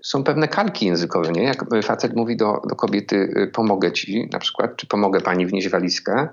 są 0.04 0.24
pewne 0.24 0.48
kalki 0.48 0.86
językowe, 0.86 1.32
nie? 1.32 1.44
Jak 1.44 1.66
facet 1.84 2.16
mówi 2.16 2.38
do, 2.38 2.62
do 2.70 2.76
kobiety, 2.76 3.16
y, 3.16 3.48
pomogę 3.48 3.92
ci 3.92 4.30
na 4.32 4.40
przykład, 4.40 4.76
czy 4.76 4.88
pomogę 4.88 5.22
pani 5.22 5.46
wnieść 5.46 5.70
walizkę, 5.70 6.28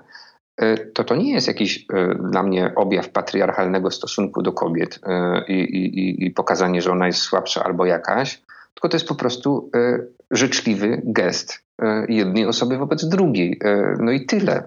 to 0.93 1.03
to 1.03 1.15
nie 1.15 1.33
jest 1.33 1.47
jakiś 1.47 1.85
e, 1.93 2.15
dla 2.29 2.43
mnie 2.43 2.71
objaw 2.75 3.09
patriarchalnego 3.09 3.91
stosunku 3.91 4.41
do 4.41 4.53
kobiet 4.53 4.99
e, 5.03 5.45
i, 5.47 5.53
i, 5.53 6.25
i 6.25 6.31
pokazanie, 6.31 6.81
że 6.81 6.91
ona 6.91 7.07
jest 7.07 7.19
słabsza 7.19 7.63
albo 7.63 7.85
jakaś, 7.85 8.41
tylko 8.73 8.89
to 8.89 8.95
jest 8.95 9.07
po 9.07 9.15
prostu 9.15 9.69
życzliwy 10.31 11.01
gest 11.05 11.63
E, 11.81 12.05
jednej 12.09 12.45
osoby 12.45 12.77
wobec 12.77 13.05
drugiej. 13.05 13.59
E, 13.63 13.95
no 13.99 14.11
i 14.11 14.25
tyle. 14.25 14.63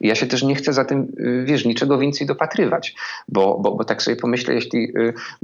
Ja 0.00 0.14
się 0.14 0.26
też 0.26 0.42
nie 0.42 0.54
chcę 0.54 0.72
za 0.72 0.84
tym, 0.84 1.00
e, 1.00 1.44
wiesz, 1.44 1.64
niczego 1.64 1.98
więcej 1.98 2.26
dopatrywać, 2.26 2.94
bo, 3.28 3.58
bo, 3.58 3.74
bo 3.74 3.84
tak 3.84 4.02
sobie 4.02 4.16
pomyślę, 4.16 4.54
jeśli 4.54 4.92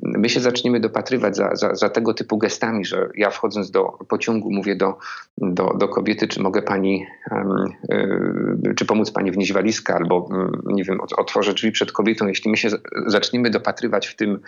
my 0.03 0.29
się 0.29 0.41
zaczniemy 0.41 0.81
dopatrywać 0.81 1.37
za, 1.37 1.57
za, 1.57 1.75
za 1.75 1.89
tego 1.89 2.15
typu 2.15 2.39
gestami, 2.39 2.85
że 2.85 3.09
ja 3.15 3.31
wchodząc 3.31 3.71
do 3.71 3.85
pociągu 3.85 4.51
mówię 4.51 4.77
do, 4.77 4.99
do, 5.39 5.75
do 5.79 5.89
kobiety, 5.89 6.29
czy 6.29 6.43
mogę 6.43 6.63
pani, 6.63 7.07
czy 8.77 8.85
pomóc 8.85 9.11
pani 9.11 9.31
wnieść 9.31 9.53
walizkę, 9.53 9.95
albo 9.95 10.29
nie 10.65 10.85
wiem, 10.85 11.01
otworzę 11.17 11.55
drzwi 11.55 11.73
przed 11.73 11.93
kobietą, 11.93 12.27
jeśli 12.27 12.51
my 12.51 12.57
się 12.57 12.69
zaczniemy 13.07 13.51
dopatrywać 13.51 14.07
w 14.07 14.17
tym 14.17 14.41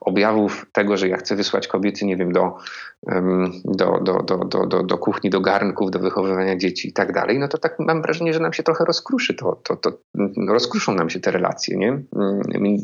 objawów 0.00 0.66
tego, 0.72 0.96
że 0.96 1.08
ja 1.08 1.16
chcę 1.16 1.36
wysłać 1.36 1.68
kobiety, 1.68 2.06
nie 2.06 2.16
wiem, 2.16 2.32
do, 2.32 2.56
do, 3.64 3.98
do, 4.02 4.22
do, 4.22 4.66
do, 4.66 4.82
do, 4.82 4.98
kuchni, 4.98 5.30
do 5.30 5.40
garnków, 5.40 5.90
do 5.90 5.98
wychowywania 5.98 6.56
dzieci 6.56 6.88
i 6.88 6.92
tak 6.92 7.12
dalej, 7.12 7.38
no 7.38 7.48
to 7.48 7.58
tak 7.58 7.76
mam 7.78 8.02
wrażenie, 8.02 8.34
że 8.34 8.40
nam 8.40 8.52
się 8.52 8.62
trochę 8.62 8.84
rozkruszy 8.84 9.34
to, 9.34 9.60
to, 9.64 9.76
to 9.76 9.92
rozkruszą 10.48 10.94
nam 10.94 11.10
się 11.10 11.20
te 11.20 11.30
relacje 11.30 11.76
nie? 11.76 12.02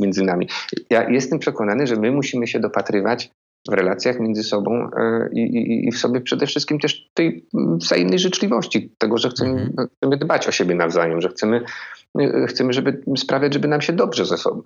między 0.00 0.24
nami. 0.24 0.48
Ja 0.90 1.10
jestem 1.10 1.38
przekonany, 1.38 1.86
że 1.86 1.96
my 1.96 2.12
musimy 2.12 2.46
się 2.46 2.60
dopatrywać 2.60 3.30
w 3.68 3.72
relacjach 3.72 4.20
między 4.20 4.42
sobą 4.42 4.90
e, 4.96 5.28
i, 5.32 5.40
i, 5.40 5.88
i, 5.88 5.92
w 5.92 5.98
sobie 5.98 6.20
przede 6.20 6.46
wszystkim 6.46 6.78
też 6.78 7.10
tej 7.14 7.46
wzajemnej 7.54 8.18
życzliwości, 8.18 8.94
tego, 8.98 9.18
że 9.18 9.28
chcemy, 9.28 9.50
mhm. 9.50 9.88
chcemy 9.96 10.16
dbać 10.16 10.48
o 10.48 10.52
siebie 10.52 10.74
nawzajem, 10.74 11.20
że 11.20 11.28
chcemy, 11.28 11.64
e, 12.18 12.46
chcemy 12.46 12.72
żeby 12.72 13.02
sprawiać, 13.16 13.54
żeby 13.54 13.68
nam 13.68 13.80
się 13.80 13.92
dobrze 13.92 14.26
ze 14.26 14.38
sobą, 14.38 14.62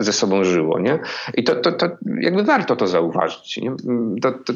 ze 0.00 0.12
sobą 0.12 0.44
żyło, 0.44 0.80
nie? 0.80 0.98
I 1.34 1.44
to, 1.44 1.56
to, 1.56 1.72
to 1.72 1.88
jakby 2.20 2.44
warto 2.44 2.76
to 2.76 2.86
zauważyć, 2.86 3.56
nie? 3.56 3.76
To, 4.22 4.32
to, 4.32 4.52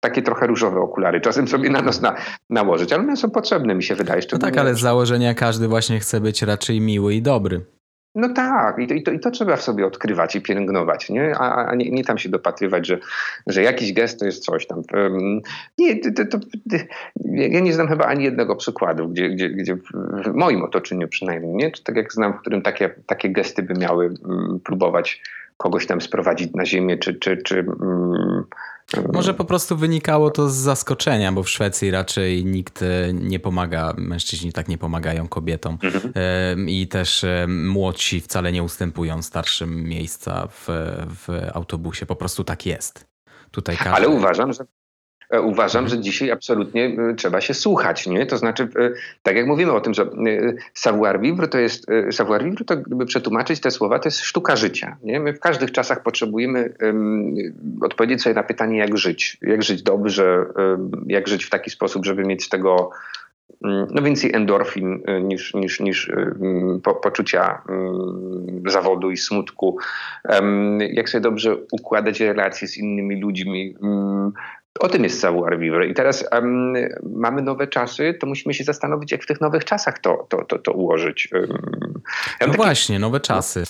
takie 0.00 0.22
trochę 0.22 0.46
różowe 0.46 0.80
okulary 0.80 1.20
czasem 1.20 1.48
sobie 1.48 1.70
na 1.70 1.82
nos 1.82 2.00
na, 2.00 2.16
nałożyć, 2.50 2.92
ale 2.92 3.02
one 3.02 3.16
są 3.16 3.30
potrzebne, 3.30 3.74
mi 3.74 3.82
się 3.82 3.94
wydaje. 3.94 4.22
No 4.32 4.38
tak, 4.38 4.58
ale 4.58 4.74
z 4.74 4.80
założenia 4.80 5.34
każdy 5.34 5.68
właśnie 5.68 6.00
chce 6.00 6.20
być 6.20 6.42
raczej 6.42 6.80
miły 6.80 7.14
i 7.14 7.22
dobry. 7.22 7.64
No 8.14 8.28
tak, 8.28 8.78
i 8.78 8.86
to, 8.86 8.94
i 8.94 9.02
to, 9.02 9.10
i 9.12 9.20
to 9.20 9.30
trzeba 9.30 9.56
w 9.56 9.62
sobie 9.62 9.86
odkrywać 9.86 10.36
i 10.36 10.40
pielęgnować, 10.40 11.10
nie? 11.10 11.34
a, 11.38 11.66
a 11.66 11.74
nie, 11.74 11.90
nie, 11.90 12.04
tam 12.04 12.18
się 12.18 12.28
dopatrywać, 12.28 12.86
że, 12.86 12.98
że 13.46 13.62
jakiś 13.62 13.92
gest 13.92 14.20
to 14.20 14.26
jest 14.26 14.44
coś 14.44 14.66
tam. 14.66 14.82
Nie, 15.78 16.00
to, 16.00 16.24
to, 16.26 16.38
ja 17.24 17.60
nie 17.60 17.72
znam 17.72 17.88
chyba 17.88 18.04
ani 18.04 18.24
jednego 18.24 18.56
przykładu, 18.56 19.08
gdzie, 19.08 19.30
gdzie, 19.30 19.50
gdzie 19.50 19.76
w 20.24 20.34
moim 20.34 20.62
otoczeniu 20.62 21.08
przynajmniej, 21.08 21.54
nie? 21.54 21.70
tak 21.84 21.96
jak 21.96 22.12
znam, 22.12 22.32
w 22.32 22.40
którym 22.40 22.62
takie, 22.62 22.94
takie 23.06 23.30
gesty 23.30 23.62
by 23.62 23.74
miały 23.74 24.14
mm, 24.24 24.60
próbować 24.64 25.22
kogoś 25.56 25.86
tam 25.86 26.00
sprowadzić 26.00 26.52
na 26.54 26.66
ziemię, 26.66 26.98
czy, 26.98 27.14
czy, 27.14 27.36
czy 27.36 27.58
mm, 27.58 28.44
może 29.12 29.34
po 29.34 29.44
prostu 29.44 29.76
wynikało 29.76 30.30
to 30.30 30.48
z 30.48 30.54
zaskoczenia, 30.54 31.32
bo 31.32 31.42
w 31.42 31.50
Szwecji 31.50 31.90
raczej 31.90 32.44
nikt 32.44 32.82
e, 32.82 33.12
nie 33.12 33.40
pomaga, 33.40 33.94
mężczyźni 33.96 34.52
tak 34.52 34.68
nie 34.68 34.78
pomagają 34.78 35.28
kobietom 35.28 35.78
mhm. 35.82 36.68
i 36.68 36.88
też 36.88 37.24
młodsi 37.48 38.20
wcale 38.20 38.52
nie 38.52 38.62
ustępują 38.62 39.22
starszym 39.22 39.84
miejsca 39.84 40.48
w, 40.50 40.66
w 41.26 41.28
autobusie. 41.54 42.06
Po 42.06 42.16
prostu 42.16 42.44
tak 42.44 42.66
jest. 42.66 43.08
Tutaj 43.50 43.76
każdy... 43.76 43.92
Ale 43.92 44.08
uważam, 44.08 44.52
że 44.52 44.64
E, 44.64 44.77
uważam, 45.30 45.84
mhm. 45.84 45.88
że 45.88 46.02
dzisiaj 46.02 46.30
absolutnie 46.30 46.84
e, 46.84 47.14
trzeba 47.14 47.40
się 47.40 47.54
słuchać, 47.54 48.06
nie? 48.06 48.26
To 48.26 48.38
znaczy, 48.38 48.62
e, 48.62 48.90
tak 49.22 49.36
jak 49.36 49.46
mówimy 49.46 49.72
o 49.72 49.80
tym, 49.80 49.94
że 49.94 50.10
savoir 50.74 51.20
vivre 51.20 51.48
to 51.48 51.58
jest, 51.58 51.86
savoir 52.10 52.44
vivre 52.44 52.64
to 52.64 52.76
gdyby 52.76 53.06
przetłumaczyć 53.06 53.60
te 53.60 53.70
słowa, 53.70 53.98
to 53.98 54.08
jest 54.08 54.20
sztuka 54.20 54.56
życia, 54.56 54.96
nie? 55.02 55.20
My 55.20 55.32
w 55.32 55.40
każdych 55.40 55.72
czasach 55.72 56.02
potrzebujemy 56.02 56.74
odpowiedzieć 57.82 58.22
sobie 58.22 58.34
na 58.34 58.42
pytanie, 58.42 58.78
jak 58.78 58.98
żyć. 58.98 59.38
Jak 59.42 59.62
żyć 59.62 59.82
dobrze, 59.82 60.46
jak 61.06 61.28
żyć 61.28 61.44
w 61.44 61.50
taki 61.50 61.70
sposób, 61.70 62.04
żeby 62.04 62.24
mieć 62.24 62.44
z 62.44 62.48
tego 62.48 62.90
mm, 63.64 63.86
no 63.90 64.02
więcej 64.02 64.34
endorfin 64.34 65.02
niż, 65.22 65.54
niż, 65.54 65.80
niż 65.80 66.12
po, 66.82 66.94
poczucia 66.94 67.62
um, 67.68 68.62
zawodu 68.66 69.10
i 69.10 69.16
smutku. 69.16 69.78
Jak 70.78 71.08
sobie 71.08 71.22
dobrze 71.22 71.56
układać 71.72 72.20
relacje 72.20 72.68
z 72.68 72.76
innymi 72.76 73.20
ludźmi, 73.20 73.74
mm, 73.82 74.32
o 74.78 74.88
tym 74.88 75.04
jest 75.04 75.20
Savoir 75.20 75.58
Vivre. 75.58 75.86
I 75.86 75.94
teraz 75.94 76.24
um, 76.32 76.74
mamy 77.02 77.42
nowe 77.42 77.66
czasy, 77.66 78.14
to 78.20 78.26
musimy 78.26 78.54
się 78.54 78.64
zastanowić, 78.64 79.12
jak 79.12 79.22
w 79.22 79.26
tych 79.26 79.40
nowych 79.40 79.64
czasach 79.64 79.98
to, 79.98 80.26
to, 80.28 80.44
to, 80.44 80.58
to 80.58 80.72
ułożyć. 80.72 81.28
Um, 81.32 81.48
ja 82.40 82.46
no 82.46 82.46
taki... 82.46 82.56
właśnie, 82.56 82.98
nowe 82.98 83.20
czasy. 83.20 83.64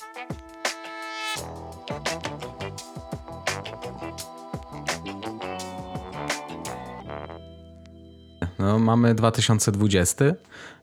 No, 8.58 8.78
mamy 8.78 9.14
2020 9.14 10.24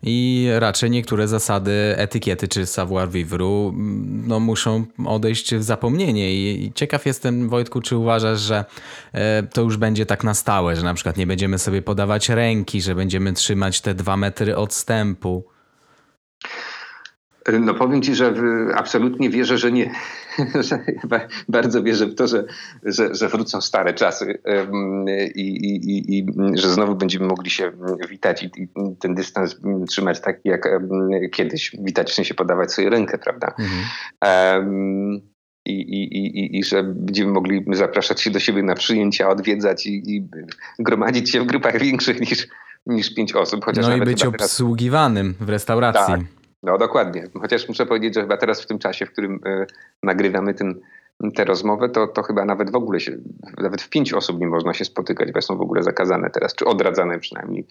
i 0.03 0.47
raczej 0.59 0.91
niektóre 0.91 1.27
zasady 1.27 1.93
etykiety 1.97 2.47
czy 2.47 2.65
savoir 2.65 3.09
vivre 3.09 3.45
mm, 3.45 4.23
no, 4.27 4.39
muszą 4.39 4.85
odejść 5.05 5.55
w 5.55 5.63
zapomnienie. 5.63 6.33
I 6.33 6.71
ciekaw 6.75 7.05
jestem, 7.05 7.49
Wojtku, 7.49 7.81
czy 7.81 7.97
uważasz, 7.97 8.39
że 8.39 8.65
e, 9.13 9.43
to 9.43 9.61
już 9.61 9.77
będzie 9.77 10.05
tak 10.05 10.23
na 10.23 10.33
stałe, 10.33 10.75
że 10.75 10.83
na 10.83 10.93
przykład 10.93 11.17
nie 11.17 11.27
będziemy 11.27 11.59
sobie 11.59 11.81
podawać 11.81 12.29
ręki, 12.29 12.81
że 12.81 12.95
będziemy 12.95 13.33
trzymać 13.33 13.81
te 13.81 13.93
dwa 13.93 14.17
metry 14.17 14.55
odstępu? 14.55 15.54
No 17.53 17.73
powiem 17.73 18.01
ci, 18.01 18.15
że 18.15 18.33
absolutnie 18.75 19.29
wierzę, 19.29 19.57
że 19.57 19.71
nie. 19.71 19.91
bardzo 21.49 21.83
wierzę 21.83 22.05
w 22.05 22.15
to, 22.15 22.27
że, 22.27 22.45
że, 22.83 23.15
że 23.15 23.29
wrócą 23.29 23.61
stare 23.61 23.93
czasy 23.93 24.41
i, 25.35 25.41
i, 25.41 26.17
i, 26.17 26.25
że 26.53 26.69
znowu 26.69 26.95
będziemy 26.95 27.25
mogli 27.27 27.49
się 27.49 27.71
witać 28.09 28.43
i, 28.43 28.45
i, 28.45 28.67
ten 28.99 29.15
dystans 29.15 29.61
trzymać 29.87 30.21
tak 30.21 30.39
jak 30.43 30.69
kiedyś. 31.31 31.75
Witać, 31.79 32.11
w 32.11 32.13
sensie 32.13 32.33
podawać 32.33 32.73
sobie 32.73 32.89
rękę, 32.89 33.17
prawda? 33.17 33.53
Mhm. 33.59 33.83
Um, 34.61 35.21
i, 35.65 35.73
i, 35.73 36.17
i, 36.17 36.59
i 36.59 36.63
że 36.63 36.83
będziemy 36.83 37.31
mogli 37.31 37.65
zapraszać 37.73 38.21
się 38.21 38.31
do 38.31 38.39
siebie 38.39 38.63
na 38.63 38.75
przyjęcia, 38.75 39.29
odwiedzać 39.29 39.85
i, 39.85 40.15
i 40.15 40.27
gromadzić 40.79 41.31
się 41.31 41.41
w 41.41 41.45
grupach 41.45 41.79
większych 41.79 42.21
niż, 42.21 42.47
niż 42.85 43.13
pięć 43.13 43.33
osób. 43.33 43.65
Chociaż 43.65 43.87
no 43.87 43.95
i 43.95 44.01
być 44.01 44.25
obsługiwanym 44.25 45.35
w 45.39 45.49
restauracji. 45.49 46.13
Tak. 46.13 46.44
No 46.65 46.77
dokładnie. 46.77 47.27
Chociaż 47.41 47.67
muszę 47.67 47.85
powiedzieć, 47.85 48.15
że 48.15 48.21
chyba 48.21 48.37
teraz 48.37 48.61
w 48.61 48.67
tym 48.67 48.79
czasie, 48.79 49.05
w 49.05 49.11
którym 49.11 49.39
y, 49.47 49.65
nagrywamy 50.03 50.53
ten, 50.53 50.81
tę 51.35 51.45
rozmowę, 51.45 51.89
to, 51.89 52.07
to 52.07 52.23
chyba 52.23 52.45
nawet 52.45 52.71
w 52.71 52.75
ogóle 52.75 52.99
się, 52.99 53.17
nawet 53.57 53.81
w 53.81 53.89
pięć 53.89 54.13
osób 54.13 54.39
nie 54.39 54.47
można 54.47 54.73
się 54.73 54.85
spotykać, 54.85 55.31
bo 55.31 55.41
są 55.41 55.57
w 55.57 55.61
ogóle 55.61 55.83
zakazane 55.83 56.29
teraz, 56.29 56.55
czy 56.55 56.65
odradzane 56.65 57.19
przynajmniej, 57.19 57.67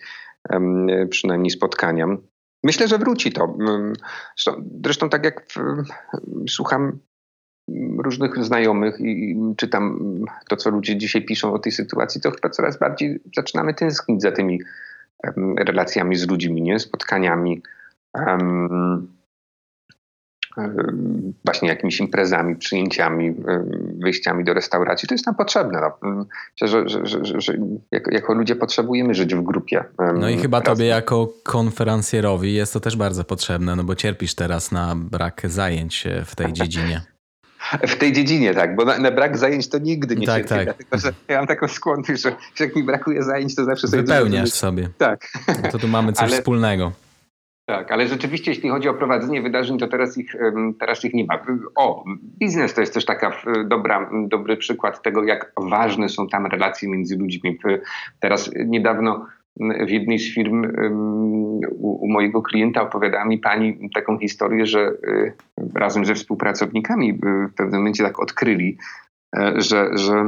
um, 0.51 0.87
przynajmniej 1.11 1.51
spotkania. 1.51 2.07
Myślę, 2.65 2.89
że 2.89 2.99
wróci 2.99 3.33
to. 3.33 3.57
Zresztą, 4.37 4.65
zresztą 4.85 5.09
tak 5.09 5.25
jak 5.25 5.47
w, 5.47 5.83
słucham 6.49 6.99
różnych 7.99 8.45
znajomych 8.45 9.01
i 9.01 9.37
czytam 9.57 10.01
to, 10.49 10.57
co 10.57 10.71
ludzie 10.71 10.97
dzisiaj 10.97 11.25
piszą 11.25 11.53
o 11.53 11.59
tej 11.59 11.73
sytuacji, 11.73 12.21
to 12.21 12.31
chyba 12.31 12.49
coraz 12.49 12.79
bardziej 12.79 13.21
zaczynamy 13.37 13.75
tęsknić 13.75 14.23
za 14.23 14.33
tymi 14.33 14.61
relacjami 15.59 16.17
z 16.17 16.29
ludźmi, 16.29 16.63
nie? 16.63 16.79
spotkaniami, 16.79 17.63
właśnie 21.45 21.69
jakimiś 21.69 22.01
imprezami, 22.01 22.57
przyjęciami, 22.57 23.35
wyjściami 24.03 24.45
do 24.45 24.55
restauracji. 24.55 25.09
To 25.09 25.15
jest 25.15 25.27
nam 25.27 25.35
potrzebne. 25.35 25.81
No. 25.81 26.27
Myślę, 26.53 26.69
że, 26.69 26.89
że, 26.89 27.25
że, 27.25 27.41
że 27.41 27.53
jako, 27.91 28.11
jako, 28.11 28.35
ludzie 28.35 28.57
potrzebujemy 28.57 29.15
żyć 29.15 29.35
w 29.35 29.43
grupie. 29.43 29.85
No 30.15 30.29
i 30.29 30.39
chyba 30.39 30.61
tobie 30.61 30.87
jako 30.87 31.33
konferencjerowi 31.43 32.55
jest 32.55 32.73
to 32.73 32.81
też 32.81 32.97
bardzo 32.97 33.25
potrzebne, 33.25 33.77
no 33.77 33.85
bo 33.85 33.95
cierpisz 33.95 34.35
teraz 34.35 34.73
na 34.73 34.95
brak 34.97 35.43
zajęć 35.45 36.05
w 36.25 36.37
tej 36.37 36.53
dziedzinie. 36.53 37.01
W 37.89 37.97
tej 37.97 38.13
dziedzinie, 38.13 38.55
tak, 38.55 38.77
bo 38.77 38.85
na, 38.85 38.99
na 38.99 39.11
brak 39.11 39.39
zajęć 39.39 39.69
to 39.69 39.79
nigdy 39.79 40.17
nie 40.17 40.27
tak, 40.27 40.37
cierpię, 40.37 40.55
tak. 40.55 40.65
dlatego 40.65 40.99
że 40.99 41.13
ja 41.29 41.39
mam 41.39 41.47
taką 41.47 41.69
skłonność, 41.69 42.23
że, 42.23 42.37
że 42.55 42.65
jak 42.65 42.77
mi 42.77 42.83
brakuje 42.83 43.23
zajęć, 43.23 43.55
to 43.55 43.65
zawsze 43.65 43.89
sobie... 43.89 44.03
Wypełniasz 44.03 44.51
sobie. 44.51 44.89
Tak. 44.99 45.33
No 45.63 45.71
to 45.71 45.79
tu 45.79 45.89
mamy 45.89 46.13
coś 46.13 46.29
Ale... 46.29 46.37
wspólnego. 46.37 46.93
Tak, 47.67 47.93
ale 47.93 48.07
rzeczywiście 48.07 48.51
jeśli 48.51 48.71
chodzi 48.71 48.89
o 48.89 48.95
prowadzenie 48.95 49.43
wydarzeń, 49.43 49.79
to 49.79 49.89
teraz 49.89 50.19
ich, 50.19 50.37
teraz 50.81 51.05
ich 51.05 51.15
nie 51.15 51.25
ma. 51.25 51.43
O, 51.75 52.05
biznes 52.41 52.75
to 52.75 52.81
jest 52.81 52.95
też 52.95 53.05
taka 53.05 53.37
dobra, 53.65 54.11
dobry 54.29 54.57
przykład 54.57 55.03
tego, 55.03 55.25
jak 55.25 55.53
ważne 55.57 56.09
są 56.09 56.29
tam 56.29 56.47
relacje 56.47 56.89
między 56.89 57.17
ludźmi. 57.17 57.59
Teraz 58.21 58.51
niedawno 58.67 59.27
w 59.87 59.91
jednej 59.91 60.19
z 60.19 60.35
firm 60.35 60.73
u, 61.71 62.05
u 62.05 62.09
mojego 62.09 62.43
klienta 62.43 62.83
opowiadała 62.83 63.25
mi 63.25 63.39
pani 63.39 63.91
taką 63.95 64.19
historię, 64.19 64.67
że 64.67 64.93
y, 65.09 65.33
razem 65.75 66.05
ze 66.05 66.15
współpracownikami 66.15 67.11
y, 67.11 67.49
w 67.49 67.55
pewnym 67.55 67.81
momencie 67.81 68.05
tak 68.05 68.21
odkryli, 68.21 68.79
e, 69.37 69.55
że, 69.57 69.91
że 69.93 70.25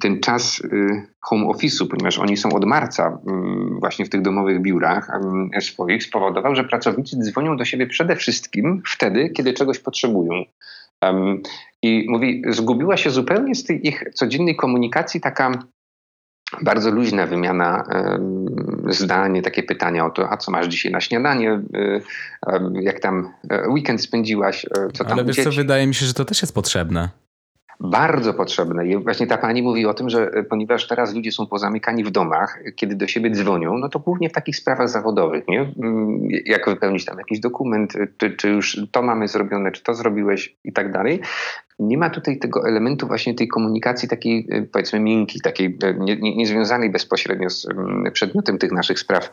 ten 0.00 0.20
czas 0.20 0.60
y, 0.60 1.06
home 1.20 1.46
office'u, 1.46 1.86
ponieważ 1.86 2.18
oni 2.18 2.36
są 2.36 2.52
od 2.52 2.64
marca 2.64 3.18
właśnie 3.78 4.04
w 4.04 4.08
tych 4.08 4.22
domowych 4.22 4.62
biurach 4.62 5.10
swoich, 5.60 6.04
spowodował, 6.04 6.54
że 6.54 6.64
pracownicy 6.64 7.16
dzwonią 7.16 7.56
do 7.56 7.64
siebie 7.64 7.86
przede 7.86 8.16
wszystkim 8.16 8.82
wtedy, 8.86 9.30
kiedy 9.30 9.52
czegoś 9.52 9.78
potrzebują. 9.78 10.44
I 11.82 12.06
mówi, 12.08 12.42
zgubiła 12.48 12.96
się 12.96 13.10
zupełnie 13.10 13.54
z 13.54 13.64
tej 13.64 13.88
ich 13.88 14.04
codziennej 14.14 14.56
komunikacji 14.56 15.20
taka 15.20 15.58
bardzo 16.62 16.90
luźna 16.90 17.26
wymiana 17.26 17.84
zdań, 18.88 19.42
takie 19.42 19.62
pytania 19.62 20.06
o 20.06 20.10
to, 20.10 20.32
a 20.32 20.36
co 20.36 20.50
masz 20.50 20.66
dzisiaj 20.66 20.92
na 20.92 21.00
śniadanie, 21.00 21.60
y, 21.76 22.02
jak 22.82 23.00
tam 23.00 23.32
e, 23.50 23.68
weekend 23.68 24.02
spędziłaś, 24.02 24.64
e, 24.64 24.68
co 24.92 25.04
tam 25.04 25.12
Ale 25.12 25.24
wiesz 25.24 25.36
co, 25.36 25.50
wydaje 25.50 25.86
mi 25.86 25.94
się, 25.94 26.06
że 26.06 26.14
to 26.14 26.24
też 26.24 26.42
jest 26.42 26.54
potrzebne 26.54 27.08
bardzo 27.80 28.34
potrzebne. 28.34 28.86
I 28.86 28.96
właśnie 28.96 29.26
ta 29.26 29.38
pani 29.38 29.62
mówi 29.62 29.86
o 29.86 29.94
tym, 29.94 30.10
że 30.10 30.30
e, 30.30 30.42
ponieważ 30.42 30.88
teraz 30.88 31.14
ludzie 31.14 31.32
są 31.32 31.46
pozamykani 31.46 32.04
w 32.04 32.10
domach, 32.10 32.58
kiedy 32.76 32.94
do 32.94 33.06
siebie 33.06 33.30
dzwonią, 33.30 33.78
no 33.78 33.88
to 33.88 33.98
głównie 33.98 34.28
w 34.28 34.32
takich 34.32 34.56
sprawach 34.56 34.88
zawodowych, 34.88 35.48
nie? 35.48 35.60
Mm, 35.60 36.18
jak 36.44 36.68
wypełnić 36.68 37.04
tam 37.04 37.18
jakiś 37.18 37.40
dokument, 37.40 37.96
e, 37.96 38.06
czy, 38.16 38.30
czy 38.30 38.48
już 38.48 38.80
to 38.92 39.02
mamy 39.02 39.28
zrobione, 39.28 39.72
czy 39.72 39.82
to 39.82 39.94
zrobiłeś 39.94 40.56
i 40.64 40.72
tak 40.72 40.92
dalej. 40.92 41.20
Nie 41.78 41.98
ma 41.98 42.10
tutaj 42.10 42.38
tego 42.38 42.68
elementu 42.68 43.06
właśnie 43.06 43.34
tej 43.34 43.48
komunikacji 43.48 44.08
takiej 44.08 44.46
e, 44.50 44.62
powiedzmy 44.62 45.00
miękkiej, 45.00 45.40
takiej 45.40 45.78
nie, 45.98 46.16
nie, 46.16 46.36
nie 46.36 46.90
bezpośrednio 46.90 47.50
z 47.50 47.68
mm, 47.70 48.12
przedmiotem 48.12 48.58
tych 48.58 48.72
naszych 48.72 48.98
spraw 48.98 49.32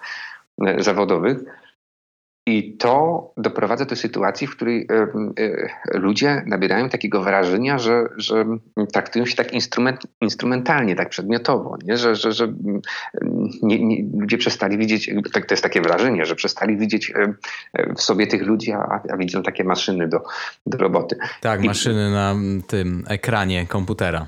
zawodowych. 0.80 1.38
I 2.48 2.78
to 2.78 3.34
doprowadza 3.38 3.86
do 3.86 3.96
sytuacji, 3.96 4.48
w 4.48 4.56
której 4.56 4.88
e, 4.89 6.00
ludzie 6.00 6.43
nabierają 6.46 6.89
takiego 6.89 7.22
wrażenia, 7.22 7.80
że, 7.80 8.04
że 8.18 8.46
traktują 8.93 9.26
się 9.26 9.36
tak 9.36 9.54
instrument, 9.54 10.02
instrumentalnie, 10.22 10.96
tak 10.96 11.10
przedmiotowo, 11.10 11.78
nie? 11.84 11.98
że, 11.98 12.16
że, 12.16 12.32
że 12.32 12.54
nie, 13.64 13.86
nie, 13.86 14.04
ludzie 14.20 14.38
przestali 14.38 14.78
widzieć, 14.78 15.12
tak, 15.34 15.46
to 15.46 15.54
jest 15.54 15.64
takie 15.64 15.82
wrażenie, 15.82 16.26
że 16.26 16.36
przestali 16.36 16.78
widzieć 16.78 17.14
w 17.96 18.02
sobie 18.02 18.28
tych 18.28 18.41
ludzi, 18.41 18.72
a, 18.72 19.02
a 19.12 19.18
widzą 19.18 19.43
takie 19.43 19.64
maszyny 19.64 20.08
do, 20.08 20.22
do 20.66 20.78
roboty. 20.78 21.18
Tak, 21.41 21.64
I, 21.64 21.68
maszyny 21.68 22.12
na 22.12 22.36
tym 22.68 23.04
ekranie 23.08 23.66
komputera. 23.68 24.28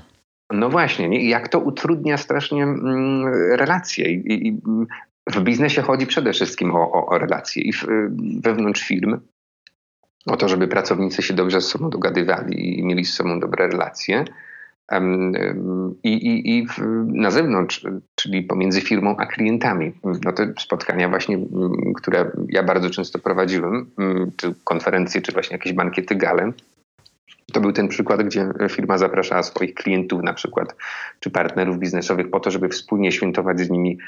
No 0.52 0.70
właśnie, 0.70 1.08
nie? 1.08 1.28
jak 1.28 1.48
to 1.48 1.60
utrudnia 1.60 2.16
strasznie 2.16 2.62
mm, 2.62 3.34
relacje 3.56 4.10
i, 4.10 4.48
i, 4.48 4.60
w 5.28 5.40
biznesie 5.40 5.82
chodzi 5.82 6.06
przede 6.06 6.32
wszystkim 6.32 6.74
o, 6.74 6.92
o, 6.92 7.06
o 7.06 7.18
relacje 7.18 7.62
i 7.62 7.72
w, 7.72 7.86
wewnątrz 8.40 8.82
firm, 8.82 9.20
o 10.26 10.36
to, 10.36 10.48
żeby 10.48 10.68
pracownicy 10.68 11.22
się 11.22 11.34
dobrze 11.34 11.60
z 11.60 11.68
sobą 11.68 11.90
dogadywali 11.90 12.78
i 12.78 12.84
mieli 12.84 13.04
z 13.04 13.14
sobą 13.14 13.40
dobre 13.40 13.68
relacje. 13.68 14.24
I, 16.02 16.12
i, 16.12 16.58
i 16.58 16.66
w, 16.66 16.78
na 17.06 17.30
zewnątrz, 17.30 17.86
czyli 18.14 18.42
pomiędzy 18.42 18.80
firmą 18.80 19.16
a 19.16 19.26
klientami. 19.26 19.92
No 20.24 20.32
te 20.32 20.52
spotkania 20.58 21.08
właśnie, 21.08 21.38
które 21.96 22.30
ja 22.48 22.62
bardzo 22.62 22.90
często 22.90 23.18
prowadziłem, 23.18 23.90
czy 24.36 24.54
konferencje, 24.64 25.22
czy 25.22 25.32
właśnie 25.32 25.54
jakieś 25.54 25.72
bankiety 25.72 26.14
gale, 26.14 26.52
to 27.52 27.60
był 27.60 27.72
ten 27.72 27.88
przykład, 27.88 28.22
gdzie 28.22 28.48
firma 28.70 28.98
zapraszała 28.98 29.42
swoich 29.42 29.74
klientów 29.74 30.22
na 30.22 30.32
przykład, 30.32 30.76
czy 31.20 31.30
partnerów 31.30 31.78
biznesowych 31.78 32.30
po 32.30 32.40
to, 32.40 32.50
żeby 32.50 32.68
wspólnie 32.68 33.12
świętować 33.12 33.60
z 33.60 33.70
nimi 33.70 33.98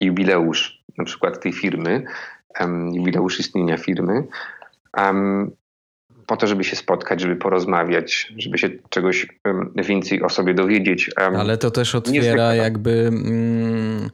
jubileusz 0.00 0.84
na 0.98 1.04
przykład 1.04 1.42
tej 1.42 1.52
firmy, 1.52 2.04
jubileusz 2.92 3.40
istnienia 3.40 3.76
firmy, 3.76 4.24
po 6.26 6.36
to, 6.36 6.46
żeby 6.46 6.64
się 6.64 6.76
spotkać, 6.76 7.20
żeby 7.20 7.36
porozmawiać, 7.36 8.32
żeby 8.38 8.58
się 8.58 8.70
czegoś 8.88 9.26
więcej 9.74 10.22
o 10.22 10.28
sobie 10.28 10.54
dowiedzieć. 10.54 11.10
Ale 11.16 11.58
to 11.58 11.70
też 11.70 11.94
otwiera 11.94 12.54
jakby 12.54 12.90
mm, 12.90 14.10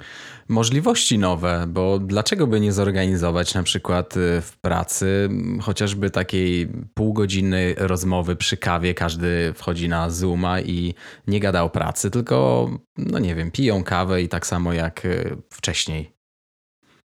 możliwości 0.49 1.19
nowe, 1.19 1.65
bo 1.69 1.99
dlaczego 1.99 2.47
by 2.47 2.61
nie 2.61 2.73
zorganizować 2.73 3.55
na 3.55 3.63
przykład 3.63 4.17
y, 4.17 4.41
w 4.41 4.59
pracy 4.61 5.29
chociażby 5.61 6.11
takiej 6.11 6.69
półgodzinnej 6.95 7.75
rozmowy 7.79 8.37
przy 8.37 8.57
kawie, 8.57 8.95
każdy 8.95 9.53
wchodzi 9.57 9.89
na 9.89 10.11
Zooma 10.11 10.61
i 10.61 10.95
nie 11.27 11.41
gada 11.41 11.63
o 11.63 11.71
pracy, 11.71 12.11
tylko 12.11 12.69
no 12.99 13.19
nie 13.19 13.35
wiem, 13.35 13.51
piją 13.51 13.85
kawę 13.85 14.23
i 14.23 14.29
tak 14.29 14.47
samo 14.47 14.73
jak 14.73 15.05
y, 15.05 15.37
wcześniej. 15.51 16.20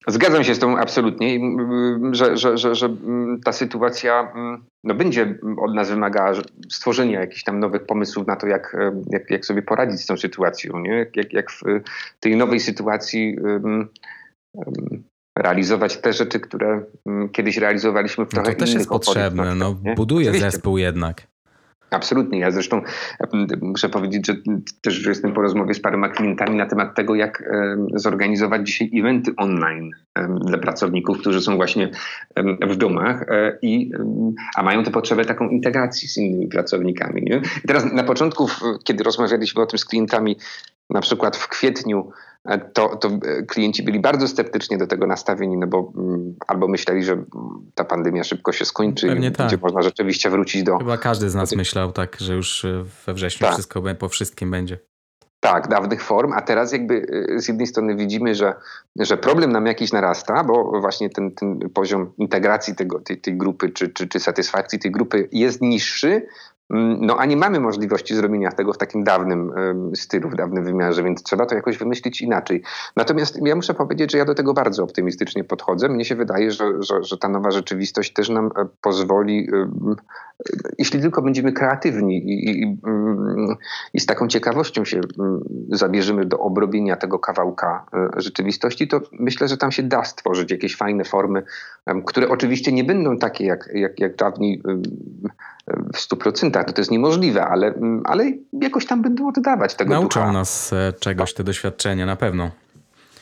Zgadzam 0.07 0.43
się 0.43 0.55
z 0.55 0.59
tą 0.59 0.77
absolutnie, 0.77 1.39
że, 2.11 2.37
że, 2.37 2.57
że, 2.57 2.75
że 2.75 2.89
ta 3.43 3.51
sytuacja 3.51 4.33
no, 4.83 4.95
będzie 4.95 5.39
od 5.57 5.73
nas 5.73 5.89
wymagała 5.89 6.31
stworzenia 6.69 7.19
jakichś 7.19 7.43
tam 7.43 7.59
nowych 7.59 7.85
pomysłów 7.85 8.27
na 8.27 8.35
to, 8.35 8.47
jak, 8.47 8.77
jak, 9.09 9.29
jak 9.29 9.45
sobie 9.45 9.61
poradzić 9.61 10.01
z 10.01 10.05
tą 10.05 10.17
sytuacją. 10.17 10.79
Nie? 10.79 11.05
Jak, 11.15 11.33
jak 11.33 11.51
w 11.51 11.61
tej 12.19 12.37
nowej 12.37 12.59
sytuacji 12.59 13.37
um, 13.39 13.89
um, 14.53 15.03
realizować 15.37 15.97
te 15.97 16.13
rzeczy, 16.13 16.39
które 16.39 16.83
kiedyś 17.31 17.57
realizowaliśmy 17.57 18.25
w 18.25 18.29
trochę 18.29 18.49
no 18.49 18.53
to 18.53 18.59
też 18.59 18.73
jest 18.73 18.89
potrzebne, 18.89 19.55
no, 19.55 19.75
buduje 19.95 20.29
Oczywiście. 20.29 20.51
zespół 20.51 20.77
jednak. 20.77 21.32
Absolutnie. 21.93 22.39
Ja 22.39 22.51
zresztą 22.51 22.81
muszę 23.61 23.89
powiedzieć, 23.89 24.27
że 24.27 24.35
też 24.81 25.05
jestem 25.05 25.33
po 25.33 25.41
rozmowie 25.41 25.73
z 25.73 25.79
paroma 25.79 26.09
klientami 26.09 26.57
na 26.57 26.65
temat 26.65 26.95
tego, 26.95 27.15
jak 27.15 27.43
zorganizować 27.95 28.67
dzisiaj 28.67 28.91
eventy 28.99 29.31
online 29.37 29.91
dla 30.45 30.57
pracowników, 30.57 31.19
którzy 31.19 31.41
są 31.41 31.55
właśnie 31.55 31.89
w 32.61 32.75
domach, 32.75 33.25
e, 33.29 33.57
i, 33.61 33.91
a 34.55 34.63
mają 34.63 34.83
tę 34.83 34.91
potrzebę 34.91 35.25
taką 35.25 35.49
integracji 35.49 36.07
z 36.07 36.17
innymi 36.17 36.47
pracownikami. 36.47 37.21
Nie? 37.21 37.41
I 37.63 37.67
teraz 37.67 37.93
na 37.93 38.03
początku, 38.03 38.47
kiedy 38.83 39.03
rozmawialiśmy 39.03 39.61
o 39.61 39.65
tym 39.65 39.79
z 39.79 39.85
klientami, 39.85 40.37
na 40.89 41.01
przykład 41.01 41.37
w 41.37 41.47
kwietniu 41.47 42.11
to, 42.73 42.95
to 42.95 43.09
e, 43.09 43.43
klienci 43.43 43.83
byli 43.83 43.99
bardzo 43.99 44.27
sceptycznie 44.27 44.77
do 44.77 44.87
tego 44.87 45.07
nastawieni, 45.07 45.57
no 45.57 45.67
bo 45.67 45.91
mm, 45.97 46.35
albo 46.47 46.67
myśleli, 46.67 47.03
że 47.03 47.23
ta 47.75 47.83
pandemia 47.83 48.23
szybko 48.23 48.51
się 48.51 48.65
skończy 48.65 49.07
Pewnie 49.07 49.27
i 49.27 49.31
tak. 49.31 49.37
będzie 49.37 49.57
można 49.57 49.81
rzeczywiście 49.81 50.29
wrócić 50.29 50.63
do... 50.63 50.77
Chyba 50.77 50.97
każdy 50.97 51.29
z 51.29 51.35
nas 51.35 51.55
myślał 51.55 51.91
tak, 51.91 52.17
że 52.19 52.33
już 52.33 52.65
e, 52.65 52.85
we 53.05 53.13
wrześniu 53.13 53.45
tak. 53.45 53.53
wszystko 53.53 53.81
po 53.99 54.09
wszystkim 54.09 54.51
będzie. 54.51 54.77
Tak, 55.39 55.67
dawnych 55.67 56.03
form, 56.03 56.33
a 56.33 56.41
teraz 56.41 56.71
jakby 56.71 57.05
z 57.37 57.47
jednej 57.47 57.67
strony 57.67 57.95
widzimy, 57.95 58.35
że, 58.35 58.53
że 58.99 59.17
problem 59.17 59.51
nam 59.51 59.65
jakiś 59.65 59.91
narasta, 59.91 60.43
bo 60.43 60.81
właśnie 60.81 61.09
ten, 61.09 61.31
ten 61.31 61.59
poziom 61.73 62.11
integracji 62.17 62.75
tego, 62.75 62.99
tej, 62.99 63.21
tej 63.21 63.37
grupy 63.37 63.69
czy, 63.69 63.89
czy, 63.89 64.07
czy 64.07 64.19
satysfakcji 64.19 64.79
tej 64.79 64.91
grupy 64.91 65.29
jest 65.31 65.61
niższy, 65.61 66.27
no 66.99 67.17
a 67.17 67.25
nie 67.25 67.37
mamy 67.37 67.59
możliwości 67.59 68.15
zrobienia 68.15 68.51
tego 68.51 68.73
w 68.73 68.77
takim 68.77 69.03
dawnym 69.03 69.51
stylu, 69.95 70.29
w 70.29 70.35
dawnym 70.35 70.63
wymiarze, 70.63 71.03
więc 71.03 71.23
trzeba 71.23 71.45
to 71.45 71.55
jakoś 71.55 71.77
wymyślić 71.77 72.21
inaczej. 72.21 72.63
Natomiast 72.95 73.39
ja 73.45 73.55
muszę 73.55 73.73
powiedzieć, 73.73 74.11
że 74.11 74.17
ja 74.17 74.25
do 74.25 74.35
tego 74.35 74.53
bardzo 74.53 74.83
optymistycznie 74.83 75.43
podchodzę. 75.43 75.89
Mnie 75.89 76.05
się 76.05 76.15
wydaje, 76.15 76.51
że, 76.51 76.83
że, 76.83 77.03
że 77.03 77.17
ta 77.17 77.29
nowa 77.29 77.51
rzeczywistość 77.51 78.13
też 78.13 78.29
nam 78.29 78.45
e, 78.45 78.65
pozwoli, 78.81 79.49
jeśli 80.77 81.01
tylko 81.01 81.21
będziemy 81.21 81.51
kreatywni 81.51 82.17
i, 82.17 82.61
i, 82.61 82.77
i 83.93 83.99
z 83.99 84.05
taką 84.05 84.27
ciekawością 84.27 84.85
się 84.85 85.01
zabierzemy 85.69 86.25
do 86.25 86.39
obrobienia 86.39 86.95
tego 86.95 87.19
kawałka 87.19 87.85
e, 87.93 88.21
rzeczywistości, 88.21 88.87
to 88.87 89.01
myślę, 89.11 89.47
że 89.47 89.57
tam 89.57 89.71
się 89.71 89.83
da 89.83 90.03
stworzyć 90.03 90.51
jakieś 90.51 90.75
fajne 90.75 91.03
formy, 91.03 91.43
które 92.05 92.29
oczywiście 92.29 92.71
nie 92.71 92.83
będą 92.83 93.17
takie 93.17 93.45
jak, 93.45 93.69
jak, 93.73 93.99
jak 93.99 94.15
dawniej 94.15 94.61
w 95.93 95.97
stu 95.97 96.17
procentach. 96.17 96.65
To, 96.65 96.73
to 96.73 96.81
jest 96.81 96.91
niemożliwe, 96.91 97.45
ale, 97.45 97.67
mm, 97.67 98.01
ale 98.05 98.31
jakoś 98.61 98.85
tam 98.85 99.01
będą 99.01 99.27
oddawać 99.27 99.75
tego 99.75 99.93
Nauczą 99.93 100.19
ducha. 100.19 100.31
nas 100.31 100.73
e, 100.73 100.93
czegoś 100.99 101.33
te 101.33 101.43
doświadczenia, 101.43 102.05
na 102.05 102.15
pewno. 102.15 102.51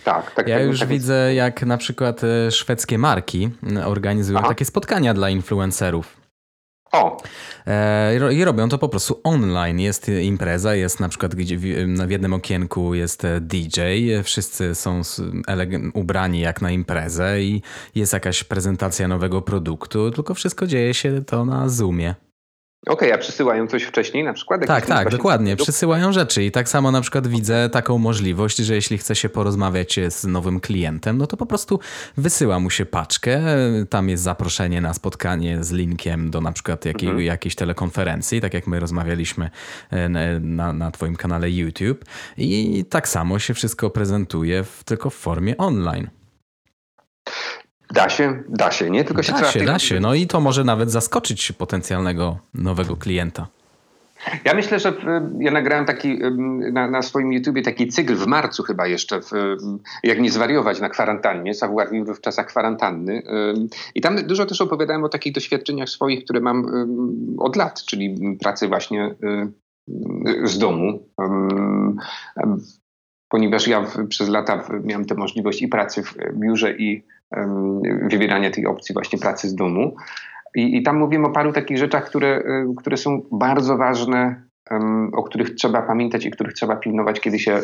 Tak, 0.04 0.32
tak. 0.32 0.48
Ja 0.48 0.58
tak, 0.58 0.68
już 0.68 0.80
tak 0.80 0.90
widzę, 0.90 1.34
jak 1.34 1.64
na 1.64 1.78
przykład 1.78 2.22
e, 2.24 2.52
szwedzkie 2.52 2.98
marki 2.98 3.50
organizują 3.86 4.40
Aha. 4.40 4.48
takie 4.48 4.66
spotkania 4.66 5.14
dla 5.14 5.30
influencerów. 5.30 6.22
O. 6.92 7.18
E, 7.68 8.34
I 8.34 8.46
robią 8.46 8.70
to 8.70 8.78
po 8.78 8.90
prostu 8.90 9.22
online. 9.24 9.80
Jest 9.80 10.10
impreza, 10.10 10.76
jest 10.76 11.00
na 11.00 11.10
przykład 11.10 11.36
gdzie 11.36 11.58
w 11.58 12.12
jednym 12.12 12.34
okienku 12.34 12.94
jest 12.94 13.24
DJ, 13.42 13.80
wszyscy 14.24 14.76
są 14.76 15.02
ubrani 15.94 16.40
jak 16.40 16.62
na 16.62 16.72
imprezę 16.72 17.42
i 17.42 17.62
jest 17.96 18.14
jakaś 18.14 18.44
prezentacja 18.44 19.08
nowego 19.08 19.42
produktu, 19.42 20.12
tylko 20.12 20.34
wszystko 20.34 20.68
dzieje 20.68 20.94
się 20.94 21.24
to 21.26 21.46
na 21.46 21.70
Zoomie. 21.70 22.16
Okej, 22.88 23.10
okay, 23.10 23.14
a 23.14 23.18
przysyłają 23.18 23.68
coś 23.68 23.84
wcześniej 23.84 24.24
na 24.24 24.34
przykład? 24.34 24.66
Tak, 24.68 24.86
tak, 24.86 25.10
dokładnie. 25.10 25.56
Przysyłają 25.56 26.12
rzeczy 26.12 26.44
i 26.44 26.52
tak 26.52 26.70
samo 26.70 26.92
na 26.92 27.02
przykład 27.02 27.28
widzę 27.28 27.70
taką 27.70 27.98
możliwość, 27.98 28.58
że 28.58 28.76
jeśli 28.76 28.98
chce 28.98 29.16
się 29.16 29.30
porozmawiać 29.30 30.00
z 30.10 30.24
nowym 30.24 30.60
klientem, 30.60 31.18
no 31.18 31.28
to 31.28 31.38
po 31.38 31.46
prostu 31.46 31.80
wysyła 32.18 32.60
mu 32.60 32.70
się 32.70 32.86
paczkę, 32.86 33.42
tam 33.90 34.10
jest 34.10 34.24
zaproszenie 34.24 34.82
na 34.82 34.94
spotkanie 34.94 35.64
z 35.64 35.72
linkiem 35.72 36.32
do 36.32 36.42
na 36.42 36.52
przykład 36.52 36.86
jakiej, 36.86 37.10
mhm. 37.10 37.26
jakiejś 37.26 37.56
telekonferencji, 37.56 38.42
tak 38.42 38.54
jak 38.54 38.68
my 38.68 38.80
rozmawialiśmy 38.80 39.50
e, 39.90 40.10
na, 40.40 40.74
na 40.74 40.92
twoim 40.92 41.16
kanale 41.16 41.52
YouTube 41.52 42.06
i 42.38 42.86
tak 42.90 43.08
samo 43.08 43.40
się 43.40 43.54
wszystko 43.54 43.90
prezentuje 43.90 44.64
w, 44.64 44.84
tylko 44.84 45.10
w 45.10 45.16
formie 45.16 45.58
online. 45.58 46.10
Da 47.94 48.10
się, 48.10 48.44
da 48.50 48.72
się, 48.72 48.90
nie? 48.90 49.04
Tylko 49.04 49.24
się 49.24 49.32
da 49.32 49.38
trzeba... 49.38 49.52
się, 49.52 49.66
da 49.66 49.80
się. 49.80 50.00
No 50.00 50.14
i 50.14 50.28
to 50.28 50.40
może 50.40 50.64
nawet 50.64 50.92
zaskoczyć 50.92 51.52
potencjalnego 51.52 52.38
nowego 52.54 52.96
klienta. 52.96 53.48
Ja 54.46 54.54
myślę, 54.54 54.80
że 54.80 54.94
ja 55.40 55.52
nagrałem 55.52 55.86
taki 55.86 56.20
na, 56.74 56.90
na, 56.90 57.02
swoim 57.02 57.34
YouTubie 57.34 57.62
taki 57.62 57.88
cykl 57.88 58.16
w 58.16 58.28
marcu 58.28 58.64
chyba 58.64 58.88
jeszcze, 58.88 59.22
w, 59.22 59.32
jak 60.04 60.20
nie 60.20 60.32
zwariować 60.32 60.82
na 60.82 60.90
kwarantannie, 60.90 61.54
savoir 61.54 61.92
vivre 61.92 62.16
w 62.16 62.22
czasach 62.22 62.48
kwarantanny. 62.48 63.24
I 63.96 64.02
tam 64.02 64.16
dużo 64.16 64.46
też 64.46 64.62
opowiadałem 64.62 65.04
o 65.04 65.10
takich 65.10 65.34
doświadczeniach 65.34 65.90
swoich, 65.90 66.24
które 66.24 66.40
mam 66.40 66.66
od 67.38 67.56
lat, 67.56 67.84
czyli 67.86 68.38
pracy 68.42 68.68
właśnie 68.68 69.16
z 70.44 70.58
domu. 70.58 71.08
Ponieważ 73.32 73.68
ja 73.68 73.86
przez 74.10 74.30
lata 74.30 74.64
miałem 74.84 75.06
tę 75.06 75.16
możliwość 75.16 75.62
i 75.62 75.68
pracy 75.68 76.04
w 76.04 76.16
biurze, 76.34 76.78
i 76.78 77.04
wybierania 78.12 78.52
tej 78.52 78.66
opcji 78.66 78.94
właśnie 78.94 79.20
pracy 79.20 79.50
z 79.50 79.56
domu. 79.56 79.96
I, 80.56 80.78
i 80.78 80.84
tam 80.84 80.98
mówimy 80.98 81.28
o 81.28 81.32
paru 81.32 81.54
takich 81.54 81.78
rzeczach, 81.78 82.06
które, 82.06 82.40
y, 82.40 82.76
które 82.78 82.98
są 82.98 83.22
bardzo 83.32 83.78
ważne, 83.78 84.44
o 85.14 85.24
których 85.24 85.56
trzeba 85.56 85.82
pamiętać 85.82 86.26
i 86.26 86.32
których 86.32 86.54
trzeba 86.54 86.76
pilnować, 86.76 87.20
kiedy 87.20 87.40
się 87.40 87.62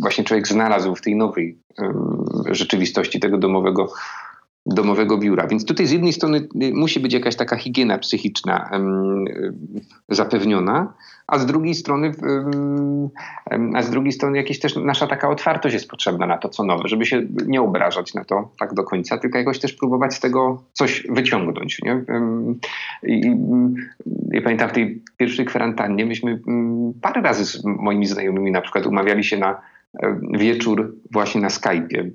właśnie 0.00 0.24
człowiek 0.24 0.48
znalazł 0.48 0.94
w 0.94 1.00
tej 1.00 1.16
nowej 1.16 1.58
rzeczywistości 2.50 3.20
tego 3.20 3.38
domowego 3.38 3.92
domowego 4.66 5.18
biura. 5.18 5.46
Więc 5.46 5.64
tutaj 5.64 5.86
z 5.86 5.90
jednej 5.90 6.12
strony 6.12 6.38
y, 6.38 6.72
musi 6.74 7.00
być 7.00 7.12
jakaś 7.12 7.36
taka 7.36 7.56
higiena 7.56 7.98
psychiczna 7.98 8.70
zapewniona, 10.08 10.94
a 11.26 11.38
z 11.38 11.46
drugiej 11.46 11.74
strony, 11.74 12.12
a 13.74 13.82
z 13.82 13.90
drugiej 13.90 14.12
strony 14.12 14.36
jakieś 14.36 14.60
też 14.60 14.76
nasza 14.76 15.06
taka 15.06 15.28
otwartość 15.28 15.74
jest 15.74 15.88
potrzebna 15.88 16.26
na 16.26 16.38
to, 16.38 16.48
co 16.48 16.64
nowe, 16.64 16.88
żeby 16.88 17.06
się 17.06 17.22
nie 17.46 17.62
obrażać 17.62 18.14
na 18.14 18.24
to 18.24 18.50
tak 18.58 18.74
do 18.74 18.84
końca, 18.84 19.18
tylko 19.18 19.38
jakoś 19.38 19.58
też 19.58 19.72
próbować 19.72 20.14
z 20.14 20.20
tego 20.20 20.62
coś 20.72 21.06
wyciągnąć. 21.10 21.78
Nie? 21.82 22.04
I, 23.02 23.36
i 24.32 24.40
pamiętam 24.40 24.68
w 24.68 24.72
tej 24.72 25.02
pierwszej 25.16 25.44
kwarantannie 25.44 26.06
myśmy 26.06 26.40
parę 27.02 27.22
razy 27.22 27.44
z 27.44 27.64
moimi 27.64 28.06
znajomymi 28.06 28.50
na 28.50 28.60
przykład 28.60 28.86
umawiali 28.86 29.24
się 29.24 29.38
na 29.38 29.60
e, 30.02 30.20
wieczór 30.32 30.96
właśnie 31.12 31.40
na 31.40 31.48
Skype'ie 31.48 32.10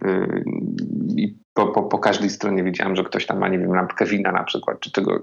i 1.18 1.36
po, 1.54 1.68
po, 1.68 1.84
po, 1.84 2.00
każdej 2.00 2.30
stronie 2.30 2.64
widziałem, 2.64 2.96
że 2.96 3.04
ktoś 3.04 3.26
tam 3.26 3.40
ma, 3.40 3.48
nie 3.48 3.60
wiem, 3.60 3.74
lampkę 3.74 4.06
wina 4.06 4.32
na 4.32 4.44
przykład, 4.44 4.80
czy 4.80 4.92
czego, 4.92 5.20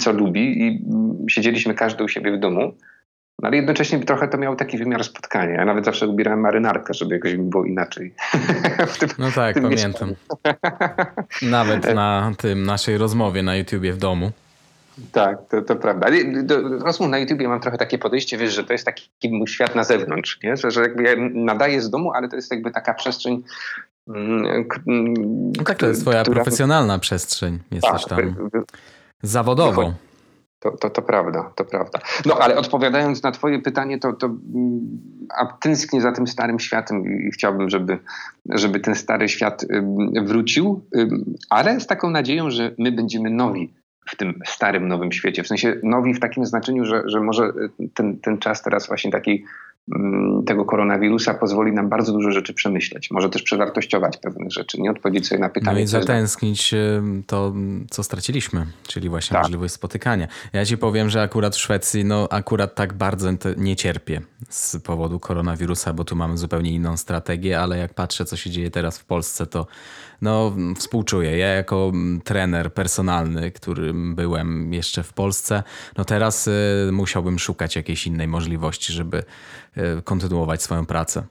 co 0.00 0.12
lubi 0.12 0.66
i 0.66 0.84
siedzieliśmy 1.28 1.74
każdy 1.74 2.04
u 2.04 2.08
siebie 2.08 2.32
w 2.32 2.40
domu 2.40 2.72
no 3.42 3.48
ale 3.48 3.56
jednocześnie 3.56 3.98
trochę 3.98 4.28
to 4.28 4.38
miało 4.38 4.56
taki 4.56 4.78
wymiar 4.78 5.04
spotkania. 5.04 5.54
Ja 5.54 5.64
nawet 5.64 5.84
zawsze 5.84 6.08
ubierałem 6.08 6.40
marynarkę, 6.40 6.94
żeby 6.94 7.14
jakoś 7.14 7.32
mi 7.32 7.44
było 7.44 7.64
inaczej. 7.64 8.14
tym, 8.98 9.08
no 9.18 9.30
tak, 9.34 9.54
pamiętam. 9.62 10.14
nawet 11.42 11.94
na 11.94 12.32
tym 12.38 12.62
naszej 12.62 12.98
rozmowie 12.98 13.42
na 13.42 13.56
YouTubie 13.56 13.92
w 13.92 13.96
domu. 13.96 14.30
Tak, 15.12 15.38
to, 15.50 15.62
to 15.62 15.76
prawda. 15.76 16.06
Do 16.42 16.78
rozmów 16.78 17.10
na 17.10 17.18
YouTubie 17.18 17.48
mam 17.48 17.60
trochę 17.60 17.78
takie 17.78 17.98
podejście, 17.98 18.38
wiesz, 18.38 18.54
że 18.54 18.64
to 18.64 18.72
jest 18.72 18.84
taki 18.84 19.10
mój 19.30 19.48
świat 19.48 19.74
na 19.74 19.84
zewnątrz, 19.84 20.38
nie? 20.42 20.56
Że, 20.56 20.70
że 20.70 20.82
jakby 20.82 21.02
ja 21.02 21.12
nadaję 21.34 21.80
z 21.80 21.90
domu, 21.90 22.12
ale 22.12 22.28
to 22.28 22.36
jest 22.36 22.50
jakby 22.50 22.70
taka 22.70 22.94
przestrzeń 22.94 23.42
mm, 24.08 24.68
no 25.56 25.64
tak, 25.64 25.78
to 25.78 25.86
jest 25.86 26.00
twoja 26.00 26.22
która... 26.22 26.34
profesjonalna 26.34 26.98
przestrzeń. 26.98 27.58
Jesteś 27.70 28.04
tak, 28.04 28.18
tam 28.18 28.50
zawodowo. 29.22 29.94
To, 30.62 30.70
to, 30.70 30.90
to 30.90 31.02
prawda, 31.02 31.52
to 31.54 31.64
prawda. 31.64 31.98
No 32.26 32.38
ale 32.38 32.56
odpowiadając 32.56 33.22
na 33.22 33.32
twoje 33.32 33.58
pytanie, 33.58 33.98
to, 33.98 34.12
to 34.12 34.26
mm, 34.26 34.80
a 35.38 35.46
tęsknię 35.46 36.00
za 36.00 36.12
tym 36.12 36.26
starym 36.26 36.58
światem 36.58 37.04
i 37.28 37.30
chciałbym, 37.30 37.70
żeby, 37.70 37.98
żeby 38.46 38.80
ten 38.80 38.94
stary 38.94 39.28
świat 39.28 39.64
wrócił, 40.24 40.84
ale 41.50 41.80
z 41.80 41.86
taką 41.86 42.10
nadzieją, 42.10 42.50
że 42.50 42.74
my 42.78 42.92
będziemy 42.92 43.30
nowi 43.30 43.74
w 44.08 44.16
tym 44.16 44.40
starym, 44.44 44.88
nowym 44.88 45.12
świecie. 45.12 45.42
W 45.42 45.48
sensie 45.48 45.76
nowi 45.82 46.14
w 46.14 46.20
takim 46.20 46.46
znaczeniu, 46.46 46.84
że, 46.84 47.02
że 47.06 47.20
może 47.20 47.52
ten, 47.94 48.18
ten 48.18 48.38
czas 48.38 48.62
teraz 48.62 48.86
właśnie 48.86 49.10
takiej 49.10 49.44
tego 50.46 50.64
koronawirusa 50.64 51.34
pozwoli 51.34 51.72
nam 51.72 51.88
bardzo 51.88 52.12
dużo 52.12 52.30
rzeczy 52.30 52.54
przemyśleć. 52.54 53.10
Może 53.10 53.30
też 53.30 53.42
przewartościować 53.42 54.16
pewnych 54.16 54.52
rzeczy, 54.52 54.80
nie 54.80 54.90
odpowiedzieć 54.90 55.26
sobie 55.26 55.40
na 55.40 55.48
pytanie. 55.48 55.74
No 55.74 55.80
i 55.82 55.86
zatęsknić 55.86 56.74
to, 57.26 57.54
co 57.90 58.02
straciliśmy, 58.02 58.66
czyli 58.82 59.08
właśnie 59.08 59.34
tak. 59.34 59.42
możliwość 59.42 59.74
spotykania. 59.74 60.28
Ja 60.52 60.64
ci 60.64 60.78
powiem, 60.78 61.10
że 61.10 61.22
akurat 61.22 61.56
w 61.56 61.58
Szwecji, 61.58 62.04
no 62.04 62.28
akurat 62.30 62.74
tak 62.74 62.92
bardzo 62.92 63.28
nie 63.56 63.76
cierpię 63.76 64.20
z 64.48 64.76
powodu 64.82 65.20
koronawirusa, 65.20 65.92
bo 65.92 66.04
tu 66.04 66.16
mamy 66.16 66.38
zupełnie 66.38 66.70
inną 66.70 66.96
strategię, 66.96 67.60
ale 67.60 67.78
jak 67.78 67.94
patrzę, 67.94 68.24
co 68.24 68.36
się 68.36 68.50
dzieje 68.50 68.70
teraz 68.70 68.98
w 68.98 69.04
Polsce, 69.04 69.46
to 69.46 69.66
no, 70.22 70.56
współczuję. 70.76 71.38
Ja 71.38 71.48
jako 71.48 71.90
mm, 71.94 72.20
trener 72.20 72.74
personalny, 72.74 73.50
którym 73.50 74.14
byłem 74.14 74.72
jeszcze 74.72 75.02
w 75.02 75.12
Polsce, 75.12 75.62
no 75.98 76.04
teraz 76.04 76.48
y, 76.48 76.90
musiałbym 76.92 77.38
szukać 77.38 77.76
jakiejś 77.76 78.06
innej 78.06 78.28
możliwości, 78.28 78.92
żeby 78.92 79.22
y, 79.76 80.02
kontynuować 80.04 80.62
swoją 80.62 80.86
pracę. 80.86 81.22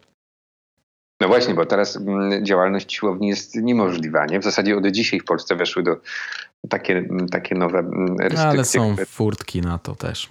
No 1.21 1.27
właśnie, 1.27 1.53
bo 1.53 1.65
teraz 1.65 1.97
mm, 1.97 2.45
działalność 2.45 2.93
siłowni 2.93 3.27
jest 3.27 3.55
niemożliwa. 3.55 4.25
Nie? 4.25 4.39
W 4.39 4.43
zasadzie 4.43 4.77
od 4.77 4.87
dzisiaj 4.87 5.19
w 5.19 5.25
Polsce 5.25 5.55
weszły 5.55 5.83
do 5.83 5.97
takie, 6.69 7.07
takie 7.31 7.55
nowe 7.55 7.81
restrykcje. 7.81 8.39
Mm, 8.39 8.49
ale 8.49 8.65
są 8.65 8.91
które... 8.91 9.05
furtki 9.05 9.61
na 9.61 9.77
to 9.77 9.95
też. 9.95 10.29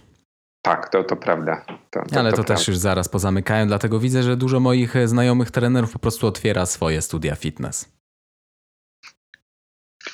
Tak, 0.62 0.88
to, 0.88 1.04
to 1.04 1.16
prawda. 1.16 1.64
To, 1.90 2.02
to, 2.10 2.20
Ale 2.20 2.30
to, 2.30 2.36
to 2.36 2.44
też 2.44 2.68
już 2.68 2.76
zaraz 2.76 3.08
pozamykają, 3.08 3.66
dlatego 3.66 4.00
widzę, 4.00 4.22
że 4.22 4.36
dużo 4.36 4.60
moich 4.60 4.94
znajomych 5.04 5.50
trenerów 5.50 5.92
po 5.92 5.98
prostu 5.98 6.26
otwiera 6.26 6.66
swoje 6.66 7.02
studia 7.02 7.34
fitness. 7.34 7.99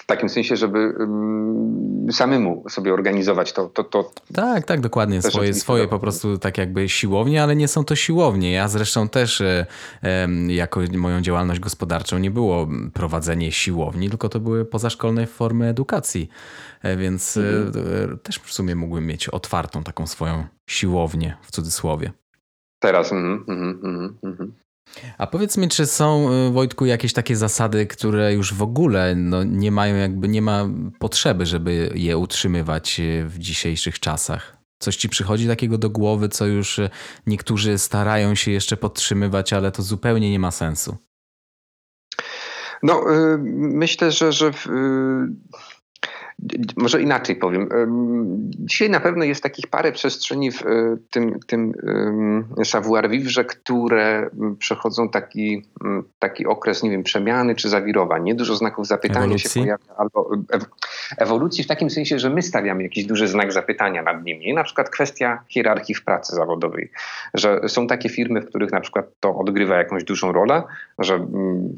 W 0.07 0.09
takim 0.09 0.29
sensie, 0.29 0.57
żeby 0.57 0.95
um, 0.99 2.13
samemu 2.13 2.65
sobie 2.69 2.95
organizować 2.95 3.53
to. 3.53 3.69
to, 3.69 3.85
to 3.85 4.11
tak, 4.35 4.65
tak, 4.65 4.81
dokładnie. 4.81 5.23
Swoje, 5.23 5.55
swoje 5.55 5.89
po 5.89 5.99
prostu 5.99 6.39
tak 6.39 6.59
jakby 6.59 6.89
siłownie, 6.89 7.43
ale 7.43 7.57
nie 7.57 7.69
są 7.69 7.85
to 7.85 7.97
siłownie. 7.97 8.53
Ja 8.53 8.69
zresztą 8.69 9.09
też 9.09 9.41
e, 9.41 9.67
e, 10.03 10.29
jako 10.49 10.81
moją 10.97 11.21
działalność 11.21 11.61
gospodarczą 11.61 12.19
nie 12.19 12.31
było 12.31 12.69
prowadzenie 12.95 13.53
siłowni, 13.53 14.09
tylko 14.09 14.29
to 14.29 14.41
były 14.41 14.65
pozaszkolne 14.65 15.27
formy 15.27 15.69
edukacji. 15.69 16.29
E, 16.83 16.97
więc 16.97 17.37
e, 17.37 17.41
mhm. 17.41 18.19
też 18.19 18.39
w 18.39 18.53
sumie 18.53 18.75
mógłbym 18.75 19.07
mieć 19.07 19.29
otwartą 19.29 19.85
taką 19.85 20.07
swoją 20.07 20.45
siłownię 20.67 21.37
w 21.43 21.51
cudzysłowie. 21.51 22.13
Teraz. 22.79 23.13
Mm, 23.13 23.45
mm, 23.49 24.19
mm. 24.25 24.66
A 25.19 25.27
powiedz 25.27 25.57
mi, 25.57 25.69
czy 25.69 25.87
są, 25.87 26.33
y, 26.49 26.51
Wojtku, 26.51 26.87
jakieś 26.87 27.13
takie 27.13 27.37
zasady, 27.37 27.87
które 27.87 28.35
już 28.35 28.55
w 28.55 28.63
ogóle 28.63 29.15
no, 29.15 29.45
nie 29.45 29.73
mają, 29.73 29.97
jakby 29.97 30.29
nie 30.29 30.43
ma 30.43 30.69
potrzeby, 30.99 31.47
żeby 31.47 31.93
je 31.95 32.19
utrzymywać 32.19 33.01
y, 33.01 33.25
w 33.27 33.39
dzisiejszych 33.39 34.01
czasach? 34.01 34.57
Coś 34.79 34.97
ci 34.97 35.09
przychodzi 35.09 35.47
takiego 35.47 35.79
do 35.79 35.91
głowy, 35.91 36.29
co 36.29 36.47
już 36.47 36.79
y, 36.79 36.91
niektórzy 37.27 37.79
starają 37.79 38.35
się 38.35 38.51
jeszcze 38.51 38.77
podtrzymywać, 38.77 39.53
ale 39.53 39.73
to 39.73 39.83
zupełnie 39.83 40.31
nie 40.31 40.39
ma 40.39 40.51
sensu? 40.51 40.97
No, 42.83 43.05
myślę, 43.55 44.13
że, 44.13 44.33
że 44.33 44.51
może 46.77 47.03
inaczej 47.03 47.37
powiem. 47.37 47.69
Dzisiaj 48.51 48.91
na 48.91 49.01
pewno 49.01 49.25
jest 49.25 49.43
takich 49.43 49.67
parę 49.67 49.93
przestrzeni 49.93 50.53
w 50.53 50.67
e, 50.67 50.97
tym, 51.11 51.41
tym 51.47 51.73
savoir-vivre, 52.65 53.45
które 53.45 54.31
przechodzą 54.59 55.09
taki, 55.09 55.67
taki 56.19 56.47
okres, 56.47 56.83
nie 56.83 56.91
wiem, 56.91 57.03
przemiany 57.03 57.55
czy 57.55 57.69
zawirowań. 57.69 58.25
Nie 58.25 58.35
dużo 58.35 58.57
znaków 58.57 58.87
zapytania 58.87 59.25
ewolucji? 59.25 59.51
się 59.51 59.61
pojawia, 59.61 59.95
albo 59.97 60.31
ewolucji 61.19 61.65
w 61.65 61.67
takim 61.67 61.91
sensie, 61.91 62.19
że 62.19 62.31
my 62.31 62.43
stawiamy 62.43 62.83
jakiś 62.83 63.07
duży 63.07 63.29
znak 63.29 63.53
zapytania 63.53 64.03
nad 64.03 64.25
nimi. 64.25 64.55
Na 64.55 64.65
przykład 64.65 64.91
kwestia 64.91 65.45
hierarchii 65.49 65.95
w 65.95 66.05
pracy 66.05 66.37
zawodowej, 66.37 66.91
że 67.35 67.61
są 67.69 67.87
takie 67.87 68.09
firmy, 68.09 68.41
w 68.41 68.47
których 68.47 68.73
na 68.73 68.81
przykład 68.81 69.07
to 69.21 69.37
odgrywa 69.37 69.77
jakąś 69.77 70.05
dużą 70.05 70.33
rolę, 70.33 70.63
że 70.99 71.27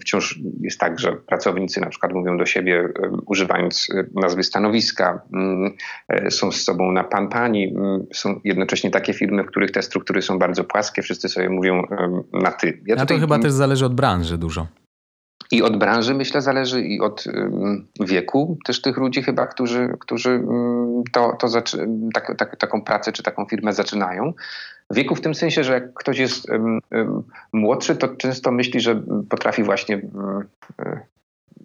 wciąż 0.01 0.39
jest 0.61 0.81
tak, 0.81 0.99
że 0.99 1.13
pracownicy 1.13 1.81
na 1.81 1.89
przykład 1.91 2.13
mówią 2.13 2.37
do 2.37 2.47
siebie, 2.47 2.89
używając 3.27 3.89
e, 3.95 4.05
nazwy 4.15 4.45
stanowiska, 4.49 5.23
mm, 5.33 5.73
e, 6.09 6.31
są 6.31 6.53
z 6.53 6.65
sobą 6.65 6.93
na 6.93 7.05
pan, 7.05 7.29
pani. 7.29 7.69
Mm, 7.69 8.07
są 8.15 8.41
jednocześnie 8.45 8.91
takie 8.91 9.15
firmy, 9.15 9.43
w 9.43 9.47
których 9.47 9.71
te 9.71 9.83
struktury 9.83 10.23
są 10.23 10.39
bardzo 10.39 10.65
płaskie, 10.65 11.03
wszyscy 11.03 11.29
sobie 11.29 11.49
mówią 11.49 11.83
na 12.33 12.51
ty. 12.51 12.81
Ja 12.87 12.97
A 12.97 13.07
to 13.07 13.19
chyba 13.19 13.39
też 13.39 13.53
zależy 13.53 13.87
od 13.87 13.95
branży 13.95 14.39
dużo. 14.39 14.67
I 15.51 15.63
od 15.63 15.77
branży 15.77 16.15
myślę 16.15 16.43
zależy 16.43 16.83
i 16.83 17.01
od 17.01 17.25
wieku 18.01 18.59
też 18.67 18.83
tych 18.83 18.97
ludzi 18.97 19.23
chyba, 19.23 19.47
którzy, 19.47 19.97
którzy 20.01 20.43
to, 21.13 21.37
to 21.41 21.49
tak, 22.15 22.37
tak, 22.39 22.57
taką 22.57 22.83
pracę 22.83 23.13
czy 23.13 23.23
taką 23.23 23.45
firmę 23.45 23.73
zaczynają. 23.73 24.33
Wieku 24.91 25.15
w 25.15 25.21
tym 25.21 25.35
sensie, 25.35 25.65
że 25.65 25.73
jak 25.73 25.95
ktoś 25.95 26.19
jest 26.19 26.47
młodszy, 27.53 27.97
to 27.97 28.09
często 28.09 28.53
myśli, 28.53 28.81
że 28.81 29.03
potrafi 29.29 29.63
właśnie 29.63 30.01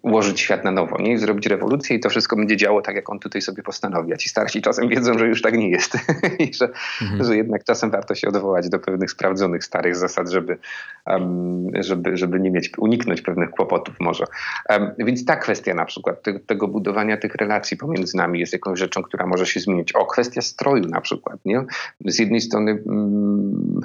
ułożyć 0.04 0.40
świat 0.40 0.64
na 0.64 0.70
nowo, 0.70 1.02
nie? 1.02 1.18
zrobić 1.18 1.46
rewolucję 1.46 1.96
i 1.96 2.00
to 2.00 2.08
wszystko 2.08 2.36
będzie 2.36 2.56
działo 2.56 2.82
tak, 2.82 2.96
jak 2.96 3.10
on 3.10 3.18
tutaj 3.18 3.42
sobie 3.42 3.62
postanowi. 3.62 4.12
A 4.12 4.16
ci 4.16 4.28
starsi 4.28 4.62
czasem 4.62 4.88
wiedzą, 4.88 5.18
że 5.18 5.26
już 5.26 5.42
tak 5.42 5.58
nie 5.58 5.70
jest 5.70 5.98
i 6.48 6.54
że, 6.54 6.68
mhm. 7.02 7.24
że 7.24 7.36
jednak 7.36 7.64
czasem 7.64 7.90
warto 7.90 8.14
się 8.14 8.28
odwołać 8.28 8.68
do 8.68 8.78
pewnych 8.78 9.10
sprawdzonych, 9.10 9.64
starych 9.64 9.96
zasad, 9.96 10.30
żeby, 10.30 10.58
um, 11.06 11.70
żeby, 11.80 12.16
żeby 12.16 12.40
nie 12.40 12.50
mieć, 12.50 12.78
uniknąć 12.78 13.22
pewnych 13.22 13.50
kłopotów 13.50 13.94
może. 14.00 14.24
Um, 14.68 14.90
więc 14.98 15.24
ta 15.24 15.36
kwestia 15.36 15.74
na 15.74 15.84
przykład 15.84 16.22
te, 16.22 16.40
tego 16.40 16.68
budowania 16.68 17.16
tych 17.16 17.34
relacji 17.34 17.76
pomiędzy 17.76 18.16
nami 18.16 18.40
jest 18.40 18.52
jakąś 18.52 18.78
rzeczą, 18.78 19.02
która 19.02 19.26
może 19.26 19.46
się 19.46 19.60
zmienić. 19.60 19.94
O, 19.94 20.06
kwestia 20.06 20.42
stroju 20.42 20.88
na 20.88 21.00
przykład, 21.00 21.38
nie? 21.44 21.64
Z 22.04 22.18
jednej 22.18 22.40
strony 22.40 22.82
um, 22.86 23.80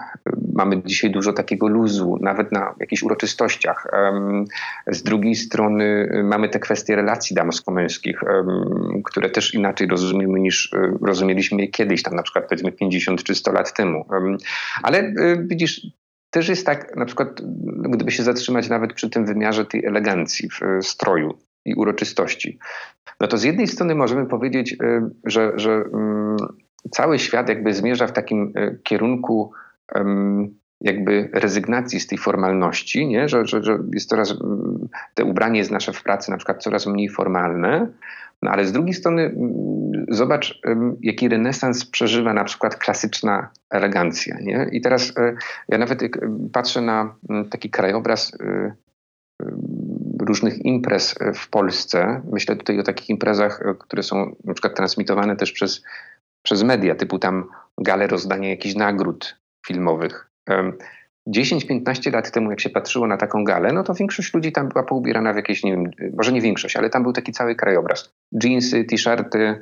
mamy 0.54 0.82
dzisiaj 0.86 1.12
dużo 1.12 1.34
takiego 1.34 1.68
luzu, 1.68 2.18
nawet 2.22 2.52
na 2.52 2.76
jakichś 2.80 3.04
uroczystościach. 3.04 3.88
z 4.88 5.04
drugiej 5.04 5.36
strony 5.36 6.09
mamy 6.24 6.50
te 6.50 6.60
kwestie 6.60 6.96
relacji 6.96 7.36
damsko-męskich, 7.36 8.22
które 9.04 9.30
też 9.30 9.54
inaczej 9.54 9.88
rozumiemy 9.88 10.40
niż 10.40 10.74
e, 10.74 10.98
rozumieliśmy 11.02 11.62
je 11.62 11.68
kiedyś, 11.68 12.04
tam 12.04 12.16
na 12.16 12.24
przykład 12.24 12.46
powiedzmy 12.50 12.72
50 12.72 13.24
czy 13.24 13.36
100 13.36 13.52
lat 13.52 13.74
temu. 13.74 14.06
Ale 14.84 15.00
e, 15.00 15.14
widzisz, 15.48 15.88
też 16.30 16.50
jest 16.50 16.66
tak, 16.66 16.96
na 16.96 17.06
przykład, 17.06 17.42
gdyby 17.90 18.12
się 18.12 18.24
zatrzymać 18.24 18.70
nawet 18.70 18.94
przy 18.94 19.10
tym 19.10 19.26
wymiarze 19.26 19.66
tej 19.66 19.86
elegancji 19.86 20.50
w 20.50 20.64
e, 20.64 20.82
stroju 20.82 21.38
i 21.66 21.76
uroczystości, 21.76 22.60
no 23.22 23.28
to 23.28 23.38
z 23.38 23.44
jednej 23.44 23.68
strony 23.68 23.96
możemy 23.96 24.26
powiedzieć, 24.26 24.78
że, 25.26 25.52
że 25.56 25.84
cały 26.92 27.20
świat 27.20 27.50
jakby 27.50 27.74
zmierza 27.74 28.08
w 28.08 28.12
takim 28.12 28.54
kierunku 28.84 29.52
jakby 30.82 31.30
rezygnacji 31.34 32.00
z 32.00 32.08
tej 32.08 32.18
formalności, 32.18 33.08
nie? 33.08 33.30
Że, 33.30 33.46
że, 33.46 33.64
że 33.64 33.80
jest 33.94 34.10
coraz, 34.10 34.34
te 35.14 35.26
ubranie 35.26 35.60
jest 35.60 35.72
nasze 35.72 35.94
w 35.94 36.04
pracy 36.04 36.32
na 36.32 36.38
przykład 36.38 36.64
coraz 36.64 36.88
mniej 36.88 37.10
formalne, 37.10 37.88
no 38.42 38.52
ale 38.52 38.66
z 38.66 38.72
drugiej 38.72 38.94
strony 38.94 39.24
mm, 39.24 40.06
zobacz, 40.10 40.62
jaki 41.02 41.30
renesans 41.30 41.86
przeżywa 41.86 42.34
na 42.34 42.44
przykład 42.44 42.76
klasyczna 42.76 43.50
elegancja. 43.70 44.38
Nie? 44.42 44.70
I 44.72 44.82
teraz 44.82 45.14
e, 45.18 45.36
ja 45.70 45.78
nawet 45.78 46.04
patrzę 46.54 46.82
na 46.82 47.16
mm, 47.30 47.50
taki 47.50 47.70
krajobraz 47.70 48.32
e, 48.40 48.72
różnych 50.20 50.66
imprez 50.66 51.16
w 51.36 51.50
Polsce. 51.50 52.22
Myślę 52.32 52.56
tutaj 52.56 52.80
o 52.80 52.84
takich 52.84 53.10
imprezach, 53.10 53.62
e, 53.62 53.76
które 53.80 54.04
są 54.04 54.36
na 54.44 54.54
przykład 54.54 54.76
transmitowane 54.76 55.36
też 55.36 55.52
przez, 55.52 55.84
przez 56.44 56.64
media, 56.64 56.96
typu 56.96 57.20
tam 57.20 57.50
gale 57.78 58.08
rozdania 58.08 58.50
jakichś 58.50 58.76
nagród 58.76 59.40
filmowych 59.68 60.29
10-15 61.28 62.14
lat 62.14 62.32
temu, 62.32 62.50
jak 62.50 62.60
się 62.60 62.70
patrzyło 62.70 63.08
na 63.08 63.18
taką 63.18 63.44
galę, 63.44 63.74
no 63.74 63.84
to 63.84 63.94
większość 63.94 64.34
ludzi 64.34 64.52
tam 64.52 64.70
była 64.70 64.84
poubierana 64.84 65.34
w 65.34 65.36
jakieś, 65.36 65.64
nie 65.64 65.72
wiem, 65.72 65.92
może 66.18 66.32
nie 66.32 66.42
większość, 66.42 66.76
ale 66.76 66.90
tam 66.90 67.04
był 67.04 67.14
taki 67.14 67.32
cały 67.32 67.56
krajobraz. 67.56 68.14
Jeansy, 68.44 68.84
t-shirty, 68.84 69.60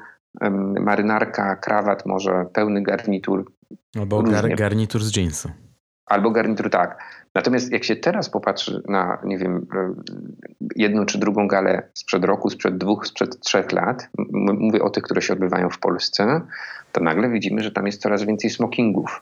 marynarka, 0.79 1.55
krawat, 1.55 2.05
może 2.05 2.45
pełny 2.53 2.81
garnitur. 2.81 3.51
Albo 3.99 4.23
gar, 4.23 4.55
garnitur 4.55 5.03
z 5.03 5.17
jeansu. 5.17 5.51
Albo 6.05 6.31
garnitur, 6.31 6.69
tak. 6.69 7.03
Natomiast 7.35 7.71
jak 7.71 7.83
się 7.83 7.95
teraz 7.95 8.29
popatrzy 8.29 8.83
na, 8.87 9.17
nie 9.23 9.37
wiem, 9.37 9.67
jedną 10.75 11.05
czy 11.05 11.17
drugą 11.17 11.47
galę 11.47 11.89
sprzed 11.93 12.25
roku, 12.25 12.49
sprzed 12.49 12.77
dwóch, 12.77 13.07
sprzed 13.07 13.39
trzech 13.39 13.71
lat, 13.71 14.09
mówię 14.59 14.81
o 14.81 14.89
tych, 14.89 15.03
które 15.03 15.21
się 15.21 15.33
odbywają 15.33 15.69
w 15.69 15.79
Polsce, 15.79 16.41
to 16.91 17.03
nagle 17.03 17.29
widzimy, 17.29 17.61
że 17.61 17.71
tam 17.71 17.85
jest 17.85 18.01
coraz 18.01 18.23
więcej 18.23 18.49
smokingów, 18.49 19.21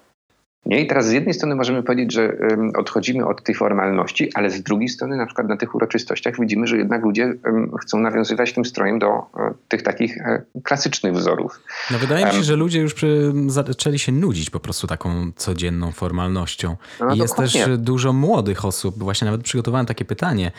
nie? 0.66 0.82
I 0.82 0.88
teraz 0.88 1.08
z 1.08 1.12
jednej 1.12 1.34
strony 1.34 1.56
możemy 1.56 1.84
powiedzieć, 1.84 2.14
że 2.14 2.38
odchodzimy 2.78 3.26
od 3.28 3.44
tej 3.44 3.56
formalności, 3.56 4.34
ale 4.34 4.50
z 4.50 4.64
drugiej 4.64 4.90
strony 4.90 5.18
na 5.18 5.26
przykład 5.26 5.48
na 5.48 5.58
tych 5.58 5.76
uroczystościach 5.76 6.40
widzimy, 6.40 6.68
że 6.68 6.78
jednak 6.78 7.04
ludzie 7.04 7.34
chcą 7.82 8.00
nawiązywać 8.00 8.54
tym 8.54 8.66
strojem 8.66 9.00
do 9.00 9.08
um, 9.08 9.54
tych 9.68 9.84
takich 9.84 10.18
e, 10.18 10.42
klasycznych 10.64 11.14
wzorów. 11.14 11.60
No 11.92 12.00
wydaje 12.00 12.26
mi 12.26 12.32
się, 12.32 12.44
że 12.44 12.56
ludzie 12.56 12.82
już 12.82 12.94
przy, 12.94 13.34
zaczęli 13.48 14.00
się 14.00 14.12
nudzić 14.12 14.50
po 14.50 14.60
prostu 14.60 14.88
taką 14.88 15.32
codzienną 15.36 15.92
formalnością. 15.92 16.76
No, 17.00 17.14
I 17.14 17.18
jest 17.18 17.36
też 17.36 17.58
dużo 17.78 18.14
młodych 18.14 18.66
osób, 18.66 19.00
właśnie 19.00 19.26
nawet 19.26 19.44
przygotowałem 19.44 19.86
takie 19.86 20.06
pytanie, 20.06 20.52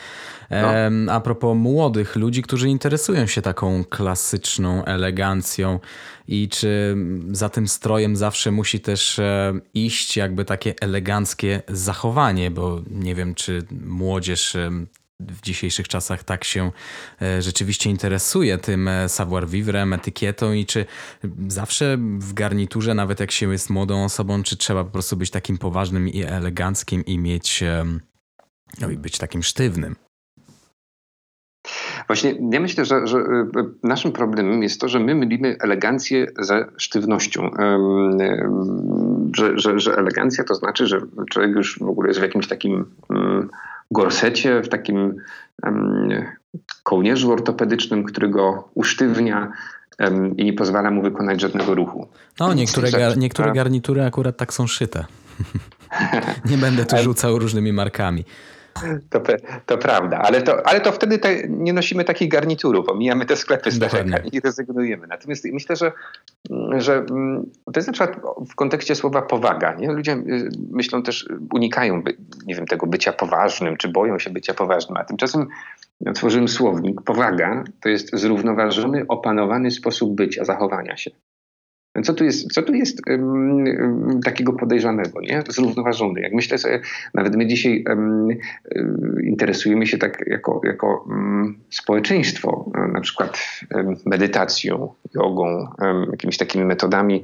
no. 0.49 1.13
a 1.13 1.19
propos 1.19 1.57
młodych 1.57 2.15
ludzi, 2.15 2.41
którzy 2.41 2.69
interesują 2.69 3.27
się 3.27 3.41
taką 3.41 3.83
klasyczną 3.83 4.85
elegancją 4.85 5.79
i 6.27 6.49
czy 6.49 6.95
za 7.31 7.49
tym 7.49 7.67
strojem 7.67 8.15
zawsze 8.15 8.51
musi 8.51 8.79
też 8.79 9.19
e, 9.19 9.53
iść 9.73 10.17
jakby 10.17 10.45
takie 10.45 10.73
eleganckie 10.81 11.61
zachowanie, 11.67 12.51
bo 12.51 12.81
nie 12.91 13.15
wiem, 13.15 13.35
czy 13.35 13.63
młodzież 13.85 14.55
e, 14.55 14.71
w 15.19 15.41
dzisiejszych 15.41 15.87
czasach 15.87 16.23
tak 16.23 16.43
się 16.43 16.71
e, 17.21 17.41
rzeczywiście 17.41 17.89
interesuje 17.89 18.57
tym 18.57 18.89
savoir-vivre, 19.07 19.93
etykietą 19.95 20.53
i 20.53 20.65
czy 20.65 20.85
zawsze 21.47 21.97
w 22.19 22.33
garniturze, 22.33 22.93
nawet 22.93 23.19
jak 23.19 23.31
się 23.31 23.51
jest 23.51 23.69
młodą 23.69 24.03
osobą, 24.03 24.43
czy 24.43 24.57
trzeba 24.57 24.83
po 24.83 24.91
prostu 24.91 25.17
być 25.17 25.31
takim 25.31 25.57
poważnym 25.57 26.09
i 26.09 26.23
eleganckim 26.23 27.05
i 27.05 27.17
mieć, 27.17 27.63
no 28.81 28.89
i 28.89 28.97
być 28.97 29.17
takim 29.17 29.43
sztywnym? 29.43 30.06
Właśnie 32.07 32.35
ja 32.51 32.59
myślę, 32.59 32.85
że, 32.85 33.07
że, 33.07 33.17
y, 33.17 33.43
naszym 33.83 34.11
problemem 34.11 34.63
jest 34.63 34.81
to, 34.81 34.87
że 34.87 34.99
my 34.99 35.15
mylimy 35.15 35.55
elegancję 35.59 36.27
ze 36.39 36.65
sztywnością. 36.77 37.51
Że, 39.35 39.59
że, 39.59 39.79
że 39.79 39.97
elegancja 39.97 40.43
to 40.43 40.55
znaczy, 40.55 40.87
że 40.87 41.01
człowiek 41.29 41.51
już 41.55 41.79
w 41.79 41.89
ogóle 41.89 42.07
jest 42.07 42.19
w 42.19 42.23
jakimś 42.23 42.47
takim 42.47 42.85
gorsecie, 43.91 44.61
w 44.61 44.69
takim 44.69 45.15
kołnierzu 46.83 47.31
ortopedycznym, 47.31 48.03
który 48.03 48.29
go 48.29 48.69
usztywnia, 48.73 49.51
i 50.37 50.45
nie 50.45 50.53
pozwala 50.53 50.91
mu 50.91 51.01
wykonać 51.01 51.41
żadnego 51.41 51.75
ruchu. 51.75 52.07
No, 52.39 52.53
niektóre, 52.53 52.91
gar, 52.91 53.17
niektóre 53.17 53.51
garnitury 53.51 54.05
akurat 54.05 54.37
tak 54.37 54.53
są 54.53 54.67
szyte. 54.67 55.05
nie 56.51 56.57
będę 56.57 56.85
tu 56.85 56.97
rzucał 56.97 57.39
różnymi 57.39 57.73
markami. 57.73 58.25
To, 59.09 59.21
to 59.65 59.77
prawda, 59.77 60.17
ale 60.17 60.41
to, 60.41 60.67
ale 60.67 60.81
to 60.81 60.91
wtedy 60.91 61.19
te, 61.19 61.47
nie 61.47 61.73
nosimy 61.73 62.03
takich 62.03 62.29
garniturów, 62.29 62.89
omijamy 62.89 63.25
te 63.25 63.35
sklepy 63.35 63.71
z 63.71 63.79
i 64.31 64.39
rezygnujemy. 64.39 65.07
Natomiast 65.07 65.45
myślę, 65.53 65.75
że, 65.75 65.91
że 66.77 66.95
mm, 66.95 67.51
to 67.65 67.71
jest 67.75 67.87
na 67.87 67.93
przykład 67.93 68.17
w 68.49 68.55
kontekście 68.55 68.95
słowa 68.95 69.21
powaga. 69.21 69.75
Nie? 69.75 69.91
Ludzie 69.91 70.13
y, 70.13 70.49
myślą 70.71 71.03
też, 71.03 71.29
unikają 71.53 72.03
nie 72.45 72.55
wiem, 72.55 72.65
tego 72.65 72.87
bycia 72.87 73.13
poważnym, 73.13 73.77
czy 73.77 73.87
boją 73.87 74.19
się 74.19 74.29
bycia 74.29 74.53
poważnym, 74.53 74.97
a 74.97 75.03
tymczasem 75.03 75.47
otworzyłem 76.05 76.47
słownik. 76.47 77.01
Powaga 77.01 77.63
to 77.81 77.89
jest 77.89 78.15
zrównoważony, 78.15 79.05
opanowany 79.07 79.71
sposób 79.71 80.15
bycia, 80.15 80.45
zachowania 80.45 80.97
się. 80.97 81.11
Co 82.03 82.13
tu 82.13 82.23
jest, 82.23 82.53
co 82.53 82.61
tu 82.61 82.73
jest 82.73 83.01
um, 83.09 84.21
takiego 84.25 84.53
podejrzanego, 84.53 85.21
nie? 85.21 85.43
zrównoważony? 85.49 86.21
Jak 86.21 86.33
myślę 86.33 86.57
sobie, 86.57 86.81
nawet 87.13 87.35
my 87.35 87.47
dzisiaj 87.47 87.83
um, 87.89 88.27
interesujemy 89.23 89.87
się 89.87 89.97
tak 89.97 90.23
jako, 90.27 90.61
jako 90.63 91.05
um, 91.09 91.59
społeczeństwo, 91.69 92.71
na 92.93 93.01
przykład 93.01 93.39
medytacją, 94.05 94.93
jogą, 95.15 95.67
jakimiś 96.11 96.37
takimi 96.37 96.65
metodami 96.65 97.23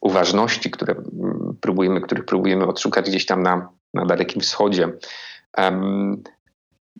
uważności, 0.00 0.70
które 0.70 0.94
próbujemy, 1.60 2.00
których 2.00 2.24
próbujemy 2.24 2.66
odszukać 2.66 3.10
gdzieś 3.10 3.26
tam 3.26 3.42
na, 3.42 3.68
na 3.94 4.06
Dalekim 4.06 4.42
Wschodzie. 4.42 4.88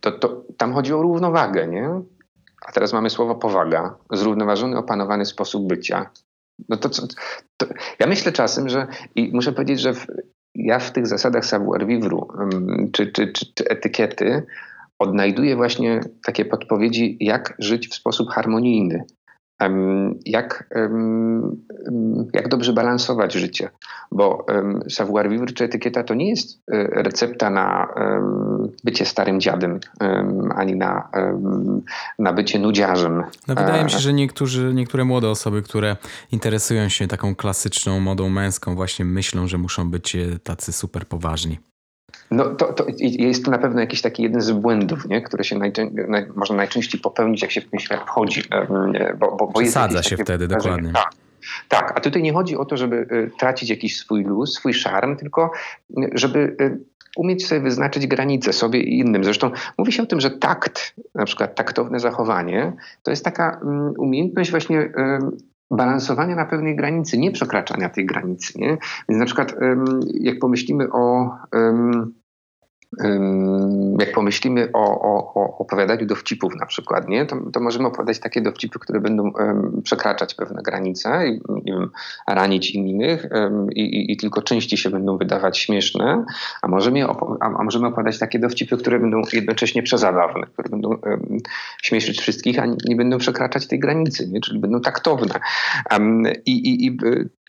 To, 0.00 0.12
to, 0.12 0.44
tam 0.56 0.72
chodzi 0.72 0.92
o 0.92 1.02
równowagę, 1.02 1.68
nie? 1.68 2.00
A 2.66 2.72
teraz 2.72 2.92
mamy 2.92 3.10
słowo 3.10 3.34
powaga, 3.34 3.94
zrównoważony, 4.12 4.78
opanowany 4.78 5.26
sposób 5.26 5.68
bycia. 5.68 6.10
No 6.68 6.76
to, 6.76 6.88
to, 7.56 7.66
ja 8.00 8.06
myślę 8.06 8.32
czasem, 8.32 8.68
że 8.68 8.86
i 9.14 9.30
muszę 9.32 9.52
powiedzieć, 9.52 9.80
że 9.80 9.94
w, 9.94 10.06
ja 10.54 10.78
w 10.78 10.92
tych 10.92 11.06
zasadach 11.06 11.44
savoir 11.44 11.86
vivre 11.86 12.18
czy, 12.92 13.12
czy, 13.12 13.32
czy, 13.32 13.46
czy 13.54 13.68
etykiety 13.68 14.46
odnajduję 14.98 15.56
właśnie 15.56 16.00
takie 16.26 16.44
podpowiedzi, 16.44 17.16
jak 17.20 17.54
żyć 17.58 17.88
w 17.88 17.94
sposób 17.94 18.28
harmonijny 18.30 19.04
jak, 20.26 20.70
jak 22.32 22.48
dobrze 22.48 22.72
balansować 22.72 23.32
życie. 23.32 23.70
Bo 24.12 24.46
savoir 24.88 25.30
vivre 25.30 25.52
czy 25.52 25.64
etykieta 25.64 26.02
to 26.02 26.14
nie 26.14 26.30
jest 26.30 26.62
e, 26.72 27.02
recepta 27.02 27.50
na 27.50 27.88
bycie 28.84 29.04
starym 29.04 29.40
dziadem, 29.40 29.80
ani 30.54 30.76
na, 30.76 31.08
na 32.18 32.32
bycie 32.32 32.58
nudziarzem. 32.58 33.24
No 33.48 33.54
wydaje 33.54 33.84
mi 33.84 33.90
się, 33.90 33.98
że 33.98 34.12
niektórzy, 34.12 34.74
niektóre 34.74 35.04
młode 35.04 35.30
osoby, 35.30 35.62
które 35.62 35.96
interesują 36.32 36.88
się 36.88 37.08
taką 37.08 37.34
klasyczną 37.34 38.00
modą 38.00 38.28
męską, 38.28 38.74
właśnie 38.74 39.04
myślą, 39.04 39.46
że 39.46 39.58
muszą 39.58 39.90
być 39.90 40.16
e, 40.16 40.38
tacy 40.38 40.72
super 40.72 41.06
poważni. 41.06 41.58
No 42.34 42.44
to, 42.44 42.72
to 42.72 42.86
jest 43.00 43.44
to 43.44 43.50
na 43.50 43.58
pewno 43.58 43.80
jakiś 43.80 44.02
taki 44.02 44.22
jeden 44.22 44.40
z 44.40 44.50
błędów, 44.50 45.08
nie? 45.08 45.22
które 45.22 45.44
się 45.44 45.58
najczę 45.58 45.90
naj, 46.08 46.26
można 46.34 46.56
najczęściej 46.56 47.00
popełnić, 47.00 47.42
jak 47.42 47.50
się 47.50 47.60
w 47.60 47.70
ten 47.70 47.80
świat 47.80 48.00
wchodzi. 48.00 48.42
Bo, 49.18 49.36
bo, 49.36 49.46
bo 49.46 49.60
Przesadza 49.60 50.02
się 50.02 50.16
wtedy, 50.16 50.48
dokładnie. 50.48 50.92
Tak. 50.92 51.10
Tak, 51.68 51.92
a 51.96 52.00
tutaj 52.00 52.22
nie 52.22 52.32
chodzi 52.32 52.56
o 52.56 52.64
to, 52.64 52.76
żeby 52.76 52.96
y, 52.96 53.30
tracić 53.38 53.70
jakiś 53.70 53.96
swój 53.96 54.24
luz, 54.24 54.54
swój 54.54 54.74
szarm, 54.74 55.16
tylko 55.16 55.50
y, 55.98 56.10
żeby 56.12 56.56
y, 56.60 56.80
umieć 57.16 57.46
sobie 57.46 57.60
wyznaczyć 57.60 58.06
granice 58.06 58.52
sobie 58.52 58.80
i 58.80 58.98
innym. 58.98 59.24
Zresztą 59.24 59.50
mówi 59.78 59.92
się 59.92 60.02
o 60.02 60.06
tym, 60.06 60.20
że 60.20 60.30
takt, 60.30 60.94
na 61.14 61.24
przykład 61.24 61.54
taktowne 61.54 62.00
zachowanie, 62.00 62.72
to 63.02 63.10
jest 63.10 63.24
taka 63.24 63.60
mm, 63.62 63.94
umiejętność 63.98 64.50
właśnie 64.50 64.92
balansowania 65.70 66.36
na 66.36 66.44
pewnej 66.44 66.76
granicy, 66.76 67.18
nie 67.18 67.30
przekraczania 67.30 67.88
tej 67.88 68.06
granicy. 68.06 68.58
Nie? 68.58 68.78
Więc 69.08 69.20
na 69.20 69.26
przykład 69.26 69.54
jak 70.20 70.38
pomyślimy 70.38 70.92
o 70.92 71.30
jak 73.98 74.12
pomyślimy 74.12 74.68
o, 74.72 75.00
o, 75.00 75.34
o 75.34 75.58
opowiadaniu 75.58 76.06
dowcipów 76.06 76.56
na 76.56 76.66
przykład, 76.66 77.08
nie? 77.08 77.26
To, 77.26 77.36
to 77.52 77.60
możemy 77.60 77.88
opowiadać 77.88 78.18
takie 78.18 78.40
dowcipy, 78.40 78.78
które 78.78 79.00
będą 79.00 79.32
przekraczać 79.82 80.34
pewne 80.34 80.62
granice 80.62 81.28
i 81.28 81.40
wiem, 81.74 81.90
ranić 82.28 82.70
innych 82.70 83.26
um, 83.30 83.72
i, 83.72 84.12
i, 84.12 84.16
tylko 84.16 84.42
części 84.42 84.76
się 84.76 84.90
będą 84.90 85.18
wydawać 85.18 85.58
śmieszne, 85.58 86.24
a 86.62 86.68
możemy, 86.68 87.00
opo- 87.00 87.36
a, 87.40 87.44
a, 87.44 87.64
możemy 87.64 87.86
opowiadać 87.86 88.18
takie 88.18 88.38
dowcipy, 88.38 88.76
które 88.76 89.00
będą 89.00 89.22
jednocześnie 89.32 89.82
przezabawne, 89.82 90.46
które 90.52 90.68
będą 90.68 90.88
um, 90.88 91.38
śmieszyć 91.82 92.20
wszystkich, 92.20 92.58
a 92.58 92.66
nie, 92.66 92.76
nie, 92.84 92.96
będą 92.96 93.18
przekraczać 93.18 93.66
tej 93.66 93.78
granicy, 93.78 94.28
nie? 94.28 94.40
czyli 94.40 94.58
będą 94.58 94.80
taktowne. 94.80 95.40
I, 96.46 96.52
i, 96.52 96.86
I 96.86 96.98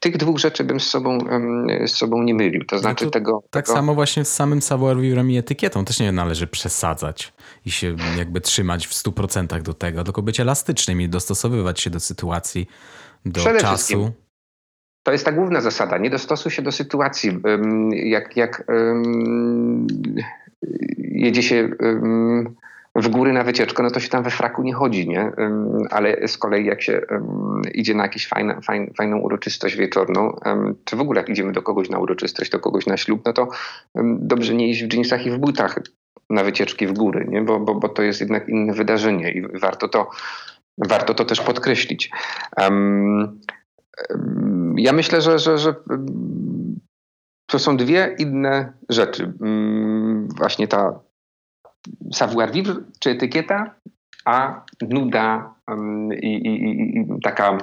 tych 0.02 0.18
dwóch 0.18 0.40
rzeczy 0.40 0.64
bym 0.64 0.80
z 0.80 0.88
sobą, 0.88 1.18
z 1.86 1.92
sobą 1.92 2.24
nie 2.24 2.34
mylił. 2.34 2.66
To 2.66 2.80
znaczy 2.80 3.06
no 3.06 3.12
to 3.12 3.20
tego. 3.20 3.44
Tak 3.50 3.66
tego... 3.66 3.78
samo 3.78 3.94
właśnie 3.94 4.26
z 4.26 4.34
samym 4.34 4.62
savoir 4.62 4.98
vivre 4.98 5.24
i 5.24 5.38
etykietą 5.38 5.86
też 5.86 6.00
nie 6.00 6.12
należy 6.12 6.48
przesadzać 6.48 7.34
i 7.66 7.72
się 7.72 7.96
jakby 8.18 8.42
trzymać 8.42 8.88
w 8.88 8.92
100% 8.92 9.62
do 9.62 9.74
tego, 9.74 10.04
tylko 10.04 10.22
być 10.22 10.40
elastycznym 10.40 11.02
i 11.02 11.10
dostosowywać 11.10 11.80
się 11.80 11.90
do 11.90 12.00
sytuacji, 12.00 12.68
do 13.26 13.40
Przede 13.40 13.60
czasu. 13.60 14.12
To 15.04 15.12
jest 15.12 15.26
ta 15.26 15.32
główna 15.32 15.62
zasada. 15.62 15.98
Nie 15.98 16.10
dostosuj 16.10 16.52
się 16.52 16.62
do 16.62 16.72
sytuacji. 16.72 17.40
Jak, 17.92 18.38
jak 18.38 18.64
um, 18.68 19.88
jedzie 20.98 21.44
się 21.44 21.70
um, 21.80 22.56
w 22.96 23.08
góry 23.08 23.34
na 23.34 23.44
wycieczkę, 23.44 23.84
no 23.84 23.92
to 23.92 24.00
się 24.00 24.10
tam 24.10 24.24
we 24.24 24.30
fraku 24.30 24.64
nie 24.64 24.74
chodzi, 24.74 25.08
nie? 25.08 25.32
Ale 25.90 26.28
z 26.28 26.38
kolei 26.38 26.66
jak 26.66 26.82
się 26.82 27.02
idzie 27.74 27.96
na 27.96 28.04
jakąś 28.04 28.28
fajna, 28.28 28.62
fajn, 28.62 28.94
fajną 28.98 29.18
uroczystość 29.18 29.76
wieczorną, 29.76 30.40
czy 30.86 30.96
w 30.96 31.00
ogóle 31.00 31.22
jak 31.22 31.30
idziemy 31.30 31.52
do 31.52 31.62
kogoś 31.62 31.90
na 31.90 32.00
uroczystość, 32.00 32.52
do 32.52 32.60
kogoś 32.60 32.88
na 32.88 32.98
ślub, 32.98 33.22
no 33.26 33.34
to 33.34 33.50
dobrze 34.20 34.54
nie 34.54 34.70
iść 34.70 34.84
w 34.84 34.88
dżinsach 34.88 35.26
i 35.26 35.32
w 35.32 35.38
butach 35.38 35.80
na 36.30 36.44
wycieczki 36.44 36.88
w 36.88 36.94
góry, 36.94 37.26
nie? 37.30 37.42
Bo, 37.42 37.60
bo, 37.60 37.76
bo 37.76 37.90
to 37.90 38.02
jest 38.02 38.20
jednak 38.20 38.50
inne 38.50 38.74
wydarzenie 38.74 39.32
i 39.32 39.60
warto 39.60 39.88
to, 39.88 40.10
warto 40.78 41.14
to 41.14 41.26
też 41.26 41.42
podkreślić. 41.42 42.12
Ja 44.78 44.94
myślę, 44.94 45.22
że, 45.22 45.40
że, 45.40 45.58
że 45.58 45.76
to 47.46 47.60
są 47.60 47.78
dwie 47.78 48.16
inne 48.20 48.74
rzeczy. 48.90 49.34
Właśnie 50.38 50.68
ta 50.68 51.00
savoir 52.14 52.52
vivre 52.52 52.76
czy 53.00 53.10
etykieta, 53.10 53.76
a 54.26 54.66
nuda 54.82 55.54
i, 56.22 56.28
i, 56.28 57.00
i, 57.00 57.06
taka 57.24 57.58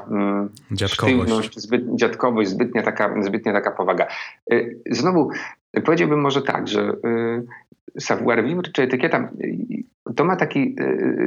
dziadkowość. 0.70 1.60
Zbyt, 1.60 1.82
dziadkowość, 1.94 2.50
zbytnia 2.50 2.82
taka, 2.82 3.22
zbytnia 3.22 3.52
taka 3.52 3.70
powaga. 3.70 4.06
Y, 4.52 4.80
znowu 4.90 5.30
powiedziałbym 5.84 6.20
może 6.20 6.42
tak, 6.42 6.68
że 6.68 6.80
y, 6.80 8.00
savoir 8.00 8.44
vivre 8.44 8.72
czy 8.72 8.82
etykieta 8.82 9.30
to 10.16 10.24
ma 10.24 10.36
taki 10.36 10.76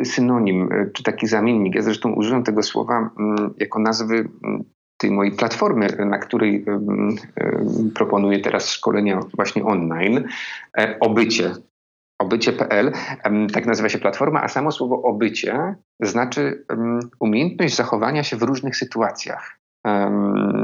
synonim, 0.03 0.69
czy 0.93 1.03
taki 1.03 1.27
zamiennik. 1.27 1.75
Ja 1.75 1.81
zresztą 1.81 2.13
użyłem 2.13 2.43
tego 2.43 2.63
słowa 2.63 3.09
jako 3.57 3.79
nazwy 3.79 4.29
tej 4.97 5.11
mojej 5.11 5.31
platformy, 5.31 5.87
na 6.05 6.17
której 6.17 6.65
proponuję 7.95 8.39
teraz 8.39 8.69
szkolenia 8.69 9.19
właśnie 9.35 9.65
online, 9.65 10.23
e, 10.77 10.97
obycie 10.99 11.51
obycie.pl, 12.25 12.91
tak 13.53 13.65
nazywa 13.65 13.89
się 13.89 13.97
platforma, 13.97 14.43
a 14.43 14.47
samo 14.47 14.71
słowo 14.71 15.01
obycie 15.01 15.75
znaczy 15.99 16.65
umiejętność 17.19 17.75
zachowania 17.75 18.23
się 18.23 18.37
w 18.37 18.43
różnych 18.43 18.75
sytuacjach, 18.75 19.59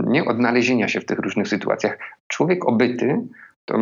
nie 0.07 0.25
odnalezienia 0.25 0.87
się 0.87 1.01
w 1.01 1.05
tych 1.05 1.19
różnych 1.19 1.47
sytuacjach. 1.47 1.97
Człowiek 2.27 2.67
obyty 2.67 3.27
to 3.65 3.77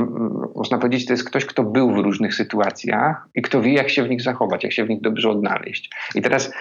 można 0.56 0.78
powiedzieć, 0.78 1.06
to 1.06 1.14
jest 1.14 1.24
ktoś, 1.24 1.46
kto 1.46 1.64
był 1.64 1.92
w 1.92 1.98
różnych 1.98 2.36
sytuacjach 2.36 3.28
i 3.36 3.42
kto 3.42 3.62
wie, 3.62 3.74
jak 3.74 3.90
się 3.90 4.04
w 4.04 4.10
nich 4.10 4.22
zachować, 4.22 4.64
jak 4.64 4.74
się 4.74 4.86
w 4.86 4.90
nich 4.90 5.02
dobrze 5.02 5.30
odnaleźć. 5.30 5.90
I 6.16 6.22
teraz, 6.22 6.54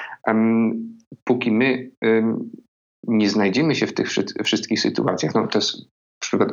póki 1.25 1.53
my 1.53 1.91
nie 3.07 3.31
znajdziemy 3.31 3.75
się 3.75 3.87
w 3.87 3.95
tych 3.95 4.09
wszystkich 4.45 4.81
sytuacjach, 4.81 5.35
no 5.35 5.47
to 5.47 5.59
jest 5.59 5.77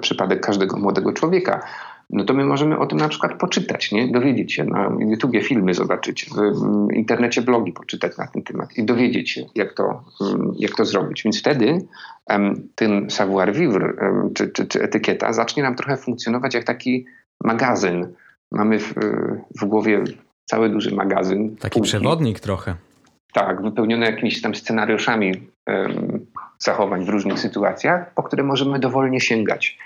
przypadek 0.02 0.46
każdego 0.46 0.78
młodego 0.78 1.14
człowieka, 1.14 1.64
no 2.10 2.24
to 2.24 2.34
my 2.34 2.46
możemy 2.46 2.78
o 2.78 2.86
tym 2.86 2.98
na 2.98 3.10
przykład 3.10 3.40
poczytać, 3.40 3.92
nie? 3.92 4.12
dowiedzieć 4.12 4.54
się, 4.54 4.64
na 4.64 4.92
YouTubie 5.00 5.42
filmy 5.42 5.74
zobaczyć, 5.74 6.30
w 6.30 6.94
internecie 6.94 7.42
blogi 7.42 7.74
poczytać 7.74 8.18
na 8.18 8.28
ten 8.28 8.44
temat 8.44 8.78
i 8.78 8.84
dowiedzieć 8.84 9.32
się, 9.32 9.46
jak 9.56 9.74
to, 9.74 10.04
jak 10.60 10.72
to 10.76 10.86
zrobić. 10.86 11.24
Więc 11.24 11.40
wtedy 11.40 11.78
ten 12.76 13.10
savoir 13.10 13.54
vivre 13.54 13.94
czy, 14.36 14.50
czy, 14.50 14.68
czy 14.68 14.82
etykieta 14.82 15.34
zacznie 15.34 15.64
nam 15.64 15.76
trochę 15.76 15.98
funkcjonować 15.98 16.54
jak 16.54 16.64
taki 16.64 17.06
magazyn. 17.44 18.14
Mamy 18.52 18.80
w, 18.80 18.94
w 19.62 19.66
głowie 19.66 20.04
cały 20.46 20.70
duży 20.70 20.96
magazyn. 20.96 21.56
Taki 21.56 21.74
półki. 21.74 21.90
przewodnik 21.90 22.40
trochę. 22.40 22.76
Tak, 23.34 23.62
wypełniony 23.62 24.06
jakimiś 24.06 24.42
tam 24.42 24.56
scenariuszami 24.56 25.48
um, 25.68 26.26
zachowań 26.60 27.06
w 27.06 27.10
różnych 27.10 27.40
sytuacjach, 27.40 28.14
po 28.14 28.24
które 28.24 28.44
możemy 28.44 28.80
dowolnie 28.80 29.20
sięgać. 29.20 29.78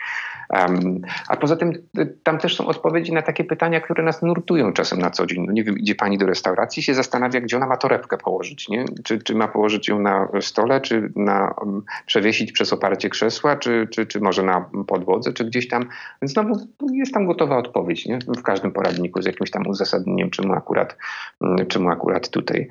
A 1.28 1.38
poza 1.38 1.56
tym 1.56 1.74
y, 1.98 2.18
tam 2.24 2.38
też 2.38 2.56
są 2.56 2.68
odpowiedzi 2.68 3.14
na 3.14 3.22
takie 3.22 3.44
pytania, 3.44 3.82
które 3.82 4.04
nas 4.04 4.22
nurtują 4.22 4.74
czasem 4.74 5.00
na 5.00 5.10
co 5.10 5.26
dzień. 5.26 5.46
No 5.48 5.54
nie 5.54 5.64
wiem, 5.64 5.78
idzie 5.78 5.96
pani 5.96 6.18
do 6.18 6.26
restauracji 6.26 6.84
się 6.84 6.94
zastanawia, 6.94 7.42
gdzie 7.42 7.58
ona 7.58 7.68
ma 7.68 7.78
torebkę 7.78 8.18
położyć, 8.18 8.70
nie? 8.70 8.86
Czy, 9.04 9.20
czy 9.20 9.36
ma 9.36 9.48
położyć 9.48 9.88
ją 9.88 10.00
na 10.00 10.28
stole, 10.42 10.82
czy 10.82 11.12
na, 11.16 11.54
um, 11.62 11.84
przewiesić 12.06 12.52
przez 12.52 12.74
oparcie 12.74 13.10
krzesła, 13.10 13.56
czy, 13.56 13.88
czy, 13.92 14.06
czy 14.06 14.20
może 14.20 14.44
na 14.44 14.66
podłodze, 14.88 15.34
czy 15.34 15.46
gdzieś 15.46 15.68
tam. 15.68 15.86
Więc 16.22 16.34
znowu 16.34 16.68
jest 16.94 17.14
tam 17.14 17.26
gotowa 17.26 17.58
odpowiedź, 17.58 18.06
nie? 18.06 18.20
W 18.38 18.44
każdym 18.44 18.72
poradniku 18.72 19.22
z 19.22 19.26
jakimś 19.26 19.52
tam 19.52 19.68
uzasadnieniem, 19.68 20.30
czemu 20.30 20.54
akurat, 20.54 20.98
mm, 21.42 21.68
czemu 21.68 21.90
akurat 21.90 22.30
tutaj. 22.30 22.68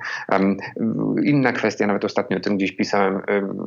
Inna 1.23 1.53
kwestia, 1.53 1.87
nawet 1.87 2.05
ostatnio 2.05 2.37
o 2.37 2.39
tym 2.39 2.57
gdzieś 2.57 2.71
pisałem, 2.71 3.21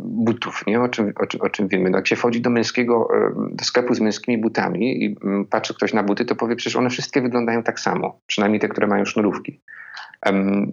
butów, 0.04 0.66
nie? 0.66 0.80
O 0.80 0.88
czym, 0.88 1.12
o, 1.40 1.44
o 1.44 1.48
czym 1.48 1.68
wiemy. 1.68 1.90
No 1.90 1.98
jak 1.98 2.06
się 2.06 2.16
wchodzi 2.16 2.40
do 2.40 2.50
męskiego, 2.50 3.08
do 3.52 3.64
sklepu 3.64 3.94
z 3.94 4.01
męskimi 4.02 4.38
butami 4.38 5.04
i 5.04 5.16
mm, 5.24 5.44
patrzy 5.44 5.74
ktoś 5.74 5.92
na 5.92 6.02
buty, 6.02 6.24
to 6.24 6.34
powie, 6.34 6.56
przecież 6.56 6.76
one 6.76 6.90
wszystkie 6.90 7.22
wyglądają 7.22 7.62
tak 7.62 7.80
samo. 7.80 8.20
Przynajmniej 8.26 8.60
te, 8.60 8.68
które 8.68 8.86
mają 8.86 9.04
sznurówki. 9.04 9.60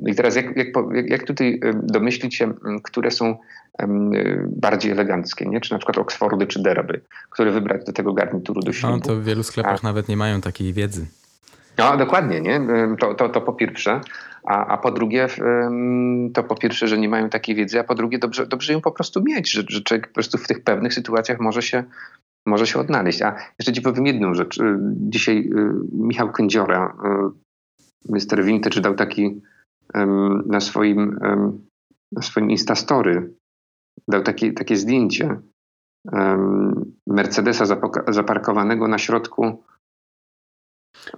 I 0.07 0.15
teraz 0.15 0.35
jak, 0.35 0.57
jak, 0.57 0.67
jak 1.05 1.23
tutaj 1.23 1.59
domyślić 1.73 2.35
się, 2.35 2.53
które 2.83 3.11
są 3.11 3.37
bardziej 4.47 4.91
eleganckie, 4.91 5.45
nie? 5.45 5.61
czy 5.61 5.71
na 5.73 5.77
przykład 5.77 5.97
Oxfordy 5.97 6.47
czy 6.47 6.61
Derby, 6.61 7.01
które 7.29 7.51
wybrać 7.51 7.85
do 7.85 7.93
tego 7.93 8.13
garnituru 8.13 8.61
do 8.61 8.73
ślubu. 8.73 8.95
No 8.95 9.01
to 9.01 9.15
w 9.15 9.23
wielu 9.23 9.43
sklepach 9.43 9.79
a, 9.83 9.87
nawet 9.87 10.07
nie 10.07 10.17
mają 10.17 10.41
takiej 10.41 10.73
wiedzy. 10.73 11.07
No 11.77 11.97
dokładnie, 11.97 12.41
nie? 12.41 12.61
To, 12.99 13.13
to, 13.13 13.29
to 13.29 13.41
po 13.41 13.53
pierwsze. 13.53 14.01
A, 14.43 14.65
a 14.65 14.77
po 14.77 14.91
drugie, 14.91 15.27
to 16.33 16.43
po 16.43 16.55
pierwsze, 16.55 16.87
że 16.87 16.97
nie 16.97 17.09
mają 17.09 17.29
takiej 17.29 17.55
wiedzy, 17.55 17.79
a 17.79 17.83
po 17.83 17.95
drugie, 17.95 18.19
dobrze, 18.19 18.47
dobrze 18.47 18.73
ją 18.73 18.81
po 18.81 18.91
prostu 18.91 19.23
mieć, 19.23 19.51
że, 19.51 19.63
że 19.67 19.81
człowiek 19.81 20.07
po 20.07 20.13
prostu 20.13 20.37
w 20.37 20.47
tych 20.47 20.63
pewnych 20.63 20.93
sytuacjach 20.93 21.39
może 21.39 21.61
się, 21.61 21.83
może 22.45 22.67
się 22.67 22.79
odnaleźć. 22.79 23.21
A 23.21 23.35
jeszcze 23.59 23.73
ci 23.73 23.81
powiem 23.81 24.05
jedną 24.05 24.33
rzecz. 24.33 24.59
Y, 24.59 24.77
dzisiaj 24.91 25.37
y, 25.39 25.73
Michał 25.91 26.31
Kędziora, 26.31 26.95
y, 27.05 28.13
Mr. 28.13 28.43
Vintage, 28.43 28.81
dał 28.81 28.95
taki 28.95 29.41
na 30.45 30.59
swoim, 30.59 31.19
na 32.11 32.21
swoim 32.21 32.51
Instastory, 32.51 33.33
dał 34.07 34.23
takie, 34.23 34.53
takie 34.53 34.75
zdjęcie 34.75 35.39
Mercedesa 37.07 37.65
zaparkowanego 38.07 38.87
na 38.87 38.97
środku 38.97 39.63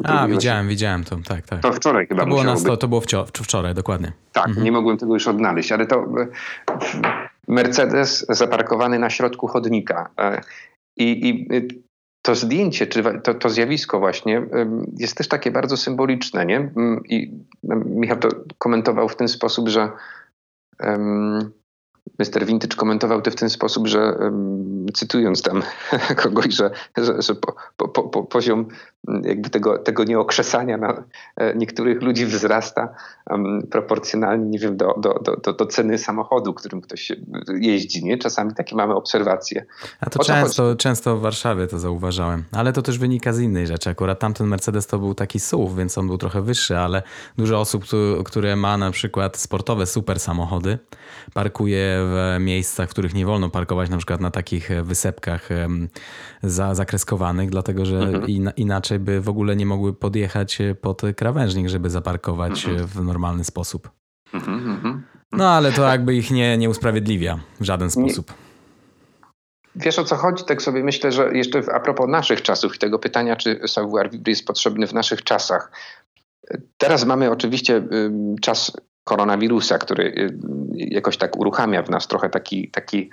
a, 0.04 0.28
widziałem, 0.28 0.68
widziałem 0.68 1.04
to, 1.04 1.18
tak, 1.28 1.46
tak. 1.46 1.62
To 1.62 1.74
wczoraj 1.74 2.08
chyba 2.08 2.22
to 2.22 2.28
było, 2.28 2.44
na 2.44 2.58
sto, 2.58 2.78
to 2.78 2.88
było 2.88 3.02
wczoraj, 3.34 3.74
dokładnie. 3.74 4.12
Tak, 4.32 4.48
mhm. 4.48 4.66
nie 4.66 4.72
mogłem 4.72 4.98
tego 4.98 5.14
już 5.14 5.28
odnaleźć, 5.28 5.72
ale 5.72 5.86
to 5.86 6.06
Mercedes 7.48 8.26
zaparkowany 8.30 9.00
na 9.00 9.10
środku 9.10 9.48
chodnika. 9.48 10.10
I, 10.98 11.30
i 11.30 11.56
y, 11.56 11.68
to 12.22 12.36
zdjęcie, 12.36 12.88
czy 12.88 13.04
to, 13.24 13.34
to 13.34 13.50
zjawisko 13.50 14.00
właśnie 14.00 14.48
jest 14.98 15.18
też 15.18 15.28
takie 15.28 15.52
bardzo 15.52 15.78
symboliczne, 15.78 16.46
nie? 16.46 16.58
Mm, 16.58 17.02
I 17.10 17.32
no, 17.64 17.76
Michał 17.76 18.18
to 18.18 18.30
komentował 18.58 19.10
w 19.10 19.16
ten 19.16 19.28
sposób, 19.28 19.70
że 19.70 19.92
um, 20.80 21.52
Mr. 22.20 22.46
Vintage 22.46 22.76
komentował 22.78 23.22
to 23.22 23.32
w 23.32 23.36
ten 23.36 23.50
sposób, 23.50 23.88
że 23.88 24.14
cytując 24.94 25.42
tam 25.42 25.62
kogoś, 26.24 26.54
że, 26.54 26.72
że, 26.98 27.22
że 27.22 27.36
po, 27.36 27.56
po, 27.78 28.04
po, 28.04 28.24
poziom 28.24 28.68
jakby 29.08 29.50
tego, 29.50 29.78
tego 29.78 30.04
nieokrzesania 30.04 30.78
na 30.78 31.04
e, 31.36 31.56
niektórych 31.56 32.02
ludzi 32.02 32.26
wzrasta 32.26 32.96
proporcjonalnie, 33.72 34.46
nie 34.46 34.60
wiem, 34.60 34.78
do, 34.78 34.96
do, 34.98 35.14
do, 35.44 35.54
do, 35.54 35.66
ceny 35.66 35.98
samochodu, 35.98 36.54
którym 36.54 36.82
ktoś 36.82 37.12
jeździ. 37.60 38.04
Nie? 38.04 38.18
Czasami 38.18 38.54
takie 38.54 38.76
mamy 38.76 38.96
obserwacje. 38.96 39.66
A 40.00 40.10
to 40.10 40.24
często, 40.24 40.76
często 40.76 41.18
w 41.18 41.22
Warszawie 41.22 41.68
to 41.68 41.80
zauważałem. 41.80 42.44
Ale 42.52 42.74
to 42.74 42.82
też 42.82 42.98
wynika 42.98 43.34
z 43.34 43.40
innej 43.40 43.68
rzeczy. 43.68 43.90
Akurat 43.90 44.20
tamten 44.20 44.48
Mercedes 44.48 44.88
to 44.88 45.00
był 45.00 45.16
taki 45.16 45.40
SUV, 45.40 45.76
więc 45.76 45.98
on 45.98 46.08
był 46.08 46.18
trochę 46.18 46.42
wyższy, 46.42 46.78
ale 46.78 47.04
dużo 47.38 47.60
osób, 47.60 47.86
które 48.26 48.56
ma 48.56 48.78
na 48.78 48.92
przykład 48.92 49.38
sportowe 49.38 49.86
super 49.86 50.20
samochody, 50.20 50.80
parkuje 51.34 51.98
w 52.00 52.38
miejscach, 52.40 52.90
w 52.90 52.92
których 52.92 53.14
nie 53.14 53.26
wolno 53.26 53.50
parkować, 53.50 53.90
na 53.90 53.98
przykład 53.98 54.22
na 54.22 54.32
takich 54.32 54.70
wysepkach 54.84 55.50
za, 56.44 56.76
zakreskowanych, 56.76 57.50
dlatego 57.50 57.86
że 57.86 57.98
mhm. 57.98 58.28
in, 58.28 58.52
inaczej 58.92 59.00
by 59.00 59.22
w 59.22 59.30
ogóle 59.30 59.56
nie 59.56 59.66
mogły 59.66 59.94
podjechać 59.94 60.60
pod 60.82 61.02
krawężnik, 61.16 61.70
żeby 61.70 61.90
zaparkować 61.90 62.66
mhm. 62.66 62.88
w 62.88 63.04
normalny 63.04 63.44
sposób. 63.44 63.90
Mhm, 64.34 64.70
mhm. 64.70 65.04
No 65.32 65.50
ale 65.50 65.72
to 65.72 65.84
jakby 65.84 66.16
ich 66.16 66.32
nie, 66.32 66.58
nie 66.58 66.70
usprawiedliwia 66.70 67.40
w 67.60 67.64
żaden 67.64 67.92
sposób. 67.92 68.34
Wiesz 69.76 70.00
o 70.00 70.04
co 70.04 70.16
chodzi? 70.16 70.44
Tak 70.44 70.62
sobie 70.62 70.84
myślę, 70.84 71.12
że 71.12 71.32
jeszcze 71.34 71.64
a 71.74 71.80
propos 71.80 72.08
naszych 72.10 72.42
czasów 72.42 72.76
i 72.76 72.80
tego 72.80 73.00
pytania, 73.00 73.36
czy 73.36 73.60
savoir 73.68 74.10
vivre 74.12 74.32
jest 74.32 74.46
potrzebny 74.46 74.88
w 74.88 74.94
naszych 74.94 75.24
czasach. 75.24 75.72
Teraz 76.78 77.06
mamy 77.06 77.32
oczywiście 77.32 77.84
czas 78.42 78.72
koronawirusa, 79.04 79.78
który 79.78 80.04
y, 80.04 80.38
jakoś 80.74 81.18
tak 81.18 81.40
uruchamia 81.40 81.84
w 81.84 81.90
nas 81.90 82.08
trochę 82.08 82.30
taki, 82.30 82.70
taki 82.70 83.10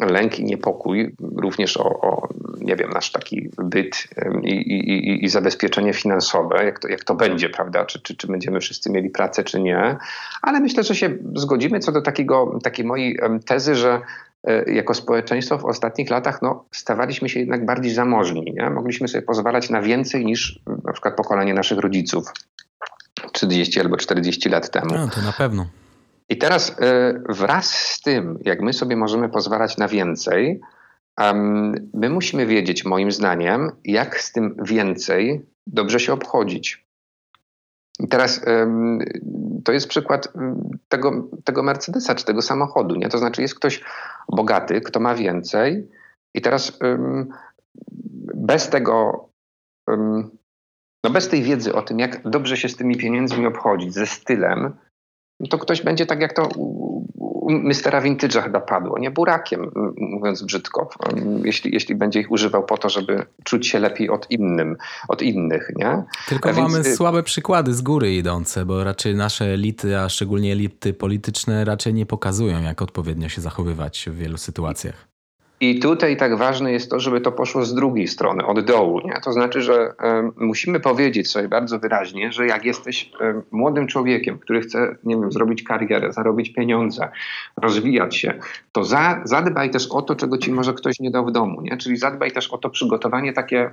lęk 0.00 0.38
i 0.38 0.44
niepokój, 0.44 1.14
również 1.36 1.76
o, 1.76 2.00
o 2.00 2.28
nie 2.60 2.76
wiem, 2.76 2.90
nasz 2.90 3.12
taki 3.12 3.50
byt 3.58 4.08
i, 4.42 4.52
i, 4.52 5.24
i, 5.24 5.28
zabezpieczenie 5.28 5.92
finansowe, 5.92 6.64
jak 6.64 6.78
to, 6.78 6.88
jak 6.88 7.04
to 7.04 7.14
będzie, 7.14 7.48
prawda, 7.48 7.84
czy, 7.84 8.00
czy, 8.00 8.16
czy 8.16 8.26
będziemy 8.26 8.60
wszyscy 8.60 8.90
mieli 8.90 9.10
pracę, 9.10 9.44
czy 9.44 9.60
nie, 9.60 9.96
ale 10.42 10.60
myślę, 10.60 10.82
że 10.82 10.94
się 10.94 11.14
zgodzimy 11.34 11.80
co 11.80 11.92
do 11.92 12.02
takiego, 12.02 12.58
takiej 12.62 12.84
mojej 12.84 13.18
tezy, 13.46 13.74
że 13.74 14.00
e, 14.44 14.72
jako 14.72 14.94
społeczeństwo 14.94 15.58
w 15.58 15.64
ostatnich 15.64 16.10
latach 16.10 16.42
no, 16.42 16.64
stawaliśmy 16.70 17.28
się 17.28 17.40
jednak 17.40 17.66
bardziej 17.66 17.92
zamożni. 17.92 18.54
Nie? 18.56 18.70
Mogliśmy 18.70 19.08
sobie 19.08 19.22
pozwalać 19.22 19.70
na 19.70 19.82
więcej 19.82 20.24
niż 20.24 20.60
na 20.84 20.92
przykład 20.92 21.16
pokolenie 21.16 21.54
naszych 21.54 21.78
rodziców. 21.78 22.24
30 23.42 23.80
albo 23.80 23.96
40 23.96 24.48
lat 24.48 24.70
temu. 24.70 24.94
No, 24.94 25.08
to 25.08 25.22
na 25.22 25.32
pewno. 25.32 25.66
I 26.28 26.38
teraz 26.38 26.76
e, 26.80 27.14
wraz 27.28 27.70
z 27.70 28.02
tym, 28.02 28.38
jak 28.44 28.60
my 28.60 28.72
sobie 28.72 28.96
możemy 28.96 29.28
pozwalać 29.28 29.76
na 29.76 29.88
więcej, 29.88 30.60
my 31.94 32.10
musimy 32.10 32.46
wiedzieć, 32.46 32.84
moim 32.84 33.12
zdaniem, 33.12 33.70
jak 33.84 34.20
z 34.20 34.32
tym 34.32 34.56
więcej 34.64 35.46
dobrze 35.66 36.00
się 36.00 36.12
obchodzić. 36.12 36.86
I 38.00 38.08
teraz 38.08 38.40
to 39.64 39.72
jest 39.72 39.88
przykład 39.88 40.32
tego, 40.88 41.28
tego 41.44 41.62
Mercedesa 41.62 42.14
czy 42.14 42.24
tego 42.24 42.42
samochodu. 42.42 42.94
Nie? 42.94 43.08
To 43.08 43.18
znaczy, 43.18 43.42
jest 43.42 43.54
ktoś 43.54 43.80
bogaty, 44.28 44.80
kto 44.80 45.00
ma 45.00 45.14
więcej, 45.14 45.88
i 46.34 46.40
teraz 46.40 46.78
bez 48.34 48.68
tego 48.68 49.28
no 51.04 51.10
bez 51.10 51.28
tej 51.28 51.42
wiedzy 51.42 51.74
o 51.74 51.82
tym, 51.82 51.98
jak 51.98 52.28
dobrze 52.28 52.56
się 52.56 52.68
z 52.68 52.76
tymi 52.76 52.96
pieniędzmi 52.96 53.46
obchodzić, 53.46 53.94
ze 53.94 54.06
stylem, 54.06 54.72
to 55.50 55.58
ktoś 55.58 55.82
będzie 55.82 56.06
tak 56.06 56.20
jak 56.20 56.32
to 56.32 56.48
u 56.56 57.50
Mistera 57.50 58.02
Vintage'a 58.02 58.42
chyba 58.42 58.60
padło, 58.60 58.98
nie? 58.98 59.10
Burakiem, 59.10 59.70
mówiąc 59.96 60.42
brzydko, 60.42 60.88
jeśli, 61.44 61.74
jeśli 61.74 61.94
będzie 61.94 62.20
ich 62.20 62.30
używał 62.30 62.64
po 62.64 62.78
to, 62.78 62.88
żeby 62.88 63.26
czuć 63.44 63.68
się 63.68 63.78
lepiej 63.78 64.10
od 64.10 64.30
innym, 64.30 64.76
od 65.08 65.22
innych, 65.22 65.70
nie? 65.76 66.02
Tylko 66.28 66.50
a 66.50 66.52
mamy 66.52 66.82
więc... 66.82 66.96
słabe 66.96 67.22
przykłady 67.22 67.74
z 67.74 67.82
góry 67.82 68.14
idące, 68.14 68.64
bo 68.64 68.84
raczej 68.84 69.14
nasze 69.14 69.44
elity, 69.44 69.98
a 69.98 70.08
szczególnie 70.08 70.52
elity 70.52 70.94
polityczne 70.94 71.64
raczej 71.64 71.94
nie 71.94 72.06
pokazują, 72.06 72.62
jak 72.62 72.82
odpowiednio 72.82 73.28
się 73.28 73.40
zachowywać 73.40 74.08
w 74.10 74.16
wielu 74.16 74.38
sytuacjach. 74.38 75.11
I 75.62 75.78
tutaj 75.78 76.16
tak 76.16 76.36
ważne 76.36 76.72
jest 76.72 76.90
to, 76.90 77.00
żeby 77.00 77.20
to 77.20 77.32
poszło 77.32 77.64
z 77.64 77.74
drugiej 77.74 78.08
strony, 78.08 78.46
od 78.46 78.64
dołu. 78.64 79.00
Nie? 79.00 79.20
To 79.24 79.32
znaczy, 79.32 79.62
że 79.62 79.94
musimy 80.36 80.80
powiedzieć 80.80 81.30
sobie 81.30 81.48
bardzo 81.48 81.78
wyraźnie, 81.78 82.32
że 82.32 82.46
jak 82.46 82.64
jesteś 82.64 83.10
młodym 83.50 83.86
człowiekiem, 83.86 84.38
który 84.38 84.60
chce, 84.60 84.96
nie 85.04 85.16
wiem, 85.16 85.32
zrobić 85.32 85.62
karierę, 85.62 86.12
zarobić 86.12 86.52
pieniądze, 86.52 87.08
rozwijać 87.56 88.16
się, 88.16 88.34
to 88.72 88.84
za, 88.84 89.20
zadbaj 89.24 89.70
też 89.70 89.86
o 89.90 90.02
to, 90.02 90.14
czego 90.14 90.38
ci 90.38 90.52
może 90.52 90.74
ktoś 90.74 91.00
nie 91.00 91.10
dał 91.10 91.26
w 91.26 91.32
domu. 91.32 91.60
Nie? 91.60 91.76
Czyli 91.76 91.96
zadbaj 91.96 92.32
też 92.32 92.48
o 92.50 92.58
to 92.58 92.70
przygotowanie 92.70 93.32
takie. 93.32 93.70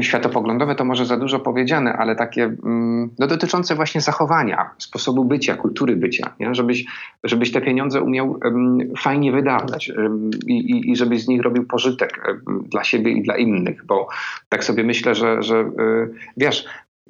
Światopoglądowe 0.00 0.74
to 0.74 0.84
może 0.84 1.06
za 1.06 1.16
dużo 1.16 1.40
powiedziane, 1.40 1.92
ale 1.92 2.16
takie 2.16 2.44
mm, 2.44 3.10
no, 3.18 3.26
dotyczące 3.26 3.74
właśnie 3.74 4.00
zachowania, 4.00 4.70
sposobu 4.78 5.24
bycia, 5.24 5.56
kultury 5.56 5.96
bycia, 5.96 6.34
nie? 6.40 6.54
Żebyś, 6.54 6.84
żebyś 7.24 7.52
te 7.52 7.60
pieniądze 7.60 8.00
umiał 8.00 8.38
um, 8.44 8.78
fajnie 8.98 9.32
wydawać 9.32 9.90
um, 9.90 10.30
i, 10.46 10.90
i, 10.90 10.96
żebyś 10.96 11.24
z 11.24 11.28
nich 11.28 11.42
robił 11.42 11.66
pożytek 11.66 12.24
um, 12.28 12.64
dla 12.70 12.84
siebie 12.84 13.12
i 13.12 13.22
dla 13.22 13.36
innych, 13.36 13.84
bo 13.86 14.08
tak 14.48 14.64
sobie 14.64 14.84
myślę, 14.84 15.14
że, 15.14 15.42
że 15.42 15.60
y, 15.60 16.10
wiesz, 16.36 16.64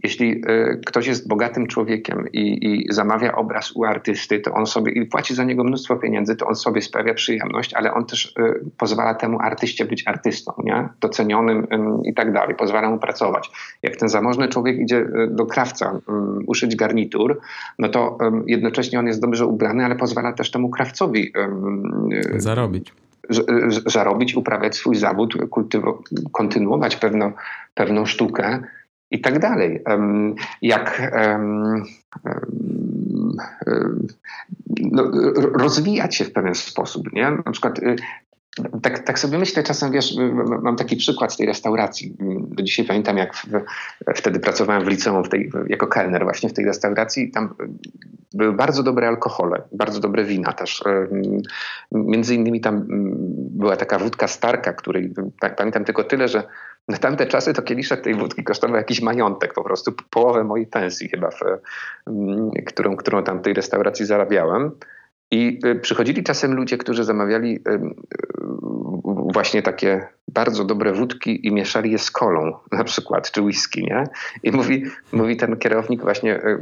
jeśli 0.04 0.32
y, 0.32 0.80
ktoś 0.86 1.06
jest 1.06 1.28
bogatym 1.28 1.66
człowiekiem 1.66 2.24
i, 2.32 2.66
i, 2.66 2.92
zamawia 2.92 3.34
obraz 3.34 3.72
u 3.72 3.84
artysty, 3.84 4.40
to 4.40 4.52
on 4.52 4.66
sobie 4.66 4.92
i 4.92 5.06
płaci 5.06 5.34
za 5.34 5.44
niego 5.44 5.64
mnóstwo 5.64 5.96
pieniędzy, 5.96 6.36
to 6.36 6.46
on 6.46 6.54
sobie 6.54 6.82
sprawia 6.82 7.14
przyjemność, 7.14 7.74
ale 7.74 7.94
on 7.94 8.06
też 8.06 8.34
y, 8.38 8.70
pozwala 8.78 9.14
temu 9.14 9.38
artyście 9.40 9.84
być 9.84 10.06
artystą, 10.06 10.52
nie? 10.64 10.88
docenionym 11.00 11.66
i 12.04 12.14
tak 12.14 12.32
dalej, 12.32 12.54
pozwala 12.54 12.90
mu 12.90 12.98
pracować. 12.98 13.50
Jak 13.82 13.96
ten 13.96 14.08
zamożny 14.08 14.48
człowiek 14.48 14.78
idzie 14.78 14.98
y, 14.98 15.28
do 15.30 15.46
krawca 15.46 16.00
uszyć 16.46 16.76
garnitur, 16.76 17.40
no 17.78 17.88
to 17.88 18.18
jednocześnie 18.46 18.98
on 18.98 19.06
jest 19.06 19.20
dobrze 19.20 19.46
ubrany, 19.46 19.84
ale 19.84 19.96
pozwala 19.96 20.32
też 20.32 20.50
temu 20.50 20.70
krawcowi 20.70 21.32
zarobić 22.36 22.92
zarobić, 23.86 24.34
uprawiać 24.34 24.76
swój 24.76 24.96
zawód, 24.96 25.34
kontynuować 26.32 26.96
pewną, 26.96 27.32
pewną 27.74 28.06
sztukę 28.06 28.62
i 29.12 29.20
tak 29.20 29.38
dalej. 29.38 29.82
Jak 30.62 31.12
no, 34.92 35.10
rozwijać 35.54 36.14
się 36.14 36.24
w 36.24 36.32
pewien 36.32 36.54
sposób. 36.54 37.12
Nie? 37.12 37.30
Na 37.30 37.52
przykład 37.52 37.78
y, 37.78 37.96
tak, 38.82 38.98
tak 38.98 39.18
sobie 39.18 39.38
myślę 39.38 39.62
czasem, 39.62 39.92
wiesz, 39.92 40.14
mam 40.62 40.76
taki 40.76 40.96
przykład 40.96 41.32
z 41.32 41.36
tej 41.36 41.46
restauracji. 41.46 42.16
Do 42.48 42.62
dzisiaj 42.62 42.86
pamiętam, 42.86 43.16
jak 43.16 43.34
w, 43.34 43.46
wtedy 44.14 44.40
pracowałem 44.40 44.84
w 44.84 44.88
liceum 44.88 45.24
w 45.24 45.28
tej, 45.28 45.50
jako 45.68 45.86
kelner 45.86 46.22
właśnie 46.22 46.48
w 46.48 46.52
tej 46.52 46.64
restauracji. 46.64 47.30
Tam 47.30 47.54
były 48.34 48.52
bardzo 48.52 48.82
dobre 48.82 49.08
alkohole, 49.08 49.62
bardzo 49.72 50.00
dobre 50.00 50.24
wina 50.24 50.52
też. 50.52 50.84
Między 51.92 52.34
innymi 52.34 52.60
tam 52.60 52.84
była 53.50 53.76
taka 53.76 53.98
wódka 53.98 54.28
Starka, 54.28 54.72
której 54.72 55.14
pamiętam 55.56 55.84
tylko 55.84 56.04
tyle, 56.04 56.28
że 56.28 56.42
na 56.88 56.98
tamte 56.98 57.26
czasy 57.26 57.54
to 57.54 57.62
kieliszek 57.62 58.00
tej 58.00 58.14
wódki 58.14 58.44
kosztował 58.44 58.76
jakiś 58.76 59.02
majątek, 59.02 59.54
po 59.54 59.64
prostu 59.64 59.92
połowę 60.10 60.44
mojej 60.44 60.66
pensji 60.66 61.08
chyba, 61.08 61.30
w, 61.30 61.40
którą, 62.66 62.96
którą 62.96 63.24
tam 63.24 63.38
w 63.38 63.42
tej 63.42 63.54
restauracji 63.54 64.06
zarabiałem. 64.06 64.70
I 65.30 65.58
y, 65.66 65.74
przychodzili 65.74 66.22
czasem 66.22 66.54
ludzie, 66.54 66.78
którzy 66.78 67.04
zamawiali 67.04 67.56
y, 67.56 67.60
właśnie 69.32 69.62
takie 69.62 70.08
bardzo 70.28 70.64
dobre 70.64 70.92
wódki 70.92 71.46
i 71.46 71.52
mieszali 71.52 71.92
je 71.92 71.98
z 71.98 72.10
kolą 72.10 72.52
na 72.72 72.84
przykład, 72.84 73.30
czy 73.30 73.42
whisky, 73.42 73.82
nie? 73.82 74.04
I 74.42 74.52
mówi, 74.52 74.84
mówi 75.12 75.36
ten 75.36 75.56
kierownik 75.56 76.02
właśnie 76.02 76.36
y, 76.36 76.58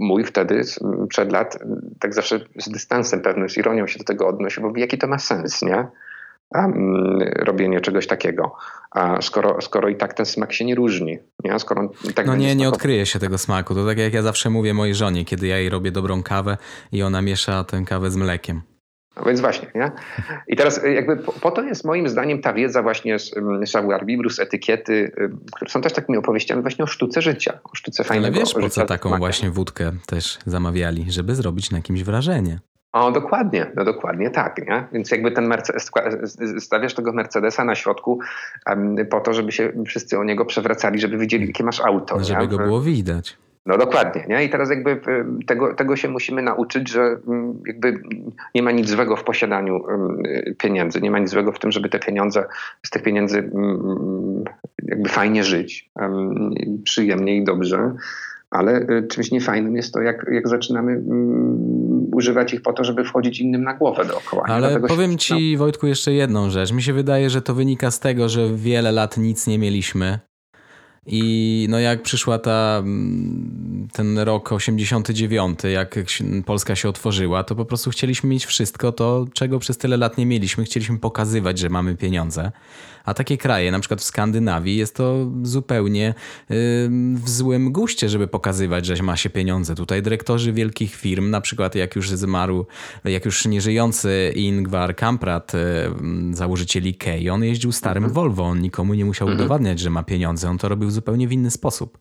mój 0.00 0.24
wtedy, 0.24 0.62
przed 1.08 1.32
lat, 1.32 1.58
tak 2.00 2.14
zawsze 2.14 2.40
z 2.58 2.70
dystansem 2.70 3.20
pewnym, 3.20 3.48
z 3.48 3.56
ironią 3.56 3.86
się 3.86 3.98
do 3.98 4.04
tego 4.04 4.28
odnosił, 4.28 4.62
mówi, 4.62 4.80
jaki 4.80 4.98
to 4.98 5.06
ma 5.06 5.18
sens, 5.18 5.62
nie? 5.62 5.86
Mm, 6.54 7.18
robienie 7.36 7.80
czegoś 7.80 8.06
takiego. 8.06 8.56
Skoro, 9.20 9.60
skoro 9.60 9.88
i 9.88 9.96
tak 9.96 10.14
ten 10.14 10.26
smak 10.26 10.52
się 10.52 10.64
nie 10.64 10.74
różni. 10.74 11.18
Nie? 11.44 11.58
Skoro 11.58 11.90
tak 12.14 12.26
no 12.26 12.36
nie, 12.36 12.56
nie 12.56 12.68
odkryje 12.68 13.06
się 13.06 13.18
tego 13.18 13.38
smaku. 13.38 13.74
To 13.74 13.86
tak 13.86 13.98
jak 13.98 14.14
ja 14.14 14.22
zawsze 14.22 14.50
mówię 14.50 14.74
mojej 14.74 14.94
żonie, 14.94 15.24
kiedy 15.24 15.46
ja 15.46 15.58
jej 15.58 15.68
robię 15.68 15.90
dobrą 15.90 16.22
kawę 16.22 16.56
i 16.92 17.02
ona 17.02 17.22
miesza 17.22 17.64
tę 17.64 17.82
kawę 17.86 18.10
z 18.10 18.16
mlekiem. 18.16 18.62
No 19.16 19.22
więc 19.24 19.40
właśnie, 19.40 19.68
nie? 19.74 19.92
I 20.48 20.56
teraz 20.56 20.80
jakby 20.94 21.16
po, 21.16 21.32
po, 21.32 21.50
to 21.50 21.62
jest 21.62 21.84
moim 21.84 22.08
zdaniem 22.08 22.40
ta 22.40 22.52
wiedza 22.52 22.82
właśnie 22.82 23.18
z 23.18 23.34
savoir 23.66 24.06
vivre, 24.06 24.30
z 24.30 24.38
etykiety, 24.38 25.12
które 25.52 25.70
są 25.70 25.80
też 25.80 25.92
takimi 25.92 26.18
opowieściami 26.18 26.62
właśnie 26.62 26.84
o 26.84 26.86
sztuce 26.86 27.22
życia, 27.22 27.58
o 27.64 27.74
sztuce 27.74 28.04
fajnego 28.04 28.36
Ale 28.36 28.44
wiesz, 28.44 28.54
po 28.54 28.68
co 28.68 28.86
taką 28.86 29.18
właśnie 29.18 29.50
wódkę 29.50 29.92
też 30.06 30.38
zamawiali? 30.46 31.06
Żeby 31.08 31.34
zrobić 31.34 31.70
na 31.70 31.82
kimś 31.82 32.02
wrażenie. 32.02 32.58
O, 32.94 33.12
dokładnie, 33.12 33.66
no 33.76 33.84
dokładnie 33.84 34.30
tak, 34.30 34.68
nie? 34.68 34.84
Więc 34.92 35.10
jakby 35.10 35.30
ten 35.30 35.46
Mercedes, 35.46 35.90
stawiasz 36.58 36.94
tego 36.94 37.12
Mercedesa 37.12 37.64
na 37.64 37.74
środku 37.74 38.18
um, 38.66 38.96
po 39.10 39.20
to, 39.20 39.34
żeby 39.34 39.52
się 39.52 39.72
wszyscy 39.86 40.18
o 40.18 40.24
niego 40.24 40.44
przewracali, 40.44 41.00
żeby 41.00 41.18
widzieli, 41.18 41.46
jakie 41.46 41.64
masz 41.64 41.80
auto. 41.80 42.16
No, 42.16 42.24
żeby 42.24 42.42
nie? 42.42 42.48
go 42.48 42.58
było 42.58 42.80
widać. 42.80 43.36
No 43.66 43.78
dokładnie, 43.78 44.24
nie? 44.28 44.44
I 44.44 44.50
teraz 44.50 44.70
jakby 44.70 45.00
tego, 45.46 45.74
tego 45.74 45.96
się 45.96 46.08
musimy 46.08 46.42
nauczyć, 46.42 46.90
że 46.90 47.00
mm, 47.28 47.62
jakby 47.66 48.02
nie 48.54 48.62
ma 48.62 48.70
nic 48.70 48.88
złego 48.88 49.16
w 49.16 49.24
posiadaniu 49.24 49.84
pieniędzy, 50.58 51.00
nie 51.00 51.10
ma 51.10 51.18
nic 51.18 51.30
złego 51.30 51.52
w 51.52 51.58
tym, 51.58 51.72
żeby 51.72 51.88
te 51.88 51.98
pieniądze, 51.98 52.44
z 52.82 52.90
tych 52.90 53.02
pieniędzy 53.02 53.38
mm, 53.38 54.44
jakby 54.82 55.08
fajnie 55.08 55.44
żyć, 55.44 55.90
przyjemnie 56.84 57.36
i 57.36 57.44
dobrze 57.44 57.94
ale 58.54 58.86
y, 58.90 59.06
czymś 59.08 59.30
niefajnym 59.30 59.76
jest 59.76 59.94
to, 59.94 60.00
jak, 60.00 60.26
jak 60.32 60.48
zaczynamy 60.48 60.92
um, 60.92 62.08
używać 62.12 62.54
ich 62.54 62.62
po 62.62 62.72
to, 62.72 62.84
żeby 62.84 63.04
wchodzić 63.04 63.40
innym 63.40 63.62
na 63.62 63.74
głowę 63.74 64.04
dookoła. 64.04 64.44
Ale 64.46 64.68
Dlatego 64.68 64.88
powiem 64.88 65.12
się... 65.12 65.18
ci, 65.18 65.56
Wojtku, 65.56 65.86
jeszcze 65.86 66.12
jedną 66.12 66.50
rzecz. 66.50 66.72
Mi 66.72 66.82
się 66.82 66.92
wydaje, 66.92 67.30
że 67.30 67.42
to 67.42 67.54
wynika 67.54 67.90
z 67.90 68.00
tego, 68.00 68.28
że 68.28 68.54
wiele 68.54 68.92
lat 68.92 69.16
nic 69.16 69.46
nie 69.46 69.58
mieliśmy. 69.58 70.18
I 71.06 71.66
no 71.70 71.78
jak 71.78 72.02
przyszła 72.02 72.38
ta, 72.38 72.76
mm, 72.78 73.88
ten 73.92 74.18
rok 74.18 74.52
89, 74.52 75.58
jak 75.72 75.94
Polska 76.46 76.76
się 76.76 76.88
otworzyła, 76.88 77.44
to 77.44 77.54
po 77.54 77.64
prostu 77.64 77.90
chcieliśmy 77.90 78.28
mieć 78.28 78.46
wszystko 78.46 78.92
to, 78.92 79.24
czego 79.32 79.58
przez 79.58 79.78
tyle 79.78 79.96
lat 79.96 80.18
nie 80.18 80.26
mieliśmy. 80.26 80.64
Chcieliśmy 80.64 80.98
pokazywać, 80.98 81.58
że 81.58 81.68
mamy 81.68 81.96
pieniądze. 81.96 82.52
A 83.04 83.14
takie 83.14 83.38
kraje, 83.38 83.70
na 83.70 83.80
przykład 83.80 84.00
w 84.00 84.04
Skandynawii, 84.04 84.76
jest 84.76 84.96
to 84.96 85.30
zupełnie 85.42 86.14
w 87.14 87.22
złym 87.26 87.72
guście, 87.72 88.08
żeby 88.08 88.28
pokazywać, 88.28 88.86
że 88.86 89.02
ma 89.02 89.16
się 89.16 89.30
pieniądze. 89.30 89.74
Tutaj 89.74 90.02
dyrektorzy 90.02 90.52
wielkich 90.52 90.94
firm, 90.94 91.30
na 91.30 91.40
przykład 91.40 91.74
jak 91.74 91.96
już 91.96 92.10
zmarł, 92.10 92.66
jak 93.04 93.24
już 93.24 93.46
nieżyjący 93.46 94.32
Ingvar 94.36 94.96
Kamprad, 94.96 95.52
założyciel 96.32 96.82
Ikei, 96.86 97.30
on 97.30 97.44
jeździł 97.44 97.72
starym 97.72 98.04
mhm. 98.04 98.14
Volvo, 98.14 98.44
on 98.44 98.60
nikomu 98.60 98.94
nie 98.94 99.04
musiał 99.04 99.28
mhm. 99.28 99.40
udowadniać, 99.40 99.80
że 99.80 99.90
ma 99.90 100.02
pieniądze, 100.02 100.50
on 100.50 100.58
to 100.58 100.68
robił 100.68 100.90
zupełnie 100.90 101.28
w 101.28 101.32
inny 101.32 101.50
sposób. 101.50 101.98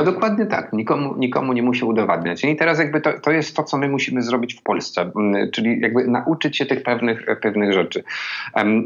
No 0.00 0.12
dokładnie 0.12 0.46
tak, 0.46 0.72
nikomu, 0.72 1.16
nikomu 1.16 1.52
nie 1.52 1.62
musi 1.62 1.84
udowadniać. 1.84 2.44
I 2.44 2.56
teraz 2.56 2.78
jakby 2.78 3.00
to, 3.00 3.20
to 3.20 3.30
jest 3.30 3.56
to, 3.56 3.64
co 3.64 3.78
my 3.78 3.88
musimy 3.88 4.22
zrobić 4.22 4.54
w 4.54 4.62
Polsce, 4.62 5.10
mm, 5.16 5.50
czyli 5.50 5.80
jakby 5.80 6.06
nauczyć 6.06 6.56
się 6.56 6.66
tych 6.66 6.82
pewnych, 6.82 7.26
pewnych 7.42 7.72
rzeczy. 7.72 8.04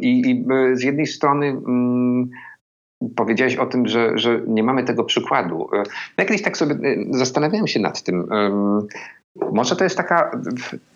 I, 0.00 0.30
i 0.30 0.44
z 0.72 0.82
jednej 0.82 1.06
strony 1.06 1.46
mm, 1.46 2.30
powiedziałeś 3.16 3.56
o 3.56 3.66
tym, 3.66 3.88
że, 3.88 4.18
że 4.18 4.40
nie 4.46 4.62
mamy 4.62 4.84
tego 4.84 5.04
przykładu. 5.04 5.68
Ja 5.72 5.82
no 6.18 6.24
kiedyś 6.24 6.42
tak 6.42 6.56
sobie 6.56 6.74
y, 6.74 7.06
zastanawiałem 7.10 7.66
się 7.66 7.80
nad 7.80 8.02
tym. 8.02 8.28
Może 9.52 9.76
to 9.76 9.84
jest 9.84 9.96
taka, 9.96 10.40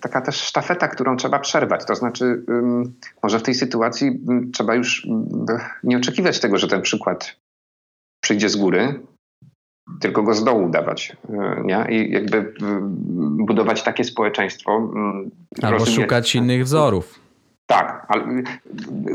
taka 0.00 0.20
też 0.20 0.36
sztafeta, 0.36 0.88
którą 0.88 1.16
trzeba 1.16 1.38
przerwać. 1.38 1.84
To 1.84 1.94
znaczy, 1.94 2.44
może 3.22 3.38
w 3.38 3.42
tej 3.42 3.54
sytuacji 3.54 4.20
trzeba 4.52 4.74
już 4.74 5.06
nie 5.84 5.96
oczekiwać 5.96 6.40
tego, 6.40 6.58
że 6.58 6.68
ten 6.68 6.82
przykład 6.82 7.36
przyjdzie 8.20 8.48
z 8.48 8.56
góry, 8.56 9.00
tylko 10.01 10.23
go 10.23 10.35
z 10.35 10.44
dołu 10.44 10.69
dawać. 10.69 11.16
E, 11.31 11.62
nie? 11.65 11.86
I 11.90 12.12
jakby 12.12 12.55
budować 13.47 13.82
takie 13.82 14.05
społeczeństwo. 14.05 14.93
Albo 15.62 15.86
szukać 15.86 16.35
innych 16.35 16.65
wzorów. 16.65 17.20
Tak, 17.66 18.06
ale 18.09 18.24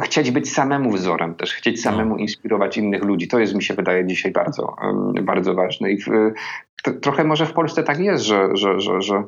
chcieć 0.03 0.31
być 0.31 0.53
samemu 0.53 0.91
wzorem 0.91 1.35
też, 1.35 1.53
chcieć 1.53 1.85
no. 1.85 1.91
samemu 1.91 2.17
inspirować 2.17 2.77
innych 2.77 3.03
ludzi. 3.03 3.27
To 3.27 3.39
jest, 3.39 3.55
mi 3.55 3.63
się 3.63 3.73
wydaje, 3.73 4.07
dzisiaj 4.07 4.31
bardzo, 4.31 4.75
bardzo 5.23 5.53
ważne. 5.53 5.91
I 5.91 6.01
w, 6.01 6.09
trochę 7.01 7.23
może 7.23 7.45
w 7.45 7.53
Polsce 7.53 7.83
tak 7.83 7.99
jest, 7.99 8.23
że, 8.23 8.49
że, 8.53 8.79
że, 8.79 9.01
że 9.01 9.15
Mm, 9.15 9.23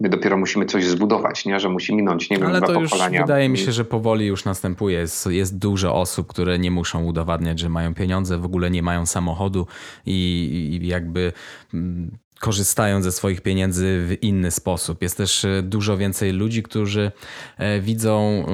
my 0.00 0.08
dopiero 0.08 0.36
musimy 0.36 0.66
coś 0.66 0.84
zbudować, 0.84 1.46
nie? 1.46 1.60
że 1.60 1.68
musi 1.68 1.94
minąć, 1.94 2.30
nie 2.30 2.38
wiem, 2.38 2.46
Ale 2.46 2.60
to 2.60 2.80
już 2.80 2.90
wydaje 3.20 3.48
mi 3.48 3.58
się, 3.58 3.72
że 3.72 3.84
powoli 3.84 4.26
już 4.26 4.44
następuje. 4.44 4.98
Jest, 4.98 5.26
jest 5.26 5.58
dużo 5.58 5.94
osób, 5.94 6.26
które 6.26 6.58
nie 6.58 6.70
muszą 6.70 7.04
udowadniać, 7.04 7.58
że 7.58 7.68
mają 7.68 7.94
pieniądze, 7.94 8.38
w 8.38 8.44
ogóle 8.44 8.70
nie 8.70 8.82
mają 8.82 9.06
samochodu 9.06 9.66
i, 10.06 10.80
i 10.82 10.86
jakby 10.86 11.32
mm, 11.74 12.10
korzystają 12.42 13.02
ze 13.02 13.12
swoich 13.12 13.40
pieniędzy 13.40 14.06
w 14.06 14.22
inny 14.22 14.50
sposób. 14.50 15.02
Jest 15.02 15.16
też 15.16 15.44
e, 15.44 15.62
dużo 15.62 15.96
więcej 15.96 16.32
ludzi, 16.32 16.62
którzy 16.62 17.12
e, 17.58 17.80
widzą 17.80 18.46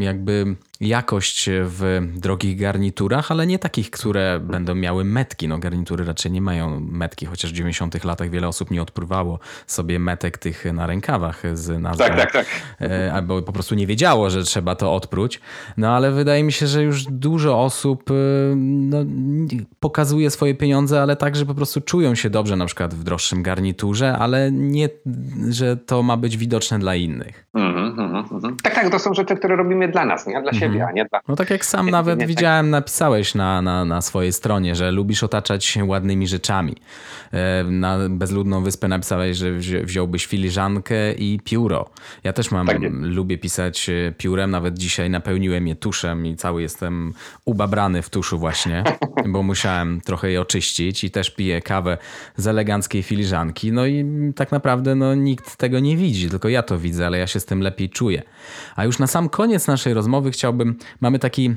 jakby 0.00 0.56
jakość 0.80 1.50
w 1.50 2.00
drogich 2.16 2.60
garniturach, 2.60 3.30
ale 3.30 3.46
nie 3.46 3.58
takich, 3.58 3.90
które 3.90 4.40
będą 4.40 4.74
miały 4.74 5.04
metki. 5.04 5.48
No 5.48 5.58
garnitury 5.58 6.04
raczej 6.04 6.32
nie 6.32 6.42
mają 6.42 6.80
metki, 6.80 7.26
chociaż 7.26 7.50
w 7.52 7.54
90 7.54 8.04
latach 8.04 8.30
wiele 8.30 8.48
osób 8.48 8.70
nie 8.70 8.82
odpływało 8.82 9.38
sobie 9.66 9.98
metek 9.98 10.38
tych 10.38 10.64
na 10.72 10.86
rękawach 10.86 11.42
z 11.54 11.80
nazwą. 11.80 12.04
Tak, 12.04 12.16
tak, 12.16 12.32
tak. 12.32 12.46
E, 12.80 13.12
albo 13.12 13.42
po 13.42 13.52
prostu 13.52 13.74
nie 13.74 13.86
wiedziało, 13.86 14.30
że 14.30 14.44
trzeba 14.44 14.74
to 14.74 14.94
odpróć. 14.94 15.40
No 15.76 15.88
ale 15.88 16.10
wydaje 16.10 16.42
mi 16.42 16.52
się, 16.52 16.66
że 16.66 16.82
już 16.82 17.04
dużo 17.04 17.62
osób 17.62 18.10
e, 18.10 18.14
no, 18.56 18.98
pokazuje 19.80 20.30
swoje 20.30 20.54
pieniądze, 20.54 21.02
ale 21.02 21.16
tak, 21.16 21.36
że 21.36 21.46
po 21.46 21.54
prostu 21.54 21.80
czują 21.80 22.14
się 22.14 22.30
dobrze 22.30 22.56
na 22.56 22.66
przykład 22.66 22.94
w 22.94 23.04
droższym 23.30 23.42
garniturze, 23.42 24.16
ale 24.18 24.52
nie, 24.52 24.88
że 25.48 25.76
to 25.76 26.02
ma 26.02 26.16
być 26.16 26.36
widoczne 26.36 26.78
dla 26.78 26.94
innych. 26.94 27.46
Mm 27.54 27.74
-hmm, 27.74 28.00
mm 28.00 28.24
-hmm. 28.24 28.56
Tak, 28.62 28.74
tak, 28.74 28.90
to 28.90 28.98
są 28.98 29.14
rzeczy, 29.14 29.36
które 29.36 29.56
robimy 29.56 29.88
dla 29.88 30.04
nas, 30.04 30.26
nie 30.26 30.42
dla 30.42 30.52
siebie 30.52 30.60
siebie, 30.60 30.86
a 30.86 30.92
nie 30.92 31.04
dla... 31.04 31.20
No 31.28 31.36
tak 31.36 31.50
jak 31.50 31.64
sam 31.64 31.86
nie, 31.86 31.92
nawet 31.92 32.18
nie, 32.18 32.26
widziałem, 32.26 32.66
tak. 32.66 32.70
napisałeś 32.70 33.34
na, 33.34 33.62
na, 33.62 33.84
na 33.84 34.00
swojej 34.00 34.32
stronie, 34.32 34.74
że 34.74 34.90
lubisz 34.90 35.22
otaczać 35.22 35.64
się 35.64 35.84
ładnymi 35.84 36.26
rzeczami. 36.26 36.76
E, 37.32 37.64
na 37.64 37.98
bezludną 38.08 38.62
wyspę 38.62 38.88
napisałeś, 38.88 39.36
że 39.36 39.52
wziąłbyś 39.82 40.26
filiżankę 40.26 41.12
i 41.12 41.40
pióro. 41.44 41.90
Ja 42.24 42.32
też 42.32 42.50
mam, 42.50 42.66
tak 42.66 42.78
lubię 43.00 43.38
pisać 43.38 43.90
e, 43.90 44.12
piórem, 44.12 44.50
nawet 44.50 44.78
dzisiaj 44.78 45.10
napełniłem 45.10 45.68
je 45.68 45.76
tuszem 45.76 46.26
i 46.26 46.36
cały 46.36 46.62
jestem 46.62 47.12
ubabrany 47.44 48.02
w 48.02 48.10
tuszu 48.10 48.38
właśnie, 48.38 48.84
bo 49.32 49.42
musiałem 49.42 50.00
trochę 50.00 50.30
je 50.30 50.40
oczyścić 50.40 51.04
i 51.04 51.10
też 51.10 51.30
piję 51.30 51.62
kawę 51.62 51.98
z 52.36 52.46
eleganckiej 52.46 53.02
filiżanki. 53.02 53.19
No 53.72 53.86
i 53.86 54.04
tak 54.36 54.52
naprawdę 54.52 54.94
no, 54.94 55.14
nikt 55.14 55.56
tego 55.56 55.80
nie 55.80 55.96
widzi, 55.96 56.30
tylko 56.30 56.48
ja 56.48 56.62
to 56.62 56.78
widzę, 56.78 57.06
ale 57.06 57.18
ja 57.18 57.26
się 57.26 57.40
z 57.40 57.44
tym 57.44 57.60
lepiej 57.60 57.90
czuję. 57.90 58.22
A 58.76 58.84
już 58.84 58.98
na 58.98 59.06
sam 59.06 59.28
koniec 59.28 59.66
naszej 59.66 59.94
rozmowy 59.94 60.30
chciałbym, 60.30 60.76
mamy 61.00 61.18
taki 61.18 61.54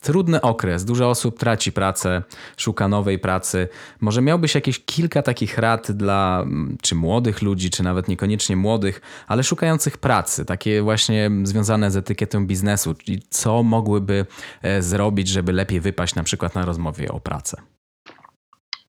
trudny 0.00 0.40
okres. 0.40 0.84
Dużo 0.84 1.10
osób 1.10 1.38
traci 1.38 1.72
pracę, 1.72 2.22
szuka 2.56 2.88
nowej 2.88 3.18
pracy. 3.18 3.68
Może 4.00 4.22
miałbyś 4.22 4.54
jakieś 4.54 4.84
kilka 4.84 5.22
takich 5.22 5.58
rad 5.58 5.92
dla 5.92 6.44
czy 6.82 6.94
młodych 6.94 7.42
ludzi, 7.42 7.70
czy 7.70 7.82
nawet 7.82 8.08
niekoniecznie 8.08 8.56
młodych, 8.56 9.00
ale 9.26 9.44
szukających 9.44 9.98
pracy, 9.98 10.44
takie 10.44 10.82
właśnie 10.82 11.30
związane 11.42 11.90
z 11.90 11.96
etykietą 11.96 12.46
biznesu, 12.46 12.94
czyli 12.94 13.22
co 13.30 13.62
mogłyby 13.62 14.26
e, 14.62 14.82
zrobić, 14.82 15.28
żeby 15.28 15.52
lepiej 15.52 15.80
wypaść 15.80 16.14
na 16.14 16.22
przykład 16.22 16.54
na 16.54 16.64
rozmowie 16.64 17.12
o 17.12 17.20
pracę? 17.20 17.62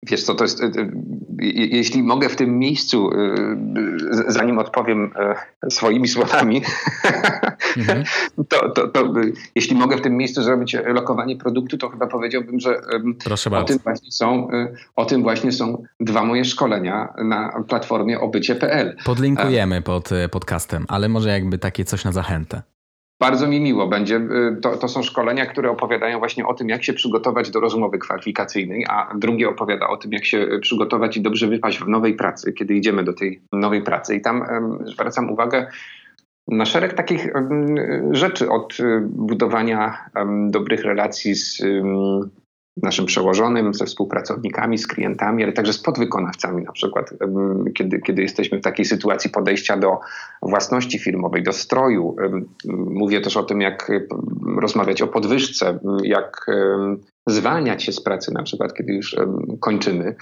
Wiesz 0.07 0.23
co, 0.23 0.35
to 0.35 0.43
jest, 0.43 0.63
e, 0.63 0.65
e, 0.65 0.91
jeśli 1.71 2.03
mogę 2.03 2.29
w 2.29 2.35
tym 2.35 2.59
miejscu, 2.59 3.09
e, 3.11 4.31
zanim 4.31 4.59
odpowiem 4.59 5.13
swoimi 5.69 6.07
słowami, 6.07 6.61
mhm. 7.77 8.03
to, 8.49 8.69
to, 8.69 8.87
to, 8.87 9.13
jeśli 9.55 9.75
mogę 9.75 9.97
w 9.97 10.01
tym 10.01 10.17
miejscu 10.17 10.43
zrobić 10.43 10.77
lokowanie 10.85 11.37
produktu, 11.37 11.77
to 11.77 11.89
chyba 11.89 12.07
powiedziałbym, 12.07 12.59
że 12.59 12.81
Proszę 13.23 13.49
o, 13.51 13.63
tym 13.63 13.77
właśnie 13.77 14.11
są, 14.11 14.47
o 14.95 15.05
tym 15.05 15.21
właśnie 15.21 15.51
są 15.51 15.83
dwa 15.99 16.25
moje 16.25 16.45
szkolenia 16.45 17.13
na 17.23 17.63
platformie 17.67 18.19
obycie.pl. 18.19 18.97
Podlinkujemy 19.05 19.81
pod 19.81 20.09
podcastem, 20.31 20.85
ale 20.87 21.09
może 21.09 21.29
jakby 21.29 21.57
takie 21.57 21.85
coś 21.85 22.05
na 22.05 22.11
zachętę. 22.11 22.61
Bardzo 23.21 23.47
mi 23.47 23.59
miło 23.59 23.87
będzie. 23.87 24.15
Y, 24.15 24.61
to, 24.61 24.77
to, 24.77 24.87
są 24.87 25.03
szkolenia, 25.03 25.45
które 25.45 25.71
opowiadają 25.71 26.19
właśnie 26.19 26.47
o 26.47 26.53
tym, 26.53 26.69
jak 26.69 26.83
się 26.83 26.93
przygotować 26.93 27.51
do 27.51 27.59
rozmowy 27.59 27.99
kwalifikacyjnej, 27.99 28.85
a 28.89 29.13
drugie 29.15 29.49
opowiada 29.49 29.87
o 29.87 29.97
tym, 29.97 30.11
jak 30.11 30.25
się 30.25 30.37
y, 30.37 30.59
przygotować 30.59 31.17
i 31.17 31.21
dobrze 31.21 31.47
wypaść 31.47 31.79
w 31.79 31.87
nowej 31.87 32.13
pracy, 32.13 32.53
kiedy 32.53 32.73
idziemy 32.73 33.03
do 33.03 33.13
tej 33.13 33.41
nowej 33.53 33.81
pracy. 33.81 34.15
I 34.15 34.21
tam 34.21 34.43
zwracam 34.85 35.29
uwagę 35.31 35.67
na 36.47 36.65
szereg 36.65 36.93
takich 36.93 37.33
rzeczy, 38.11 38.49
od 38.49 38.79
y, 38.79 39.01
budowania 39.09 39.97
dobrych 40.49 40.83
relacji 40.83 41.35
z 41.35 41.61
naszym 42.77 43.05
przełożonym, 43.05 43.73
ze 43.73 43.85
współpracownikami, 43.85 44.77
z 44.77 44.87
klientami, 44.87 45.43
ale 45.43 45.53
także 45.53 45.73
z 45.73 45.81
podwykonawcami, 45.81 46.63
na 46.63 46.71
przykład, 46.71 47.13
kiedy, 47.73 47.99
kiedy 47.99 48.21
jesteśmy 48.21 48.57
w 48.57 48.61
takiej 48.61 48.85
sytuacji 48.85 49.29
podejścia 49.29 49.77
do 49.77 49.99
własności 50.41 50.99
firmowej, 50.99 51.43
do 51.43 51.53
stroju. 51.53 52.15
Mówię 52.73 53.21
też 53.21 53.37
o 53.37 53.43
tym, 53.43 53.61
jak 53.61 53.91
rozmawiać 54.57 55.01
o 55.01 55.07
podwyżce, 55.07 55.79
jak 56.03 56.45
zwalniać 57.27 57.83
się 57.83 57.91
z 57.91 58.03
pracy, 58.03 58.33
na 58.33 58.43
przykład, 58.43 58.73
kiedy 58.73 58.93
już 58.93 59.15
kończymy 59.59 60.15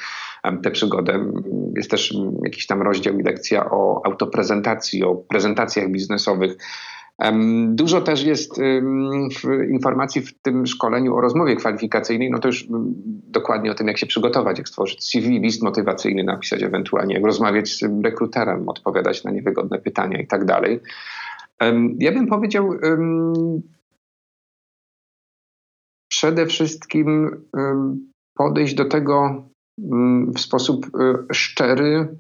tę 0.64 0.72
przygodę. 0.72 1.32
Jest 1.76 1.92
też 1.92 2.14
jakiś 2.44 2.68
tam 2.68 2.82
rozdział 2.82 3.20
i 3.20 3.24
lekcja 3.24 3.70
o 3.72 4.02
autoprezentacji, 4.06 5.04
o 5.04 5.16
prezentacjach 5.16 5.90
biznesowych. 5.90 6.58
Dużo 7.68 8.02
też 8.02 8.24
jest 8.24 8.62
informacji 9.70 10.22
w 10.22 10.42
tym 10.42 10.68
szkoleniu 10.68 11.16
o 11.16 11.22
rozmowie 11.22 11.56
kwalifikacyjnej, 11.56 12.32
no 12.32 12.40
to 12.40 12.48
już 12.48 12.68
dokładnie 13.28 13.72
o 13.72 13.76
tym, 13.76 13.88
jak 13.88 13.98
się 13.98 14.08
przygotować, 14.08 14.58
jak 14.58 14.70
stworzyć 14.70 15.04
CV, 15.04 15.40
list 15.40 15.64
motywacyjny 15.64 16.24
napisać 16.24 16.64
ewentualnie, 16.64 17.16
jak 17.16 17.26
rozmawiać 17.26 17.70
z 17.70 17.84
rekruterem, 18.04 18.70
odpowiadać 18.70 19.24
na 19.24 19.32
niewygodne 19.32 19.80
pytania 19.80 20.22
i 20.22 20.28
tak 20.28 20.46
dalej. 20.46 20.80
Ja 22.00 22.12
bym 22.12 22.28
powiedział 22.28 22.72
przede 26.12 26.46
wszystkim 26.46 27.32
podejść 28.38 28.74
do 28.74 28.86
tego 28.86 29.44
w 30.36 30.40
sposób 30.40 30.86
e, 30.86 31.34
szczery 31.34 32.18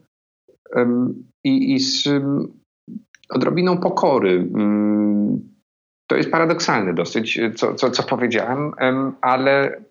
i, 1.44 1.74
i 1.74 1.80
z 1.80 2.10
odrobiną 3.30 3.78
pokory. 3.78 4.50
Mm, 4.56 5.40
to 6.10 6.16
jest 6.16 6.32
paradoksalne 6.32 6.94
dosyć, 6.94 7.40
co, 7.56 7.76
co, 7.76 7.92
co 7.92 8.04
powiedziałem, 8.04 8.72
ale 9.22 9.82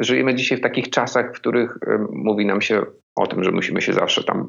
żyjemy 0.00 0.34
dzisiaj 0.34 0.58
w 0.58 0.62
takich 0.62 0.90
czasach, 0.90 1.30
w 1.30 1.40
których 1.40 1.78
mówi 2.12 2.46
nam 2.46 2.60
się 2.60 2.82
o 3.16 3.26
tym, 3.26 3.44
że 3.44 3.50
musimy 3.50 3.82
się 3.82 3.92
zawsze 3.92 4.24
tam 4.24 4.46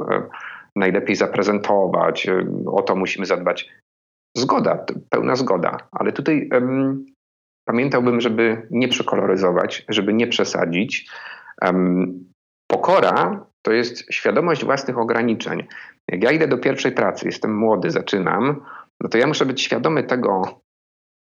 najlepiej 0.76 1.16
zaprezentować, 1.16 2.28
o 2.66 2.82
to 2.82 2.96
musimy 2.96 3.26
zadbać. 3.26 3.70
Zgoda, 4.38 4.86
pełna 5.10 5.36
zgoda, 5.36 5.78
ale 5.92 6.12
tutaj 6.12 6.50
um, 6.54 7.06
pamiętałbym, 7.66 8.22
żeby 8.22 8.68
nie 8.72 8.88
przekoloryzować, 8.88 9.86
żeby 9.90 10.14
nie 10.14 10.28
przesadzić. 10.28 11.10
Um, 11.62 12.26
pokora 12.68 13.47
to 13.62 13.72
jest 13.72 14.14
świadomość 14.14 14.66
własnych 14.66 14.98
ograniczeń. 14.98 15.68
Jak 16.12 16.24
ja 16.24 16.32
idę 16.32 16.48
do 16.48 16.58
pierwszej 16.58 16.92
pracy, 16.92 17.26
jestem 17.26 17.58
młody, 17.58 17.92
zaczynam, 17.92 18.66
no 19.02 19.10
to 19.10 19.18
ja 19.18 19.28
muszę 19.28 19.46
być 19.46 19.62
świadomy 19.62 20.04
tego, 20.04 20.62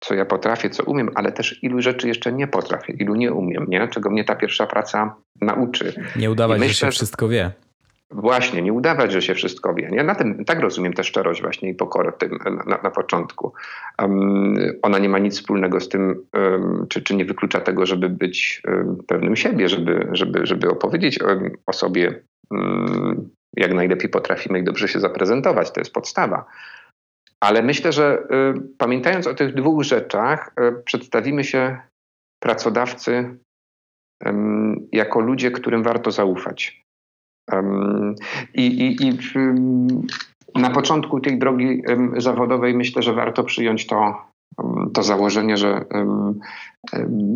co 0.01 0.15
ja 0.15 0.25
potrafię, 0.25 0.71
co 0.71 0.85
umiem, 0.85 1.11
ale 1.15 1.33
też 1.33 1.63
ilu 1.63 1.81
rzeczy 1.81 2.09
jeszcze 2.09 2.33
nie 2.33 2.47
potrafię, 2.47 2.93
ilu 2.93 3.15
nie 3.15 3.33
umiem, 3.33 3.67
nie? 3.69 3.89
czego 3.89 4.11
mnie 4.11 4.25
ta 4.25 4.37
pierwsza 4.37 4.67
praca 4.67 5.17
nauczy. 5.41 5.93
Nie 6.17 6.31
udawać, 6.31 6.61
myślę, 6.61 6.75
że 6.75 6.87
się 6.87 6.91
wszystko 6.91 7.29
wie. 7.29 7.53
Właśnie, 8.11 8.63
nie 8.63 8.73
udawać, 8.73 9.13
że 9.13 9.23
się 9.23 9.35
wszystko 9.35 9.75
wie. 9.75 9.89
Nie? 9.93 10.05
Na 10.05 10.15
tym, 10.15 10.45
tak 10.45 10.61
rozumiem 10.61 10.93
tę 10.93 11.05
szczerość 11.05 11.43
właśnie 11.43 11.71
i 11.71 11.75
pokorę 11.75 12.13
tym, 12.13 12.39
na, 12.67 12.79
na 12.83 12.91
początku. 12.91 13.53
Um, 14.01 14.55
ona 14.83 14.99
nie 14.99 15.09
ma 15.09 15.19
nic 15.19 15.35
wspólnego 15.35 15.81
z 15.81 15.89
tym, 15.89 16.27
um, 16.35 16.87
czy, 16.89 17.03
czy 17.03 17.17
nie 17.17 17.25
wyklucza 17.25 17.61
tego, 17.61 17.87
żeby 17.87 18.09
być 18.09 18.63
um, 18.69 18.97
pewnym 19.09 19.37
siebie, 19.37 19.69
żeby, 19.69 20.09
żeby, 20.13 20.47
żeby 20.47 20.71
opowiedzieć 20.71 21.19
o 21.67 21.73
sobie 21.73 22.23
mm, 22.51 23.31
jak 23.57 23.75
najlepiej 23.75 24.11
potrafimy 24.11 24.59
i 24.59 24.65
dobrze 24.65 24.89
się 24.89 25.01
zaprezentować. 25.01 25.71
To 25.71 25.81
jest 25.81 25.93
podstawa. 25.93 26.45
Ale 27.41 27.63
myślę, 27.63 27.93
że 27.93 28.19
y, 28.19 28.63
pamiętając 28.79 29.27
o 29.27 29.35
tych 29.35 29.55
dwóch 29.55 29.83
rzeczach, 29.83 30.53
y, 30.61 30.83
przedstawimy 30.83 31.45
się 31.45 31.79
pracodawcy 32.43 33.39
jako 34.93 35.21
ludzie, 35.21 35.51
którym 35.51 35.83
warto 35.83 36.11
zaufać. 36.11 36.86
I, 38.55 38.67
i, 38.67 39.07
i 39.07 39.19
na 40.55 40.71
początku 40.71 41.21
tej 41.21 41.39
drogi 41.39 41.83
zawodowej 42.17 42.75
myślę, 42.75 43.03
że 43.03 43.13
warto 43.13 43.45
przyjąć 43.45 43.87
to, 43.87 44.15
to 44.95 45.03
założenie, 45.03 45.57
że 45.57 45.85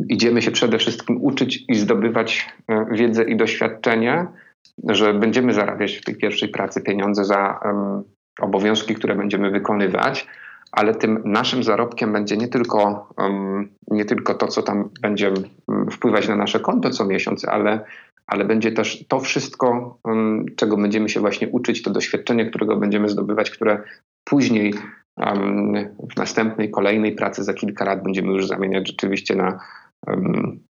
idziemy 0.08 0.42
się 0.42 0.50
przede 0.50 0.78
wszystkim 0.78 1.24
uczyć 1.24 1.64
i 1.68 1.74
zdobywać 1.74 2.48
e, 2.68 2.86
wiedzę 2.90 3.24
i 3.24 3.36
doświadczenie 3.36 4.26
że 4.88 5.14
będziemy 5.14 5.54
zarabiać 5.54 5.96
w 5.96 6.04
tej 6.04 6.16
pierwszej 6.16 6.48
pracy 6.48 6.80
pieniądze 6.80 7.24
za 7.24 7.60
obowiązki, 8.40 8.94
które 8.94 9.14
będziemy 9.14 9.50
wykonywać, 9.50 10.26
ale 10.72 10.94
tym 10.94 11.22
naszym 11.24 11.62
zarobkiem 11.62 12.12
będzie 12.12 12.36
nie 12.36 12.48
tylko, 12.48 13.08
nie 13.88 14.04
tylko 14.04 14.34
to, 14.34 14.48
co 14.48 14.62
tam 14.62 14.88
będzie 15.02 15.32
wpływać 15.92 16.28
na 16.28 16.36
nasze 16.36 16.60
konto 16.60 16.90
co 16.90 17.04
miesiąc, 17.04 17.44
ale, 17.44 17.84
ale 18.30 18.44
będzie 18.44 18.72
też 18.72 19.04
to 19.08 19.20
wszystko, 19.20 19.98
czego 20.56 20.76
będziemy 20.76 21.08
się 21.08 21.20
właśnie 21.20 21.48
uczyć, 21.48 21.82
to 21.82 21.90
doświadczenie, 21.90 22.46
którego 22.46 22.76
będziemy 22.76 23.08
zdobywać, 23.08 23.50
które 23.50 23.82
później 24.24 24.74
w 26.12 26.16
następnej, 26.16 26.70
kolejnej 26.70 27.12
pracy 27.12 27.44
za 27.44 27.54
kilka 27.54 27.84
lat 27.84 28.02
będziemy 28.02 28.28
już 28.28 28.46
zamieniać 28.46 28.88
rzeczywiście 28.88 29.36
na 29.36 29.58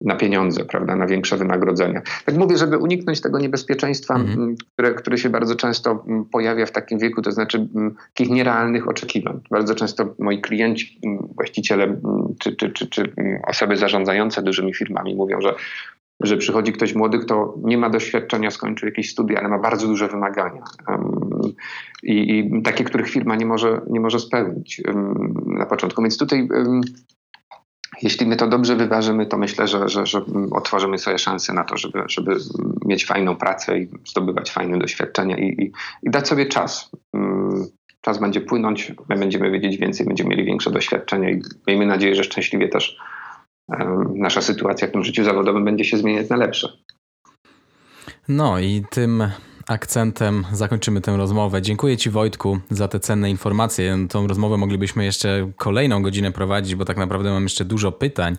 na 0.02 0.16
pieniądze, 0.16 0.66
prawda, 0.66 0.96
na 0.96 1.08
większe 1.08 1.38
wynagrodzenia. 1.38 2.02
Tak 2.26 2.36
mówię, 2.36 2.58
żeby 2.58 2.78
uniknąć 2.78 3.22
tego 3.22 3.40
niebezpieczeństwa, 3.40 4.16
mhm. 4.16 4.56
które, 4.74 4.94
które 4.94 5.18
się 5.18 5.30
bardzo 5.30 5.56
często 5.56 6.06
pojawia 6.32 6.66
w 6.66 6.72
takim 6.72 7.00
wieku, 7.00 7.22
to 7.22 7.32
znaczy 7.32 7.68
takich 8.14 8.34
nierealnych 8.34 8.88
oczekiwań. 8.88 9.42
Bardzo 9.52 9.76
często 9.76 10.16
moi 10.20 10.42
klienci, 10.42 11.00
właściciele 11.36 12.02
czy, 12.40 12.56
czy, 12.56 12.70
czy, 12.70 12.88
czy 12.88 13.14
osoby 13.48 13.78
zarządzające 13.78 14.44
dużymi 14.44 14.74
firmami 14.74 15.16
mówią, 15.16 15.42
że 15.42 15.56
że 16.22 16.38
przychodzi 16.38 16.74
ktoś 16.74 16.96
młody, 16.96 17.20
kto 17.20 17.56
nie 17.64 17.78
ma 17.78 17.90
doświadczenia, 17.90 18.52
skończył 18.52 18.90
jakieś 18.90 19.10
studia, 19.10 19.40
ale 19.40 19.50
ma 19.50 19.60
bardzo 19.60 19.88
duże 19.88 20.08
wymagania 20.08 20.64
i, 22.04 22.40
i, 22.40 22.62
takie, 22.62 22.84
których 22.84 23.10
firma 23.10 23.36
nie 23.36 23.46
może, 23.46 23.82
nie 23.90 24.00
może 24.00 24.20
spełnić 24.20 24.82
na 25.46 25.66
początku. 25.66 26.02
Więc 26.02 26.18
tutaj 26.18 26.48
jeśli 28.02 28.26
my 28.26 28.36
to 28.36 28.48
dobrze 28.48 28.76
wyważymy, 28.76 29.26
to 29.26 29.38
myślę, 29.38 29.68
że, 29.68 29.90
że, 29.90 30.06
że 30.06 30.22
otworzymy 30.52 30.98
sobie 30.98 31.18
szansę 31.18 31.54
na 31.54 31.64
to, 31.64 31.78
żeby, 31.78 32.04
żeby 32.08 32.38
mieć 32.86 33.06
fajną 33.06 33.36
pracę 33.36 33.80
i 33.80 33.88
zdobywać 34.06 34.52
fajne 34.52 34.78
doświadczenia 34.78 35.38
i, 35.38 35.48
i, 35.48 35.72
i 36.04 36.10
dać 36.10 36.28
sobie 36.28 36.46
czas. 36.46 36.92
Czas 38.02 38.20
będzie 38.20 38.42
płynąć, 38.42 38.94
my 39.10 39.16
będziemy 39.16 39.52
wiedzieć 39.52 39.78
więcej, 39.78 40.06
będziemy 40.06 40.30
mieli 40.30 40.46
większe 40.46 40.72
doświadczenia 40.72 41.30
i 41.30 41.42
miejmy 41.68 41.86
nadzieję, 41.86 42.16
że 42.16 42.24
szczęśliwie 42.24 42.70
też 42.70 42.98
nasza 44.16 44.42
sytuacja 44.42 44.88
w 44.88 44.92
tym 44.92 45.04
życiu 45.04 45.24
zawodowym 45.24 45.66
będzie 45.66 45.86
się 45.86 45.98
zmieniać 45.98 46.30
na 46.30 46.36
lepsze. 46.36 46.70
No 48.28 48.60
i 48.60 48.84
tym 48.90 49.24
akcentem 49.68 50.46
zakończymy 50.52 51.02
tę 51.02 51.18
rozmowę. 51.18 51.62
Dziękuję 51.62 51.98
Ci 51.98 52.10
Wojtku 52.10 52.60
za 52.70 52.88
te 52.88 53.00
cenne 53.00 53.30
informacje. 53.30 53.98
Tą 54.10 54.28
rozmowę 54.28 54.58
moglibyśmy 54.58 55.06
jeszcze 55.06 55.52
kolejną 55.58 56.02
godzinę 56.02 56.32
prowadzić, 56.32 56.76
bo 56.76 56.86
tak 56.86 56.98
naprawdę 56.98 57.32
mam 57.32 57.44
jeszcze 57.44 57.66
dużo 57.66 57.92
pytań, 57.92 58.38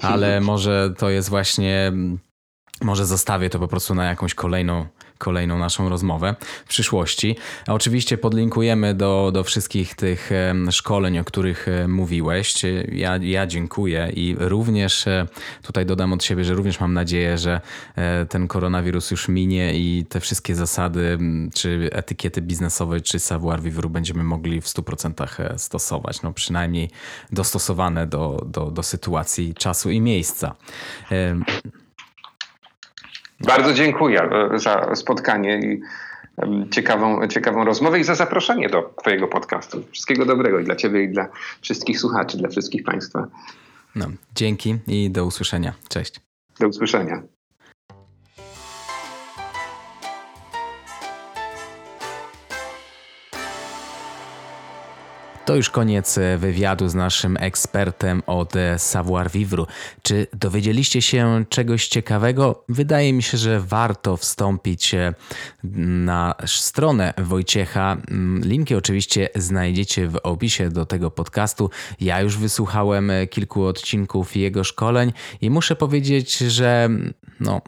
ale 0.00 0.40
może 0.50 0.94
to 0.98 1.10
jest 1.10 1.28
właśnie, 1.28 1.92
może 2.82 3.06
zostawię 3.06 3.50
to 3.50 3.58
po 3.58 3.68
prostu 3.68 3.94
na 3.94 4.04
jakąś 4.04 4.34
kolejną 4.34 4.86
kolejną 5.18 5.58
naszą 5.58 5.88
rozmowę 5.88 6.34
w 6.64 6.68
przyszłości. 6.68 7.36
A 7.66 7.74
oczywiście 7.74 8.18
podlinkujemy 8.18 8.94
do, 8.94 9.30
do 9.34 9.44
wszystkich 9.44 9.94
tych 9.94 10.30
szkoleń, 10.70 11.18
o 11.18 11.24
których 11.24 11.66
mówiłeś. 11.88 12.54
Ja, 12.92 13.16
ja 13.16 13.46
dziękuję 13.46 14.10
i 14.14 14.36
również 14.38 15.04
tutaj 15.62 15.86
dodam 15.86 16.12
od 16.12 16.24
siebie, 16.24 16.44
że 16.44 16.54
również 16.54 16.80
mam 16.80 16.94
nadzieję, 16.94 17.38
że 17.38 17.60
ten 18.28 18.48
koronawirus 18.48 19.10
już 19.10 19.28
minie 19.28 19.74
i 19.74 20.06
te 20.08 20.20
wszystkie 20.20 20.54
zasady, 20.54 21.18
czy 21.54 21.90
etykiety 21.92 22.42
biznesowe, 22.42 23.00
czy 23.00 23.18
savoir 23.18 23.62
vivre 23.62 23.88
będziemy 23.88 24.24
mogli 24.24 24.60
w 24.60 24.66
100% 24.66 25.58
stosować. 25.58 26.22
No 26.22 26.32
przynajmniej 26.32 26.90
dostosowane 27.32 28.06
do, 28.06 28.46
do, 28.46 28.70
do 28.70 28.82
sytuacji, 28.82 29.54
czasu 29.54 29.90
i 29.90 30.00
miejsca. 30.00 30.54
Bardzo 33.40 33.72
dziękuję 33.72 34.20
e, 34.22 34.58
za 34.58 34.94
spotkanie 34.94 35.60
i 35.60 35.80
ciekawą, 36.70 37.28
ciekawą 37.28 37.64
rozmowę 37.64 38.00
i 38.00 38.04
za 38.04 38.14
zaproszenie 38.14 38.68
do 38.68 38.94
Twojego 39.00 39.28
podcastu. 39.28 39.84
Wszystkiego 39.92 40.24
dobrego 40.24 40.58
i 40.58 40.64
dla 40.64 40.76
Ciebie, 40.76 41.02
i 41.02 41.08
dla 41.08 41.28
wszystkich 41.60 42.00
słuchaczy, 42.00 42.38
dla 42.38 42.48
wszystkich 42.48 42.84
Państwa. 42.84 43.26
No, 43.94 44.06
dzięki 44.34 44.78
i 44.86 45.10
do 45.10 45.24
usłyszenia. 45.24 45.74
Cześć. 45.88 46.20
Do 46.60 46.68
usłyszenia. 46.68 47.22
To 55.48 55.56
już 55.56 55.70
koniec 55.70 56.18
e, 56.18 56.38
wywiadu 56.38 56.88
z 56.88 56.94
naszym 56.94 57.36
ekspertem 57.36 58.22
od 58.26 58.56
e, 58.56 58.78
Savoir 58.78 59.30
Vivre. 59.30 59.64
Czy 60.02 60.26
dowiedzieliście 60.32 61.02
się 61.02 61.44
czegoś 61.48 61.88
ciekawego? 61.88 62.64
Wydaje 62.68 63.12
mi 63.12 63.22
się, 63.22 63.38
że 63.38 63.60
warto 63.60 64.16
wstąpić 64.16 64.94
e, 64.94 65.14
na 66.04 66.34
stronę 66.46 67.14
Wojciecha. 67.18 67.96
Mm, 68.10 68.42
linki 68.44 68.74
oczywiście 68.74 69.28
znajdziecie 69.34 70.08
w 70.08 70.16
opisie 70.22 70.68
do 70.68 70.86
tego 70.86 71.10
podcastu. 71.10 71.70
Ja 72.00 72.20
już 72.20 72.38
wysłuchałem 72.38 73.12
kilku 73.30 73.64
odcinków 73.64 74.36
jego 74.36 74.64
szkoleń 74.64 75.12
i 75.40 75.50
muszę 75.50 75.76
powiedzieć, 75.76 76.38
że 76.38 76.88
no, 77.40 77.60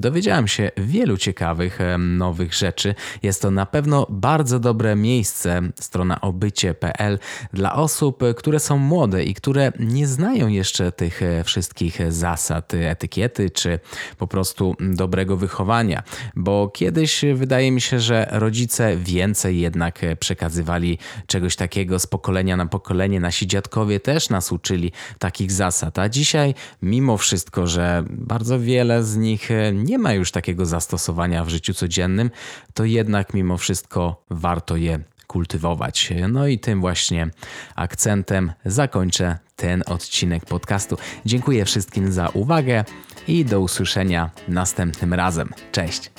Dowiedziałem 0.00 0.48
się 0.48 0.70
wielu 0.76 1.16
ciekawych, 1.16 1.78
nowych 1.98 2.54
rzeczy. 2.54 2.94
Jest 3.22 3.42
to 3.42 3.50
na 3.50 3.66
pewno 3.66 4.06
bardzo 4.10 4.60
dobre 4.60 4.96
miejsce, 4.96 5.62
strona 5.80 6.20
obycie.pl, 6.20 7.18
dla 7.52 7.74
osób, 7.74 8.22
które 8.36 8.60
są 8.60 8.78
młode 8.78 9.24
i 9.24 9.34
które 9.34 9.72
nie 9.78 10.06
znają 10.06 10.48
jeszcze 10.48 10.92
tych 10.92 11.22
e, 11.22 11.44
wszystkich 11.44 12.12
zasad, 12.12 12.74
etykiety 12.74 13.50
czy 13.50 13.78
po 14.18 14.26
prostu 14.26 14.76
dobrego 14.80 15.36
wychowania. 15.36 16.02
Bo 16.36 16.68
kiedyś 16.68 17.24
wydaje 17.34 17.72
mi 17.72 17.80
się, 17.80 18.00
że 18.00 18.28
rodzice 18.30 18.96
więcej 18.96 19.60
jednak 19.60 20.00
przekazywali 20.20 20.98
czegoś 21.26 21.56
takiego 21.56 21.98
z 21.98 22.06
pokolenia 22.06 22.56
na 22.56 22.66
pokolenie. 22.66 23.20
Nasi 23.20 23.46
dziadkowie 23.46 24.00
też 24.00 24.30
nas 24.30 24.52
uczyli 24.52 24.92
takich 25.18 25.52
zasad, 25.52 25.98
a 25.98 26.08
dzisiaj, 26.08 26.54
mimo 26.82 27.16
wszystko, 27.16 27.66
że 27.66 28.04
bardzo 28.10 28.60
wiele 28.60 29.04
z 29.04 29.16
nich 29.16 29.50
e, 29.50 29.72
nie 29.90 29.98
ma 29.98 30.12
już 30.12 30.30
takiego 30.30 30.66
zastosowania 30.66 31.44
w 31.44 31.48
życiu 31.48 31.74
codziennym, 31.74 32.30
to 32.74 32.84
jednak 32.84 33.34
mimo 33.34 33.58
wszystko 33.58 34.24
warto 34.30 34.76
je 34.76 35.00
kultywować. 35.26 36.12
No 36.28 36.46
i 36.46 36.58
tym 36.58 36.80
właśnie 36.80 37.30
akcentem 37.74 38.52
zakończę 38.64 39.38
ten 39.56 39.82
odcinek 39.86 40.44
podcastu. 40.44 40.96
Dziękuję 41.26 41.64
wszystkim 41.64 42.12
za 42.12 42.28
uwagę 42.28 42.84
i 43.28 43.44
do 43.44 43.60
usłyszenia 43.60 44.30
następnym 44.48 45.14
razem. 45.14 45.50
Cześć. 45.72 46.10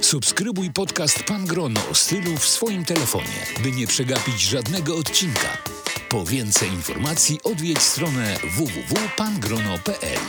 Subskrybuj 0.00 0.70
podcast 0.70 1.22
Pan 1.22 1.46
Grono 1.46 1.80
stylu 1.92 2.36
w 2.36 2.46
swoim 2.46 2.84
telefonie, 2.84 3.40
by 3.62 3.72
nie 3.72 3.86
przegapić 3.86 4.40
żadnego 4.40 4.96
odcinka. 4.96 5.48
Po 6.08 6.24
więcej 6.24 6.68
informacji 6.68 7.38
odwiedź 7.44 7.78
stronę 7.78 8.36
www.pangrono.pl. 8.56 10.20